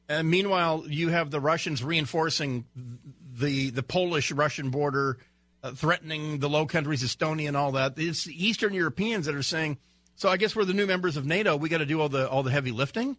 And 0.09 0.31
meanwhile, 0.31 0.85
you 0.87 1.09
have 1.09 1.31
the 1.31 1.41
Russians 1.41 1.83
reinforcing 1.83 2.65
the 3.35 3.71
the 3.71 3.83
Polish 3.83 4.31
Russian 4.31 4.71
border, 4.71 5.19
uh, 5.63 5.73
threatening 5.73 6.39
the 6.39 6.49
Low 6.49 6.67
Countries, 6.67 7.03
Estonia, 7.03 7.49
and 7.49 7.57
all 7.57 7.73
that. 7.73 7.95
It's 7.97 8.25
the 8.25 8.47
Eastern 8.47 8.75
Europeans 8.75 9.27
that 9.27 9.35
are 9.35 9.43
saying, 9.43 9.79
"So 10.17 10.29
I 10.29 10.37
guess 10.37 10.55
we're 10.57 10.65
the 10.65 10.75
new 10.75 10.87
members 10.87 11.17
of 11.17 11.25
NATO. 11.25 11.57
We 11.57 11.69
got 11.69 11.79
to 11.79 11.87
do 11.87 12.01
all 12.01 12.09
the 12.09 12.29
all 12.29 12.43
the 12.43 12.51
heavy 12.51 12.73
lifting." 12.73 13.17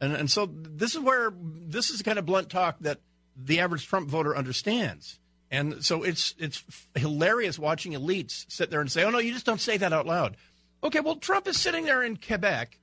And 0.00 0.14
and 0.14 0.30
so 0.30 0.46
this 0.46 0.94
is 0.94 1.00
where 1.00 1.32
this 1.34 1.90
is 1.90 1.98
the 1.98 2.04
kind 2.04 2.18
of 2.18 2.26
blunt 2.26 2.50
talk 2.50 2.78
that 2.80 3.00
the 3.36 3.60
average 3.60 3.86
Trump 3.86 4.08
voter 4.08 4.36
understands. 4.36 5.18
And 5.52 5.84
so 5.84 6.02
it's 6.02 6.34
it's 6.38 6.64
hilarious 6.94 7.58
watching 7.58 7.92
elites 7.92 8.50
sit 8.50 8.70
there 8.70 8.80
and 8.80 8.90
say, 8.90 9.04
"Oh 9.04 9.10
no, 9.10 9.18
you 9.18 9.32
just 9.32 9.46
don't 9.46 9.60
say 9.60 9.76
that 9.76 9.92
out 9.92 10.06
loud." 10.06 10.36
Okay, 10.82 11.00
well 11.00 11.16
Trump 11.16 11.46
is 11.46 11.60
sitting 11.60 11.84
there 11.84 12.02
in 12.02 12.16
Quebec 12.16 12.78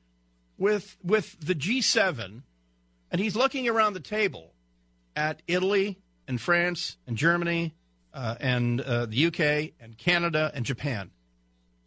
with 0.57 0.95
with 1.03 1.35
the 1.39 1.55
G7 1.55 2.43
and 3.11 3.19
he's 3.19 3.35
looking 3.35 3.67
around 3.67 3.93
the 3.93 3.99
table 3.99 4.53
at 5.15 5.41
Italy 5.47 5.97
and 6.27 6.39
France 6.39 6.97
and 7.07 7.17
Germany 7.17 7.73
uh, 8.13 8.35
and 8.39 8.81
uh, 8.81 9.07
the 9.07 9.25
UK 9.25 9.73
and 9.79 9.97
Canada 9.97 10.51
and 10.53 10.63
Japan. 10.63 11.09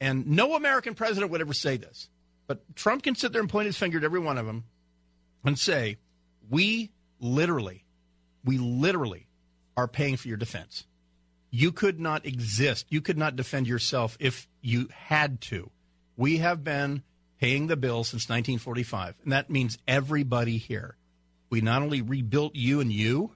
And 0.00 0.26
no 0.26 0.56
American 0.56 0.94
president 0.94 1.30
would 1.30 1.40
ever 1.40 1.54
say 1.54 1.76
this. 1.76 2.08
But 2.48 2.74
Trump 2.74 3.04
can 3.04 3.14
sit 3.14 3.32
there 3.32 3.40
and 3.40 3.48
point 3.48 3.66
his 3.66 3.76
finger 3.76 3.98
at 3.98 4.04
every 4.04 4.18
one 4.18 4.36
of 4.36 4.46
them 4.46 4.64
and 5.44 5.56
say, 5.56 5.98
We 6.50 6.90
literally, 7.20 7.84
we 8.44 8.58
literally 8.58 9.28
are 9.76 9.88
paying 9.88 10.16
for 10.16 10.28
your 10.28 10.36
defense. 10.36 10.84
You 11.50 11.72
could 11.72 12.00
not 12.00 12.24
exist. 12.24 12.86
You 12.88 13.00
could 13.00 13.18
not 13.18 13.36
defend 13.36 13.66
yourself 13.66 14.16
if 14.18 14.48
you 14.60 14.88
had 14.92 15.40
to. 15.42 15.70
We 16.16 16.38
have 16.38 16.64
been 16.64 17.02
paying 17.38 17.66
the 17.66 17.76
bill 17.76 18.04
since 18.04 18.28
1945, 18.28 19.16
and 19.24 19.32
that 19.32 19.50
means 19.50 19.78
everybody 19.86 20.56
here. 20.56 20.96
We 21.50 21.60
not 21.60 21.82
only 21.82 22.00
rebuilt 22.00 22.54
you 22.54 22.80
and 22.80 22.90
you, 22.90 23.32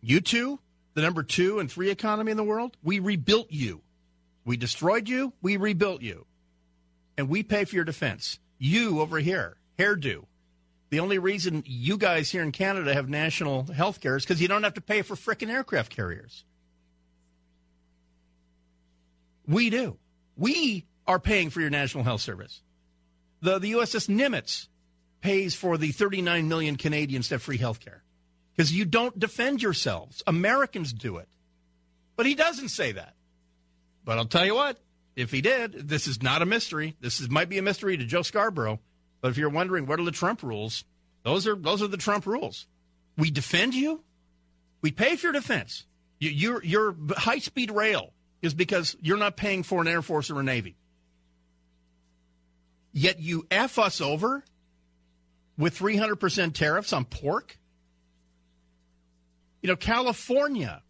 you 0.00 0.20
two, 0.20 0.58
the 0.94 1.02
number 1.02 1.22
two 1.22 1.58
and 1.58 1.70
three 1.70 1.90
economy 1.90 2.30
in 2.30 2.36
the 2.36 2.44
world, 2.44 2.76
we 2.82 2.98
rebuilt 2.98 3.48
you. 3.50 3.82
We 4.44 4.56
destroyed 4.56 5.08
you, 5.08 5.32
we 5.42 5.56
rebuilt 5.56 6.02
you. 6.02 6.26
And 7.18 7.28
we 7.28 7.42
pay 7.42 7.64
for 7.64 7.76
your 7.76 7.84
defense. 7.84 8.38
You 8.58 9.00
over 9.00 9.18
here, 9.18 9.56
hairdo. 9.78 10.24
The 10.90 11.00
only 11.00 11.18
reason 11.18 11.64
you 11.66 11.98
guys 11.98 12.30
here 12.30 12.42
in 12.42 12.52
Canada 12.52 12.94
have 12.94 13.08
national 13.08 13.64
health 13.64 14.00
care 14.00 14.16
is 14.16 14.24
because 14.24 14.40
you 14.40 14.48
don't 14.48 14.62
have 14.62 14.74
to 14.74 14.80
pay 14.80 15.02
for 15.02 15.16
frickin' 15.16 15.50
aircraft 15.50 15.94
carriers. 15.94 16.44
We 19.48 19.70
do. 19.70 19.98
We 20.36 20.86
are 21.06 21.18
paying 21.18 21.50
for 21.50 21.60
your 21.60 21.70
national 21.70 22.04
health 22.04 22.20
service. 22.20 22.62
The, 23.40 23.58
the 23.58 23.72
USS 23.72 24.08
Nimitz 24.08 24.68
pays 25.20 25.54
for 25.54 25.76
the 25.76 25.92
39 25.92 26.48
million 26.48 26.76
Canadians 26.76 27.28
to 27.28 27.34
have 27.34 27.42
free 27.42 27.58
health 27.58 27.80
care 27.80 28.02
because 28.54 28.72
you 28.72 28.84
don't 28.84 29.18
defend 29.18 29.62
yourselves. 29.62 30.22
Americans 30.26 30.92
do 30.92 31.16
it. 31.16 31.28
But 32.16 32.26
he 32.26 32.34
doesn't 32.34 32.68
say 32.68 32.92
that. 32.92 33.14
But 34.04 34.18
I'll 34.18 34.24
tell 34.24 34.46
you 34.46 34.54
what, 34.54 34.78
if 35.16 35.30
he 35.30 35.40
did, 35.40 35.88
this 35.88 36.06
is 36.06 36.22
not 36.22 36.42
a 36.42 36.46
mystery. 36.46 36.96
This 37.00 37.20
is, 37.20 37.28
might 37.28 37.48
be 37.48 37.58
a 37.58 37.62
mystery 37.62 37.96
to 37.96 38.04
Joe 38.04 38.22
Scarborough. 38.22 38.80
But 39.20 39.30
if 39.30 39.38
you're 39.38 39.50
wondering 39.50 39.86
what 39.86 40.00
are 40.00 40.04
the 40.04 40.10
Trump 40.10 40.42
rules, 40.42 40.84
those 41.22 41.46
are 41.46 41.56
those 41.56 41.82
are 41.82 41.88
the 41.88 41.96
Trump 41.96 42.26
rules. 42.26 42.66
We 43.16 43.30
defend 43.30 43.74
you. 43.74 44.02
We 44.82 44.92
pay 44.92 45.16
for 45.16 45.28
your 45.28 45.32
defense. 45.32 45.84
You, 46.18 46.30
your 46.30 46.64
your 46.64 46.96
high 47.16 47.38
speed 47.38 47.70
rail 47.70 48.12
is 48.42 48.54
because 48.54 48.96
you're 49.00 49.16
not 49.16 49.36
paying 49.36 49.62
for 49.62 49.80
an 49.80 49.88
air 49.88 50.02
force 50.02 50.30
or 50.30 50.40
a 50.40 50.42
navy. 50.42 50.76
Yet 52.92 53.18
you 53.20 53.46
f 53.50 53.78
us 53.78 54.00
over 54.00 54.44
with 55.58 55.78
300% 55.78 56.54
tariffs 56.54 56.92
on 56.92 57.04
pork. 57.04 57.58
You 59.62 59.68
know, 59.68 59.76
California. 59.76 60.82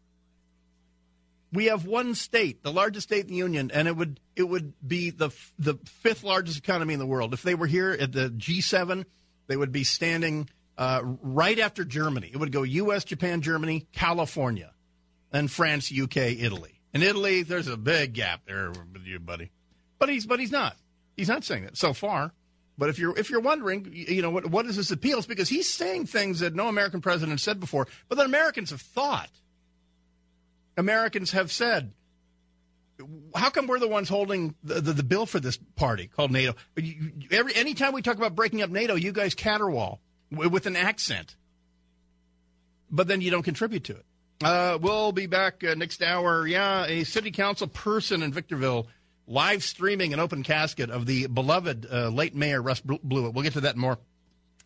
We 1.53 1.67
have 1.67 1.87
one 1.87 2.15
state, 2.15 2.63
the 2.63 2.73
largest 2.73 3.09
state 3.09 3.25
in 3.25 3.31
the 3.31 3.37
union, 3.37 3.71
and 3.73 3.87
it 3.89 3.97
would 3.97 4.21
it 4.35 4.45
would 4.45 4.73
be 4.87 5.11
the 5.11 5.31
the 5.59 5.75
fifth 5.85 6.25
largest 6.25 6.59
economy 6.59 6.95
in 6.95 7.01
the 7.01 7.07
world. 7.07 7.33
If 7.33 7.43
they 7.43 7.55
were 7.55 7.67
here 7.67 7.97
at 7.99 8.13
the 8.13 8.31
G7, 8.31 9.05
they 9.47 9.57
would 9.57 9.73
be 9.73 9.85
standing 9.85 10.49
uh, 10.77 11.01
right 11.05 11.59
after 11.59 11.85
Germany. 11.85 12.31
It 12.33 12.37
would 12.39 12.53
go 12.53 12.63
U.S., 12.63 13.05
Japan, 13.05 13.41
Germany, 13.41 13.87
California, 13.93 14.73
and 15.33 15.51
France, 15.51 15.93
UK, 15.93 16.17
Italy. 16.17 16.81
In 16.93 17.03
Italy, 17.03 17.43
there's 17.43 17.69
a 17.69 17.77
big 17.77 18.15
gap 18.15 18.43
there 18.47 18.71
with 18.71 19.05
you, 19.05 19.19
buddy. 19.21 19.51
But 19.99 20.09
he's 20.09 20.27
but 20.27 20.41
he's 20.41 20.53
not. 20.53 20.77
He's 21.17 21.29
not 21.29 21.45
saying 21.45 21.65
that 21.65 21.77
so 21.77 21.93
far. 21.93 22.33
But 22.79 22.91
if 22.91 22.99
you're 22.99 23.19
if 23.19 23.31
you're 23.31 23.41
wondering, 23.41 23.89
you 23.93 24.23
know 24.23 24.31
what 24.31 24.51
what 24.51 24.67
is 24.67 24.77
this 24.77 24.91
appeal? 24.91 25.19
It's 25.19 25.27
because 25.27 25.49
he's 25.49 25.73
saying 25.73 26.07
things 26.07 26.41
that 26.41 26.55
no 26.55 26.69
American 26.69 27.01
president 27.01 27.41
said 27.41 27.59
before, 27.59 27.87
but 28.09 28.19
that 28.19 28.27
Americans 28.27 28.71
have 28.71 28.81
thought. 28.81 29.31
Americans 30.77 31.33
have 31.33 31.51
said. 31.53 31.93
How 33.35 33.51
come 33.51 33.67
we're 33.67 33.79
the 33.79 33.89
ones 33.89 34.09
holding 34.09 34.55
the, 34.65 34.81
the, 34.81 34.93
the 34.95 35.03
bill 35.03 35.27
for 35.27 35.39
this 35.39 35.59
party 35.77 36.07
called 36.07 36.31
NATO? 36.31 36.55
You, 36.77 37.13
every 37.31 37.55
anytime 37.55 37.93
we 37.93 38.01
talk 38.01 38.17
about 38.17 38.35
breaking 38.35 38.63
up 38.63 38.71
NATO, 38.71 38.95
you 38.95 39.13
guys 39.13 39.35
caterwaul 39.35 39.99
with 40.31 40.67
an 40.67 40.77
accent, 40.77 41.37
but 42.91 43.07
then 43.07 43.21
you 43.21 43.31
don't 43.31 43.43
contribute 43.43 43.85
to 43.85 43.97
it. 43.97 44.05
Uh, 44.43 44.79
we'll 44.81 45.13
be 45.13 45.27
back 45.27 45.63
uh, 45.63 45.75
next 45.75 46.03
hour. 46.03 46.47
Yeah, 46.47 46.87
a 46.87 47.05
city 47.05 47.31
council 47.31 47.67
person 47.67 48.23
in 48.23 48.33
Victorville 48.33 48.87
live 49.27 49.63
streaming 49.63 50.15
an 50.15 50.21
open 50.21 50.43
casket 50.43 50.91
of 50.91 51.05
the 51.05 51.27
beloved 51.27 51.87
uh, 51.91 52.09
late 52.09 52.35
mayor 52.35 52.63
Russ 52.63 52.81
Blewett. 52.81 53.35
We'll 53.35 53.45
get 53.45 53.55
to 53.55 53.63
that 53.63 53.77
more. 53.77 53.99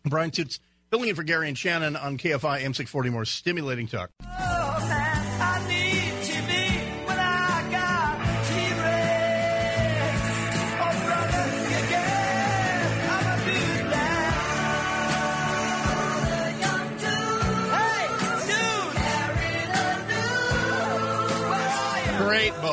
Bryan 0.05 0.31
Suits 0.31 0.59
Filling 0.91 1.07
in 1.07 1.15
for 1.15 1.23
Gary 1.23 1.47
and 1.47 1.57
Shannon 1.57 1.95
on 1.95 2.17
KFI 2.17 2.63
M640 2.63 3.11
more 3.11 3.23
stimulating 3.23 3.87
talk. 3.87 4.09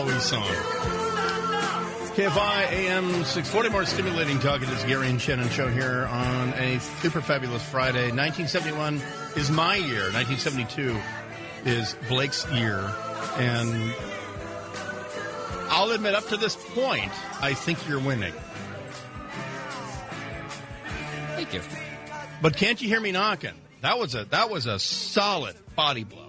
Great 0.05 0.21
song. 0.21 0.45
KFI 2.15 2.73
AM 2.73 3.09
640 3.25 3.69
more 3.71 3.85
stimulating 3.85 4.39
talk. 4.39 4.63
It 4.63 4.69
is 4.69 4.85
Gary 4.85 5.09
and 5.11 5.21
Shannon 5.21 5.49
show 5.51 5.69
here 5.69 6.07
on 6.07 6.51
a 6.55 6.79
super 7.01 7.21
fabulous 7.21 7.63
Friday. 7.69 8.13
1971 8.13 9.03
is 9.35 9.51
my 9.51 9.75
year. 9.75 10.13
1972 10.13 10.97
is 11.65 11.97
Blake's 12.09 12.49
year. 12.53 12.79
And 13.39 13.93
I'll 15.69 15.91
admit, 15.91 16.15
up 16.15 16.27
to 16.29 16.37
this 16.37 16.55
point, 16.75 17.13
I 17.41 17.55
think 17.55 17.89
you're 17.89 18.01
winning. 18.01 18.35
Thank 21.35 21.55
you. 21.55 21.61
But 22.41 22.57
can't 22.57 22.81
you 22.81 22.89
hear 22.89 23.01
me 23.01 23.11
knocking? 23.11 23.55
That 23.81 23.99
was 23.99 24.15
a 24.15 24.25
that 24.27 24.49
was 24.49 24.67
a 24.67 24.79
solid 24.79 25.57
body 25.75 26.05
blow. 26.05 26.28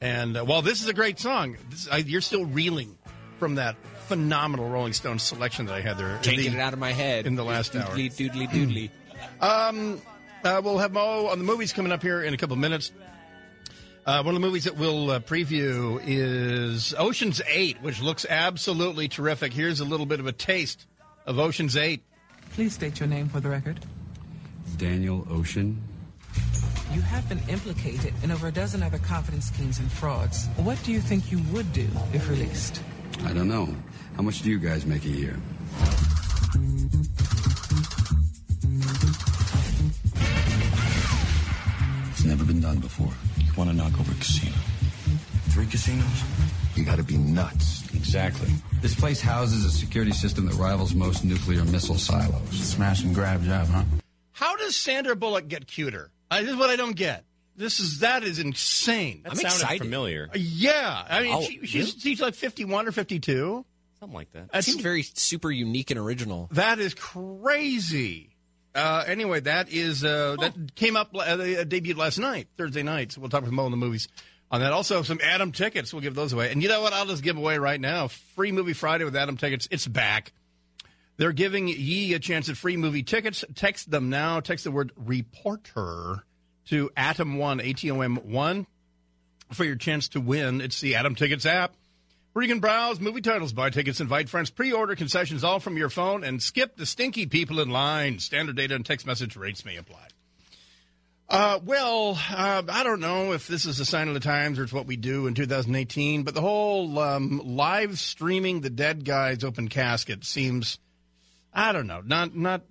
And 0.00 0.36
uh, 0.36 0.44
while 0.44 0.62
this 0.62 0.82
is 0.82 0.88
a 0.88 0.92
great 0.94 1.18
song, 1.18 1.56
this, 1.70 1.88
I, 1.90 1.98
you're 1.98 2.20
still 2.20 2.44
reeling 2.44 2.96
from 3.38 3.54
that 3.56 3.76
phenomenal 4.06 4.68
Rolling 4.68 4.92
Stones 4.92 5.22
selection 5.22 5.66
that 5.66 5.74
I 5.74 5.80
had 5.80 5.98
there. 5.98 6.08
in 6.16 6.22
Can't 6.22 6.36
the- 6.36 6.42
get 6.44 6.54
it 6.54 6.60
out 6.60 6.72
of 6.72 6.78
my 6.78 6.92
head. 6.92 7.26
in 7.26 7.34
the 7.34 7.44
last 7.44 7.74
hour. 7.74 7.84
Doodly, 7.96 8.10
doodly, 8.30 8.48
doodly. 8.48 8.90
Um, 9.40 10.00
uh, 10.44 10.62
we'll 10.64 10.78
have 10.78 10.92
Mo 10.92 11.26
on 11.26 11.38
the 11.38 11.44
movies 11.44 11.72
coming 11.74 11.92
up 11.92 12.00
here 12.00 12.22
in 12.22 12.32
a 12.32 12.36
couple 12.38 12.54
of 12.54 12.58
minutes. 12.60 12.90
Uh, 14.06 14.22
one 14.22 14.34
of 14.34 14.40
the 14.40 14.46
movies 14.46 14.64
that 14.64 14.76
we'll 14.76 15.10
uh, 15.10 15.20
preview 15.20 16.00
is 16.06 16.94
Ocean's 16.96 17.42
Eight, 17.48 17.76
which 17.82 18.00
looks 18.00 18.24
absolutely 18.28 19.08
terrific. 19.08 19.52
Here's 19.52 19.80
a 19.80 19.84
little 19.84 20.06
bit 20.06 20.20
of 20.20 20.26
a 20.26 20.32
taste 20.32 20.86
of 21.26 21.38
Ocean's 21.38 21.76
Eight. 21.76 22.02
Please 22.52 22.72
state 22.74 22.98
your 23.00 23.08
name 23.08 23.28
for 23.28 23.40
the 23.40 23.48
record. 23.50 23.80
Daniel 24.78 25.26
Ocean. 25.30 25.82
You 26.96 27.02
have 27.02 27.28
been 27.28 27.42
implicated 27.50 28.14
in 28.22 28.30
over 28.30 28.48
a 28.48 28.50
dozen 28.50 28.82
other 28.82 28.96
confidence 28.96 29.48
schemes 29.48 29.80
and 29.80 29.92
frauds. 29.92 30.46
What 30.56 30.82
do 30.82 30.92
you 30.92 31.00
think 31.02 31.30
you 31.30 31.42
would 31.52 31.70
do 31.74 31.86
if 32.14 32.26
released? 32.30 32.80
I 33.22 33.34
don't 33.34 33.48
know. 33.48 33.68
How 34.16 34.22
much 34.22 34.40
do 34.40 34.48
you 34.48 34.58
guys 34.58 34.86
make 34.86 35.04
a 35.04 35.10
year? 35.10 35.36
It's 42.12 42.24
never 42.24 42.44
been 42.44 42.62
done 42.62 42.78
before. 42.78 43.12
You 43.40 43.52
want 43.58 43.68
to 43.68 43.76
knock 43.76 43.92
over 44.00 44.12
a 44.12 44.14
casino? 44.14 44.56
Three 45.50 45.66
casinos? 45.66 46.22
You 46.76 46.86
gotta 46.86 47.02
be 47.02 47.18
nuts. 47.18 47.84
Exactly. 47.92 48.48
This 48.80 48.94
place 48.94 49.20
houses 49.20 49.66
a 49.66 49.70
security 49.70 50.12
system 50.12 50.46
that 50.46 50.54
rivals 50.54 50.94
most 50.94 51.26
nuclear 51.26 51.62
missile 51.66 51.98
silos. 51.98 52.48
Smash 52.52 53.04
and 53.04 53.14
grab 53.14 53.44
job, 53.44 53.66
huh? 53.66 53.84
How 54.32 54.56
does 54.56 54.74
Sandra 54.74 55.14
Bullock 55.14 55.48
get 55.48 55.66
cuter? 55.66 56.10
I, 56.30 56.42
this 56.42 56.50
is 56.50 56.56
what 56.56 56.70
I 56.70 56.76
don't 56.76 56.96
get. 56.96 57.24
This 57.56 57.80
is 57.80 58.00
that 58.00 58.22
is 58.22 58.38
insane. 58.38 59.22
That 59.24 59.36
sounded 59.36 59.78
familiar. 59.78 60.28
Yeah, 60.34 61.04
I 61.08 61.22
mean, 61.22 61.34
Oh, 61.34 61.40
she, 61.42 61.64
she's 61.66 61.96
she's 61.98 62.20
like 62.20 62.34
fifty-one 62.34 62.86
or 62.86 62.92
fifty-two. 62.92 63.64
Something 63.98 64.14
like 64.14 64.30
that. 64.32 64.50
It 64.52 64.62
seemed 64.64 64.82
very 64.82 65.02
super 65.02 65.50
unique 65.50 65.90
and 65.90 65.98
original. 65.98 66.48
That 66.52 66.78
is 66.78 66.92
crazy. 66.94 68.30
Uh, 68.74 69.04
anyway, 69.06 69.40
that 69.40 69.70
is 69.70 70.04
uh, 70.04 70.36
that 70.38 70.74
came 70.74 70.96
up 70.96 71.08
uh, 71.14 71.36
they, 71.36 71.56
uh, 71.56 71.64
debuted 71.64 71.96
last 71.96 72.18
night, 72.18 72.48
Thursday 72.58 72.82
night. 72.82 73.12
So 73.12 73.22
we'll 73.22 73.30
talk 73.30 73.42
with 73.42 73.52
Mo 73.52 73.64
in 73.64 73.70
the 73.70 73.78
movies 73.78 74.08
on 74.50 74.60
that. 74.60 74.74
Also, 74.74 75.00
some 75.02 75.18
Atom 75.22 75.52
tickets. 75.52 75.94
We'll 75.94 76.02
give 76.02 76.14
those 76.14 76.34
away. 76.34 76.52
And 76.52 76.62
you 76.62 76.68
know 76.68 76.82
what? 76.82 76.92
I'll 76.92 77.06
just 77.06 77.22
give 77.22 77.38
away 77.38 77.56
right 77.56 77.80
now. 77.80 78.08
Free 78.08 78.52
movie 78.52 78.74
Friday 78.74 79.04
with 79.04 79.16
Atom 79.16 79.38
tickets. 79.38 79.66
It's 79.70 79.86
back. 79.86 80.32
They're 81.16 81.32
giving 81.32 81.68
ye 81.68 82.14
a 82.14 82.18
chance 82.18 82.48
at 82.48 82.56
free 82.56 82.76
movie 82.76 83.02
tickets. 83.02 83.44
Text 83.54 83.90
them 83.90 84.10
now. 84.10 84.40
Text 84.40 84.64
the 84.64 84.70
word 84.70 84.92
reporter 84.96 86.24
to 86.66 86.90
Atom 86.96 87.38
One 87.38 87.60
A 87.60 87.72
T 87.72 87.90
O 87.90 88.00
M 88.00 88.16
One 88.16 88.66
for 89.52 89.64
your 89.64 89.76
chance 89.76 90.08
to 90.08 90.20
win. 90.20 90.60
It's 90.60 90.80
the 90.80 90.96
Atom 90.96 91.14
Tickets 91.14 91.46
app. 91.46 91.74
Where 92.32 92.42
you 92.42 92.50
can 92.50 92.60
browse 92.60 93.00
movie 93.00 93.22
titles, 93.22 93.54
buy 93.54 93.70
tickets, 93.70 93.98
invite 93.98 94.28
friends, 94.28 94.50
pre-order 94.50 94.94
concessions 94.94 95.42
all 95.42 95.58
from 95.58 95.78
your 95.78 95.88
phone, 95.88 96.22
and 96.22 96.42
skip 96.42 96.76
the 96.76 96.84
stinky 96.84 97.24
people 97.24 97.60
in 97.60 97.70
line. 97.70 98.18
Standard 98.18 98.56
data 98.56 98.74
and 98.74 98.84
text 98.84 99.06
message 99.06 99.36
rates 99.36 99.64
may 99.64 99.76
apply. 99.76 100.08
Uh, 101.30 101.58
well, 101.64 102.18
uh, 102.30 102.62
I 102.68 102.84
don't 102.84 103.00
know 103.00 103.32
if 103.32 103.48
this 103.48 103.64
is 103.64 103.80
a 103.80 103.86
sign 103.86 104.08
of 104.08 104.14
the 104.14 104.20
times 104.20 104.58
or 104.58 104.64
it's 104.64 104.72
what 104.72 104.86
we 104.86 104.96
do 104.96 105.26
in 105.26 105.34
2018, 105.34 106.22
but 106.22 106.34
the 106.34 106.40
whole 106.40 106.98
um, 106.98 107.40
live 107.42 107.98
streaming 107.98 108.60
the 108.60 108.70
dead 108.70 109.04
guy's 109.04 109.42
open 109.42 109.68
casket 109.68 110.24
seems, 110.24 110.78
I 111.56 111.72
don't 111.72 111.86
know, 111.86 112.02
not 112.04 112.36
not 112.36 112.62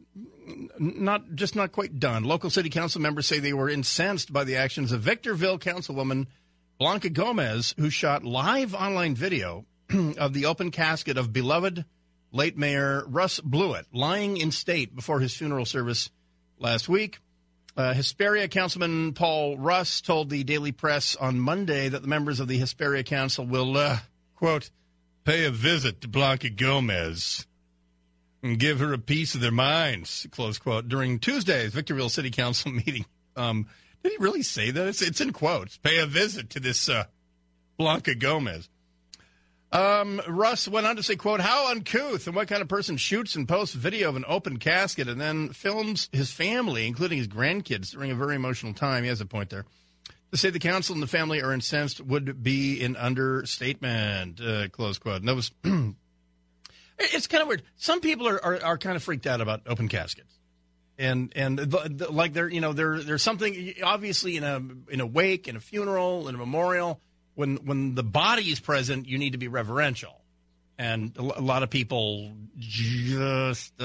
not 0.77 1.33
just 1.33 1.55
not 1.55 1.71
quite 1.71 1.99
done. 1.99 2.23
Local 2.23 2.51
city 2.51 2.69
council 2.69 3.01
members 3.01 3.25
say 3.25 3.39
they 3.39 3.51
were 3.51 3.67
incensed 3.67 4.31
by 4.31 4.43
the 4.43 4.57
actions 4.57 4.91
of 4.91 5.01
Victorville 5.01 5.57
councilwoman 5.57 6.27
Blanca 6.77 7.09
Gomez, 7.09 7.73
who 7.79 7.89
shot 7.89 8.23
live 8.23 8.75
online 8.75 9.15
video 9.15 9.65
of 10.19 10.33
the 10.33 10.45
open 10.45 10.69
casket 10.69 11.17
of 11.17 11.33
beloved 11.33 11.83
late 12.31 12.57
mayor 12.57 13.03
Russ 13.07 13.39
Blewett 13.39 13.87
lying 13.91 14.37
in 14.37 14.51
state 14.51 14.95
before 14.95 15.19
his 15.19 15.35
funeral 15.35 15.65
service 15.65 16.11
last 16.59 16.87
week. 16.87 17.17
Uh, 17.75 17.91
Hesperia 17.91 18.47
Councilman 18.47 19.13
Paul 19.13 19.57
Russ 19.57 19.99
told 19.99 20.29
the 20.29 20.43
Daily 20.43 20.71
Press 20.71 21.15
on 21.15 21.39
Monday 21.39 21.89
that 21.89 22.03
the 22.03 22.07
members 22.07 22.39
of 22.39 22.47
the 22.47 22.59
Hesperia 22.59 23.03
Council 23.03 23.47
will, 23.47 23.75
uh, 23.75 23.97
quote, 24.35 24.69
pay 25.23 25.45
a 25.45 25.51
visit 25.51 26.01
to 26.01 26.07
Blanca 26.07 26.51
Gomez 26.51 27.47
and 28.45 28.59
give 28.59 28.79
her 28.79 28.93
a 28.93 28.99
piece 28.99 29.35
of 29.35 29.41
their 29.41 29.51
minds, 29.51 30.27
close 30.31 30.57
quote, 30.59 30.87
during 30.87 31.19
Tuesday's 31.19 31.73
Victorville 31.73 32.09
City 32.09 32.29
Council 32.29 32.71
meeting. 32.85 33.05
Um, 33.35 33.67
did 34.03 34.11
he 34.11 34.17
really 34.19 34.43
say 34.43 34.71
that? 34.71 34.87
It's, 34.87 35.01
it's 35.01 35.19
in 35.19 35.33
quotes. 35.33 35.77
Pay 35.77 35.97
a 35.97 36.05
visit 36.05 36.51
to 36.51 36.59
this 36.59 36.87
uh, 36.87 37.05
Blanca 37.77 38.13
Gomez. 38.13 38.69
Um, 39.71 40.21
Russ 40.27 40.67
went 40.67 40.85
on 40.85 40.95
to 40.95 41.03
say, 41.03 41.15
quote, 41.15 41.41
how 41.41 41.71
uncouth 41.71 42.27
and 42.27 42.35
what 42.35 42.47
kind 42.47 42.61
of 42.61 42.67
person 42.67 42.97
shoots 42.97 43.35
and 43.35 43.47
posts 43.47 43.75
video 43.75 44.09
of 44.09 44.15
an 44.15 44.23
open 44.27 44.57
casket 44.57 45.09
and 45.09 45.19
then 45.19 45.49
films 45.49 46.07
his 46.13 46.31
family, 46.31 46.85
including 46.85 47.17
his 47.17 47.27
grandkids, 47.27 47.91
during 47.91 48.11
a 48.11 48.15
very 48.15 48.35
emotional 48.35 48.73
time. 48.73 49.03
He 49.03 49.09
has 49.09 49.21
a 49.21 49.25
point 49.25 49.49
there. 49.49 49.65
To 50.31 50.37
say 50.37 50.49
the 50.51 50.59
council 50.59 50.93
and 50.93 51.01
the 51.01 51.07
family 51.07 51.41
are 51.41 51.51
incensed 51.51 51.99
would 51.99 52.43
be 52.43 52.83
an 52.83 52.95
understatement, 52.95 54.39
uh, 54.39 54.69
close 54.69 54.99
quote. 54.99 55.21
And 55.21 55.27
that 55.27 55.35
was, 55.35 55.51
it's 56.99 57.27
kind 57.27 57.41
of 57.41 57.47
weird. 57.47 57.63
Some 57.75 58.01
people 58.01 58.27
are, 58.27 58.43
are, 58.43 58.63
are 58.63 58.77
kind 58.77 58.95
of 58.95 59.03
freaked 59.03 59.27
out 59.27 59.41
about 59.41 59.61
open 59.67 59.87
caskets. 59.87 60.33
And 60.97 61.33
and 61.35 61.59
the, 61.59 61.65
the, 61.89 62.11
like 62.11 62.35
you 62.35 62.61
know 62.61 62.71
there 62.71 63.01
there's 63.03 63.21
something 63.21 63.73
obviously 63.83 64.37
in 64.37 64.45
a 64.45 64.61
in 64.89 65.01
a 65.01 65.05
wake 65.05 65.49
in 65.49 65.57
a 65.57 65.59
funeral 65.59 66.29
in 66.29 66.35
a 66.35 66.37
memorial 66.37 67.01
when 67.33 67.57
when 67.65 67.95
the 67.95 68.03
body 68.03 68.43
is 68.43 68.61
present 68.61 69.05
you 69.05 69.17
need 69.17 69.31
to 69.31 69.37
be 69.37 69.49
reverential. 69.49 70.21
And 70.77 71.15
a, 71.17 71.21
a 71.21 71.41
lot 71.41 71.63
of 71.63 71.69
people 71.69 72.31
just 72.57 73.73
uh, 73.77 73.83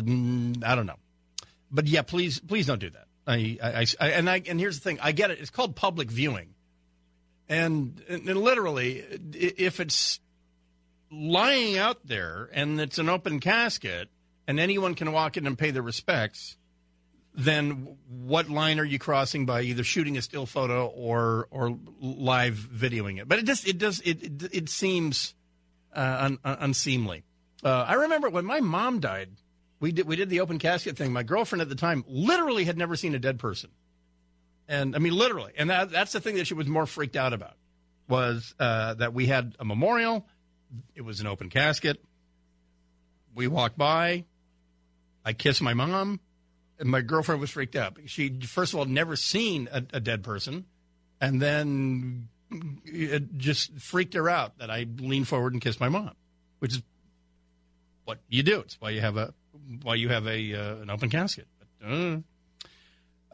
mm, 0.00 0.64
I 0.64 0.76
don't 0.76 0.86
know. 0.86 0.98
But 1.72 1.88
yeah 1.88 2.02
please 2.02 2.38
please 2.38 2.66
don't 2.66 2.80
do 2.80 2.90
that. 2.90 3.08
I, 3.26 3.58
I, 3.60 3.86
I 3.98 4.08
and 4.10 4.30
I 4.30 4.42
and 4.46 4.60
here's 4.60 4.78
the 4.78 4.84
thing. 4.84 5.00
I 5.02 5.10
get 5.10 5.32
it. 5.32 5.40
It's 5.40 5.50
called 5.50 5.74
public 5.74 6.08
viewing. 6.08 6.54
And, 7.48 8.00
and 8.08 8.24
literally 8.26 9.04
if 9.32 9.80
it's 9.80 10.20
lying 11.14 11.78
out 11.78 12.06
there 12.06 12.48
and 12.52 12.80
it's 12.80 12.98
an 12.98 13.08
open 13.08 13.40
casket 13.40 14.08
and 14.46 14.60
anyone 14.60 14.94
can 14.94 15.12
walk 15.12 15.36
in 15.36 15.46
and 15.46 15.56
pay 15.56 15.70
their 15.70 15.82
respects, 15.82 16.56
then 17.34 17.96
what 18.08 18.48
line 18.48 18.78
are 18.78 18.84
you 18.84 18.98
crossing 18.98 19.46
by 19.46 19.62
either 19.62 19.82
shooting 19.82 20.16
a 20.16 20.22
still 20.22 20.46
photo 20.46 20.86
or 20.86 21.48
or 21.50 21.78
live 22.00 22.54
videoing 22.54 23.20
it? 23.20 23.28
But 23.28 23.40
it 23.40 23.46
just 23.46 23.66
it 23.66 23.78
does 23.78 24.00
it 24.00 24.22
it, 24.22 24.54
it 24.54 24.68
seems 24.68 25.34
uh, 25.94 26.16
un, 26.20 26.38
un, 26.44 26.56
unseemly. 26.60 27.24
Uh, 27.62 27.84
I 27.88 27.94
remember 27.94 28.28
when 28.28 28.44
my 28.44 28.60
mom 28.60 29.00
died, 29.00 29.30
we 29.80 29.90
did 29.90 30.06
we 30.06 30.16
did 30.16 30.30
the 30.30 30.40
open 30.40 30.58
casket 30.58 30.96
thing. 30.96 31.12
My 31.12 31.22
girlfriend 31.22 31.62
at 31.62 31.68
the 31.68 31.74
time 31.74 32.04
literally 32.06 32.64
had 32.64 32.78
never 32.78 32.94
seen 32.94 33.14
a 33.14 33.18
dead 33.18 33.38
person, 33.38 33.70
and 34.68 34.94
I 34.94 34.98
mean 34.98 35.14
literally, 35.14 35.52
and 35.56 35.70
that, 35.70 35.90
that's 35.90 36.12
the 36.12 36.20
thing 36.20 36.36
that 36.36 36.46
she 36.46 36.54
was 36.54 36.68
more 36.68 36.86
freaked 36.86 37.16
out 37.16 37.32
about 37.32 37.56
was 38.08 38.54
uh, 38.60 38.94
that 38.94 39.14
we 39.14 39.26
had 39.26 39.56
a 39.58 39.64
memorial. 39.64 40.26
It 40.94 41.02
was 41.02 41.20
an 41.20 41.26
open 41.26 41.50
casket. 41.50 42.02
We 43.34 43.46
walked 43.48 43.76
by. 43.76 44.24
I 45.24 45.32
kissed 45.32 45.62
my 45.62 45.74
mom, 45.74 46.20
and 46.78 46.88
my 46.88 47.00
girlfriend 47.00 47.40
was 47.40 47.50
freaked 47.50 47.76
out. 47.76 47.98
She 48.06 48.40
first 48.40 48.72
of 48.72 48.78
all 48.78 48.84
never 48.84 49.16
seen 49.16 49.68
a, 49.72 49.82
a 49.94 50.00
dead 50.00 50.22
person, 50.22 50.66
and 51.20 51.40
then 51.40 52.28
it 52.84 53.36
just 53.36 53.72
freaked 53.78 54.14
her 54.14 54.28
out 54.28 54.58
that 54.58 54.70
I 54.70 54.86
leaned 54.98 55.28
forward 55.28 55.54
and 55.54 55.62
kissed 55.62 55.80
my 55.80 55.88
mom, 55.88 56.12
which 56.58 56.74
is 56.74 56.82
what 58.04 58.18
you 58.28 58.42
do. 58.42 58.60
It's 58.60 58.80
why 58.80 58.90
you 58.90 59.00
have 59.00 59.16
a 59.16 59.32
why 59.82 59.94
you 59.94 60.10
have 60.10 60.26
a 60.26 60.54
uh, 60.54 60.76
an 60.76 60.90
open 60.90 61.08
casket. 61.08 61.46
But, 61.80 61.90
uh, 61.90 62.16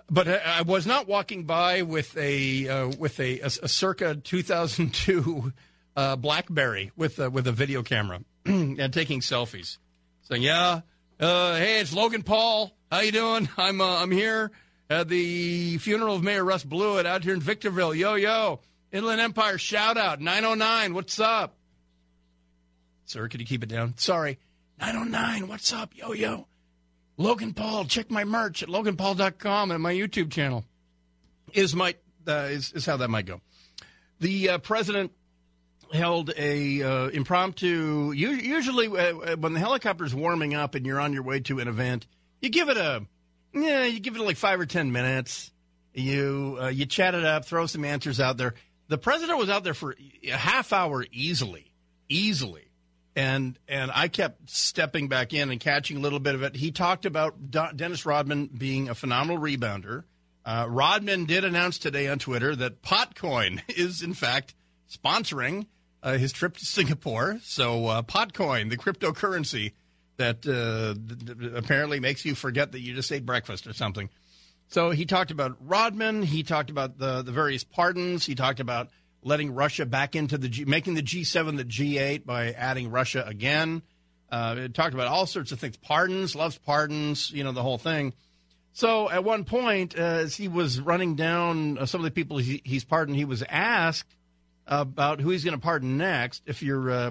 But 0.08 0.28
I, 0.28 0.58
I 0.58 0.62
was 0.62 0.86
not 0.86 1.08
walking 1.08 1.44
by 1.44 1.82
with 1.82 2.16
a 2.16 2.68
uh, 2.68 2.88
with 2.98 3.18
a, 3.20 3.40
a, 3.40 3.46
a 3.46 3.68
circa 3.68 4.14
2002 4.14 5.52
uh, 6.00 6.16
BlackBerry 6.16 6.92
with 6.96 7.20
uh, 7.20 7.30
with 7.30 7.46
a 7.46 7.52
video 7.52 7.82
camera 7.82 8.20
and 8.46 8.92
taking 8.92 9.20
selfies, 9.20 9.76
saying, 10.22 10.42
"Yeah, 10.42 10.80
uh, 11.20 11.56
hey, 11.56 11.80
it's 11.80 11.92
Logan 11.92 12.22
Paul. 12.22 12.74
How 12.90 13.00
you 13.00 13.12
doing? 13.12 13.50
I'm 13.58 13.82
uh, 13.82 14.00
I'm 14.00 14.10
here 14.10 14.50
at 14.88 15.08
the 15.08 15.76
funeral 15.76 16.16
of 16.16 16.22
Mayor 16.22 16.42
Russ 16.42 16.64
Blewett 16.64 17.04
out 17.04 17.22
here 17.22 17.34
in 17.34 17.40
Victorville. 17.40 17.94
Yo 17.94 18.14
yo, 18.14 18.60
Inland 18.90 19.20
Empire 19.20 19.58
shout 19.58 19.98
out 19.98 20.20
909. 20.20 20.94
What's 20.94 21.20
up, 21.20 21.54
sir? 23.04 23.28
Could 23.28 23.40
you 23.40 23.46
keep 23.46 23.62
it 23.62 23.68
down? 23.68 23.98
Sorry, 23.98 24.38
909. 24.80 25.48
What's 25.48 25.70
up, 25.70 25.94
yo 25.94 26.12
yo? 26.12 26.46
Logan 27.18 27.52
Paul. 27.52 27.84
Check 27.84 28.10
my 28.10 28.24
merch 28.24 28.62
at 28.62 28.70
loganpaul.com 28.70 29.70
and 29.70 29.82
my 29.82 29.92
YouTube 29.92 30.30
channel. 30.30 30.64
Is 31.52 31.74
my 31.74 31.94
uh, 32.26 32.48
is 32.50 32.72
is 32.72 32.86
how 32.86 32.96
that 32.96 33.10
might 33.10 33.26
go. 33.26 33.42
The 34.20 34.50
uh, 34.50 34.58
president 34.58 35.12
held 35.92 36.32
a 36.36 36.82
uh, 36.82 37.08
impromptu. 37.08 38.12
Usually, 38.12 38.86
uh, 38.86 39.36
when 39.36 39.52
the 39.52 39.60
helicopter's 39.60 40.14
warming 40.14 40.54
up 40.54 40.74
and 40.74 40.86
you're 40.86 41.00
on 41.00 41.12
your 41.12 41.22
way 41.22 41.40
to 41.40 41.58
an 41.58 41.68
event, 41.68 42.06
you 42.40 42.50
give 42.50 42.68
it 42.68 42.76
a 42.76 43.06
yeah, 43.52 43.84
you 43.84 44.00
give 44.00 44.16
it 44.16 44.22
like 44.22 44.36
five 44.36 44.60
or 44.60 44.66
ten 44.66 44.92
minutes. 44.92 45.50
You 45.92 46.58
uh, 46.60 46.68
you 46.68 46.86
chat 46.86 47.14
it 47.14 47.24
up, 47.24 47.44
throw 47.44 47.66
some 47.66 47.84
answers 47.84 48.20
out 48.20 48.36
there. 48.36 48.54
The 48.88 48.98
president 48.98 49.38
was 49.38 49.50
out 49.50 49.64
there 49.64 49.74
for 49.74 49.94
a 50.24 50.30
half 50.30 50.72
hour 50.72 51.04
easily, 51.12 51.72
easily 52.08 52.70
and 53.16 53.58
and 53.68 53.90
I 53.94 54.08
kept 54.08 54.50
stepping 54.50 55.08
back 55.08 55.32
in 55.32 55.50
and 55.50 55.60
catching 55.60 55.96
a 55.96 56.00
little 56.00 56.20
bit 56.20 56.34
of 56.34 56.42
it. 56.42 56.56
He 56.56 56.70
talked 56.70 57.06
about 57.06 57.50
Do- 57.50 57.72
Dennis 57.74 58.06
Rodman 58.06 58.46
being 58.46 58.88
a 58.88 58.94
phenomenal 58.94 59.40
rebounder. 59.40 60.04
Uh, 60.44 60.66
Rodman 60.68 61.26
did 61.26 61.44
announce 61.44 61.78
today 61.78 62.08
on 62.08 62.18
Twitter 62.18 62.54
that 62.56 62.82
Potcoin 62.82 63.60
is 63.68 64.02
in 64.02 64.14
fact 64.14 64.54
sponsoring 64.90 65.66
uh, 66.02 66.16
his 66.16 66.32
trip 66.32 66.56
to 66.56 66.64
Singapore. 66.64 67.38
So 67.42 67.86
uh, 67.86 68.02
Potcoin, 68.02 68.70
the 68.70 68.76
cryptocurrency 68.76 69.72
that 70.16 70.46
uh, 70.46 71.56
apparently 71.56 72.00
makes 72.00 72.24
you 72.24 72.34
forget 72.34 72.72
that 72.72 72.80
you 72.80 72.94
just 72.94 73.10
ate 73.10 73.24
breakfast 73.24 73.66
or 73.66 73.72
something. 73.72 74.10
So 74.68 74.90
he 74.90 75.04
talked 75.04 75.30
about 75.30 75.56
Rodman. 75.60 76.22
He 76.22 76.42
talked 76.42 76.70
about 76.70 76.98
the 76.98 77.22
the 77.22 77.32
various 77.32 77.64
pardons. 77.64 78.24
He 78.24 78.34
talked 78.34 78.60
about 78.60 78.88
letting 79.22 79.52
Russia 79.52 79.84
back 79.84 80.14
into 80.14 80.38
the 80.38 80.48
G, 80.48 80.64
making 80.64 80.94
the 80.94 81.02
G7 81.02 81.56
the 81.56 81.64
G8 81.64 82.24
by 82.24 82.52
adding 82.52 82.90
Russia 82.90 83.24
again. 83.26 83.82
Uh, 84.30 84.54
it 84.58 84.74
talked 84.74 84.94
about 84.94 85.08
all 85.08 85.26
sorts 85.26 85.50
of 85.50 85.58
things, 85.58 85.76
pardons, 85.76 86.36
loves 86.36 86.56
pardons, 86.58 87.30
you 87.32 87.42
know, 87.42 87.52
the 87.52 87.62
whole 87.62 87.78
thing. 87.78 88.14
So 88.72 89.10
at 89.10 89.24
one 89.24 89.44
point, 89.44 89.98
uh, 89.98 90.02
as 90.02 90.36
he 90.36 90.46
was 90.46 90.80
running 90.80 91.16
down 91.16 91.78
uh, 91.78 91.86
some 91.86 92.00
of 92.00 92.04
the 92.04 92.12
people 92.12 92.38
he, 92.38 92.62
he's 92.64 92.84
pardoned, 92.84 93.16
he 93.16 93.24
was 93.24 93.42
asked 93.48 94.14
about 94.70 95.20
who 95.20 95.30
he's 95.30 95.44
going 95.44 95.56
to 95.56 95.60
pardon 95.60 95.98
next. 95.98 96.42
If 96.46 96.62
you're 96.62 96.90
uh, 96.90 97.10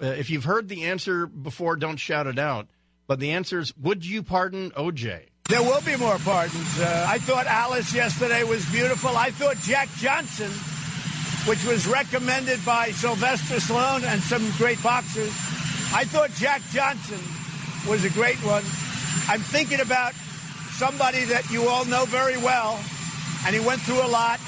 uh, 0.00 0.06
if 0.06 0.30
you've 0.30 0.44
heard 0.44 0.68
the 0.68 0.84
answer 0.84 1.26
before, 1.26 1.76
don't 1.76 1.98
shout 1.98 2.26
it 2.26 2.38
out. 2.38 2.68
But 3.06 3.18
the 3.18 3.32
answer 3.32 3.58
is, 3.58 3.76
would 3.76 4.06
you 4.06 4.22
pardon 4.22 4.70
OJ? 4.70 5.26
There 5.48 5.62
will 5.62 5.82
be 5.82 5.96
more 5.96 6.18
pardons. 6.18 6.80
Uh, 6.80 7.06
I 7.08 7.18
thought 7.18 7.46
Alice 7.46 7.92
yesterday 7.92 8.44
was 8.44 8.64
beautiful. 8.70 9.16
I 9.16 9.30
thought 9.30 9.56
Jack 9.58 9.88
Johnson, 9.96 10.50
which 11.48 11.64
was 11.66 11.86
recommended 11.86 12.64
by 12.64 12.92
Sylvester 12.92 13.56
Stallone 13.56 14.04
and 14.04 14.22
some 14.22 14.48
great 14.56 14.82
boxers, 14.82 15.32
I 15.92 16.04
thought 16.04 16.30
Jack 16.30 16.62
Johnson 16.72 17.20
was 17.90 18.04
a 18.04 18.10
great 18.10 18.38
one. 18.38 18.62
I'm 19.28 19.40
thinking 19.40 19.80
about 19.80 20.14
somebody 20.70 21.24
that 21.24 21.50
you 21.50 21.68
all 21.68 21.84
know 21.84 22.06
very 22.06 22.38
well, 22.38 22.80
and 23.44 23.54
he 23.54 23.60
went 23.60 23.82
through 23.82 24.00
a 24.00 24.08
lot, 24.08 24.40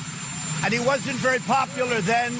and 0.64 0.72
he 0.72 0.80
wasn't 0.80 1.16
very 1.16 1.40
popular 1.40 2.00
then. 2.00 2.32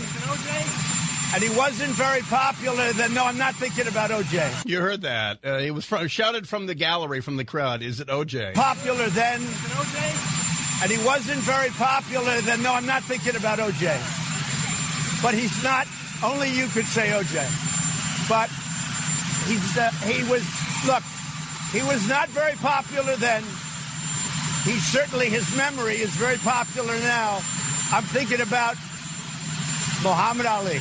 And 1.35 1.43
he 1.43 1.51
wasn't 1.59 1.91
very 1.91 2.23
popular 2.23 2.93
then. 2.93 3.13
No, 3.13 3.25
I'm 3.25 3.37
not 3.37 3.55
thinking 3.57 3.87
about 3.87 4.11
OJ. 4.11 4.65
You 4.65 4.81
heard 4.81 5.03
that? 5.03 5.41
Uh, 5.45 5.59
it 5.59 5.73
was 5.73 5.85
from, 5.85 6.07
shouted 6.09 6.49
from 6.49 6.67
the 6.67 6.75
gallery, 6.75 7.21
from 7.21 7.37
the 7.37 7.45
crowd. 7.45 7.83
Is 7.83 8.01
it 8.01 8.09
OJ? 8.09 8.55
popular 8.55 9.09
then. 9.09 9.43
And 10.83 10.91
he 10.91 11.05
wasn't 11.05 11.41
very 11.41 11.69
popular 11.71 12.41
then. 12.41 12.63
No, 12.63 12.73
I'm 12.73 12.87
not 12.87 13.03
thinking 13.03 13.37
about 13.37 13.59
OJ. 13.59 13.93
But 15.23 15.35
he's 15.35 15.63
not, 15.63 15.87
only 16.23 16.51
you 16.51 16.67
could 16.69 16.87
say 16.87 17.09
OJ. 17.09 18.29
But 18.29 18.49
he's, 19.49 19.77
uh, 19.77 19.91
he 20.07 20.23
was, 20.31 20.45
look, 20.87 21.03
he 21.73 21.83
was 21.83 22.09
not 22.09 22.29
very 22.29 22.55
popular 22.55 23.17
then. 23.17 23.43
He 24.63 24.79
certainly, 24.79 25.29
his 25.29 25.45
memory 25.57 25.97
is 25.97 26.11
very 26.11 26.39
popular 26.39 26.95
now. 27.01 27.43
I'm 27.95 28.03
thinking 28.03 28.41
about 28.41 28.75
Muhammad 30.03 30.47
Ali. 30.47 30.81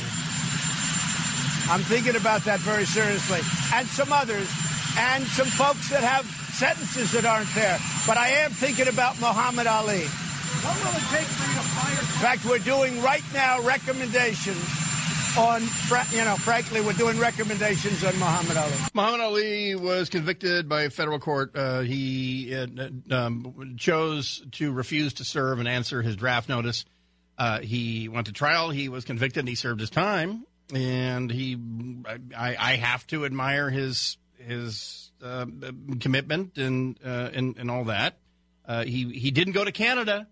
I'm 1.70 1.80
thinking 1.86 2.16
about 2.16 2.42
that 2.42 2.58
very 2.58 2.84
seriously. 2.84 3.38
And 3.72 3.86
some 3.86 4.12
others, 4.12 4.50
and 4.98 5.22
some 5.28 5.46
folks 5.46 5.90
that 5.90 6.02
have 6.02 6.26
sentences 6.58 7.12
that 7.12 7.24
aren't 7.24 7.54
there. 7.54 7.78
But 8.04 8.16
I 8.16 8.30
am 8.42 8.50
thinking 8.50 8.88
about 8.88 9.20
Muhammad 9.20 9.68
Ali. 9.68 10.02
What 10.02 10.74
will 10.82 10.90
it 10.90 11.06
take 11.14 11.30
for 11.30 11.46
you 11.46 11.54
to 11.54 11.66
fire? 11.78 12.00
In 12.00 12.18
fact, 12.18 12.44
we're 12.46 12.58
doing 12.58 13.00
right 13.00 13.22
now 13.32 13.60
recommendations 13.60 14.58
on, 15.38 15.62
you 16.10 16.24
know, 16.24 16.34
frankly, 16.34 16.80
we're 16.80 16.94
doing 16.94 17.20
recommendations 17.20 18.02
on 18.02 18.18
Muhammad 18.18 18.56
Ali. 18.56 18.72
Muhammad 18.92 19.20
Ali 19.20 19.74
was 19.76 20.08
convicted 20.08 20.68
by 20.68 20.82
a 20.82 20.90
federal 20.90 21.20
court. 21.20 21.52
Uh, 21.54 21.82
he 21.82 22.52
uh, 22.56 22.66
um, 23.12 23.76
chose 23.78 24.44
to 24.50 24.72
refuse 24.72 25.14
to 25.14 25.24
serve 25.24 25.60
and 25.60 25.68
answer 25.68 26.02
his 26.02 26.16
draft 26.16 26.48
notice. 26.48 26.84
Uh, 27.36 27.60
he 27.60 28.08
went 28.08 28.26
to 28.26 28.32
trial. 28.32 28.70
He 28.70 28.88
was 28.88 29.04
convicted. 29.04 29.40
and 29.40 29.48
He 29.48 29.54
served 29.54 29.80
his 29.80 29.90
time, 29.90 30.44
and 30.72 31.30
he. 31.30 31.58
I, 32.36 32.56
I 32.58 32.76
have 32.76 33.06
to 33.08 33.24
admire 33.24 33.70
his 33.70 34.18
his 34.38 35.10
uh, 35.22 35.46
commitment 36.00 36.58
and 36.58 36.98
uh, 37.04 37.30
and 37.32 37.56
and 37.58 37.70
all 37.70 37.84
that. 37.84 38.18
Uh, 38.66 38.84
he 38.84 39.12
he 39.12 39.30
didn't 39.30 39.54
go 39.54 39.64
to 39.64 39.72
Canada, 39.72 40.28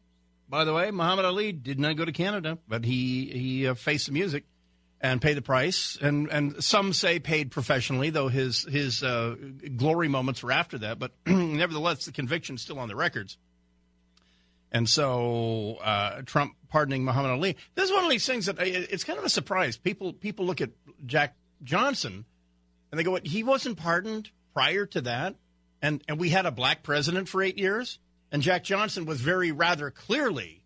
by 0.49 0.65
the 0.65 0.73
way. 0.73 0.91
Muhammad 0.91 1.24
Ali 1.24 1.53
did 1.53 1.81
not 1.81 1.97
go 1.97 2.05
to 2.05 2.12
Canada, 2.12 2.59
but 2.69 2.85
he 2.85 3.27
he 3.27 3.66
uh, 3.66 3.74
faced 3.74 4.07
the 4.07 4.12
music 4.12 4.45
and 5.01 5.20
paid 5.20 5.35
the 5.35 5.43
price. 5.43 5.99
And 6.01 6.29
and 6.31 6.62
some 6.62 6.93
say 6.93 7.19
paid 7.19 7.51
professionally, 7.51 8.11
though 8.11 8.29
his 8.29 8.62
his 8.65 9.03
uh, 9.03 9.35
glory 9.77 10.09
moments 10.09 10.43
were 10.43 10.53
after 10.53 10.79
that. 10.79 10.99
But 10.99 11.12
nevertheless, 11.27 12.05
the 12.05 12.12
conviction's 12.12 12.62
still 12.62 12.79
on 12.79 12.89
the 12.89 12.97
records. 12.97 13.39
And 14.74 14.89
so 14.89 15.79
Trump 16.24 16.55
pardoning 16.73 17.05
Muhammad 17.05 17.32
Ali. 17.32 17.57
This 17.74 17.90
is 17.90 17.93
one 17.93 18.03
of 18.03 18.11
these 18.11 18.27
things 18.27 18.47
that 18.47 18.59
uh, 18.59 18.65
it's 18.65 19.05
kind 19.05 19.19
of 19.19 19.24
a 19.27 19.28
surprise. 19.28 19.77
People 19.77 20.15
people 20.15 20.47
look 20.47 20.62
at 20.62 20.70
Jack 21.05 21.36
Johnson 21.62 22.24
and 22.90 22.99
they 22.99 23.05
go, 23.05 23.12
"What? 23.12 23.27
He 23.27 23.44
wasn't 23.44 23.77
pardoned 23.77 24.31
prior 24.55 24.86
to 24.86 25.03
that, 25.03 25.36
and 25.82 26.03
and 26.09 26.19
we 26.19 26.31
had 26.31 26.47
a 26.47 26.51
black 26.51 26.82
president 26.82 27.28
for 27.28 27.43
eight 27.43 27.59
years, 27.59 27.99
and 28.32 28.43
Jack 28.43 28.65
Johnson 28.65 29.05
was 29.05 29.20
very 29.20 29.53
rather 29.53 29.90
clearly 29.90 30.62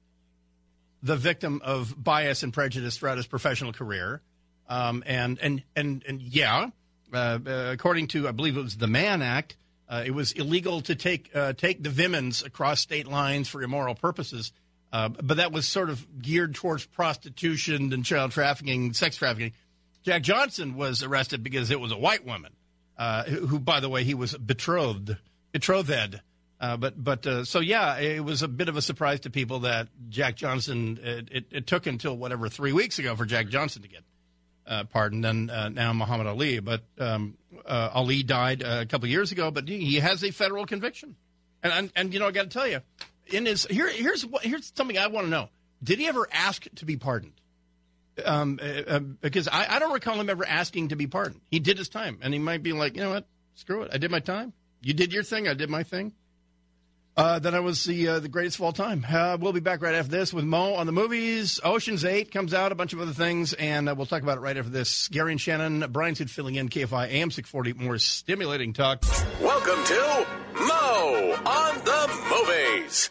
the 1.03 1.17
victim 1.17 1.61
of 1.65 2.03
bias 2.03 2.45
and 2.45 2.53
prejudice 2.53 2.97
throughout 2.97 3.17
his 3.17 3.27
professional 3.27 3.73
career, 3.73 4.23
um, 4.69 5.03
and 5.07 5.41
and 5.43 5.65
and 5.75 6.05
and 6.07 6.23
yeah, 6.23 6.71
uh, 7.13 7.17
uh, 7.45 7.71
according 7.73 8.07
to 8.09 8.29
I 8.29 8.31
believe 8.31 8.57
it 8.57 8.63
was 8.63 8.77
the 8.77 8.87
Mann 8.87 9.23
Act, 9.23 9.57
uh, 9.89 10.05
it 10.07 10.13
was 10.13 10.31
illegal 10.33 10.83
to 10.83 10.95
take 10.95 11.35
uh, 11.35 11.53
take 11.53 11.83
the 11.83 11.91
Vimans 11.91 12.47
across 12.47 12.79
state 12.81 13.09
lines 13.09 13.49
for 13.49 13.61
immoral 13.61 13.97
purposes. 13.97 14.53
Uh, 14.97 15.09
but 15.11 15.37
that 15.37 15.53
was 15.53 15.69
sort 15.69 15.91
of 15.91 16.07
geared 16.23 16.55
towards 16.55 16.87
prostitution 16.87 17.93
and 17.93 18.03
child 18.03 18.31
trafficking, 18.33 18.95
sex 18.95 19.17
trafficking. 19.17 19.53
Jack 20.05 20.23
Johnson 20.23 20.75
was 20.75 21.03
arrested 21.03 21.43
because 21.43 21.71
it 21.71 21.79
was 21.79 21.93
a 21.93 21.99
white 21.99 22.25
woman, 22.25 22.53
uh, 22.97 23.25
who, 23.25 23.59
by 23.59 23.81
the 23.81 23.91
way, 23.91 24.05
he 24.05 24.15
was 24.15 24.33
betrothed, 24.39 25.15
betrothed. 25.53 26.21
Uh, 26.59 26.77
but 26.79 26.95
but 27.03 27.27
uh, 27.27 27.45
so 27.45 27.61
yeah, 27.61 27.99
it 27.99 28.25
was 28.25 28.43
a 28.43 28.49
bit 28.49 28.69
of 28.71 28.77
a 28.79 28.81
surprise 28.83 29.21
to 29.21 29.31
people 29.31 29.59
that 29.61 29.89
Jack 30.09 30.37
Johnson. 30.37 30.99
It, 31.03 31.29
it, 31.31 31.45
it 31.51 31.67
took 31.67 31.87
until 31.87 32.17
whatever 32.17 32.49
three 32.49 32.73
weeks 32.73 32.99
ago 32.99 33.15
for 33.17 33.27
Jack 33.27 33.49
Johnson 33.49 33.83
to 33.83 33.89
get 33.89 34.03
uh, 34.67 34.85
pardoned, 34.85 35.27
and 35.27 35.47
now 35.75 35.93
Muhammad 35.93 36.27
Ali. 36.27 36.61
But 36.61 36.83
um, 36.99 37.37
Ali 37.67 38.23
died 38.23 38.63
a 38.63 38.87
couple 38.87 39.09
years 39.09 39.31
ago, 39.33 39.51
but 39.51 39.69
he- 39.69 39.85
he 39.85 39.97
has 39.97 40.25
a 40.25 40.31
federal 40.31 40.65
conviction, 40.65 41.17
and 41.63 41.73
and, 41.75 41.93
and 41.97 42.15
you 42.15 42.21
know 42.21 42.29
I 42.29 42.31
got 42.31 42.45
to 42.45 42.49
tell 42.59 42.69
you, 42.69 42.81
in 43.27 43.47
his 43.47 43.67
here 43.67 43.89
here's 43.89 44.27
here's 44.43 44.73
something 44.75 44.99
I 44.99 45.07
want 45.09 45.27
to 45.27 45.31
know: 45.31 45.49
Did 45.83 45.99
he 45.99 46.07
ever 46.07 46.27
ask 46.33 46.67
to 46.77 46.85
be 46.85 46.97
pardoned? 46.97 47.33
Um, 48.25 48.59
uh, 48.63 48.67
uh, 48.67 48.99
because 48.99 49.47
I, 49.47 49.77
I 49.77 49.79
don't 49.79 49.93
recall 49.93 50.19
him 50.19 50.31
ever 50.31 50.47
asking 50.47 50.89
to 50.89 50.97
be 50.97 51.07
pardoned. 51.07 51.43
He 51.51 51.59
did 51.59 51.77
his 51.77 51.91
time, 51.91 52.19
and 52.23 52.33
he 52.33 52.41
might 52.41 52.63
be 52.63 52.73
like, 52.73 52.97
you 52.97 53.03
know 53.03 53.11
what, 53.11 53.27
screw 53.57 53.83
it, 53.83 53.91
I 53.93 53.99
did 53.99 54.11
my 54.11 54.21
time. 54.21 54.55
You 54.81 54.95
did 54.95 55.13
your 55.13 55.23
thing, 55.23 55.49
I 55.49 55.55
did 55.55 55.69
my 55.69 55.83
thing. 55.83 56.13
Uh, 57.17 57.39
then 57.39 57.55
I 57.55 57.61
was 57.61 57.85
the 57.85 58.09
uh, 58.09 58.21
the 58.21 58.29
greatest 58.29 58.59
of 58.59 58.63
all 58.63 58.73
time. 58.73 59.05
Uh, 59.09 59.39
we'll 59.41 59.55
be 59.55 59.61
back 59.61 59.81
right 59.81 59.95
after 59.95 60.11
this 60.11 60.35
with 60.35 60.45
Mo 60.45 60.75
on 60.75 60.85
the 60.85 60.93
movies. 60.93 61.59
Ocean's 61.65 62.05
Eight 62.05 62.31
comes 62.31 62.53
out, 62.53 62.73
a 62.73 62.75
bunch 62.75 62.93
of 62.93 63.01
other 63.01 63.15
things, 63.15 63.55
and 63.55 63.89
uh, 63.89 63.95
we'll 63.95 64.05
talk 64.05 64.23
about 64.23 64.37
it 64.37 64.43
right 64.43 64.57
after 64.57 64.71
this. 64.71 65.09
Gary 65.09 65.33
and 65.33 65.41
Shannon, 65.41 65.91
Bryan's 65.91 66.31
filling 66.31 66.57
in 66.57 66.69
KFI 66.69 67.09
AM 67.09 67.31
640, 67.31 67.73
more 67.85 67.97
stimulating 67.97 68.75
talk. 68.75 69.03
Welcome 69.41 69.83
to 69.85 70.27
Mo 70.61 71.39
on 71.47 71.85
the 71.85 72.27
Movies. 72.29 73.11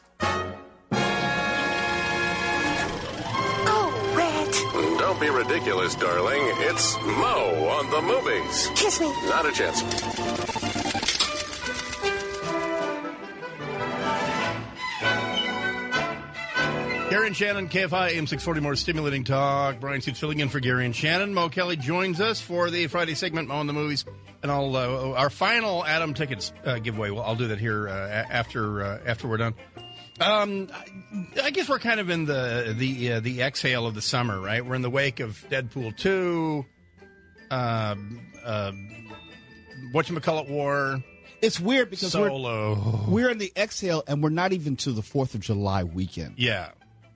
Oh, 3.67 4.13
Red. 4.15 4.99
Don't 4.99 5.19
be 5.19 5.29
ridiculous, 5.29 5.95
darling. 5.95 6.41
It's 6.41 6.95
Mo 7.01 7.67
on 7.69 7.89
the 7.91 8.01
movies. 8.01 8.69
Kiss 8.75 8.99
me. 8.99 9.07
Not 9.27 9.45
a 9.45 9.51
chance. 9.51 9.81
Gary 17.09 17.27
and 17.27 17.35
Shannon, 17.37 17.69
KFI 17.69 18.09
AM 18.09 18.27
640, 18.27 18.59
more 18.59 18.75
stimulating 18.75 19.23
talk. 19.23 19.79
Bryan 19.79 20.01
Suits 20.01 20.19
filling 20.19 20.41
in 20.41 20.49
for 20.49 20.59
Gary 20.59 20.85
and 20.85 20.93
Shannon. 20.93 21.33
Mo'Kelly 21.33 21.79
joins 21.79 22.19
us 22.19 22.41
for 22.41 22.69
the 22.69 22.87
Friday 22.87 23.13
segment, 23.13 23.47
Mo 23.47 23.55
on 23.55 23.67
the 23.67 23.73
Movies. 23.73 24.03
And 24.43 24.51
I'll, 24.51 24.75
uh, 24.75 25.13
our 25.13 25.29
final 25.29 25.85
Atom 25.85 26.13
tickets 26.13 26.51
uh, 26.65 26.79
giveaway. 26.79 27.11
Well, 27.11 27.23
I'll 27.23 27.37
do 27.37 27.47
that 27.47 27.59
here 27.59 27.87
uh, 27.87 27.91
after 28.29 28.83
uh, 28.83 28.99
after 29.05 29.27
we're 29.27 29.37
done. 29.37 29.53
Um, 30.19 30.69
I- 31.41 31.49
guess 31.51 31.67
we're 31.67 31.79
kind 31.79 31.99
of 31.99 32.09
in 32.09 32.25
the 32.25 32.73
the 32.77 33.13
uh, 33.13 33.19
the 33.19 33.41
exhale 33.41 33.85
of 33.85 33.95
the 33.95 34.01
summer, 34.01 34.39
right? 34.39 34.65
We're 34.65 34.75
in 34.75 34.81
the 34.81 34.89
wake 34.89 35.19
of 35.19 35.43
Deadpool 35.49 35.97
2, 35.97 36.65
uh, 37.51 37.95
uh, 38.45 38.71
whatchamacallit 39.93 40.49
War. 40.49 41.03
It's 41.41 41.59
weird 41.59 41.89
because 41.89 42.11
Solo. 42.13 43.03
we're 43.07 43.13
we're 43.25 43.29
in 43.29 43.37
the 43.37 43.51
exhale 43.57 44.03
and 44.07 44.23
we're 44.23 44.29
not 44.29 44.53
even 44.53 44.77
to 44.77 44.91
the 44.93 45.01
Fourth 45.03 45.35
of 45.35 45.41
July 45.41 45.83
weekend. 45.83 46.35
Yeah. 46.37 46.69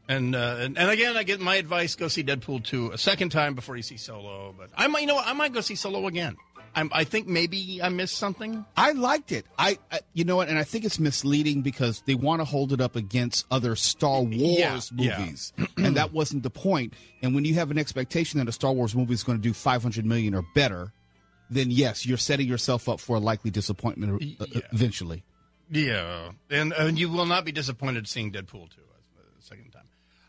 And, 0.07 0.35
uh, 0.35 0.57
and 0.59 0.77
and 0.77 0.89
again, 0.89 1.15
I 1.17 1.23
get 1.23 1.39
my 1.39 1.55
advice: 1.57 1.95
go 1.95 2.07
see 2.07 2.23
Deadpool 2.23 2.63
two 2.63 2.91
a 2.91 2.97
second 2.97 3.29
time 3.29 3.53
before 3.53 3.75
you 3.75 3.83
see 3.83 3.97
Solo. 3.97 4.53
But 4.57 4.71
I 4.75 4.87
might, 4.87 5.01
you 5.01 5.07
know, 5.07 5.15
what, 5.15 5.27
I 5.27 5.33
might 5.33 5.53
go 5.53 5.61
see 5.61 5.75
Solo 5.75 6.07
again. 6.07 6.35
I'm, 6.75 6.89
I 6.93 7.03
think 7.03 7.27
maybe 7.27 7.81
I 7.81 7.89
missed 7.89 8.17
something. 8.17 8.65
I 8.77 8.91
liked 8.91 9.31
it. 9.31 9.45
I, 9.57 9.77
I 9.91 9.99
you 10.13 10.23
know 10.23 10.35
what, 10.37 10.49
and 10.49 10.57
I 10.57 10.63
think 10.63 10.85
it's 10.85 10.99
misleading 10.99 11.61
because 11.61 12.01
they 12.05 12.15
want 12.15 12.41
to 12.41 12.45
hold 12.45 12.73
it 12.73 12.81
up 12.81 12.95
against 12.95 13.45
other 13.51 13.75
Star 13.75 14.21
Wars 14.21 14.31
Yeah, 14.31 14.79
yeah. 14.95 15.19
movies, 15.19 15.53
and 15.77 15.95
that 15.97 16.13
wasn't 16.13 16.43
the 16.43 16.49
point. 16.49 16.93
And 17.21 17.35
when 17.35 17.45
you 17.45 17.55
have 17.55 17.71
an 17.71 17.77
expectation 17.77 18.39
that 18.39 18.47
a 18.47 18.51
Star 18.51 18.71
Wars 18.73 18.95
movie 18.95 19.13
is 19.13 19.23
going 19.23 19.37
to 19.37 19.41
do 19.41 19.53
500 19.53 20.05
million 20.05 20.33
or 20.35 20.43
better, 20.55 20.93
then 21.49 21.71
yes, 21.71 22.05
you're 22.05 22.17
setting 22.17 22.47
yourself 22.47 22.87
up 22.87 22.99
for 22.99 23.15
a 23.15 23.19
likely 23.19 23.51
disappointment 23.51 24.37
uh, 24.39 24.43
uh, 24.43 24.61
eventually. 24.71 25.23
Yeah, 25.71 26.31
and 26.49 26.73
and 26.73 26.97
you 26.99 27.09
will 27.09 27.25
not 27.25 27.45
be 27.45 27.51
disappointed 27.51 28.07
seeing 28.07 28.31
Deadpool 28.31 28.69
two 28.69 28.81
a 28.81 29.43
second 29.43 29.71
time. 29.71 29.83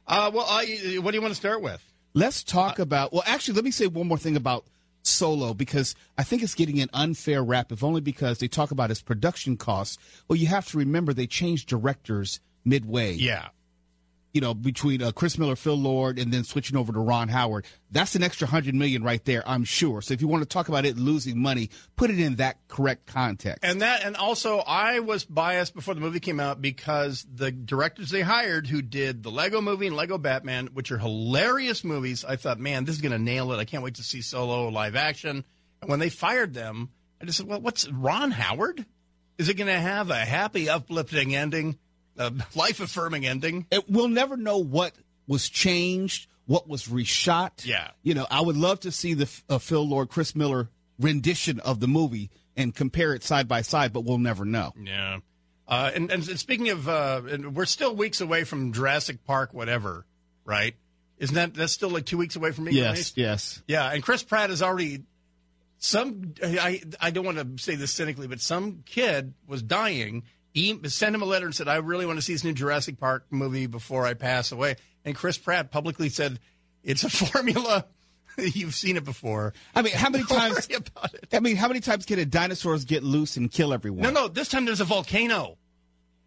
Uh, 0.06 0.30
well, 0.34 0.46
I, 0.48 0.96
what 1.00 1.12
do 1.12 1.16
you 1.16 1.22
want 1.22 1.32
to 1.32 1.36
start 1.40 1.62
with? 1.62 1.82
Let's 2.14 2.42
talk 2.42 2.78
about. 2.80 3.12
Well, 3.12 3.22
actually, 3.24 3.54
let 3.54 3.64
me 3.64 3.70
say 3.70 3.86
one 3.86 4.08
more 4.08 4.18
thing 4.18 4.36
about 4.36 4.64
Solo 5.02 5.54
because 5.54 5.94
I 6.18 6.22
think 6.22 6.42
it's 6.42 6.54
getting 6.54 6.80
an 6.80 6.90
unfair 6.92 7.42
rap, 7.42 7.72
if 7.72 7.82
only 7.82 8.00
because 8.00 8.38
they 8.38 8.48
talk 8.48 8.70
about 8.70 8.90
its 8.90 9.02
production 9.02 9.56
costs. 9.56 9.98
Well, 10.28 10.36
you 10.36 10.46
have 10.48 10.66
to 10.68 10.78
remember 10.78 11.12
they 11.12 11.26
changed 11.26 11.68
directors 11.68 12.40
midway. 12.64 13.14
Yeah. 13.14 13.48
You 14.32 14.40
know, 14.40 14.54
between 14.54 15.02
uh, 15.02 15.10
Chris 15.10 15.38
Miller, 15.38 15.56
Phil 15.56 15.74
Lord, 15.74 16.18
and 16.18 16.32
then 16.32 16.44
switching 16.44 16.76
over 16.76 16.92
to 16.92 17.00
Ron 17.00 17.28
Howard, 17.28 17.66
that's 17.90 18.14
an 18.14 18.22
extra 18.22 18.46
hundred 18.46 18.76
million 18.76 19.02
right 19.02 19.24
there, 19.24 19.42
I'm 19.44 19.64
sure. 19.64 20.02
So 20.02 20.14
if 20.14 20.20
you 20.20 20.28
want 20.28 20.42
to 20.42 20.48
talk 20.48 20.68
about 20.68 20.84
it 20.84 20.96
losing 20.96 21.42
money, 21.42 21.70
put 21.96 22.10
it 22.10 22.20
in 22.20 22.36
that 22.36 22.58
correct 22.68 23.06
context. 23.06 23.64
And 23.64 23.82
that, 23.82 24.04
and 24.04 24.16
also, 24.16 24.58
I 24.58 25.00
was 25.00 25.24
biased 25.24 25.74
before 25.74 25.94
the 25.94 26.00
movie 26.00 26.20
came 26.20 26.38
out 26.38 26.62
because 26.62 27.26
the 27.34 27.50
directors 27.50 28.10
they 28.10 28.20
hired, 28.20 28.68
who 28.68 28.82
did 28.82 29.24
the 29.24 29.32
Lego 29.32 29.60
Movie 29.60 29.88
and 29.88 29.96
Lego 29.96 30.16
Batman, 30.16 30.68
which 30.74 30.92
are 30.92 30.98
hilarious 30.98 31.82
movies, 31.82 32.24
I 32.24 32.36
thought, 32.36 32.60
man, 32.60 32.84
this 32.84 32.94
is 32.94 33.00
going 33.00 33.10
to 33.10 33.18
nail 33.18 33.50
it. 33.52 33.58
I 33.58 33.64
can't 33.64 33.82
wait 33.82 33.96
to 33.96 34.04
see 34.04 34.22
Solo 34.22 34.68
live 34.68 34.94
action. 34.94 35.44
And 35.80 35.90
when 35.90 35.98
they 35.98 36.08
fired 36.08 36.54
them, 36.54 36.90
I 37.20 37.24
just 37.24 37.38
said, 37.38 37.48
well, 37.48 37.60
what's 37.60 37.90
Ron 37.90 38.30
Howard? 38.30 38.86
Is 39.38 39.48
it 39.48 39.54
going 39.54 39.66
to 39.66 39.72
have 39.72 40.10
a 40.10 40.16
happy, 40.16 40.68
uplifting 40.68 41.34
ending, 41.34 41.78
a 42.16 42.32
life 42.54 42.80
affirming 42.80 43.26
ending? 43.26 43.66
It, 43.70 43.88
we'll 43.88 44.08
never 44.08 44.36
know 44.36 44.58
what 44.58 44.92
was 45.26 45.48
changed, 45.48 46.28
what 46.46 46.68
was 46.68 46.86
reshot. 46.86 47.64
Yeah. 47.64 47.90
You 48.02 48.14
know, 48.14 48.26
I 48.30 48.40
would 48.40 48.56
love 48.56 48.80
to 48.80 48.92
see 48.92 49.14
the 49.14 49.30
uh, 49.48 49.58
Phil 49.58 49.86
Lord, 49.86 50.08
Chris 50.08 50.34
Miller 50.34 50.68
rendition 50.98 51.60
of 51.60 51.80
the 51.80 51.88
movie 51.88 52.30
and 52.56 52.74
compare 52.74 53.14
it 53.14 53.22
side 53.22 53.48
by 53.48 53.62
side, 53.62 53.92
but 53.92 54.02
we'll 54.04 54.18
never 54.18 54.44
know. 54.44 54.72
Yeah. 54.80 55.18
Uh, 55.66 55.90
and, 55.94 56.10
and 56.10 56.24
speaking 56.38 56.68
of, 56.70 56.88
uh, 56.88 57.22
and 57.30 57.54
we're 57.54 57.64
still 57.64 57.94
weeks 57.94 58.20
away 58.20 58.44
from 58.44 58.72
Jurassic 58.72 59.24
Park, 59.24 59.54
whatever, 59.54 60.04
right? 60.44 60.74
Isn't 61.18 61.34
that 61.34 61.54
that's 61.54 61.72
still 61.72 61.90
like 61.90 62.06
two 62.06 62.16
weeks 62.16 62.34
away 62.34 62.50
from 62.50 62.64
me? 62.64 62.72
Yes, 62.72 62.92
released? 62.92 63.18
yes. 63.18 63.62
Yeah, 63.68 63.88
and 63.88 64.02
Chris 64.02 64.22
Pratt 64.22 64.50
is 64.50 64.62
already 64.62 65.04
some. 65.78 66.34
I 66.42 66.82
I 66.98 67.10
don't 67.10 67.26
want 67.26 67.36
to 67.36 67.62
say 67.62 67.74
this 67.74 67.92
cynically, 67.92 68.26
but 68.26 68.40
some 68.40 68.82
kid 68.86 69.34
was 69.46 69.62
dying. 69.62 70.24
He 70.52 70.78
sent 70.88 71.14
him 71.14 71.22
a 71.22 71.26
letter 71.26 71.46
and 71.46 71.54
said, 71.54 71.68
"I 71.68 71.76
really 71.76 72.06
want 72.06 72.18
to 72.18 72.22
see 72.22 72.32
this 72.32 72.44
new 72.44 72.52
Jurassic 72.52 72.98
Park 72.98 73.26
movie 73.30 73.66
before 73.66 74.06
I 74.06 74.14
pass 74.14 74.50
away." 74.52 74.76
And 75.04 75.14
Chris 75.14 75.38
Pratt 75.38 75.70
publicly 75.70 76.08
said, 76.08 76.40
"It's 76.82 77.04
a 77.04 77.10
formula. 77.10 77.86
You've 78.36 78.74
seen 78.74 78.96
it 78.96 79.04
before." 79.04 79.52
I 79.74 79.82
mean, 79.82 79.92
how 79.94 80.10
many 80.10 80.24
Don't 80.24 80.38
times? 80.38 80.68
worry 80.68 80.76
about 80.94 81.14
it. 81.14 81.28
I 81.32 81.40
mean, 81.40 81.56
how 81.56 81.68
many 81.68 81.80
times 81.80 82.04
can 82.06 82.18
a 82.18 82.24
dinosaurs 82.24 82.84
get 82.84 83.02
loose 83.02 83.36
and 83.36 83.50
kill 83.50 83.72
everyone? 83.72 84.02
No, 84.02 84.10
no. 84.10 84.28
This 84.28 84.48
time 84.48 84.64
there's 84.64 84.80
a 84.80 84.84
volcano. 84.84 85.56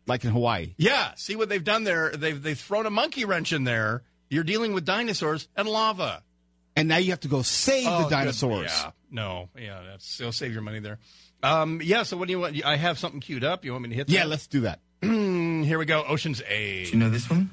Like 0.06 0.26
in 0.26 0.32
Hawaii. 0.32 0.74
Yeah, 0.78 1.14
see 1.16 1.36
what 1.38 1.48
they've 1.50 1.64
done 1.64 1.84
there. 1.86 2.12
They've 2.12 2.42
they've 2.42 2.60
thrown 2.60 2.86
a 2.86 2.90
monkey 2.90 3.24
wrench 3.26 3.54
in 3.54 3.64
there. 3.64 4.04
You're 4.30 4.44
dealing 4.44 4.74
with 4.74 4.84
dinosaurs 4.86 5.48
and 5.56 5.68
lava. 5.68 6.24
And 6.76 6.88
now 6.90 6.98
you 6.98 7.12
have 7.12 7.20
to 7.22 7.28
go 7.28 7.42
save 7.44 7.88
Oh, 7.88 7.98
the 8.00 8.04
good. 8.06 8.10
dinosaurs. 8.10 8.72
Yeah, 8.72 8.92
no, 9.12 9.50
yeah, 9.58 9.82
that's 9.92 10.18
they'll 10.18 10.32
save 10.32 10.52
your 10.54 10.62
money 10.64 10.80
there. 10.80 10.98
Um, 11.44 11.82
yeah. 11.84 12.04
So 12.04 12.18
what 12.18 12.28
do 12.28 12.32
you 12.32 12.40
want? 12.40 12.66
I 12.66 12.78
have 12.78 12.98
something 12.98 13.20
queued 13.20 13.44
up. 13.44 13.66
You 13.66 13.74
want 13.74 13.84
me 13.84 13.90
to 13.90 13.96
hit? 13.96 14.10
Yeah, 14.10 14.24
let's 14.26 14.48
do 14.48 14.62
that. 14.62 14.80
Here 15.02 15.78
we 15.78 15.86
go. 15.86 16.04
Ocean's 16.08 16.42
Eight. 16.48 16.86
Do 16.86 16.92
you 16.92 16.98
know 16.98 17.10
this 17.10 17.30
one? 17.30 17.50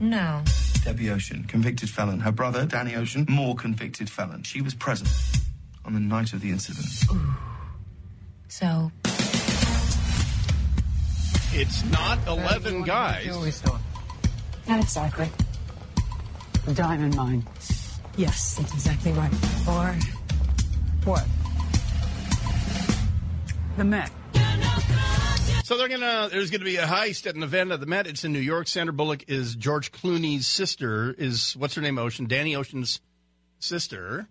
No. 0.00 0.42
Debbie 0.84 1.10
Ocean, 1.10 1.44
convicted 1.44 1.90
felon. 1.90 2.20
Her 2.20 2.32
brother, 2.32 2.64
Danny 2.66 2.94
Ocean, 2.94 3.26
more 3.28 3.54
convicted 3.54 4.08
felon. 4.08 4.42
She 4.42 4.62
was 4.62 4.74
present 4.74 5.10
on 5.84 5.94
the 5.94 6.00
night 6.00 6.32
of 6.32 6.40
the 6.40 6.50
incident. 6.50 6.86
So. 8.48 8.90
It's 11.50 11.84
not 11.86 12.18
eleven 12.26 12.82
guys. 12.82 13.26
Not 14.68 14.80
exactly. 14.80 15.28
The 16.66 16.74
diamond 16.74 17.16
mine. 17.16 17.44
Yes, 18.16 18.56
that's 18.56 18.72
exactly 18.74 19.12
right. 19.12 19.32
Or 19.66 19.96
what? 21.04 21.24
The 23.78 23.84
Met. 23.84 24.10
So 25.62 25.78
they're 25.78 25.88
gonna. 25.88 26.28
There's 26.32 26.50
gonna 26.50 26.64
be 26.64 26.78
a 26.78 26.84
heist 26.84 27.28
at 27.28 27.36
an 27.36 27.44
event 27.44 27.70
at 27.70 27.78
the 27.78 27.86
Met. 27.86 28.08
It's 28.08 28.24
in 28.24 28.32
New 28.32 28.40
York. 28.40 28.66
Sandra 28.66 28.92
Bullock 28.92 29.28
is 29.28 29.54
George 29.54 29.92
Clooney's 29.92 30.48
sister. 30.48 31.14
Is 31.16 31.54
what's 31.56 31.76
her 31.76 31.80
name? 31.80 31.96
Ocean. 31.96 32.26
Danny 32.26 32.56
Ocean's 32.56 33.00
sister. 33.60 34.26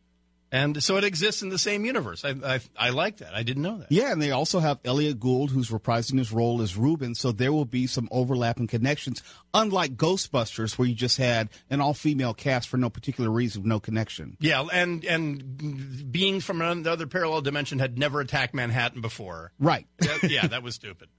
And 0.52 0.82
so 0.82 0.96
it 0.98 1.04
exists 1.04 1.42
in 1.42 1.50
the 1.50 1.58
same 1.58 1.84
universe. 1.84 2.24
I 2.24 2.30
I, 2.44 2.60
I 2.78 2.90
like 2.92 3.18
that. 3.18 3.34
I 3.34 3.44
didn't 3.44 3.64
know 3.64 3.78
that. 3.80 3.92
Yeah, 3.92 4.12
and 4.14 4.22
they 4.22 4.32
also 4.32 4.60
have 4.60 4.80
Elliot 4.86 5.20
Gould, 5.20 5.52
who's 5.52 5.70
reprising 5.70 6.18
his 6.18 6.32
role 6.32 6.62
as 6.62 6.78
Ruben. 6.78 7.16
So 7.16 7.32
there 7.34 7.52
will 7.52 7.66
be 7.66 7.86
some 7.86 8.08
overlapping 8.12 8.68
connections, 8.68 9.22
unlike 9.54 9.98
Ghostbusters, 9.98 10.78
where 10.78 10.88
you 10.88 10.96
just 10.96 11.18
had 11.18 11.50
an 11.70 11.82
all-female 11.82 12.34
cast 12.34 12.70
for 12.70 12.78
no 12.78 12.90
particular 12.90 13.30
reason, 13.30 13.64
no 13.68 13.80
connection. 13.80 14.38
Yeah, 14.40 14.66
and 14.72 15.04
and 15.04 16.12
beings 16.12 16.46
from 16.46 16.62
another 16.62 17.08
parallel 17.08 17.42
dimension 17.42 17.80
had 17.80 17.98
never 17.98 18.22
attacked 18.22 18.54
Manhattan 18.54 19.02
before. 19.02 19.52
Right. 19.60 19.86
That- 20.00 20.30
yeah, 20.30 20.48
that 20.48 20.64
was 20.64 20.76
stupid. 20.76 21.10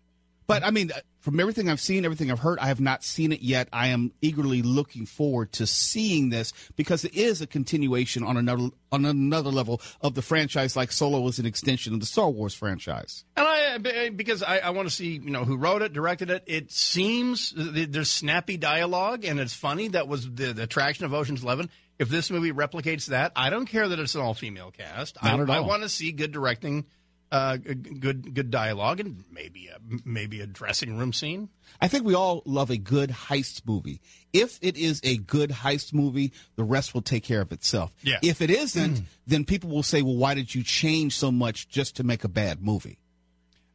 But 0.49 0.65
I 0.65 0.71
mean, 0.71 0.91
uh, 0.91 1.01
from 1.21 1.39
everything 1.41 1.69
I've 1.69 1.79
seen, 1.79 2.07
everything 2.07 2.31
I've 2.31 2.39
heard, 2.39 2.59
I 2.59 2.69
have 2.69 2.81
not 2.81 3.05
seen 3.05 3.33
it 3.33 3.43
yet. 3.43 3.69
I 3.71 3.89
am 3.89 4.13
eagerly 4.23 4.63
looking 4.63 5.05
forward 5.05 5.53
to 5.53 5.67
seeing 5.67 6.31
this 6.31 6.55
because 6.75 7.05
it 7.05 7.15
is 7.15 7.43
a 7.43 7.47
continuation 7.47 8.25
on 8.25 8.39
another 8.39 8.71
on 8.91 9.05
another 9.05 9.51
level 9.51 9.83
of 10.01 10.15
the 10.15 10.23
franchise. 10.23 10.75
Like 10.75 10.91
Solo 10.91 11.21
was 11.21 11.39
an 11.39 11.45
extension 11.45 11.93
of 11.93 12.01
the 12.01 12.07
Star 12.07 12.31
Wars 12.31 12.55
franchise. 12.55 13.27
And 13.37 13.47
I 13.47 13.75
uh, 13.75 14.07
uh, 14.07 14.11
because 14.11 14.43
I, 14.43 14.59
I 14.59 14.71
want 14.71 14.89
to 14.89 14.95
see 14.95 15.21
you 15.23 15.31
know 15.31 15.45
who 15.45 15.59
wrote 15.59 15.83
it, 15.83 15.93
directed 15.93 16.31
it. 16.31 16.45
It 16.47 16.73
seems 16.73 17.53
there's 17.55 18.11
snappy 18.11 18.57
dialogue 18.57 19.27
and 19.27 19.39
it's 19.39 19.55
funny. 19.55 19.89
That 19.89 20.09
was 20.09 20.25
the, 20.31 20.55
the 20.55 20.63
attraction 20.63 21.05
of 21.05 21.13
Ocean's 21.13 21.43
Eleven. 21.43 21.69
If 21.99 22.09
this 22.09 22.31
movie 22.31 22.53
replicates 22.53 23.07
that, 23.07 23.33
I 23.37 23.51
don't 23.51 23.67
care 23.67 23.87
that 23.87 23.99
it's 23.99 24.15
an 24.15 24.23
all 24.23 24.33
female 24.33 24.71
cast. 24.71 25.17
Not 25.23 25.41
I, 25.41 25.43
at 25.43 25.51
I 25.51 25.61
want 25.61 25.83
to 25.83 25.89
see 25.89 26.13
good 26.13 26.33
directing, 26.33 26.87
uh, 27.31 27.57
good 27.57 28.35
good 28.35 28.51
dialogue, 28.51 29.01
and 29.01 29.25
maybe 29.31 29.69
a 29.69 29.79
maybe 30.05 30.41
a 30.41 30.47
dressing 30.47 30.97
room 30.99 31.13
scene. 31.13 31.49
I 31.81 31.89
think 31.89 32.05
we 32.05 32.15
all 32.15 32.43
love 32.45 32.71
a 32.71 32.77
good 32.79 33.11
heist 33.11 33.63
movie. 33.67 34.01
If 34.33 34.59
it 34.63 34.77
is 34.77 35.01
a 35.05 35.19
good 35.19 35.51
heist 35.51 35.93
movie, 35.93 36.33
the 36.57 36.65
rest 36.65 36.95
will 36.95 37.03
take 37.03 37.25
care 37.25 37.41
of 37.41 37.53
itself. 37.53 37.93
Yeah. 38.03 38.19
If 38.23 38.41
it 38.41 38.51
isn't, 38.51 39.03
then 39.27 39.45
people 39.45 39.71
will 39.71 39.83
say, 39.83 40.03
"Well, 40.03 40.17
why 40.17 40.35
did 40.35 40.55
you 40.55 40.63
change 40.63 41.17
so 41.17 41.31
much 41.31 41.69
just 41.69 41.97
to 41.97 42.05
make 42.05 42.25
a 42.25 42.29
bad 42.29 42.63
movie?" 42.63 42.99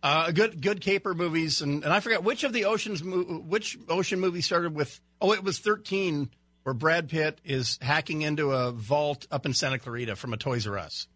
Uh, 0.01 0.31
good 0.31 0.61
good 0.61 0.81
caper 0.81 1.13
movies, 1.13 1.61
and, 1.61 1.84
and 1.84 1.93
I 1.93 1.99
forget 2.01 2.23
which 2.23 2.43
of 2.43 2.51
the 2.53 2.65
oceans 2.65 3.03
mo- 3.03 3.43
which 3.47 3.77
ocean 3.88 4.19
movie 4.19 4.41
started 4.41 4.75
with. 4.75 4.99
Oh, 5.21 5.31
it 5.31 5.43
was 5.43 5.59
thirteen, 5.59 6.30
where 6.63 6.73
Brad 6.73 7.07
Pitt 7.07 7.39
is 7.45 7.80
hacking 7.81 8.21
into 8.21 8.51
a 8.51 8.71
vault 8.71 9.27
up 9.31 9.45
in 9.45 9.53
Santa 9.53 9.80
Clarita 9.80 10.15
from 10.15 10.34
a 10.34 10.38
Toys 10.38 10.67
R 10.67 10.77
Us. 10.77 11.07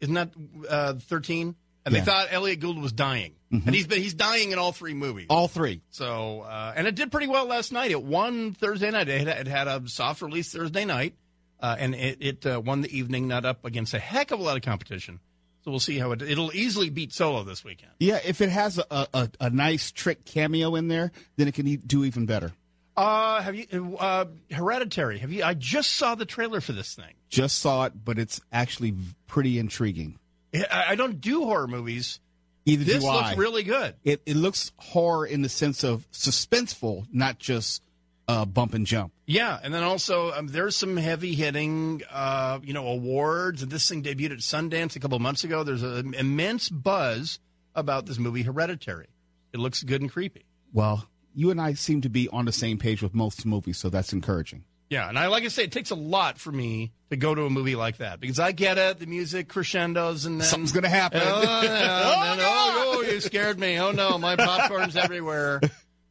Isn't 0.00 0.14
that 0.14 0.32
uh, 0.68 0.94
thirteen? 0.94 1.54
And 1.88 1.94
Yeah. 1.96 2.00
they 2.00 2.04
thought 2.10 2.28
Elliot 2.30 2.60
Gould 2.60 2.78
was 2.80 2.92
dying, 2.92 3.32
Mhm. 3.52 3.66
and 3.66 3.74
he's 3.74 3.86
been 3.86 4.00
he's 4.02 4.14
dying 4.14 4.52
in 4.52 4.58
all 4.58 4.72
three 4.72 4.94
movies. 4.94 5.26
All 5.30 5.48
three. 5.48 5.80
So, 5.90 6.42
uh, 6.42 6.72
and 6.76 6.86
it 6.86 6.94
did 6.94 7.10
pretty 7.10 7.26
well 7.26 7.46
last 7.46 7.72
night. 7.72 7.90
It 7.90 8.02
won 8.02 8.52
Thursday 8.54 8.90
night. 8.90 9.08
It 9.08 9.26
had, 9.26 9.46
it 9.46 9.50
had 9.50 9.66
a 9.68 9.88
soft 9.88 10.22
release 10.22 10.52
Thursday 10.52 10.84
night, 10.84 11.14
uh, 11.60 11.76
and 11.78 11.94
it, 11.94 12.18
it 12.20 12.46
uh, 12.46 12.60
won 12.64 12.82
the 12.82 12.96
evening, 12.96 13.26
not 13.28 13.44
up 13.44 13.64
against 13.64 13.94
a 13.94 13.98
heck 13.98 14.30
of 14.30 14.38
a 14.40 14.42
lot 14.42 14.56
of 14.56 14.62
competition. 14.62 15.20
So 15.64 15.72
we'll 15.72 15.80
see 15.80 15.98
how 15.98 16.12
it. 16.12 16.22
It'll 16.22 16.54
easily 16.54 16.88
beat 16.88 17.12
Solo 17.12 17.42
this 17.42 17.64
weekend. 17.64 17.92
Yeah, 17.98 18.20
if 18.24 18.40
it 18.40 18.48
has 18.48 18.78
a, 18.78 19.08
a, 19.12 19.28
a 19.40 19.50
nice 19.50 19.90
trick 19.90 20.24
cameo 20.24 20.76
in 20.76 20.88
there, 20.88 21.10
then 21.36 21.48
it 21.48 21.54
can 21.54 21.66
do 21.76 22.04
even 22.04 22.26
better. 22.26 22.52
Uh, 22.96 23.40
have 23.42 23.54
you 23.54 23.96
uh, 23.98 24.24
Hereditary? 24.50 25.18
Have 25.18 25.30
you? 25.30 25.44
I 25.44 25.54
just 25.54 25.92
saw 25.92 26.14
the 26.16 26.24
trailer 26.24 26.60
for 26.60 26.72
this 26.72 26.94
thing. 26.94 27.14
Just 27.28 27.58
saw 27.58 27.84
it, 27.84 27.92
but 28.04 28.18
it's 28.18 28.40
actually 28.52 28.94
pretty 29.26 29.58
intriguing. 29.58 30.17
I, 30.54 30.84
I 30.88 30.94
don't 30.94 31.20
do 31.20 31.44
horror 31.44 31.68
movies. 31.68 32.20
Either 32.64 32.84
this 32.84 33.02
do 33.02 33.10
looks 33.10 33.36
really 33.36 33.62
good. 33.62 33.94
It, 34.04 34.20
it 34.26 34.36
looks 34.36 34.72
horror 34.76 35.26
in 35.26 35.42
the 35.42 35.48
sense 35.48 35.84
of 35.84 36.06
suspenseful, 36.12 37.06
not 37.10 37.38
just 37.38 37.82
uh, 38.28 38.44
bump 38.44 38.74
and 38.74 38.86
jump. 38.86 39.12
Yeah, 39.24 39.58
and 39.62 39.72
then 39.72 39.82
also 39.82 40.32
um, 40.32 40.48
there's 40.48 40.76
some 40.76 40.96
heavy 40.96 41.34
hitting, 41.34 42.02
uh, 42.10 42.58
you 42.62 42.74
know, 42.74 42.86
awards. 42.86 43.62
And 43.62 43.70
this 43.72 43.88
thing 43.88 44.02
debuted 44.02 44.32
at 44.32 44.38
Sundance 44.38 44.96
a 44.96 45.00
couple 45.00 45.16
of 45.16 45.22
months 45.22 45.44
ago. 45.44 45.64
There's 45.64 45.82
an 45.82 46.14
immense 46.14 46.68
buzz 46.68 47.40
about 47.74 48.06
this 48.06 48.18
movie, 48.18 48.42
Hereditary. 48.42 49.08
It 49.52 49.60
looks 49.60 49.82
good 49.82 50.02
and 50.02 50.12
creepy. 50.12 50.44
Well, 50.72 51.08
you 51.34 51.50
and 51.50 51.60
I 51.60 51.72
seem 51.72 52.02
to 52.02 52.10
be 52.10 52.28
on 52.28 52.44
the 52.44 52.52
same 52.52 52.76
page 52.76 53.02
with 53.02 53.14
most 53.14 53.46
movies, 53.46 53.78
so 53.78 53.88
that's 53.88 54.12
encouraging. 54.12 54.64
Yeah, 54.90 55.08
and 55.08 55.18
I 55.18 55.26
like 55.26 55.44
I 55.44 55.48
say, 55.48 55.64
it 55.64 55.72
takes 55.72 55.90
a 55.90 55.94
lot 55.94 56.38
for 56.38 56.50
me 56.50 56.92
to 57.10 57.16
go 57.16 57.34
to 57.34 57.44
a 57.44 57.50
movie 57.50 57.76
like 57.76 57.98
that 57.98 58.20
because 58.20 58.38
I 58.38 58.52
get 58.52 58.78
it, 58.78 58.98
the 58.98 59.06
music 59.06 59.48
crescendos, 59.48 60.24
and 60.24 60.40
then 60.40 60.46
Something's 60.46 60.72
gonna 60.72 60.88
happen. 60.88 61.20
Oh, 61.22 61.42
no, 61.62 61.62
no, 61.62 62.34
no, 62.36 62.44
oh, 62.46 63.02
you 63.02 63.20
scared 63.20 63.58
me. 63.58 63.78
Oh 63.78 63.92
no, 63.92 64.16
my 64.16 64.36
popcorn's 64.36 64.96
everywhere. 64.96 65.60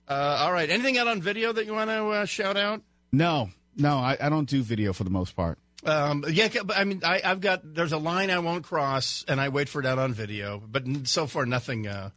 Uh, 0.08 0.38
all 0.42 0.54
right, 0.54 0.70
anything 0.70 0.98
out 0.98 1.08
on 1.08 1.22
video 1.22 1.52
that 1.52 1.66
you 1.66 1.74
want 1.74 1.90
to 1.90 2.06
uh, 2.08 2.26
shout 2.26 2.56
out? 2.56 2.82
No, 3.12 3.50
no, 3.76 3.98
I, 3.98 4.18
I 4.20 4.30
don't 4.30 4.48
do 4.48 4.62
video 4.62 4.94
for 4.94 5.04
the 5.04 5.10
most 5.10 5.36
part. 5.36 5.58
Um, 5.84 6.24
yeah, 6.30 6.50
but 6.64 6.78
I 6.78 6.84
mean, 6.84 7.02
I, 7.04 7.22
I've 7.24 7.42
got 7.42 7.62
there's 7.64 7.94
a 7.94 7.98
line 7.98 8.30
I 8.30 8.40
won't 8.40 8.64
cross, 8.64 9.26
and 9.28 9.42
I 9.42 9.50
wait 9.50 9.70
for 9.70 9.80
it 9.80 9.86
out 9.86 10.00
on 10.00 10.14
video. 10.14 10.62
But 10.66 10.86
so 11.06 11.28
far, 11.28 11.46
nothing, 11.46 11.88
uh, 11.88 12.10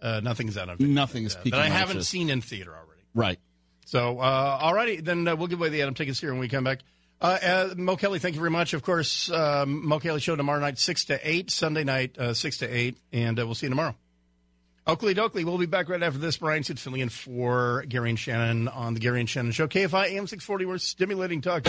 uh, 0.00 0.20
nothing's 0.22 0.56
out 0.56 0.68
on 0.68 0.76
video. 0.78 0.94
Nothing 0.94 1.24
is 1.24 1.34
piquing 1.34 1.52
that 1.52 1.60
I 1.60 1.68
haven't 1.68 2.02
seen 2.02 2.30
in 2.30 2.40
theater 2.40 2.70
already. 2.70 3.02
Right. 3.14 3.38
So, 3.84 4.18
uh, 4.18 4.58
all 4.60 4.74
righty, 4.74 5.00
then 5.00 5.26
uh, 5.28 5.36
we'll 5.36 5.48
give 5.48 5.60
away 5.60 5.68
the 5.68 5.82
Atom 5.82 5.94
tickets 5.94 6.20
here 6.20 6.30
when 6.30 6.40
we 6.40 6.48
come 6.48 6.64
back. 6.64 6.80
Uh, 7.20 7.38
uh, 7.42 7.74
Mo'Kelly, 7.74 8.20
thank 8.20 8.34
you 8.34 8.40
very 8.40 8.50
much. 8.50 8.74
Of 8.74 8.82
course, 8.82 9.30
um, 9.30 9.86
Mo'Kelly 9.86 10.20
show 10.20 10.36
tomorrow 10.36 10.60
night, 10.60 10.78
6 10.78 11.06
to 11.06 11.20
8, 11.28 11.50
Sunday 11.50 11.84
night, 11.84 12.18
uh, 12.18 12.34
6 12.34 12.58
to 12.58 12.66
8, 12.66 12.96
and 13.12 13.40
uh, 13.40 13.46
we'll 13.46 13.54
see 13.54 13.66
you 13.66 13.70
tomorrow. 13.70 13.94
Oakley 14.86 15.14
Dokley, 15.14 15.44
we'll 15.44 15.56
be 15.56 15.64
back 15.64 15.88
right 15.88 16.02
after 16.02 16.18
this. 16.18 16.36
Bryan 16.36 16.62
Suits 16.62 16.82
filling 16.82 17.00
in 17.00 17.08
for 17.08 17.84
Gary 17.88 18.10
and 18.10 18.18
Shannon 18.18 18.68
on 18.68 18.92
the 18.92 19.00
Gary 19.00 19.20
and 19.20 19.28
Shannon 19.28 19.52
Show. 19.52 19.66
KFI 19.66 20.10
AM 20.10 20.26
640, 20.26 20.66
we're 20.66 20.78
stimulating 20.78 21.40
talk. 21.40 21.64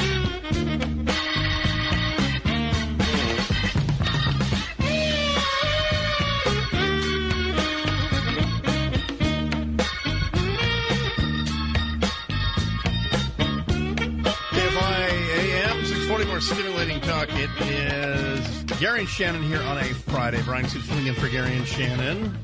Stimulating 16.45 17.01
talk. 17.01 17.27
It 17.31 17.49
is 17.59 18.63
Gary 18.79 18.99
and 18.99 19.09
Shannon 19.09 19.41
here 19.41 19.63
on 19.63 19.79
a 19.79 19.83
Friday. 19.83 20.43
Bryan 20.43 20.69
Suits 20.69 20.85
filling 20.85 21.07
in 21.07 21.15
for 21.15 21.27
Gary 21.27 21.57
and 21.57 21.65
Shannon. 21.65 22.37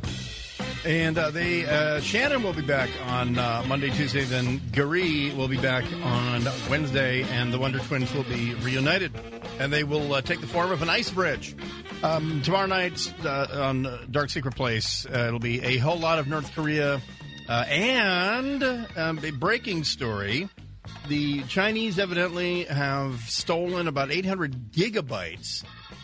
And 0.83 1.19
uh, 1.19 1.29
they 1.29 1.67
uh, 1.67 1.99
Shannon 1.99 2.41
will 2.41 2.53
be 2.53 2.63
back 2.63 2.89
on 3.05 3.37
uh, 3.37 3.63
Monday, 3.67 3.91
Tuesday. 3.91 4.23
Then 4.23 4.59
Gary 4.71 5.31
will 5.37 5.47
be 5.47 5.57
back 5.57 5.85
on 6.01 6.43
Wednesday, 6.67 7.21
and 7.21 7.53
the 7.53 7.59
Wonder 7.59 7.77
Twins 7.77 8.11
will 8.11 8.23
be 8.23 8.55
reunited, 8.55 9.11
and 9.59 9.71
they 9.71 9.83
will 9.83 10.15
uh, 10.15 10.21
take 10.23 10.41
the 10.41 10.47
form 10.47 10.71
of 10.71 10.81
an 10.81 10.89
ice 10.89 11.11
bridge. 11.11 11.55
Um, 12.01 12.41
tomorrow 12.41 12.65
night 12.65 13.13
uh, 13.23 13.45
on 13.53 14.07
Dark 14.09 14.31
Secret 14.31 14.55
Place, 14.55 15.05
uh, 15.05 15.25
it'll 15.27 15.37
be 15.37 15.61
a 15.61 15.77
whole 15.77 15.99
lot 15.99 16.17
of 16.17 16.25
North 16.27 16.51
Korea 16.55 16.99
and 17.47 18.63
um, 18.95 19.19
a 19.23 19.29
breaking 19.29 19.83
story. 19.83 20.49
The 21.07 21.43
Chinese 21.43 21.99
evidently 21.99 22.63
have 22.65 23.21
stolen 23.21 23.87
about 23.87 24.11
800 24.11 24.71
gigabytes 24.71 25.63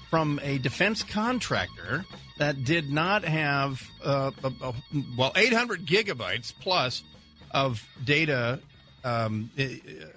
from 0.10 0.40
a 0.44 0.58
defense 0.60 1.04
contractor 1.04 2.06
that 2.38 2.64
did 2.64 2.90
not 2.92 3.24
have, 3.24 3.82
uh, 4.04 4.32
a, 4.44 4.48
a- 4.62 4.74
well, 5.18 5.32
800 5.36 5.86
gigabytes 5.86 6.54
plus 6.60 7.04
of 7.52 7.84
data 8.04 8.60
um, 9.04 9.50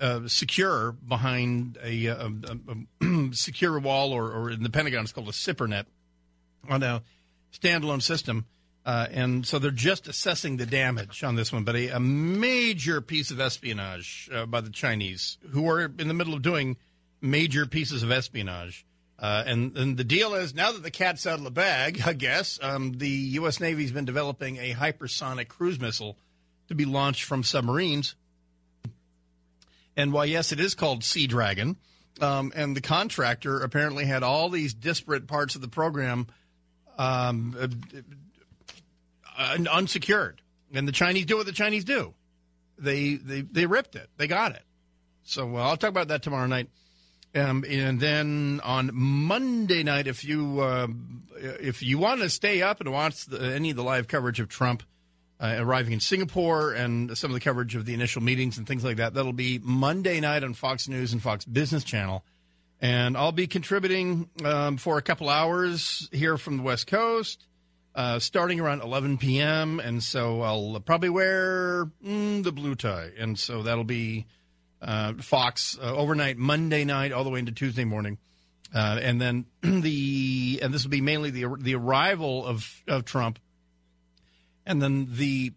uh, 0.00 0.20
secure 0.26 0.92
behind 0.92 1.78
a, 1.82 2.06
a, 2.06 2.26
a- 2.26 3.06
a 3.06 3.28
secure 3.32 3.78
wall, 3.78 4.12
or, 4.12 4.30
or 4.30 4.50
in 4.50 4.62
the 4.62 4.70
Pentagon, 4.70 5.02
it's 5.02 5.12
called 5.12 5.28
a 5.28 5.32
SIPRnet 5.32 5.84
on 6.68 6.82
a 6.82 7.02
standalone 7.52 8.02
system. 8.02 8.46
Uh, 8.85 9.07
and 9.11 9.47
so 9.47 9.59
they're 9.59 9.70
just 9.70 10.09
assessing 10.09 10.57
the 10.57 10.65
damage 10.65 11.23
on 11.23 11.35
this 11.35 11.52
one, 11.52 11.65
but 11.65 11.77
a, 11.77 11.89
a 11.89 12.01
major 12.01 13.01
piece 13.01 13.31
of 13.31 13.39
espionage 13.39 14.31
uh, 14.32 14.47
by 14.47 14.61
the 14.61 14.70
Chinese, 14.70 15.36
who 15.51 15.69
are 15.69 15.82
in 15.82 16.09
the 16.09 16.15
middle 16.15 16.32
of 16.32 16.40
doing 16.40 16.77
major 17.20 17.66
pieces 17.66 18.02
of 18.02 18.11
espionage. 18.11 18.86
Uh, 19.19 19.44
and, 19.47 19.77
and 19.77 19.97
the 19.98 20.05
deal 20.05 20.35
is 20.35 20.55
now 20.55 20.73
that 20.73 20.82
the 20.82 20.90
cat's 20.90 21.27
out 21.27 21.36
of 21.39 21.44
the 21.44 21.51
bag, 21.51 22.01
I 22.07 22.15
guess, 22.15 22.59
um, 22.62 22.93
the 22.93 23.09
U.S. 23.09 23.61
Navy's 23.61 23.93
been 23.93 24.07
developing 24.07 24.57
a 24.57 24.73
hypersonic 24.73 25.48
cruise 25.48 25.78
missile 25.78 26.16
to 26.69 26.74
be 26.74 26.86
launched 26.86 27.24
from 27.24 27.43
submarines. 27.43 28.15
And 29.94 30.12
while, 30.12 30.24
yes, 30.24 30.52
it 30.52 30.61
is 30.61 30.74
called 30.74 31.05
Sea 31.05 31.27
Dragon, 31.27 31.77
um, 32.23 32.52
and 32.55 32.74
the 32.74 32.81
contractor 32.81 33.61
apparently 33.61 34.07
had 34.07 34.23
all 34.23 34.48
these 34.48 34.73
disparate 34.73 35.27
parts 35.27 35.55
of 35.55 35.61
the 35.61 35.69
program 35.69 36.28
um, 36.97 37.57
uh, 39.40 39.56
uh, 39.58 39.64
unsecured. 39.70 40.42
And 40.72 40.86
the 40.86 40.92
Chinese 40.92 41.26
do 41.26 41.36
what 41.36 41.46
the 41.46 41.52
Chinese 41.52 41.84
do. 41.84 42.14
They 42.78 43.14
they 43.14 43.40
they 43.40 43.66
ripped 43.66 43.96
it. 43.96 44.08
They 44.16 44.26
got 44.26 44.52
it. 44.52 44.62
So 45.24 45.56
uh, 45.56 45.60
I'll 45.60 45.76
talk 45.76 45.90
about 45.90 46.08
that 46.08 46.22
tomorrow 46.22 46.46
night. 46.46 46.68
Um, 47.34 47.64
and 47.68 48.00
then 48.00 48.60
on 48.64 48.90
Monday 48.92 49.82
night, 49.82 50.06
if 50.06 50.24
you 50.24 50.62
um 50.62 51.24
if 51.36 51.82
you 51.82 51.98
want 51.98 52.20
to 52.20 52.30
stay 52.30 52.62
up 52.62 52.80
and 52.80 52.92
watch 52.92 53.26
the, 53.26 53.40
any 53.40 53.70
of 53.70 53.76
the 53.76 53.84
live 53.84 54.08
coverage 54.08 54.40
of 54.40 54.48
Trump 54.48 54.82
uh, 55.40 55.56
arriving 55.58 55.92
in 55.92 56.00
Singapore 56.00 56.72
and 56.72 57.16
some 57.16 57.30
of 57.30 57.34
the 57.34 57.40
coverage 57.40 57.74
of 57.74 57.86
the 57.86 57.94
initial 57.94 58.22
meetings 58.22 58.58
and 58.58 58.66
things 58.66 58.84
like 58.84 58.98
that, 58.98 59.14
that'll 59.14 59.32
be 59.32 59.58
Monday 59.62 60.20
night 60.20 60.44
on 60.44 60.52
Fox 60.54 60.86
News 60.86 61.12
and 61.12 61.22
Fox 61.22 61.44
Business 61.44 61.82
Channel. 61.82 62.24
And 62.80 63.16
I'll 63.16 63.32
be 63.32 63.46
contributing 63.46 64.28
um, 64.44 64.76
for 64.76 64.98
a 64.98 65.02
couple 65.02 65.28
hours 65.28 66.08
here 66.12 66.38
from 66.38 66.58
the 66.58 66.62
West 66.62 66.86
Coast, 66.86 67.46
uh, 68.01 68.18
starting 68.18 68.60
around 68.60 68.81
11 68.81 69.18
p.m. 69.18 69.78
And 69.78 70.02
so 70.02 70.40
I'll 70.40 70.81
probably 70.81 71.10
wear 71.10 71.85
mm, 72.02 72.43
the 72.43 72.51
blue 72.51 72.74
tie. 72.74 73.10
And 73.18 73.39
so 73.39 73.62
that'll 73.62 73.85
be 73.85 74.27
uh, 74.81 75.12
Fox 75.18 75.78
uh, 75.78 75.94
overnight, 75.94 76.39
Monday 76.39 76.85
night, 76.85 77.12
all 77.12 77.24
the 77.24 77.31
way 77.31 77.40
into 77.40 77.52
Tuesday 77.52 77.85
morning. 77.85 78.16
Uh, 78.74 78.98
and 79.02 79.20
then 79.20 79.44
the 79.60 80.60
and 80.62 80.72
this 80.72 80.85
will 80.85 80.90
be 80.90 81.02
mainly 81.02 81.28
the 81.28 81.55
the 81.60 81.74
arrival 81.74 82.47
of 82.47 82.82
of 82.89 83.05
Trump, 83.05 83.39
and 84.64 84.81
then 84.81 85.09
the 85.10 85.52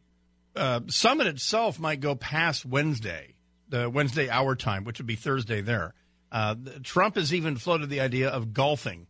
uh, 0.56 0.82
summit 0.88 1.28
itself 1.28 1.80
might 1.80 2.02
go 2.02 2.14
past 2.14 2.66
Wednesday, 2.66 3.36
the 3.70 3.90
Wednesday 3.90 4.30
hour 4.30 4.56
time, 4.56 4.84
which 4.84 5.00
would 5.00 5.08
be 5.08 5.16
Thursday 5.16 5.62
there. 5.62 5.94
Uh, 6.30 6.56
Trump 6.82 7.16
has 7.16 7.34
even 7.34 7.56
floated 7.56 7.90
the 7.90 8.02
idea 8.02 8.28
of 8.28 8.52
golfing 8.52 9.08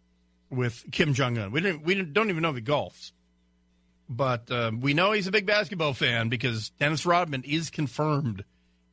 with 0.52 0.84
Kim 0.92 1.16
Jong 1.16 1.40
Un. 1.40 1.52
We 1.52 1.62
didn't 1.62 1.84
we 1.84 1.96
don't 1.96 2.30
even 2.30 2.44
know 2.44 2.50
if 2.50 2.58
he 2.58 2.62
golfs, 2.62 3.12
but 4.10 4.52
uh, 4.52 4.72
we 4.80 4.94
know 4.94 5.12
he's 5.12 5.28
a 5.28 5.32
big 5.32 5.46
basketball 5.46 5.94
fan 5.94 6.30
because 6.30 6.70
Dennis 6.80 7.06
Rodman 7.06 7.44
is 7.44 7.70
confirmed. 7.70 8.44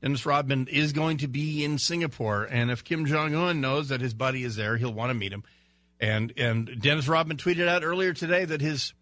Dennis 0.03 0.25
Rodman 0.25 0.67
is 0.69 0.93
going 0.93 1.19
to 1.19 1.29
be 1.29 1.63
in 1.65 1.79
Singapore, 1.79 2.45
and 2.45 2.71
if 2.71 2.85
Kim 2.85 3.05
Jong 3.07 3.35
Un 3.35 3.61
knows 3.61 3.89
that 3.89 4.01
his 4.01 4.15
buddy 4.15 4.45
is 4.45 4.57
there, 4.57 4.77
he'll 4.77 4.95
want 4.95 5.11
to 5.11 5.15
meet 5.15 5.33
him. 5.33 5.45
And 6.01 6.33
and 6.39 6.81
Dennis 6.81 7.09
Rodman 7.09 7.37
tweeted 7.37 7.69
out 7.69 7.85
earlier 7.85 8.15
today 8.15 8.47
that 8.47 8.63
his 8.63 8.95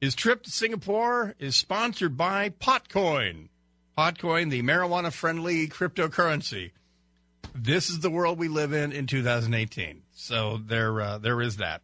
his 0.00 0.14
trip 0.14 0.42
to 0.42 0.50
Singapore 0.50 1.34
is 1.38 1.56
sponsored 1.56 2.16
by 2.16 2.50
Potcoin. 2.50 3.48
Potcoin, 3.96 4.50
the 4.50 4.62
marijuana 4.62 5.12
friendly 5.12 5.68
cryptocurrency. 5.68 6.72
This 7.54 7.88
is 7.88 8.00
the 8.00 8.10
world 8.10 8.38
we 8.38 8.48
live 8.48 8.72
in 8.72 8.92
in 8.92 9.06
2018. 9.06 10.02
So 10.12 10.58
there 10.58 11.00
uh, 11.00 11.18
there 11.18 11.40
is 11.40 11.56
that. 11.56 11.80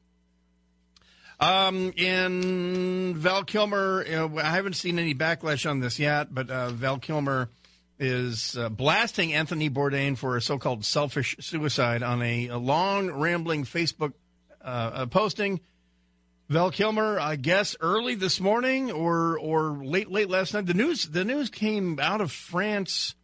Um, 1.41 1.93
in 1.97 3.15
Val 3.17 3.45
Kilmer, 3.45 4.05
I 4.09 4.51
haven't 4.51 4.75
seen 4.75 4.99
any 4.99 5.15
backlash 5.15 5.69
on 5.69 5.81
this 5.81 5.99
yet, 5.99 6.35
but 6.35 6.51
uh, 6.51 6.71
Val 6.71 6.99
Kilmer 6.99 7.49
is 7.99 8.57
uh, 8.57 8.69
blasting 8.69 9.33
Anthony 9.33 9.71
Bourdain 9.71 10.17
for 10.17 10.37
a 10.37 10.43
so-called 10.43 10.85
selfish 10.85 11.37
suicide 11.41 12.03
on 12.03 12.23
a, 12.23 12.49
a 12.49 12.59
long, 12.59 13.11
rambling 13.11 13.65
Facebook 13.65 14.15
uh, 14.61 14.91
uh, 14.95 15.07
posting. 15.07 15.61
Val 16.49 16.71
Kilmer, 16.71 17.21
I 17.21 17.37
guess 17.37 17.77
early 17.81 18.15
this 18.15 18.41
morning 18.41 18.91
or 18.91 19.39
or 19.39 19.85
late 19.85 20.11
late 20.11 20.31
last 20.31 20.55
night. 20.55 20.65
The 20.65 20.75
news 20.75 21.07
the 21.07 21.25
news 21.25 21.51
came 21.51 22.01
out 22.01 22.23
of 22.23 22.33
France. 22.33 23.15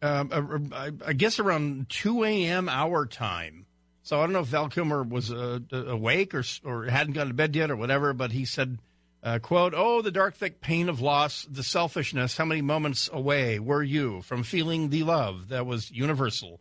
Um, 0.00 0.70
I, 0.72 0.92
I 1.04 1.12
guess 1.12 1.40
around 1.40 1.88
two 1.88 2.22
a.m. 2.22 2.68
our 2.68 3.04
time. 3.06 3.66
So 4.02 4.18
I 4.18 4.24
don't 4.24 4.32
know 4.32 4.40
if 4.40 4.46
Val 4.46 4.68
Kilmer 4.68 5.02
was 5.02 5.30
uh, 5.30 5.60
awake 5.72 6.34
or 6.34 6.42
or 6.64 6.86
hadn't 6.86 7.14
gone 7.14 7.28
to 7.28 7.34
bed 7.34 7.54
yet 7.54 7.70
or 7.70 7.76
whatever. 7.76 8.12
But 8.12 8.32
he 8.32 8.44
said, 8.44 8.78
uh, 9.22 9.38
"quote 9.38 9.74
Oh, 9.76 10.02
the 10.02 10.10
dark, 10.10 10.34
thick 10.34 10.60
pain 10.60 10.88
of 10.88 11.00
loss, 11.00 11.46
the 11.50 11.62
selfishness. 11.62 12.36
How 12.36 12.44
many 12.44 12.62
moments 12.62 13.08
away 13.12 13.58
were 13.58 13.82
you 13.82 14.22
from 14.22 14.42
feeling 14.42 14.90
the 14.90 15.04
love 15.04 15.48
that 15.48 15.66
was 15.66 15.90
universal 15.90 16.60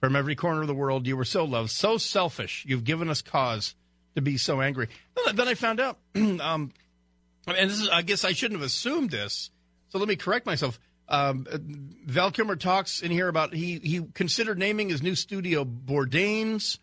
from 0.00 0.16
every 0.16 0.34
corner 0.34 0.62
of 0.62 0.68
the 0.68 0.74
world? 0.74 1.06
You 1.06 1.16
were 1.16 1.24
so 1.24 1.44
loved, 1.44 1.70
so 1.70 1.98
selfish. 1.98 2.64
You've 2.66 2.84
given 2.84 3.10
us 3.10 3.22
cause." 3.22 3.74
to 4.14 4.20
be 4.20 4.36
so 4.36 4.60
angry. 4.60 4.88
Then, 5.32 5.48
I 5.48 5.54
found 5.54 5.80
out, 5.80 5.98
um, 6.14 6.72
and 7.46 7.70
this 7.70 7.80
is, 7.80 7.88
I 7.88 8.02
guess 8.02 8.24
I 8.24 8.32
shouldn't 8.32 8.60
have 8.60 8.66
assumed 8.66 9.10
this. 9.10 9.50
So 9.88 9.98
let 9.98 10.08
me 10.08 10.16
correct 10.16 10.46
myself. 10.46 10.78
Um, 11.10 11.44
Val 12.06 12.30
Kilmer 12.30 12.56
talks 12.56 13.02
in 13.02 13.10
here 13.10 13.28
about 13.28 13.52
he 13.52 13.80
he 13.82 14.00
considered 14.14 14.58
naming 14.58 14.88
his 14.88 15.02
new 15.02 15.16
studio 15.16 15.64
Bourdain's, 15.64 16.78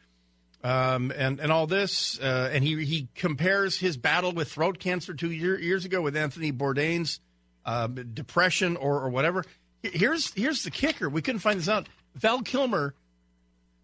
um, 0.63 1.13
and 1.15 1.39
and 1.39 1.51
all 1.51 1.65
this, 1.65 2.19
uh, 2.19 2.49
and 2.51 2.63
he 2.63 2.83
he 2.83 3.07
compares 3.15 3.77
his 3.77 3.95
battle 3.95 4.33
with 4.33 4.51
throat 4.51 4.79
cancer 4.79 5.13
two 5.13 5.31
year, 5.31 5.57
years 5.57 5.85
ago 5.85 6.01
with 6.01 6.17
Anthony 6.17 6.51
Bourdain's 6.51 7.21
uh, 7.65 7.87
depression 7.87 8.75
or 8.75 9.01
or 9.01 9.09
whatever. 9.09 9.45
Here's 9.81 10.33
here's 10.33 10.63
the 10.63 10.71
kicker: 10.71 11.07
we 11.09 11.21
couldn't 11.21 11.39
find 11.39 11.57
this 11.57 11.69
out. 11.69 11.87
Val 12.15 12.41
Kilmer 12.41 12.95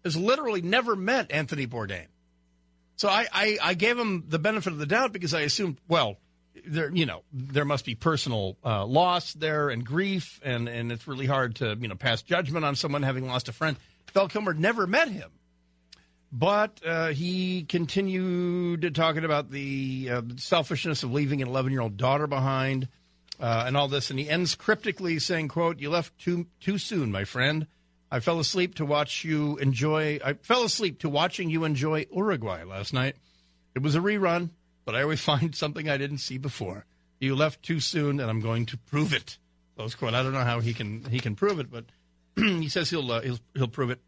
has 0.04 0.16
literally 0.16 0.60
never 0.60 0.94
met 0.94 1.32
Anthony 1.32 1.66
Bourdain. 1.66 2.06
So 2.96 3.08
I, 3.08 3.26
I, 3.32 3.58
I, 3.60 3.74
gave 3.74 3.98
him 3.98 4.24
the 4.28 4.38
benefit 4.38 4.72
of 4.72 4.78
the 4.78 4.86
doubt 4.86 5.12
because 5.12 5.34
I 5.34 5.40
assumed, 5.40 5.78
well, 5.88 6.16
there, 6.66 6.90
you 6.90 7.06
know, 7.06 7.22
there 7.32 7.64
must 7.64 7.84
be 7.84 7.94
personal 7.94 8.56
uh, 8.64 8.84
loss 8.86 9.32
there 9.34 9.70
and 9.70 9.84
grief, 9.84 10.40
and, 10.42 10.68
and 10.68 10.92
it's 10.92 11.06
really 11.06 11.26
hard 11.26 11.56
to, 11.56 11.76
you 11.80 11.88
know, 11.88 11.94
pass 11.94 12.22
judgment 12.22 12.64
on 12.64 12.76
someone 12.76 13.02
having 13.02 13.26
lost 13.26 13.48
a 13.48 13.52
friend. 13.52 13.76
Val 14.12 14.28
Kilmer 14.28 14.54
never 14.54 14.86
met 14.86 15.08
him, 15.08 15.30
but 16.30 16.80
uh, 16.86 17.08
he 17.08 17.64
continued 17.64 18.94
talking 18.94 19.24
about 19.24 19.50
the 19.50 20.08
uh, 20.12 20.22
selfishness 20.36 21.02
of 21.02 21.12
leaving 21.12 21.42
an 21.42 21.48
11 21.48 21.72
year 21.72 21.80
old 21.80 21.96
daughter 21.96 22.26
behind, 22.26 22.88
uh, 23.40 23.64
and 23.66 23.76
all 23.76 23.88
this, 23.88 24.10
and 24.10 24.18
he 24.18 24.30
ends 24.30 24.54
cryptically 24.54 25.18
saying, 25.18 25.48
"quote 25.48 25.80
You 25.80 25.90
left 25.90 26.16
too 26.18 26.46
too 26.60 26.78
soon, 26.78 27.10
my 27.10 27.24
friend." 27.24 27.66
I 28.10 28.20
fell 28.20 28.38
asleep 28.38 28.76
to 28.76 28.84
watch 28.84 29.24
you 29.24 29.56
enjoy. 29.56 30.20
I 30.24 30.34
fell 30.34 30.62
asleep 30.62 31.00
to 31.00 31.08
watching 31.08 31.50
you 31.50 31.64
enjoy 31.64 32.06
Uruguay 32.14 32.62
last 32.62 32.92
night. 32.92 33.16
It 33.74 33.82
was 33.82 33.96
a 33.96 34.00
rerun, 34.00 34.50
but 34.84 34.94
I 34.94 35.02
always 35.02 35.20
find 35.32 35.54
something 35.54 35.88
I 35.88 35.96
didn't 35.96 36.18
see 36.18 36.38
before. 36.38 36.86
You 37.20 37.34
left 37.34 37.62
too 37.62 37.80
soon, 37.80 38.20
and 38.20 38.28
I'm 38.28 38.40
going 38.40 38.66
to 38.66 38.76
prove 38.76 39.12
it. 39.12 39.38
Close 39.76 39.94
quote. 39.94 40.14
I 40.14 40.22
don't 40.22 40.32
know 40.32 40.44
how 40.44 40.60
he 40.60 40.74
can 40.74 41.04
he 41.04 41.18
can 41.18 41.34
prove 41.34 41.58
it, 41.58 41.70
but 41.70 41.84
he 42.36 42.68
says 42.68 42.90
he'll 42.90 43.10
uh, 43.10 43.20
he'll 43.22 43.38
he'll 43.54 43.68
prove 43.68 43.90
it. 43.90 44.00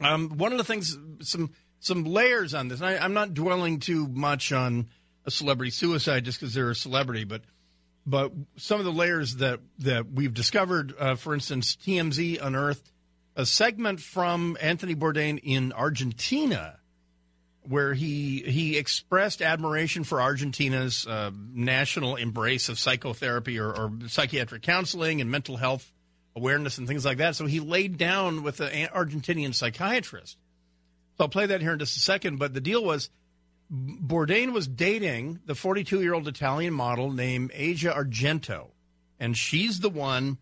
Um, 0.00 0.30
one 0.36 0.52
of 0.52 0.58
the 0.58 0.64
things, 0.64 0.98
some 1.20 1.50
some 1.80 2.04
layers 2.04 2.54
on 2.54 2.68
this. 2.68 2.82
I, 2.82 2.96
I'm 2.98 3.14
not 3.14 3.34
dwelling 3.34 3.80
too 3.80 4.06
much 4.08 4.52
on 4.52 4.88
a 5.24 5.30
celebrity 5.30 5.70
suicide 5.70 6.24
just 6.24 6.40
because 6.40 6.54
they're 6.54 6.70
a 6.70 6.74
celebrity, 6.74 7.24
but 7.24 7.42
but 8.04 8.32
some 8.56 8.80
of 8.80 8.84
the 8.84 8.92
layers 8.92 9.36
that 9.36 9.60
that 9.80 10.10
we've 10.10 10.34
discovered. 10.34 10.94
Uh, 10.98 11.14
for 11.14 11.34
instance, 11.34 11.76
TMZ 11.76 12.40
unearthed 12.42 12.90
a 13.36 13.46
segment 13.46 14.00
from 14.00 14.56
Anthony 14.60 14.94
Bourdain 14.94 15.40
in 15.42 15.72
Argentina, 15.72 16.78
where 17.62 17.94
he 17.94 18.40
he 18.40 18.76
expressed 18.76 19.40
admiration 19.40 20.04
for 20.04 20.20
Argentina's 20.20 21.06
uh, 21.06 21.30
national 21.52 22.16
embrace 22.16 22.68
of 22.68 22.78
psychotherapy 22.78 23.58
or, 23.58 23.68
or, 23.68 23.92
psychiatric 24.08 24.62
counseling 24.62 25.20
and 25.20 25.30
mental 25.30 25.56
health 25.56 25.92
awareness 26.34 26.78
and 26.78 26.88
things 26.88 27.04
like 27.04 27.18
that. 27.18 27.36
So 27.36 27.46
he 27.46 27.60
laid 27.60 27.98
down 27.98 28.42
with 28.42 28.60
an 28.60 28.88
Argentinian 28.88 29.54
psychiatrist. 29.54 30.38
So 31.16 31.24
I'll 31.24 31.28
play 31.28 31.46
that 31.46 31.60
here 31.60 31.74
in 31.74 31.78
just 31.78 31.96
a 31.96 32.00
second. 32.00 32.38
But 32.38 32.54
the 32.54 32.60
deal 32.60 32.84
was 32.84 33.10
Bourdain 33.72 34.52
was 34.52 34.66
dating 34.66 35.40
the 35.46 35.54
42 35.54 36.02
year 36.02 36.14
old 36.14 36.28
Italian 36.28 36.74
model 36.74 37.12
named 37.12 37.52
Asia 37.54 37.94
Argento, 37.96 38.68
and 39.20 39.36
she's 39.36 39.80
the 39.80 39.90
one 39.90 40.38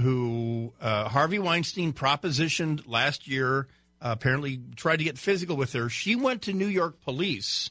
who 0.00 0.72
uh, 0.80 1.08
Harvey 1.08 1.38
Weinstein 1.38 1.92
propositioned 1.92 2.82
last 2.86 3.28
year, 3.28 3.68
apparently 4.02 4.60
tried 4.76 4.96
to 4.96 5.04
get 5.04 5.18
physical 5.18 5.56
with 5.56 5.72
her. 5.72 5.88
She 5.88 6.16
went 6.16 6.42
to 6.42 6.52
New 6.52 6.66
York 6.66 7.00
police. 7.02 7.70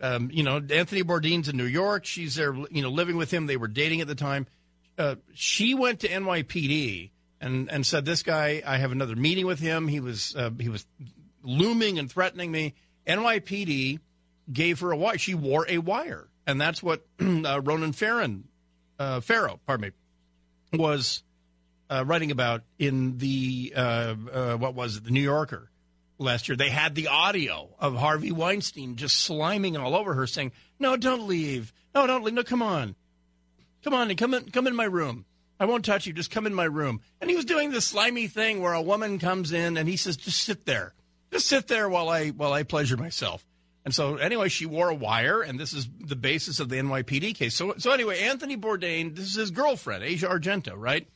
Um, 0.00 0.30
you 0.32 0.42
know, 0.42 0.56
Anthony 0.56 1.02
Bourdain's 1.02 1.48
in 1.48 1.56
New 1.56 1.64
York. 1.64 2.04
She's 2.04 2.34
there, 2.34 2.54
you 2.70 2.82
know, 2.82 2.90
living 2.90 3.16
with 3.16 3.30
him. 3.30 3.46
They 3.46 3.56
were 3.56 3.68
dating 3.68 4.00
at 4.00 4.08
the 4.08 4.14
time. 4.14 4.46
Uh, 4.98 5.16
she 5.34 5.74
went 5.74 6.00
to 6.00 6.08
NYPD 6.08 7.10
and 7.40 7.70
and 7.70 7.86
said, 7.86 8.04
"This 8.04 8.22
guy, 8.22 8.62
I 8.66 8.78
have 8.78 8.92
another 8.92 9.16
meeting 9.16 9.46
with 9.46 9.58
him. 9.58 9.88
He 9.88 10.00
was 10.00 10.34
uh, 10.36 10.50
he 10.58 10.68
was 10.68 10.86
looming 11.42 11.98
and 11.98 12.10
threatening 12.10 12.50
me." 12.50 12.74
NYPD 13.06 14.00
gave 14.52 14.80
her 14.80 14.90
a 14.90 14.96
wire. 14.96 15.18
She 15.18 15.34
wore 15.34 15.66
a 15.68 15.78
wire, 15.78 16.28
and 16.46 16.60
that's 16.60 16.82
what 16.82 17.06
uh, 17.20 17.60
Ronan 17.62 17.92
Farron, 17.92 18.44
uh, 18.98 19.20
Farrow, 19.20 19.60
pardon 19.66 19.92
me, 20.72 20.78
was 20.78 21.22
uh, 21.90 22.04
writing 22.06 22.30
about 22.30 22.62
in 22.78 23.18
the 23.18 23.72
uh, 23.76 24.14
uh, 24.32 24.56
what 24.56 24.74
was 24.74 24.96
it, 24.96 25.04
the 25.04 25.10
New 25.10 25.22
Yorker 25.22 25.70
last 26.18 26.48
year. 26.48 26.56
They 26.56 26.70
had 26.70 26.94
the 26.94 27.08
audio 27.08 27.68
of 27.78 27.96
Harvey 27.96 28.32
Weinstein 28.32 28.96
just 28.96 29.28
sliming 29.28 29.78
all 29.78 29.94
over 29.94 30.14
her, 30.14 30.26
saying, 30.26 30.52
"No, 30.78 30.96
don't 30.96 31.26
leave. 31.26 31.72
No, 31.94 32.06
don't 32.06 32.24
leave. 32.24 32.34
No, 32.34 32.42
come 32.42 32.62
on, 32.62 32.94
come 33.82 33.94
on, 33.94 34.10
and 34.10 34.18
come 34.18 34.34
in, 34.34 34.50
come 34.50 34.66
in 34.66 34.76
my 34.76 34.84
room. 34.84 35.24
I 35.58 35.64
won't 35.64 35.84
touch 35.84 36.06
you. 36.06 36.12
Just 36.12 36.30
come 36.30 36.46
in 36.46 36.54
my 36.54 36.64
room." 36.64 37.00
And 37.20 37.30
he 37.30 37.36
was 37.36 37.44
doing 37.44 37.70
this 37.70 37.86
slimy 37.86 38.26
thing 38.26 38.60
where 38.60 38.74
a 38.74 38.82
woman 38.82 39.18
comes 39.18 39.52
in 39.52 39.76
and 39.76 39.88
he 39.88 39.96
says, 39.96 40.16
"Just 40.16 40.42
sit 40.42 40.66
there, 40.66 40.94
just 41.32 41.46
sit 41.46 41.68
there 41.68 41.88
while 41.88 42.08
I 42.08 42.28
while 42.28 42.52
I 42.52 42.62
pleasure 42.62 42.96
myself." 42.96 43.46
And 43.84 43.94
so, 43.94 44.16
anyway, 44.16 44.48
she 44.48 44.66
wore 44.66 44.88
a 44.88 44.94
wire, 44.96 45.42
and 45.42 45.60
this 45.60 45.72
is 45.72 45.88
the 46.00 46.16
basis 46.16 46.58
of 46.58 46.68
the 46.68 46.74
NYPD 46.74 47.36
case. 47.36 47.54
So, 47.54 47.74
so 47.78 47.92
anyway, 47.92 48.18
Anthony 48.18 48.56
Bourdain, 48.56 49.14
this 49.14 49.26
is 49.26 49.36
his 49.36 49.50
girlfriend, 49.52 50.02
Asia 50.02 50.26
Argento, 50.26 50.72
right? 50.76 51.06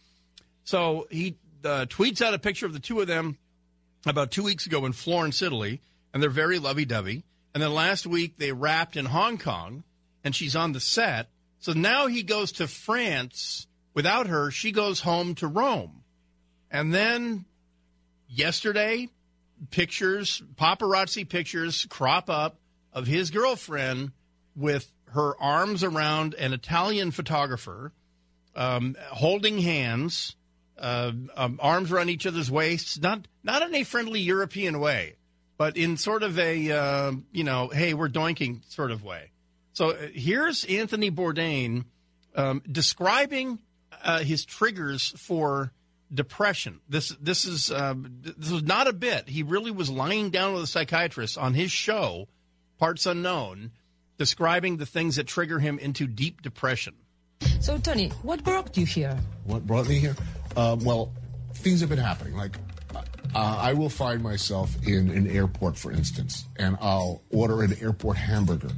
So 0.64 1.06
he 1.10 1.36
uh, 1.64 1.86
tweets 1.88 2.22
out 2.22 2.34
a 2.34 2.38
picture 2.38 2.66
of 2.66 2.72
the 2.72 2.80
two 2.80 3.00
of 3.00 3.06
them 3.06 3.38
about 4.06 4.30
two 4.30 4.42
weeks 4.42 4.66
ago 4.66 4.86
in 4.86 4.92
Florence, 4.92 5.42
Italy, 5.42 5.80
and 6.12 6.22
they're 6.22 6.30
very 6.30 6.58
lovey 6.58 6.84
dovey. 6.84 7.24
And 7.54 7.62
then 7.62 7.72
last 7.72 8.06
week 8.06 8.38
they 8.38 8.52
wrapped 8.52 8.96
in 8.96 9.06
Hong 9.06 9.38
Kong, 9.38 9.84
and 10.24 10.34
she's 10.34 10.56
on 10.56 10.72
the 10.72 10.80
set. 10.80 11.28
So 11.58 11.72
now 11.72 12.06
he 12.06 12.22
goes 12.22 12.52
to 12.52 12.66
France 12.66 13.66
without 13.94 14.28
her. 14.28 14.50
She 14.50 14.72
goes 14.72 15.00
home 15.00 15.34
to 15.36 15.46
Rome. 15.46 16.02
And 16.70 16.94
then 16.94 17.44
yesterday, 18.28 19.08
pictures, 19.70 20.42
paparazzi 20.54 21.28
pictures 21.28 21.86
crop 21.90 22.30
up 22.30 22.56
of 22.92 23.06
his 23.06 23.30
girlfriend 23.30 24.12
with 24.56 24.90
her 25.12 25.40
arms 25.40 25.82
around 25.82 26.34
an 26.34 26.52
Italian 26.52 27.10
photographer, 27.10 27.92
um, 28.54 28.96
holding 29.10 29.58
hands 29.58 30.36
uh, 30.80 31.12
um, 31.36 31.58
arms 31.62 31.92
around 31.92 32.08
each 32.08 32.26
other's 32.26 32.50
waists, 32.50 32.98
not 33.00 33.26
not 33.42 33.62
in 33.62 33.74
a 33.74 33.84
friendly 33.84 34.20
European 34.20 34.80
way, 34.80 35.16
but 35.56 35.76
in 35.76 35.96
sort 35.96 36.22
of 36.22 36.38
a 36.38 36.70
uh, 36.70 37.12
you 37.32 37.44
know, 37.44 37.68
hey, 37.68 37.94
we're 37.94 38.08
doinking 38.08 38.64
sort 38.72 38.90
of 38.90 39.04
way. 39.04 39.30
So 39.72 39.90
uh, 39.90 40.08
here's 40.12 40.64
Anthony 40.64 41.10
Bourdain 41.10 41.84
um, 42.34 42.62
describing 42.70 43.58
uh, 44.02 44.20
his 44.20 44.44
triggers 44.44 45.12
for 45.16 45.72
depression. 46.12 46.80
This 46.88 47.10
this 47.20 47.44
is 47.44 47.70
uh, 47.70 47.94
this 47.96 48.50
was 48.50 48.62
not 48.62 48.88
a 48.88 48.92
bit. 48.92 49.28
He 49.28 49.42
really 49.42 49.70
was 49.70 49.90
lying 49.90 50.30
down 50.30 50.54
with 50.54 50.62
a 50.62 50.66
psychiatrist 50.66 51.38
on 51.38 51.54
his 51.54 51.70
show, 51.70 52.28
Parts 52.78 53.06
Unknown, 53.06 53.72
describing 54.18 54.78
the 54.78 54.86
things 54.86 55.16
that 55.16 55.26
trigger 55.26 55.58
him 55.58 55.78
into 55.78 56.06
deep 56.06 56.42
depression. 56.42 56.94
So, 57.60 57.78
Tony, 57.78 58.08
what 58.22 58.42
brought 58.42 58.76
you 58.76 58.86
here? 58.86 59.18
What 59.44 59.66
brought 59.66 59.88
me 59.88 59.98
here? 59.98 60.16
Uh, 60.56 60.76
well, 60.80 61.12
things 61.54 61.80
have 61.80 61.88
been 61.88 61.98
happening. 61.98 62.36
Like, 62.36 62.56
uh, 62.94 62.98
I 63.34 63.72
will 63.74 63.88
find 63.88 64.22
myself 64.22 64.74
in 64.86 65.08
an 65.10 65.28
airport, 65.28 65.76
for 65.76 65.92
instance, 65.92 66.46
and 66.58 66.76
I'll 66.80 67.22
order 67.30 67.62
an 67.62 67.74
airport 67.80 68.16
hamburger. 68.16 68.70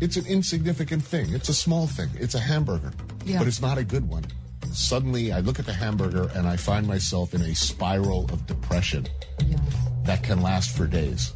It's 0.00 0.16
an 0.16 0.26
insignificant 0.26 1.02
thing. 1.02 1.32
It's 1.32 1.48
a 1.48 1.54
small 1.54 1.86
thing. 1.86 2.08
It's 2.14 2.34
a 2.34 2.40
hamburger, 2.40 2.92
Yeah. 3.24 3.38
but 3.38 3.48
it's 3.48 3.60
not 3.60 3.78
a 3.78 3.84
good 3.84 4.08
one. 4.08 4.24
Suddenly, 4.72 5.32
I 5.32 5.40
look 5.40 5.58
at 5.58 5.66
the 5.66 5.72
hamburger 5.72 6.30
and 6.34 6.46
I 6.46 6.56
find 6.56 6.86
myself 6.86 7.34
in 7.34 7.40
a 7.42 7.54
spiral 7.54 8.24
of 8.32 8.46
depression 8.46 9.06
that 10.04 10.22
can 10.22 10.40
last 10.42 10.76
for 10.76 10.86
days. 10.86 11.32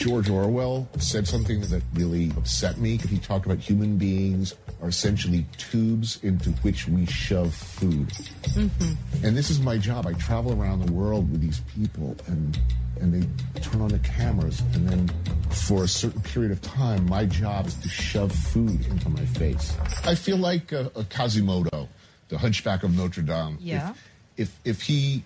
George 0.00 0.30
Orwell 0.30 0.88
said 0.98 1.28
something 1.28 1.60
that 1.60 1.82
really 1.92 2.30
upset 2.38 2.78
me. 2.78 2.96
He 2.96 3.18
talked 3.18 3.44
about 3.44 3.58
human 3.58 3.98
beings 3.98 4.54
are 4.80 4.88
essentially 4.88 5.44
tubes 5.58 6.18
into 6.22 6.52
which 6.62 6.88
we 6.88 7.04
shove 7.04 7.54
food. 7.54 8.08
Mm-hmm. 8.08 9.26
And 9.26 9.36
this 9.36 9.50
is 9.50 9.60
my 9.60 9.76
job. 9.76 10.06
I 10.06 10.14
travel 10.14 10.58
around 10.58 10.86
the 10.86 10.90
world 10.90 11.30
with 11.30 11.42
these 11.42 11.60
people, 11.74 12.16
and 12.28 12.58
and 13.02 13.12
they 13.12 13.60
turn 13.60 13.82
on 13.82 13.90
the 13.90 13.98
cameras, 13.98 14.62
and 14.72 14.88
then 14.88 15.10
for 15.50 15.84
a 15.84 15.88
certain 15.88 16.22
period 16.22 16.52
of 16.52 16.62
time, 16.62 17.04
my 17.06 17.26
job 17.26 17.66
is 17.66 17.74
to 17.74 17.88
shove 17.90 18.32
food 18.32 18.86
into 18.86 19.10
my 19.10 19.26
face. 19.26 19.76
I 20.06 20.14
feel 20.14 20.38
like 20.38 20.72
a, 20.72 20.90
a 20.96 21.04
Quasimodo, 21.04 21.88
the 22.28 22.38
Hunchback 22.38 22.84
of 22.84 22.96
Notre 22.96 23.20
Dame. 23.20 23.58
Yeah. 23.60 23.90
If, 24.38 24.48
if 24.64 24.78
if 24.78 24.82
he 24.82 25.24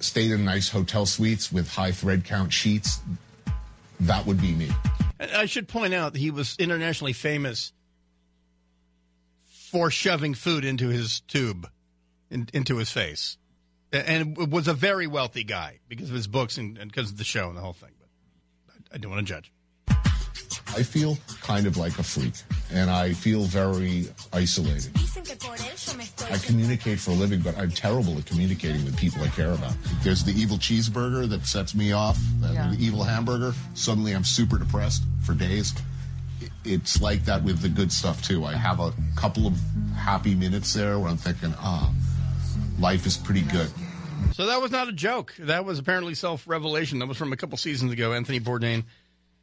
stayed 0.00 0.30
in 0.30 0.46
nice 0.46 0.70
hotel 0.70 1.04
suites 1.04 1.52
with 1.52 1.68
high 1.68 1.92
thread 1.92 2.24
count 2.24 2.50
sheets, 2.50 3.00
that 4.00 4.26
would 4.26 4.40
be 4.40 4.52
me. 4.52 4.70
I 5.20 5.46
should 5.46 5.68
point 5.68 5.94
out 5.94 6.12
that 6.12 6.18
he 6.18 6.30
was 6.30 6.56
internationally 6.58 7.12
famous 7.12 7.72
for 9.70 9.90
shoving 9.90 10.34
food 10.34 10.64
into 10.64 10.88
his 10.88 11.20
tube, 11.20 11.68
in, 12.30 12.48
into 12.54 12.76
his 12.76 12.90
face, 12.90 13.36
and 13.92 14.36
was 14.50 14.68
a 14.68 14.74
very 14.74 15.06
wealthy 15.06 15.44
guy 15.44 15.80
because 15.88 16.08
of 16.08 16.14
his 16.14 16.26
books 16.26 16.56
and, 16.56 16.78
and 16.78 16.90
because 16.90 17.10
of 17.10 17.18
the 17.18 17.24
show 17.24 17.48
and 17.48 17.56
the 17.56 17.60
whole 17.60 17.72
thing. 17.72 17.90
But 17.98 18.74
I, 18.74 18.94
I 18.94 18.98
don't 18.98 19.10
want 19.10 19.26
to 19.26 19.32
judge. 19.32 19.52
I 20.76 20.82
feel 20.82 21.16
kind 21.42 21.66
of 21.66 21.76
like 21.76 21.98
a 21.98 22.02
freak, 22.02 22.34
and 22.72 22.90
I 22.90 23.12
feel 23.14 23.42
very 23.44 24.08
isolated. 24.32 24.92
I 26.30 26.38
communicate 26.38 27.00
for 27.00 27.10
a 27.12 27.14
living, 27.14 27.40
but 27.40 27.56
I'm 27.58 27.70
terrible 27.70 28.16
at 28.18 28.26
communicating 28.26 28.84
with 28.84 28.96
people 28.96 29.22
I 29.22 29.28
care 29.28 29.52
about. 29.52 29.72
There's 30.02 30.22
the 30.24 30.32
evil 30.32 30.56
cheeseburger 30.58 31.28
that 31.30 31.46
sets 31.46 31.74
me 31.74 31.92
off, 31.92 32.18
Yeah. 32.42 32.70
the 32.70 32.84
evil 32.84 33.02
hamburger. 33.02 33.54
Suddenly 33.74 34.14
I'm 34.14 34.24
super 34.24 34.58
depressed 34.58 35.02
for 35.24 35.34
days. 35.34 35.72
It's 36.64 37.00
like 37.00 37.24
that 37.24 37.42
with 37.42 37.60
the 37.60 37.68
good 37.68 37.90
stuff, 37.90 38.22
too. 38.22 38.44
I 38.44 38.54
have 38.54 38.78
a 38.80 38.92
couple 39.16 39.46
of 39.46 39.54
happy 39.96 40.34
minutes 40.34 40.72
there 40.74 40.98
where 40.98 41.08
I'm 41.08 41.16
thinking, 41.16 41.54
ah, 41.58 41.90
life 42.78 43.06
is 43.06 43.16
pretty 43.16 43.42
good. 43.42 43.70
So 44.34 44.46
that 44.46 44.60
was 44.60 44.70
not 44.70 44.88
a 44.88 44.92
joke. 44.92 45.34
That 45.38 45.64
was 45.64 45.78
apparently 45.78 46.14
self 46.14 46.46
revelation. 46.46 46.98
That 46.98 47.06
was 47.08 47.16
from 47.16 47.32
a 47.32 47.36
couple 47.36 47.56
seasons 47.56 47.92
ago. 47.92 48.12
Anthony 48.12 48.40
Bourdain 48.40 48.84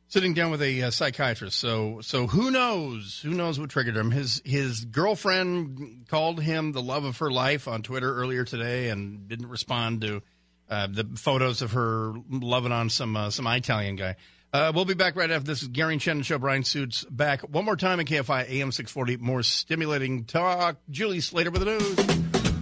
sitting 0.08 0.34
down 0.34 0.52
with 0.52 0.62
a 0.62 0.84
uh, 0.84 0.92
psychiatrist. 0.92 1.58
So 1.60 2.00
so 2.02 2.28
who 2.28 2.52
knows? 2.52 3.20
Who 3.24 3.32
knows 3.32 3.60
what 3.60 3.70
triggered 3.70 3.98
him? 3.98 4.12
His 4.12 4.42
his 4.46 4.86
girlfriend 4.86 6.06
called 6.10 6.42
him 6.42 6.72
the 6.72 6.82
love 6.82 7.04
of 7.06 7.18
her 7.20 7.32
life 7.32 7.68
on 7.68 7.82
Twitter 7.84 8.14
earlier 8.16 8.44
today 8.46 8.90
and 8.90 9.28
didn't 9.28 9.48
respond 9.48 10.02
to 10.02 10.22
uh, 10.70 10.88
the 10.88 11.08
photos 11.16 11.62
of 11.62 11.74
her 11.74 12.14
loving 12.30 12.72
on 12.72 12.90
some 12.90 13.16
uh, 13.16 13.30
some 13.30 13.48
Italian 13.48 13.96
guy. 13.96 14.16
Uh, 14.54 14.72
we'll 14.74 14.86
be 14.86 14.94
back 14.94 15.18
right 15.18 15.32
after 15.32 15.46
this. 15.46 15.62
is 15.64 15.68
Gary 15.68 15.94
and 15.94 16.02
Shannon 16.02 16.24
Show. 16.24 16.38
Bryan 16.38 16.64
Suits 16.64 17.04
back 17.10 17.42
one 17.42 17.66
more 17.66 17.76
time 17.76 18.00
at 18.00 18.06
KFI 18.06 18.50
AM 18.50 18.72
640. 18.72 19.18
More 19.18 19.44
stimulating 19.44 20.24
talk. 20.24 20.78
Julie 20.90 21.20
Slater 21.20 21.52
with 21.52 21.62
the 21.62 21.72
news. 21.72 22.00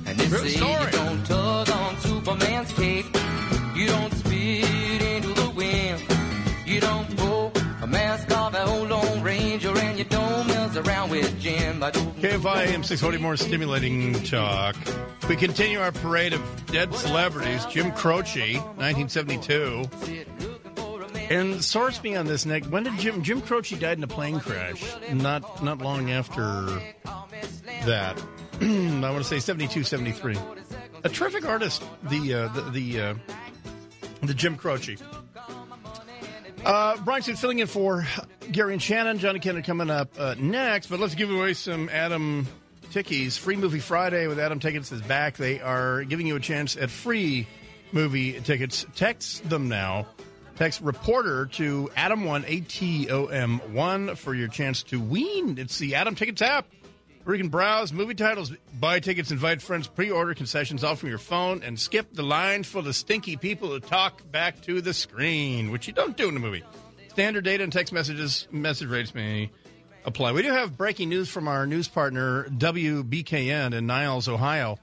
And 0.08 0.18
they 0.20 0.26
True 0.28 0.48
story. 0.50 0.86
you 0.86 0.92
don't 0.92 1.24
tug 1.26 1.70
on 1.70 2.00
Superman's 2.00 2.72
cape. 2.74 3.06
You 3.76 3.88
don't 3.88 4.23
mask 7.94 8.36
off 8.36 8.54
an 8.56 8.68
old 8.68 8.90
Lone 8.90 9.22
Ranger, 9.22 9.78
and 9.78 9.98
you 9.98 10.04
don't 10.04 10.48
mess 10.48 10.76
around 10.76 11.10
with 11.12 11.40
Jim. 11.40 11.80
KFI 11.80 12.68
AM 12.68 12.84
640, 12.84 13.18
more 13.20 13.38
stimulating 13.38 14.14
talk. 14.24 14.76
We 15.30 15.36
continue 15.38 15.80
our 15.80 15.92
parade 15.92 16.34
of 16.34 16.66
dead 16.66 16.94
celebrities. 16.94 17.66
Jim 17.68 17.92
Croce, 17.94 18.58
1972. 18.76 19.86
And 21.30 21.64
source 21.64 22.04
me 22.04 22.16
on 22.16 22.26
this, 22.26 22.46
Nick. 22.46 22.66
When 22.66 22.84
did 22.84 22.98
Jim 22.98 23.24
Jim 23.24 23.42
Croce 23.42 23.76
died 23.78 23.98
in 23.98 24.04
a 24.04 24.08
plane 24.08 24.40
crash? 24.40 24.84
Not 25.12 25.64
not 25.64 25.80
long 25.80 26.12
after 26.12 26.66
that. 27.86 28.22
I 28.62 29.10
want 29.10 29.18
to 29.18 29.24
say 29.24 29.40
72, 29.40 29.84
73. 29.84 30.38
A 31.06 31.10
terrific 31.10 31.46
artist, 31.46 31.84
the 32.04 32.34
uh, 32.34 32.48
the 32.50 32.62
the, 32.72 33.02
uh, 33.02 33.14
the 34.22 34.34
Jim 34.34 34.58
Croce. 34.58 34.98
Uh, 36.66 37.20
filling 37.36 37.60
in 37.60 37.68
for 37.68 38.08
Gary 38.52 38.74
and 38.74 38.82
Shannon. 38.82 39.20
Johnny 39.20 39.40
Kennedy 39.40 39.66
coming 39.66 39.90
up 39.90 40.10
uh, 40.18 40.36
next. 40.38 40.88
But 40.88 41.00
let's 41.02 41.16
give 41.16 41.30
away 41.30 41.54
some 41.54 41.90
Atom 41.90 42.48
Tickies. 42.92 43.38
Free 43.38 43.58
Movie 43.58 43.80
Friday 43.80 44.28
with 44.28 44.40
Atom 44.40 44.60
Tickets 44.60 44.92
is 44.92 45.02
back. 45.02 45.36
They 45.36 45.60
are 45.60 46.04
giving 46.06 46.26
you 46.26 46.38
a 46.38 46.40
chance 46.40 46.78
at 46.78 46.90
free 46.90 47.48
movie 47.92 48.40
tickets. 48.40 48.86
Text 48.96 49.48
them 49.50 49.68
now. 49.68 50.08
Text 50.56 50.80
reporter 50.82 51.48
to 51.48 51.90
Atom1, 51.98 52.46
A 52.48 52.60
T 52.62 53.10
O 53.10 53.26
M 53.26 53.60
1 53.74 54.16
for 54.16 54.34
your 54.34 54.48
chance 54.48 54.84
to 54.84 55.00
win. 55.00 55.58
It's 55.58 55.80
the 55.80 55.96
Atom 55.96 56.16
Tickets 56.16 56.42
app 56.42 56.66
where 57.24 57.36
you 57.36 57.42
can 57.42 57.50
browse 57.50 57.94
movie 57.94 58.14
titles, 58.14 58.52
buy 58.80 59.00
tickets, 59.00 59.32
invite 59.32 59.62
friends, 59.62 59.88
pre 59.88 60.12
order 60.12 60.34
concessions 60.34 60.84
all 60.84 60.96
from 60.96 61.10
your 61.10 61.18
phone, 61.18 61.64
and 61.64 61.80
skip 61.80 62.14
the 62.14 62.24
lines 62.24 62.68
full 62.68 62.88
of 62.88 62.96
stinky 62.96 63.38
people 63.38 63.70
who 63.70 63.80
talk 63.80 64.30
back 64.32 64.62
to 64.62 64.82
the 64.82 64.94
screen, 64.94 65.72
which 65.72 65.88
you 65.88 65.94
don't 65.94 66.18
do 66.18 66.30
in 66.30 66.36
a 66.36 66.40
movie. 66.40 66.64
Standard 67.10 67.44
data 67.44 67.64
and 67.64 67.72
text 67.72 67.94
messages, 67.94 68.48
message 68.52 68.90
rates 68.90 69.14
may 69.14 69.52
apply. 70.06 70.32
We 70.32 70.42
do 70.42 70.52
have 70.52 70.78
breaking 70.78 71.10
news 71.10 71.30
from 71.30 71.48
our 71.48 71.66
news 71.66 71.88
partner, 71.88 72.46
WKBN 72.46 73.74
in 73.74 73.86
Niles, 73.86 74.28
Ohio. 74.28 74.78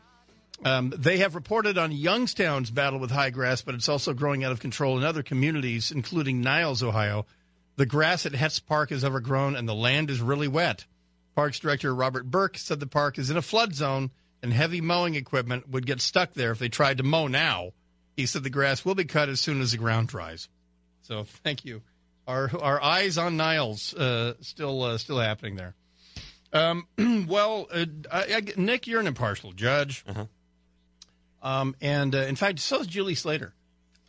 Um, 0.65 0.93
they 0.97 1.19
have 1.19 1.35
reported 1.35 1.79
on 1.79 1.91
Youngstown's 1.91 2.71
battle 2.71 2.99
with 2.99 3.11
high 3.11 3.31
grass, 3.31 3.63
but 3.63 3.75
it's 3.75 3.89
also 3.89 4.13
growing 4.13 4.45
out 4.45 4.53
of 4.53 4.61
control 4.61 4.99
in 4.99 5.05
other 5.05 5.23
communities, 5.23 5.91
including 5.91 6.43
Niles, 6.43 6.83
Ohio. 6.83 7.27
The 7.77 7.87
grass 7.87 8.27
at 8.27 8.33
Hetz 8.33 8.61
Park 8.65 8.93
is 8.93 9.05
overgrown 9.05 9.57
and 9.57 9.67
the 9.67 9.75
land 9.75 10.11
is 10.11 10.21
really 10.21 10.49
wet. 10.49 10.85
Parks 11.41 11.59
Director 11.59 11.95
Robert 11.95 12.31
Burke 12.31 12.59
said 12.59 12.81
the 12.81 12.87
park 12.87 13.19
is 13.19 13.31
in 13.31 13.39
a 13.39 13.41
flood 13.41 13.75
zone 13.75 14.11
and 14.43 14.53
heavy 14.53 14.83
mowing 14.83 15.15
equipment 15.15 15.71
would 15.71 15.87
get 15.87 16.03
stuck 16.03 16.35
there 16.35 16.51
if 16.51 16.59
they 16.59 16.69
tried 16.69 16.99
to 16.99 17.03
mow 17.03 17.29
now. 17.29 17.71
He 18.15 18.27
said 18.27 18.43
the 18.43 18.51
grass 18.51 18.85
will 18.85 18.95
be 18.95 19.07
cut 19.07 19.31
as 19.31 19.41
soon 19.41 19.63
as 19.63 19.73
the 19.73 19.79
ground 19.79 20.09
dries. 20.09 20.51
So 21.01 21.25
thank 21.43 21.65
you. 21.65 21.81
Our 22.27 22.51
our 22.61 22.83
eyes 22.83 23.17
on 23.17 23.39
Niles 23.39 23.95
uh, 23.95 24.35
still 24.43 24.83
uh, 24.83 24.99
still 24.99 25.19
happening 25.19 25.57
there. 25.57 25.75
Um, 26.53 26.87
well, 27.27 27.69
uh, 27.73 27.87
I, 28.13 28.35
I, 28.35 28.43
Nick, 28.59 28.87
you're 28.87 29.01
an 29.01 29.07
impartial 29.07 29.53
judge, 29.53 30.05
um, 31.41 31.75
and 31.81 32.15
uh, 32.15 32.19
in 32.19 32.37
fact, 32.37 32.59
so 32.59 32.81
is 32.81 32.87
Julie 32.87 33.15
Slater. 33.15 33.55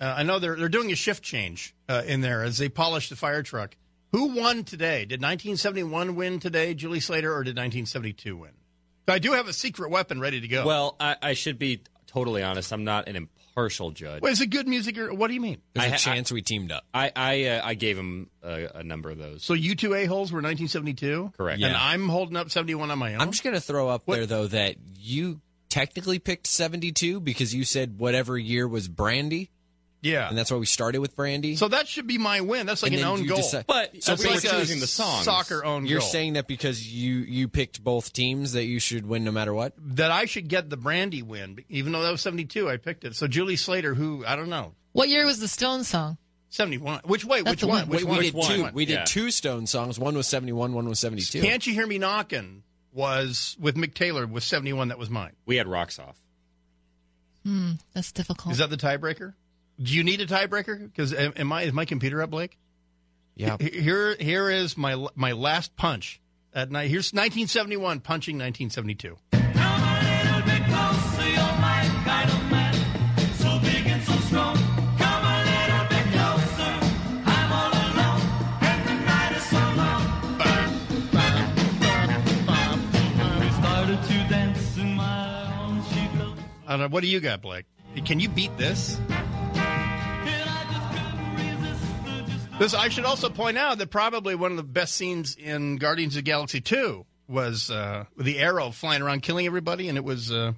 Uh, 0.01 0.15
I 0.17 0.23
know 0.23 0.39
they're 0.39 0.57
they're 0.57 0.67
doing 0.67 0.91
a 0.91 0.95
shift 0.95 1.23
change 1.23 1.73
uh, 1.87 2.03
in 2.05 2.19
there 2.19 2.43
as 2.43 2.57
they 2.57 2.67
polish 2.67 3.07
the 3.07 3.15
fire 3.15 3.41
truck. 3.41 3.77
Who 4.11 4.35
won 4.35 4.63
today? 4.63 5.05
Did 5.05 5.21
1971 5.21 6.15
win 6.15 6.39
today, 6.39 6.73
Julie 6.73 6.99
Slater, 6.99 7.31
or 7.31 7.43
did 7.43 7.51
1972 7.51 8.35
win? 8.35 8.51
I 9.07 9.19
do 9.19 9.33
have 9.33 9.47
a 9.47 9.53
secret 9.53 9.89
weapon 9.89 10.19
ready 10.19 10.41
to 10.41 10.47
go. 10.47 10.65
Well, 10.65 10.95
I, 10.99 11.15
I 11.21 11.33
should 11.33 11.57
be 11.57 11.81
totally 12.07 12.43
honest. 12.43 12.71
I'm 12.71 12.83
not 12.83 13.07
an 13.07 13.15
impartial 13.15 13.91
judge. 13.91 14.21
Wait, 14.21 14.31
is 14.31 14.41
it 14.41 14.47
good 14.47 14.67
music 14.67 14.97
or 14.97 15.13
what 15.13 15.27
do 15.27 15.33
you 15.33 15.41
mean? 15.41 15.61
There's 15.73 15.93
a 15.93 15.97
chance 15.97 16.31
we 16.31 16.41
teamed 16.41 16.71
up. 16.71 16.85
I 16.93 17.11
I, 17.15 17.45
uh, 17.45 17.61
I 17.63 17.73
gave 17.73 17.97
him 17.97 18.29
a, 18.43 18.67
a 18.75 18.83
number 18.83 19.09
of 19.09 19.17
those. 19.17 19.43
So 19.43 19.53
you 19.53 19.75
two 19.75 19.93
a 19.93 20.05
holes 20.05 20.31
were 20.31 20.37
1972, 20.37 21.33
Correct. 21.37 21.61
And 21.61 21.75
I'm 21.75 22.09
holding 22.09 22.37
up 22.37 22.51
71 22.51 22.91
on 22.91 22.99
my 22.99 23.15
own. 23.15 23.21
I'm 23.21 23.31
just 23.31 23.43
going 23.43 23.55
to 23.55 23.61
throw 23.61 23.89
up 23.89 24.05
there 24.05 24.25
though 24.25 24.47
that 24.47 24.75
you 24.97 25.41
technically 25.69 26.19
picked 26.19 26.47
72 26.47 27.19
because 27.21 27.55
you 27.55 27.63
said 27.63 27.97
whatever 27.97 28.37
year 28.37 28.67
was 28.67 28.87
Brandy. 28.87 29.49
Yeah, 30.03 30.27
and 30.29 30.35
that's 30.37 30.49
why 30.49 30.57
we 30.57 30.65
started 30.65 30.97
with 30.99 31.15
Brandy. 31.15 31.55
So 31.55 31.67
that 31.67 31.87
should 31.87 32.07
be 32.07 32.17
my 32.17 32.41
win. 32.41 32.65
That's 32.65 32.81
like 32.81 32.91
And 32.91 33.01
an 33.01 33.07
own 33.07 33.25
goal. 33.27 33.37
decide- 33.37 33.67
but 33.67 34.01
so 34.03 34.13
it's 34.13 34.25
like 34.25 34.41
the 34.41 34.87
song. 34.87 35.23
soccer 35.23 35.63
own 35.63 35.85
You're 35.85 35.99
goal. 35.99 36.07
saying 36.09 36.33
that 36.33 36.47
because 36.47 36.87
you 36.91 37.17
you 37.19 37.47
picked 37.47 37.83
both 37.83 38.11
teams 38.11 38.53
that 38.53 38.63
you 38.65 38.79
should 38.79 39.05
win 39.05 39.23
no 39.23 39.31
matter 39.31 39.53
what. 39.53 39.73
that 39.95 40.09
I 40.11 40.25
should 40.25 40.47
get 40.47 40.69
the 40.71 40.77
Brandy 40.77 41.21
win, 41.21 41.59
even 41.69 41.91
though 41.91 42.01
that 42.01 42.09
was 42.11 42.21
72. 42.21 42.67
I 42.67 42.77
picked 42.77 43.03
it. 43.03 43.15
So 43.15 43.27
Julie 43.27 43.57
Slater, 43.57 43.93
who 43.93 44.25
I 44.25 44.35
don't 44.35 44.49
know, 44.49 44.73
What 44.93 45.07
year 45.07 45.23
was 45.25 45.39
the 45.39 45.47
Stone 45.47 45.83
song? 45.83 46.17
71. 46.49 47.01
Which 47.05 47.23
way? 47.23 47.43
That's 47.43 47.51
Which 47.53 47.59
the 47.61 47.67
one? 47.67 47.81
one. 47.81 47.89
Which 47.89 47.99
we, 48.03 48.05
one? 48.09 48.17
we 48.17 48.25
did 48.25 48.33
Which 48.33 48.47
two. 48.47 48.61
one? 48.63 48.73
We 48.73 48.85
did 48.85 48.93
Yeah. 48.93 49.03
two 49.05 49.29
Stone 49.31 49.67
songs. 49.67 49.99
One 49.99 50.15
was 50.17 50.27
71. 50.27 50.73
One 50.73 50.89
was 50.89 50.99
72. 50.99 51.41
Can't 51.41 51.65
you 51.67 51.73
hear 51.73 51.85
me 51.87 51.97
knocking? 51.99 52.63
Was 52.91 53.55
with 53.59 53.75
Mick 53.77 53.93
Taylor 53.93 54.25
with 54.27 54.43
71. 54.43 54.89
That 54.89 54.97
was 54.99 55.09
mine. 55.09 55.31
We 55.45 55.55
had 55.57 55.67
rocks 55.67 55.97
off. 55.99 56.17
Hmm, 57.45 57.73
that's 57.93 58.11
difficult. 58.11 58.51
Is 58.51 58.57
that 58.57 58.69
the 58.69 58.77
tiebreaker? 58.77 59.33
Do 59.81 59.93
you 59.95 60.03
need 60.03 60.21
a 60.21 60.27
tiebreaker? 60.27 60.79
Because 60.79 61.13
am 61.13 61.51
I 61.51 61.63
is 61.63 61.73
my 61.73 61.85
computer 61.85 62.21
up, 62.21 62.29
Blake? 62.29 62.57
Yeah. 63.35 63.57
Here, 63.59 64.15
here 64.19 64.49
is 64.49 64.77
my 64.77 65.07
my 65.15 65.31
last 65.31 65.75
punch 65.75 66.21
at 66.53 66.69
night. 66.69 66.89
Here's 66.89 67.11
1971 67.11 68.01
punching 68.01 68.37
1972. 68.37 69.17
I 86.67 86.75
don't 86.75 86.79
know. 86.79 86.87
What 86.87 87.01
do 87.01 87.07
you 87.07 87.19
got, 87.19 87.41
Blake? 87.41 87.65
Can 88.05 88.21
you 88.21 88.29
beat 88.29 88.55
this? 88.57 88.97
This 92.61 92.75
I 92.75 92.89
should 92.89 93.05
also 93.05 93.31
point 93.31 93.57
out 93.57 93.79
that 93.79 93.89
probably 93.89 94.35
one 94.35 94.51
of 94.51 94.57
the 94.57 94.61
best 94.61 94.93
scenes 94.93 95.35
in 95.35 95.77
Guardians 95.77 96.13
of 96.13 96.17
the 96.17 96.21
Galaxy 96.29 96.61
2 96.61 97.03
was 97.27 97.71
uh, 97.71 98.05
the 98.15 98.37
arrow 98.37 98.69
flying 98.69 99.01
around 99.01 99.23
killing 99.23 99.47
everybody, 99.47 99.89
and 99.89 99.97
it 99.97 100.03
was 100.03 100.31
uh, 100.31 100.51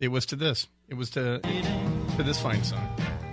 it 0.00 0.08
was 0.08 0.24
to 0.24 0.36
this. 0.36 0.68
It 0.88 0.94
was 0.94 1.10
to 1.10 1.40
to 1.40 2.22
this 2.22 2.40
fine 2.40 2.64
song. 2.64 2.88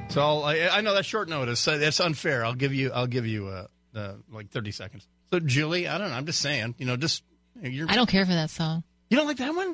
So 0.09 0.19
I'll, 0.19 0.43
I, 0.43 0.57
I 0.59 0.81
know 0.81 0.93
that's 0.93 1.07
short 1.07 1.29
notice. 1.29 1.65
Uh, 1.65 1.77
That's 1.77 2.01
unfair. 2.01 2.43
I'll 2.43 2.53
give 2.53 2.73
you. 2.73 2.91
I'll 2.91 3.07
give 3.07 3.25
you 3.25 3.47
uh, 3.47 3.67
uh, 3.95 4.15
like 4.29 4.49
thirty 4.49 4.71
seconds. 4.71 5.07
So 5.31 5.39
Julie, 5.39 5.87
I 5.87 5.97
don't 5.97 6.09
know. 6.09 6.15
I'm 6.15 6.25
just 6.25 6.41
saying. 6.41 6.75
You 6.79 6.87
know, 6.87 6.97
just 6.97 7.23
you're, 7.61 7.89
I 7.89 7.95
don't 7.95 8.09
care 8.09 8.25
for 8.25 8.33
that 8.33 8.49
song. 8.49 8.83
You 9.09 9.15
don't 9.15 9.27
like 9.27 9.37
that 9.37 9.55
one? 9.55 9.73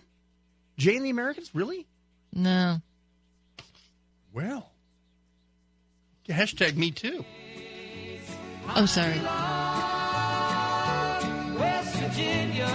Jay 0.78 0.96
and 0.96 1.04
the 1.04 1.10
Americans, 1.10 1.50
really? 1.56 1.88
No. 2.32 2.82
Well, 4.32 4.70
hashtag 6.30 6.76
me 6.76 6.92
too. 6.92 7.26
Oh, 8.76 8.86
sorry. 8.86 9.20
West 11.58 11.96
Virginia, 11.96 12.68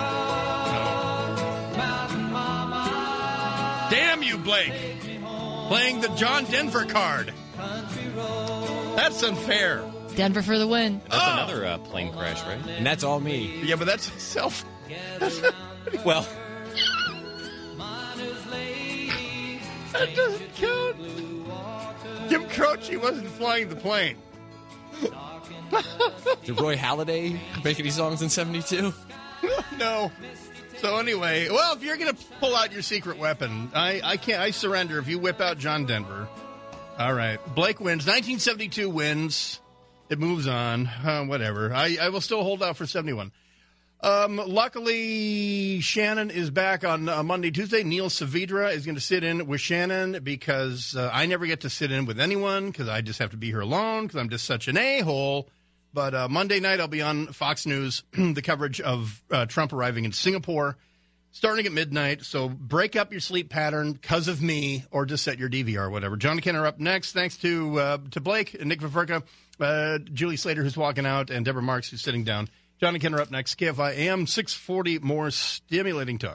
Damn 3.91 4.23
you, 4.23 4.39
Blake! 4.39 4.73
Playing 5.69 6.01
the 6.01 6.09
John 6.17 6.45
Denver 6.45 6.85
card. 6.87 7.33
That's 8.97 9.23
unfair. 9.23 9.85
Denver 10.15 10.43
for 10.43 10.59
the 10.59 10.67
win. 10.67 11.01
That's 11.09 11.33
another 11.33 11.65
uh, 11.65 11.79
plane 11.79 12.13
crash, 12.13 12.43
right? 12.43 12.59
And 12.69 12.87
that's 12.87 13.05
all 13.05 13.21
me. 13.21 13.63
Yeah, 13.63 13.77
but 13.77 13.87
that's 13.87 14.11
self. 14.23 14.65
well, 16.05 16.27
that 19.93 20.15
doesn't 20.15 20.55
count. 20.55 20.97
Jim 22.29 22.49
Croce 22.49 22.97
wasn't 22.97 23.29
flying 23.29 23.69
the 23.69 23.77
plane. 23.77 24.17
Did 26.45 26.61
Roy 26.61 26.77
Halladay 26.77 27.39
make 27.65 27.81
any 27.81 27.91
songs 27.91 28.23
in 28.23 28.29
72? 28.29 28.93
no. 29.79 30.13
So 30.79 30.97
anyway, 30.97 31.49
well, 31.49 31.75
if 31.77 31.83
you're 31.83 31.97
gonna 31.97 32.17
pull 32.41 32.57
out 32.57 32.73
your 32.73 32.83
secret 32.83 33.19
weapon, 33.19 33.71
I, 33.75 34.01
I 34.03 34.17
can't. 34.17 34.41
I 34.41 34.51
surrender. 34.51 34.99
If 34.99 35.09
you 35.09 35.19
whip 35.19 35.41
out 35.41 35.59
John 35.59 35.87
Denver, 35.87 36.29
all 36.99 37.15
right. 37.15 37.39
Blake 37.55 37.81
wins. 37.81 38.07
1972 38.07 38.91
wins. 38.91 39.61
It 40.09 40.19
moves 40.19 40.47
on. 40.47 40.87
Uh, 40.87 41.25
whatever. 41.25 41.73
I, 41.73 41.97
I 42.01 42.09
will 42.11 42.21
still 42.21 42.43
hold 42.43 42.63
out 42.63 42.77
for 42.77 42.87
71. 42.87 43.33
Um, 44.03 44.37
luckily, 44.37 45.81
Shannon 45.81 46.31
is 46.31 46.51
back 46.51 46.85
on 46.85 47.09
uh, 47.09 47.23
Monday, 47.23 47.53
Tuesday. 47.53 47.85
Neil 47.85 48.09
Saavedra 48.09 48.75
is 48.75 48.85
going 48.85 48.97
to 48.97 49.01
sit 49.01 49.23
in 49.23 49.47
with 49.47 49.61
Shannon 49.61 50.23
because 50.25 50.97
uh, 50.97 51.09
I 51.13 51.27
never 51.27 51.47
get 51.47 51.61
to 51.61 51.71
sit 51.71 51.93
in 51.93 52.05
with 52.05 52.19
anyone 52.19 52.67
because 52.67 52.89
I 52.89 53.01
just 53.01 53.21
have 53.21 53.31
to 53.31 53.37
be 53.37 53.47
here 53.47 53.61
alone 53.61 54.07
because 54.07 54.19
I'm 54.19 54.29
just 54.29 54.45
such 54.45 54.67
an 54.67 54.77
a 54.77 55.01
hole. 55.01 55.49
But 55.93 56.15
uh, 56.15 56.29
Monday 56.29 56.61
night, 56.61 56.81
I'll 56.81 56.89
be 56.89 57.03
on 57.03 57.27
Fox 57.29 57.67
News, 57.67 58.03
the 58.13 58.43
coverage 58.43 58.81
of 58.81 59.23
uh, 59.31 59.47
Trump 59.47 59.73
arriving 59.73 60.05
in 60.05 60.13
Singapore, 60.13 60.77
starting 61.33 61.67
at 61.67 61.73
midnight. 61.73 62.23
So 62.25 62.49
break 62.49 62.97
up 62.97 63.13
your 63.13 63.21
sleep 63.21 63.51
pattern 63.51 63.93
because 63.93 64.29
of 64.29 64.41
me, 64.41 64.85
or 64.91 65.05
just 65.05 65.25
set 65.25 65.39
your 65.39 65.51
DVR 65.51 65.91
whatever. 65.91 66.17
John 66.17 66.41
Kenner 66.41 66.67
up 66.67 66.79
next. 66.79 67.13
Thanks 67.13 67.37
to 67.39 67.79
uh, 67.79 67.99
to 68.13 68.21
Blake 68.21 68.55
and 68.55 68.67
Nick 68.69 68.81
Viverka, 68.81 69.23
uh, 69.61 69.99
Julie 69.99 70.37
Slater, 70.37 70.63
who's 70.63 70.77
walking 70.77 71.07
out, 71.07 71.31
and 71.31 71.45
Deborah 71.45 71.63
Marks, 71.63 71.91
who's 71.91 72.03
sitting 72.03 72.25
down. 72.25 72.49
John 72.81 72.99
Kenner 72.99 73.21
up 73.21 73.31
next. 73.31 73.61
KFI 73.61 73.97
AM 73.97 74.27
640, 74.27 74.99
more 75.01 75.31
stimulating 75.31 76.19
talk. 76.19 76.31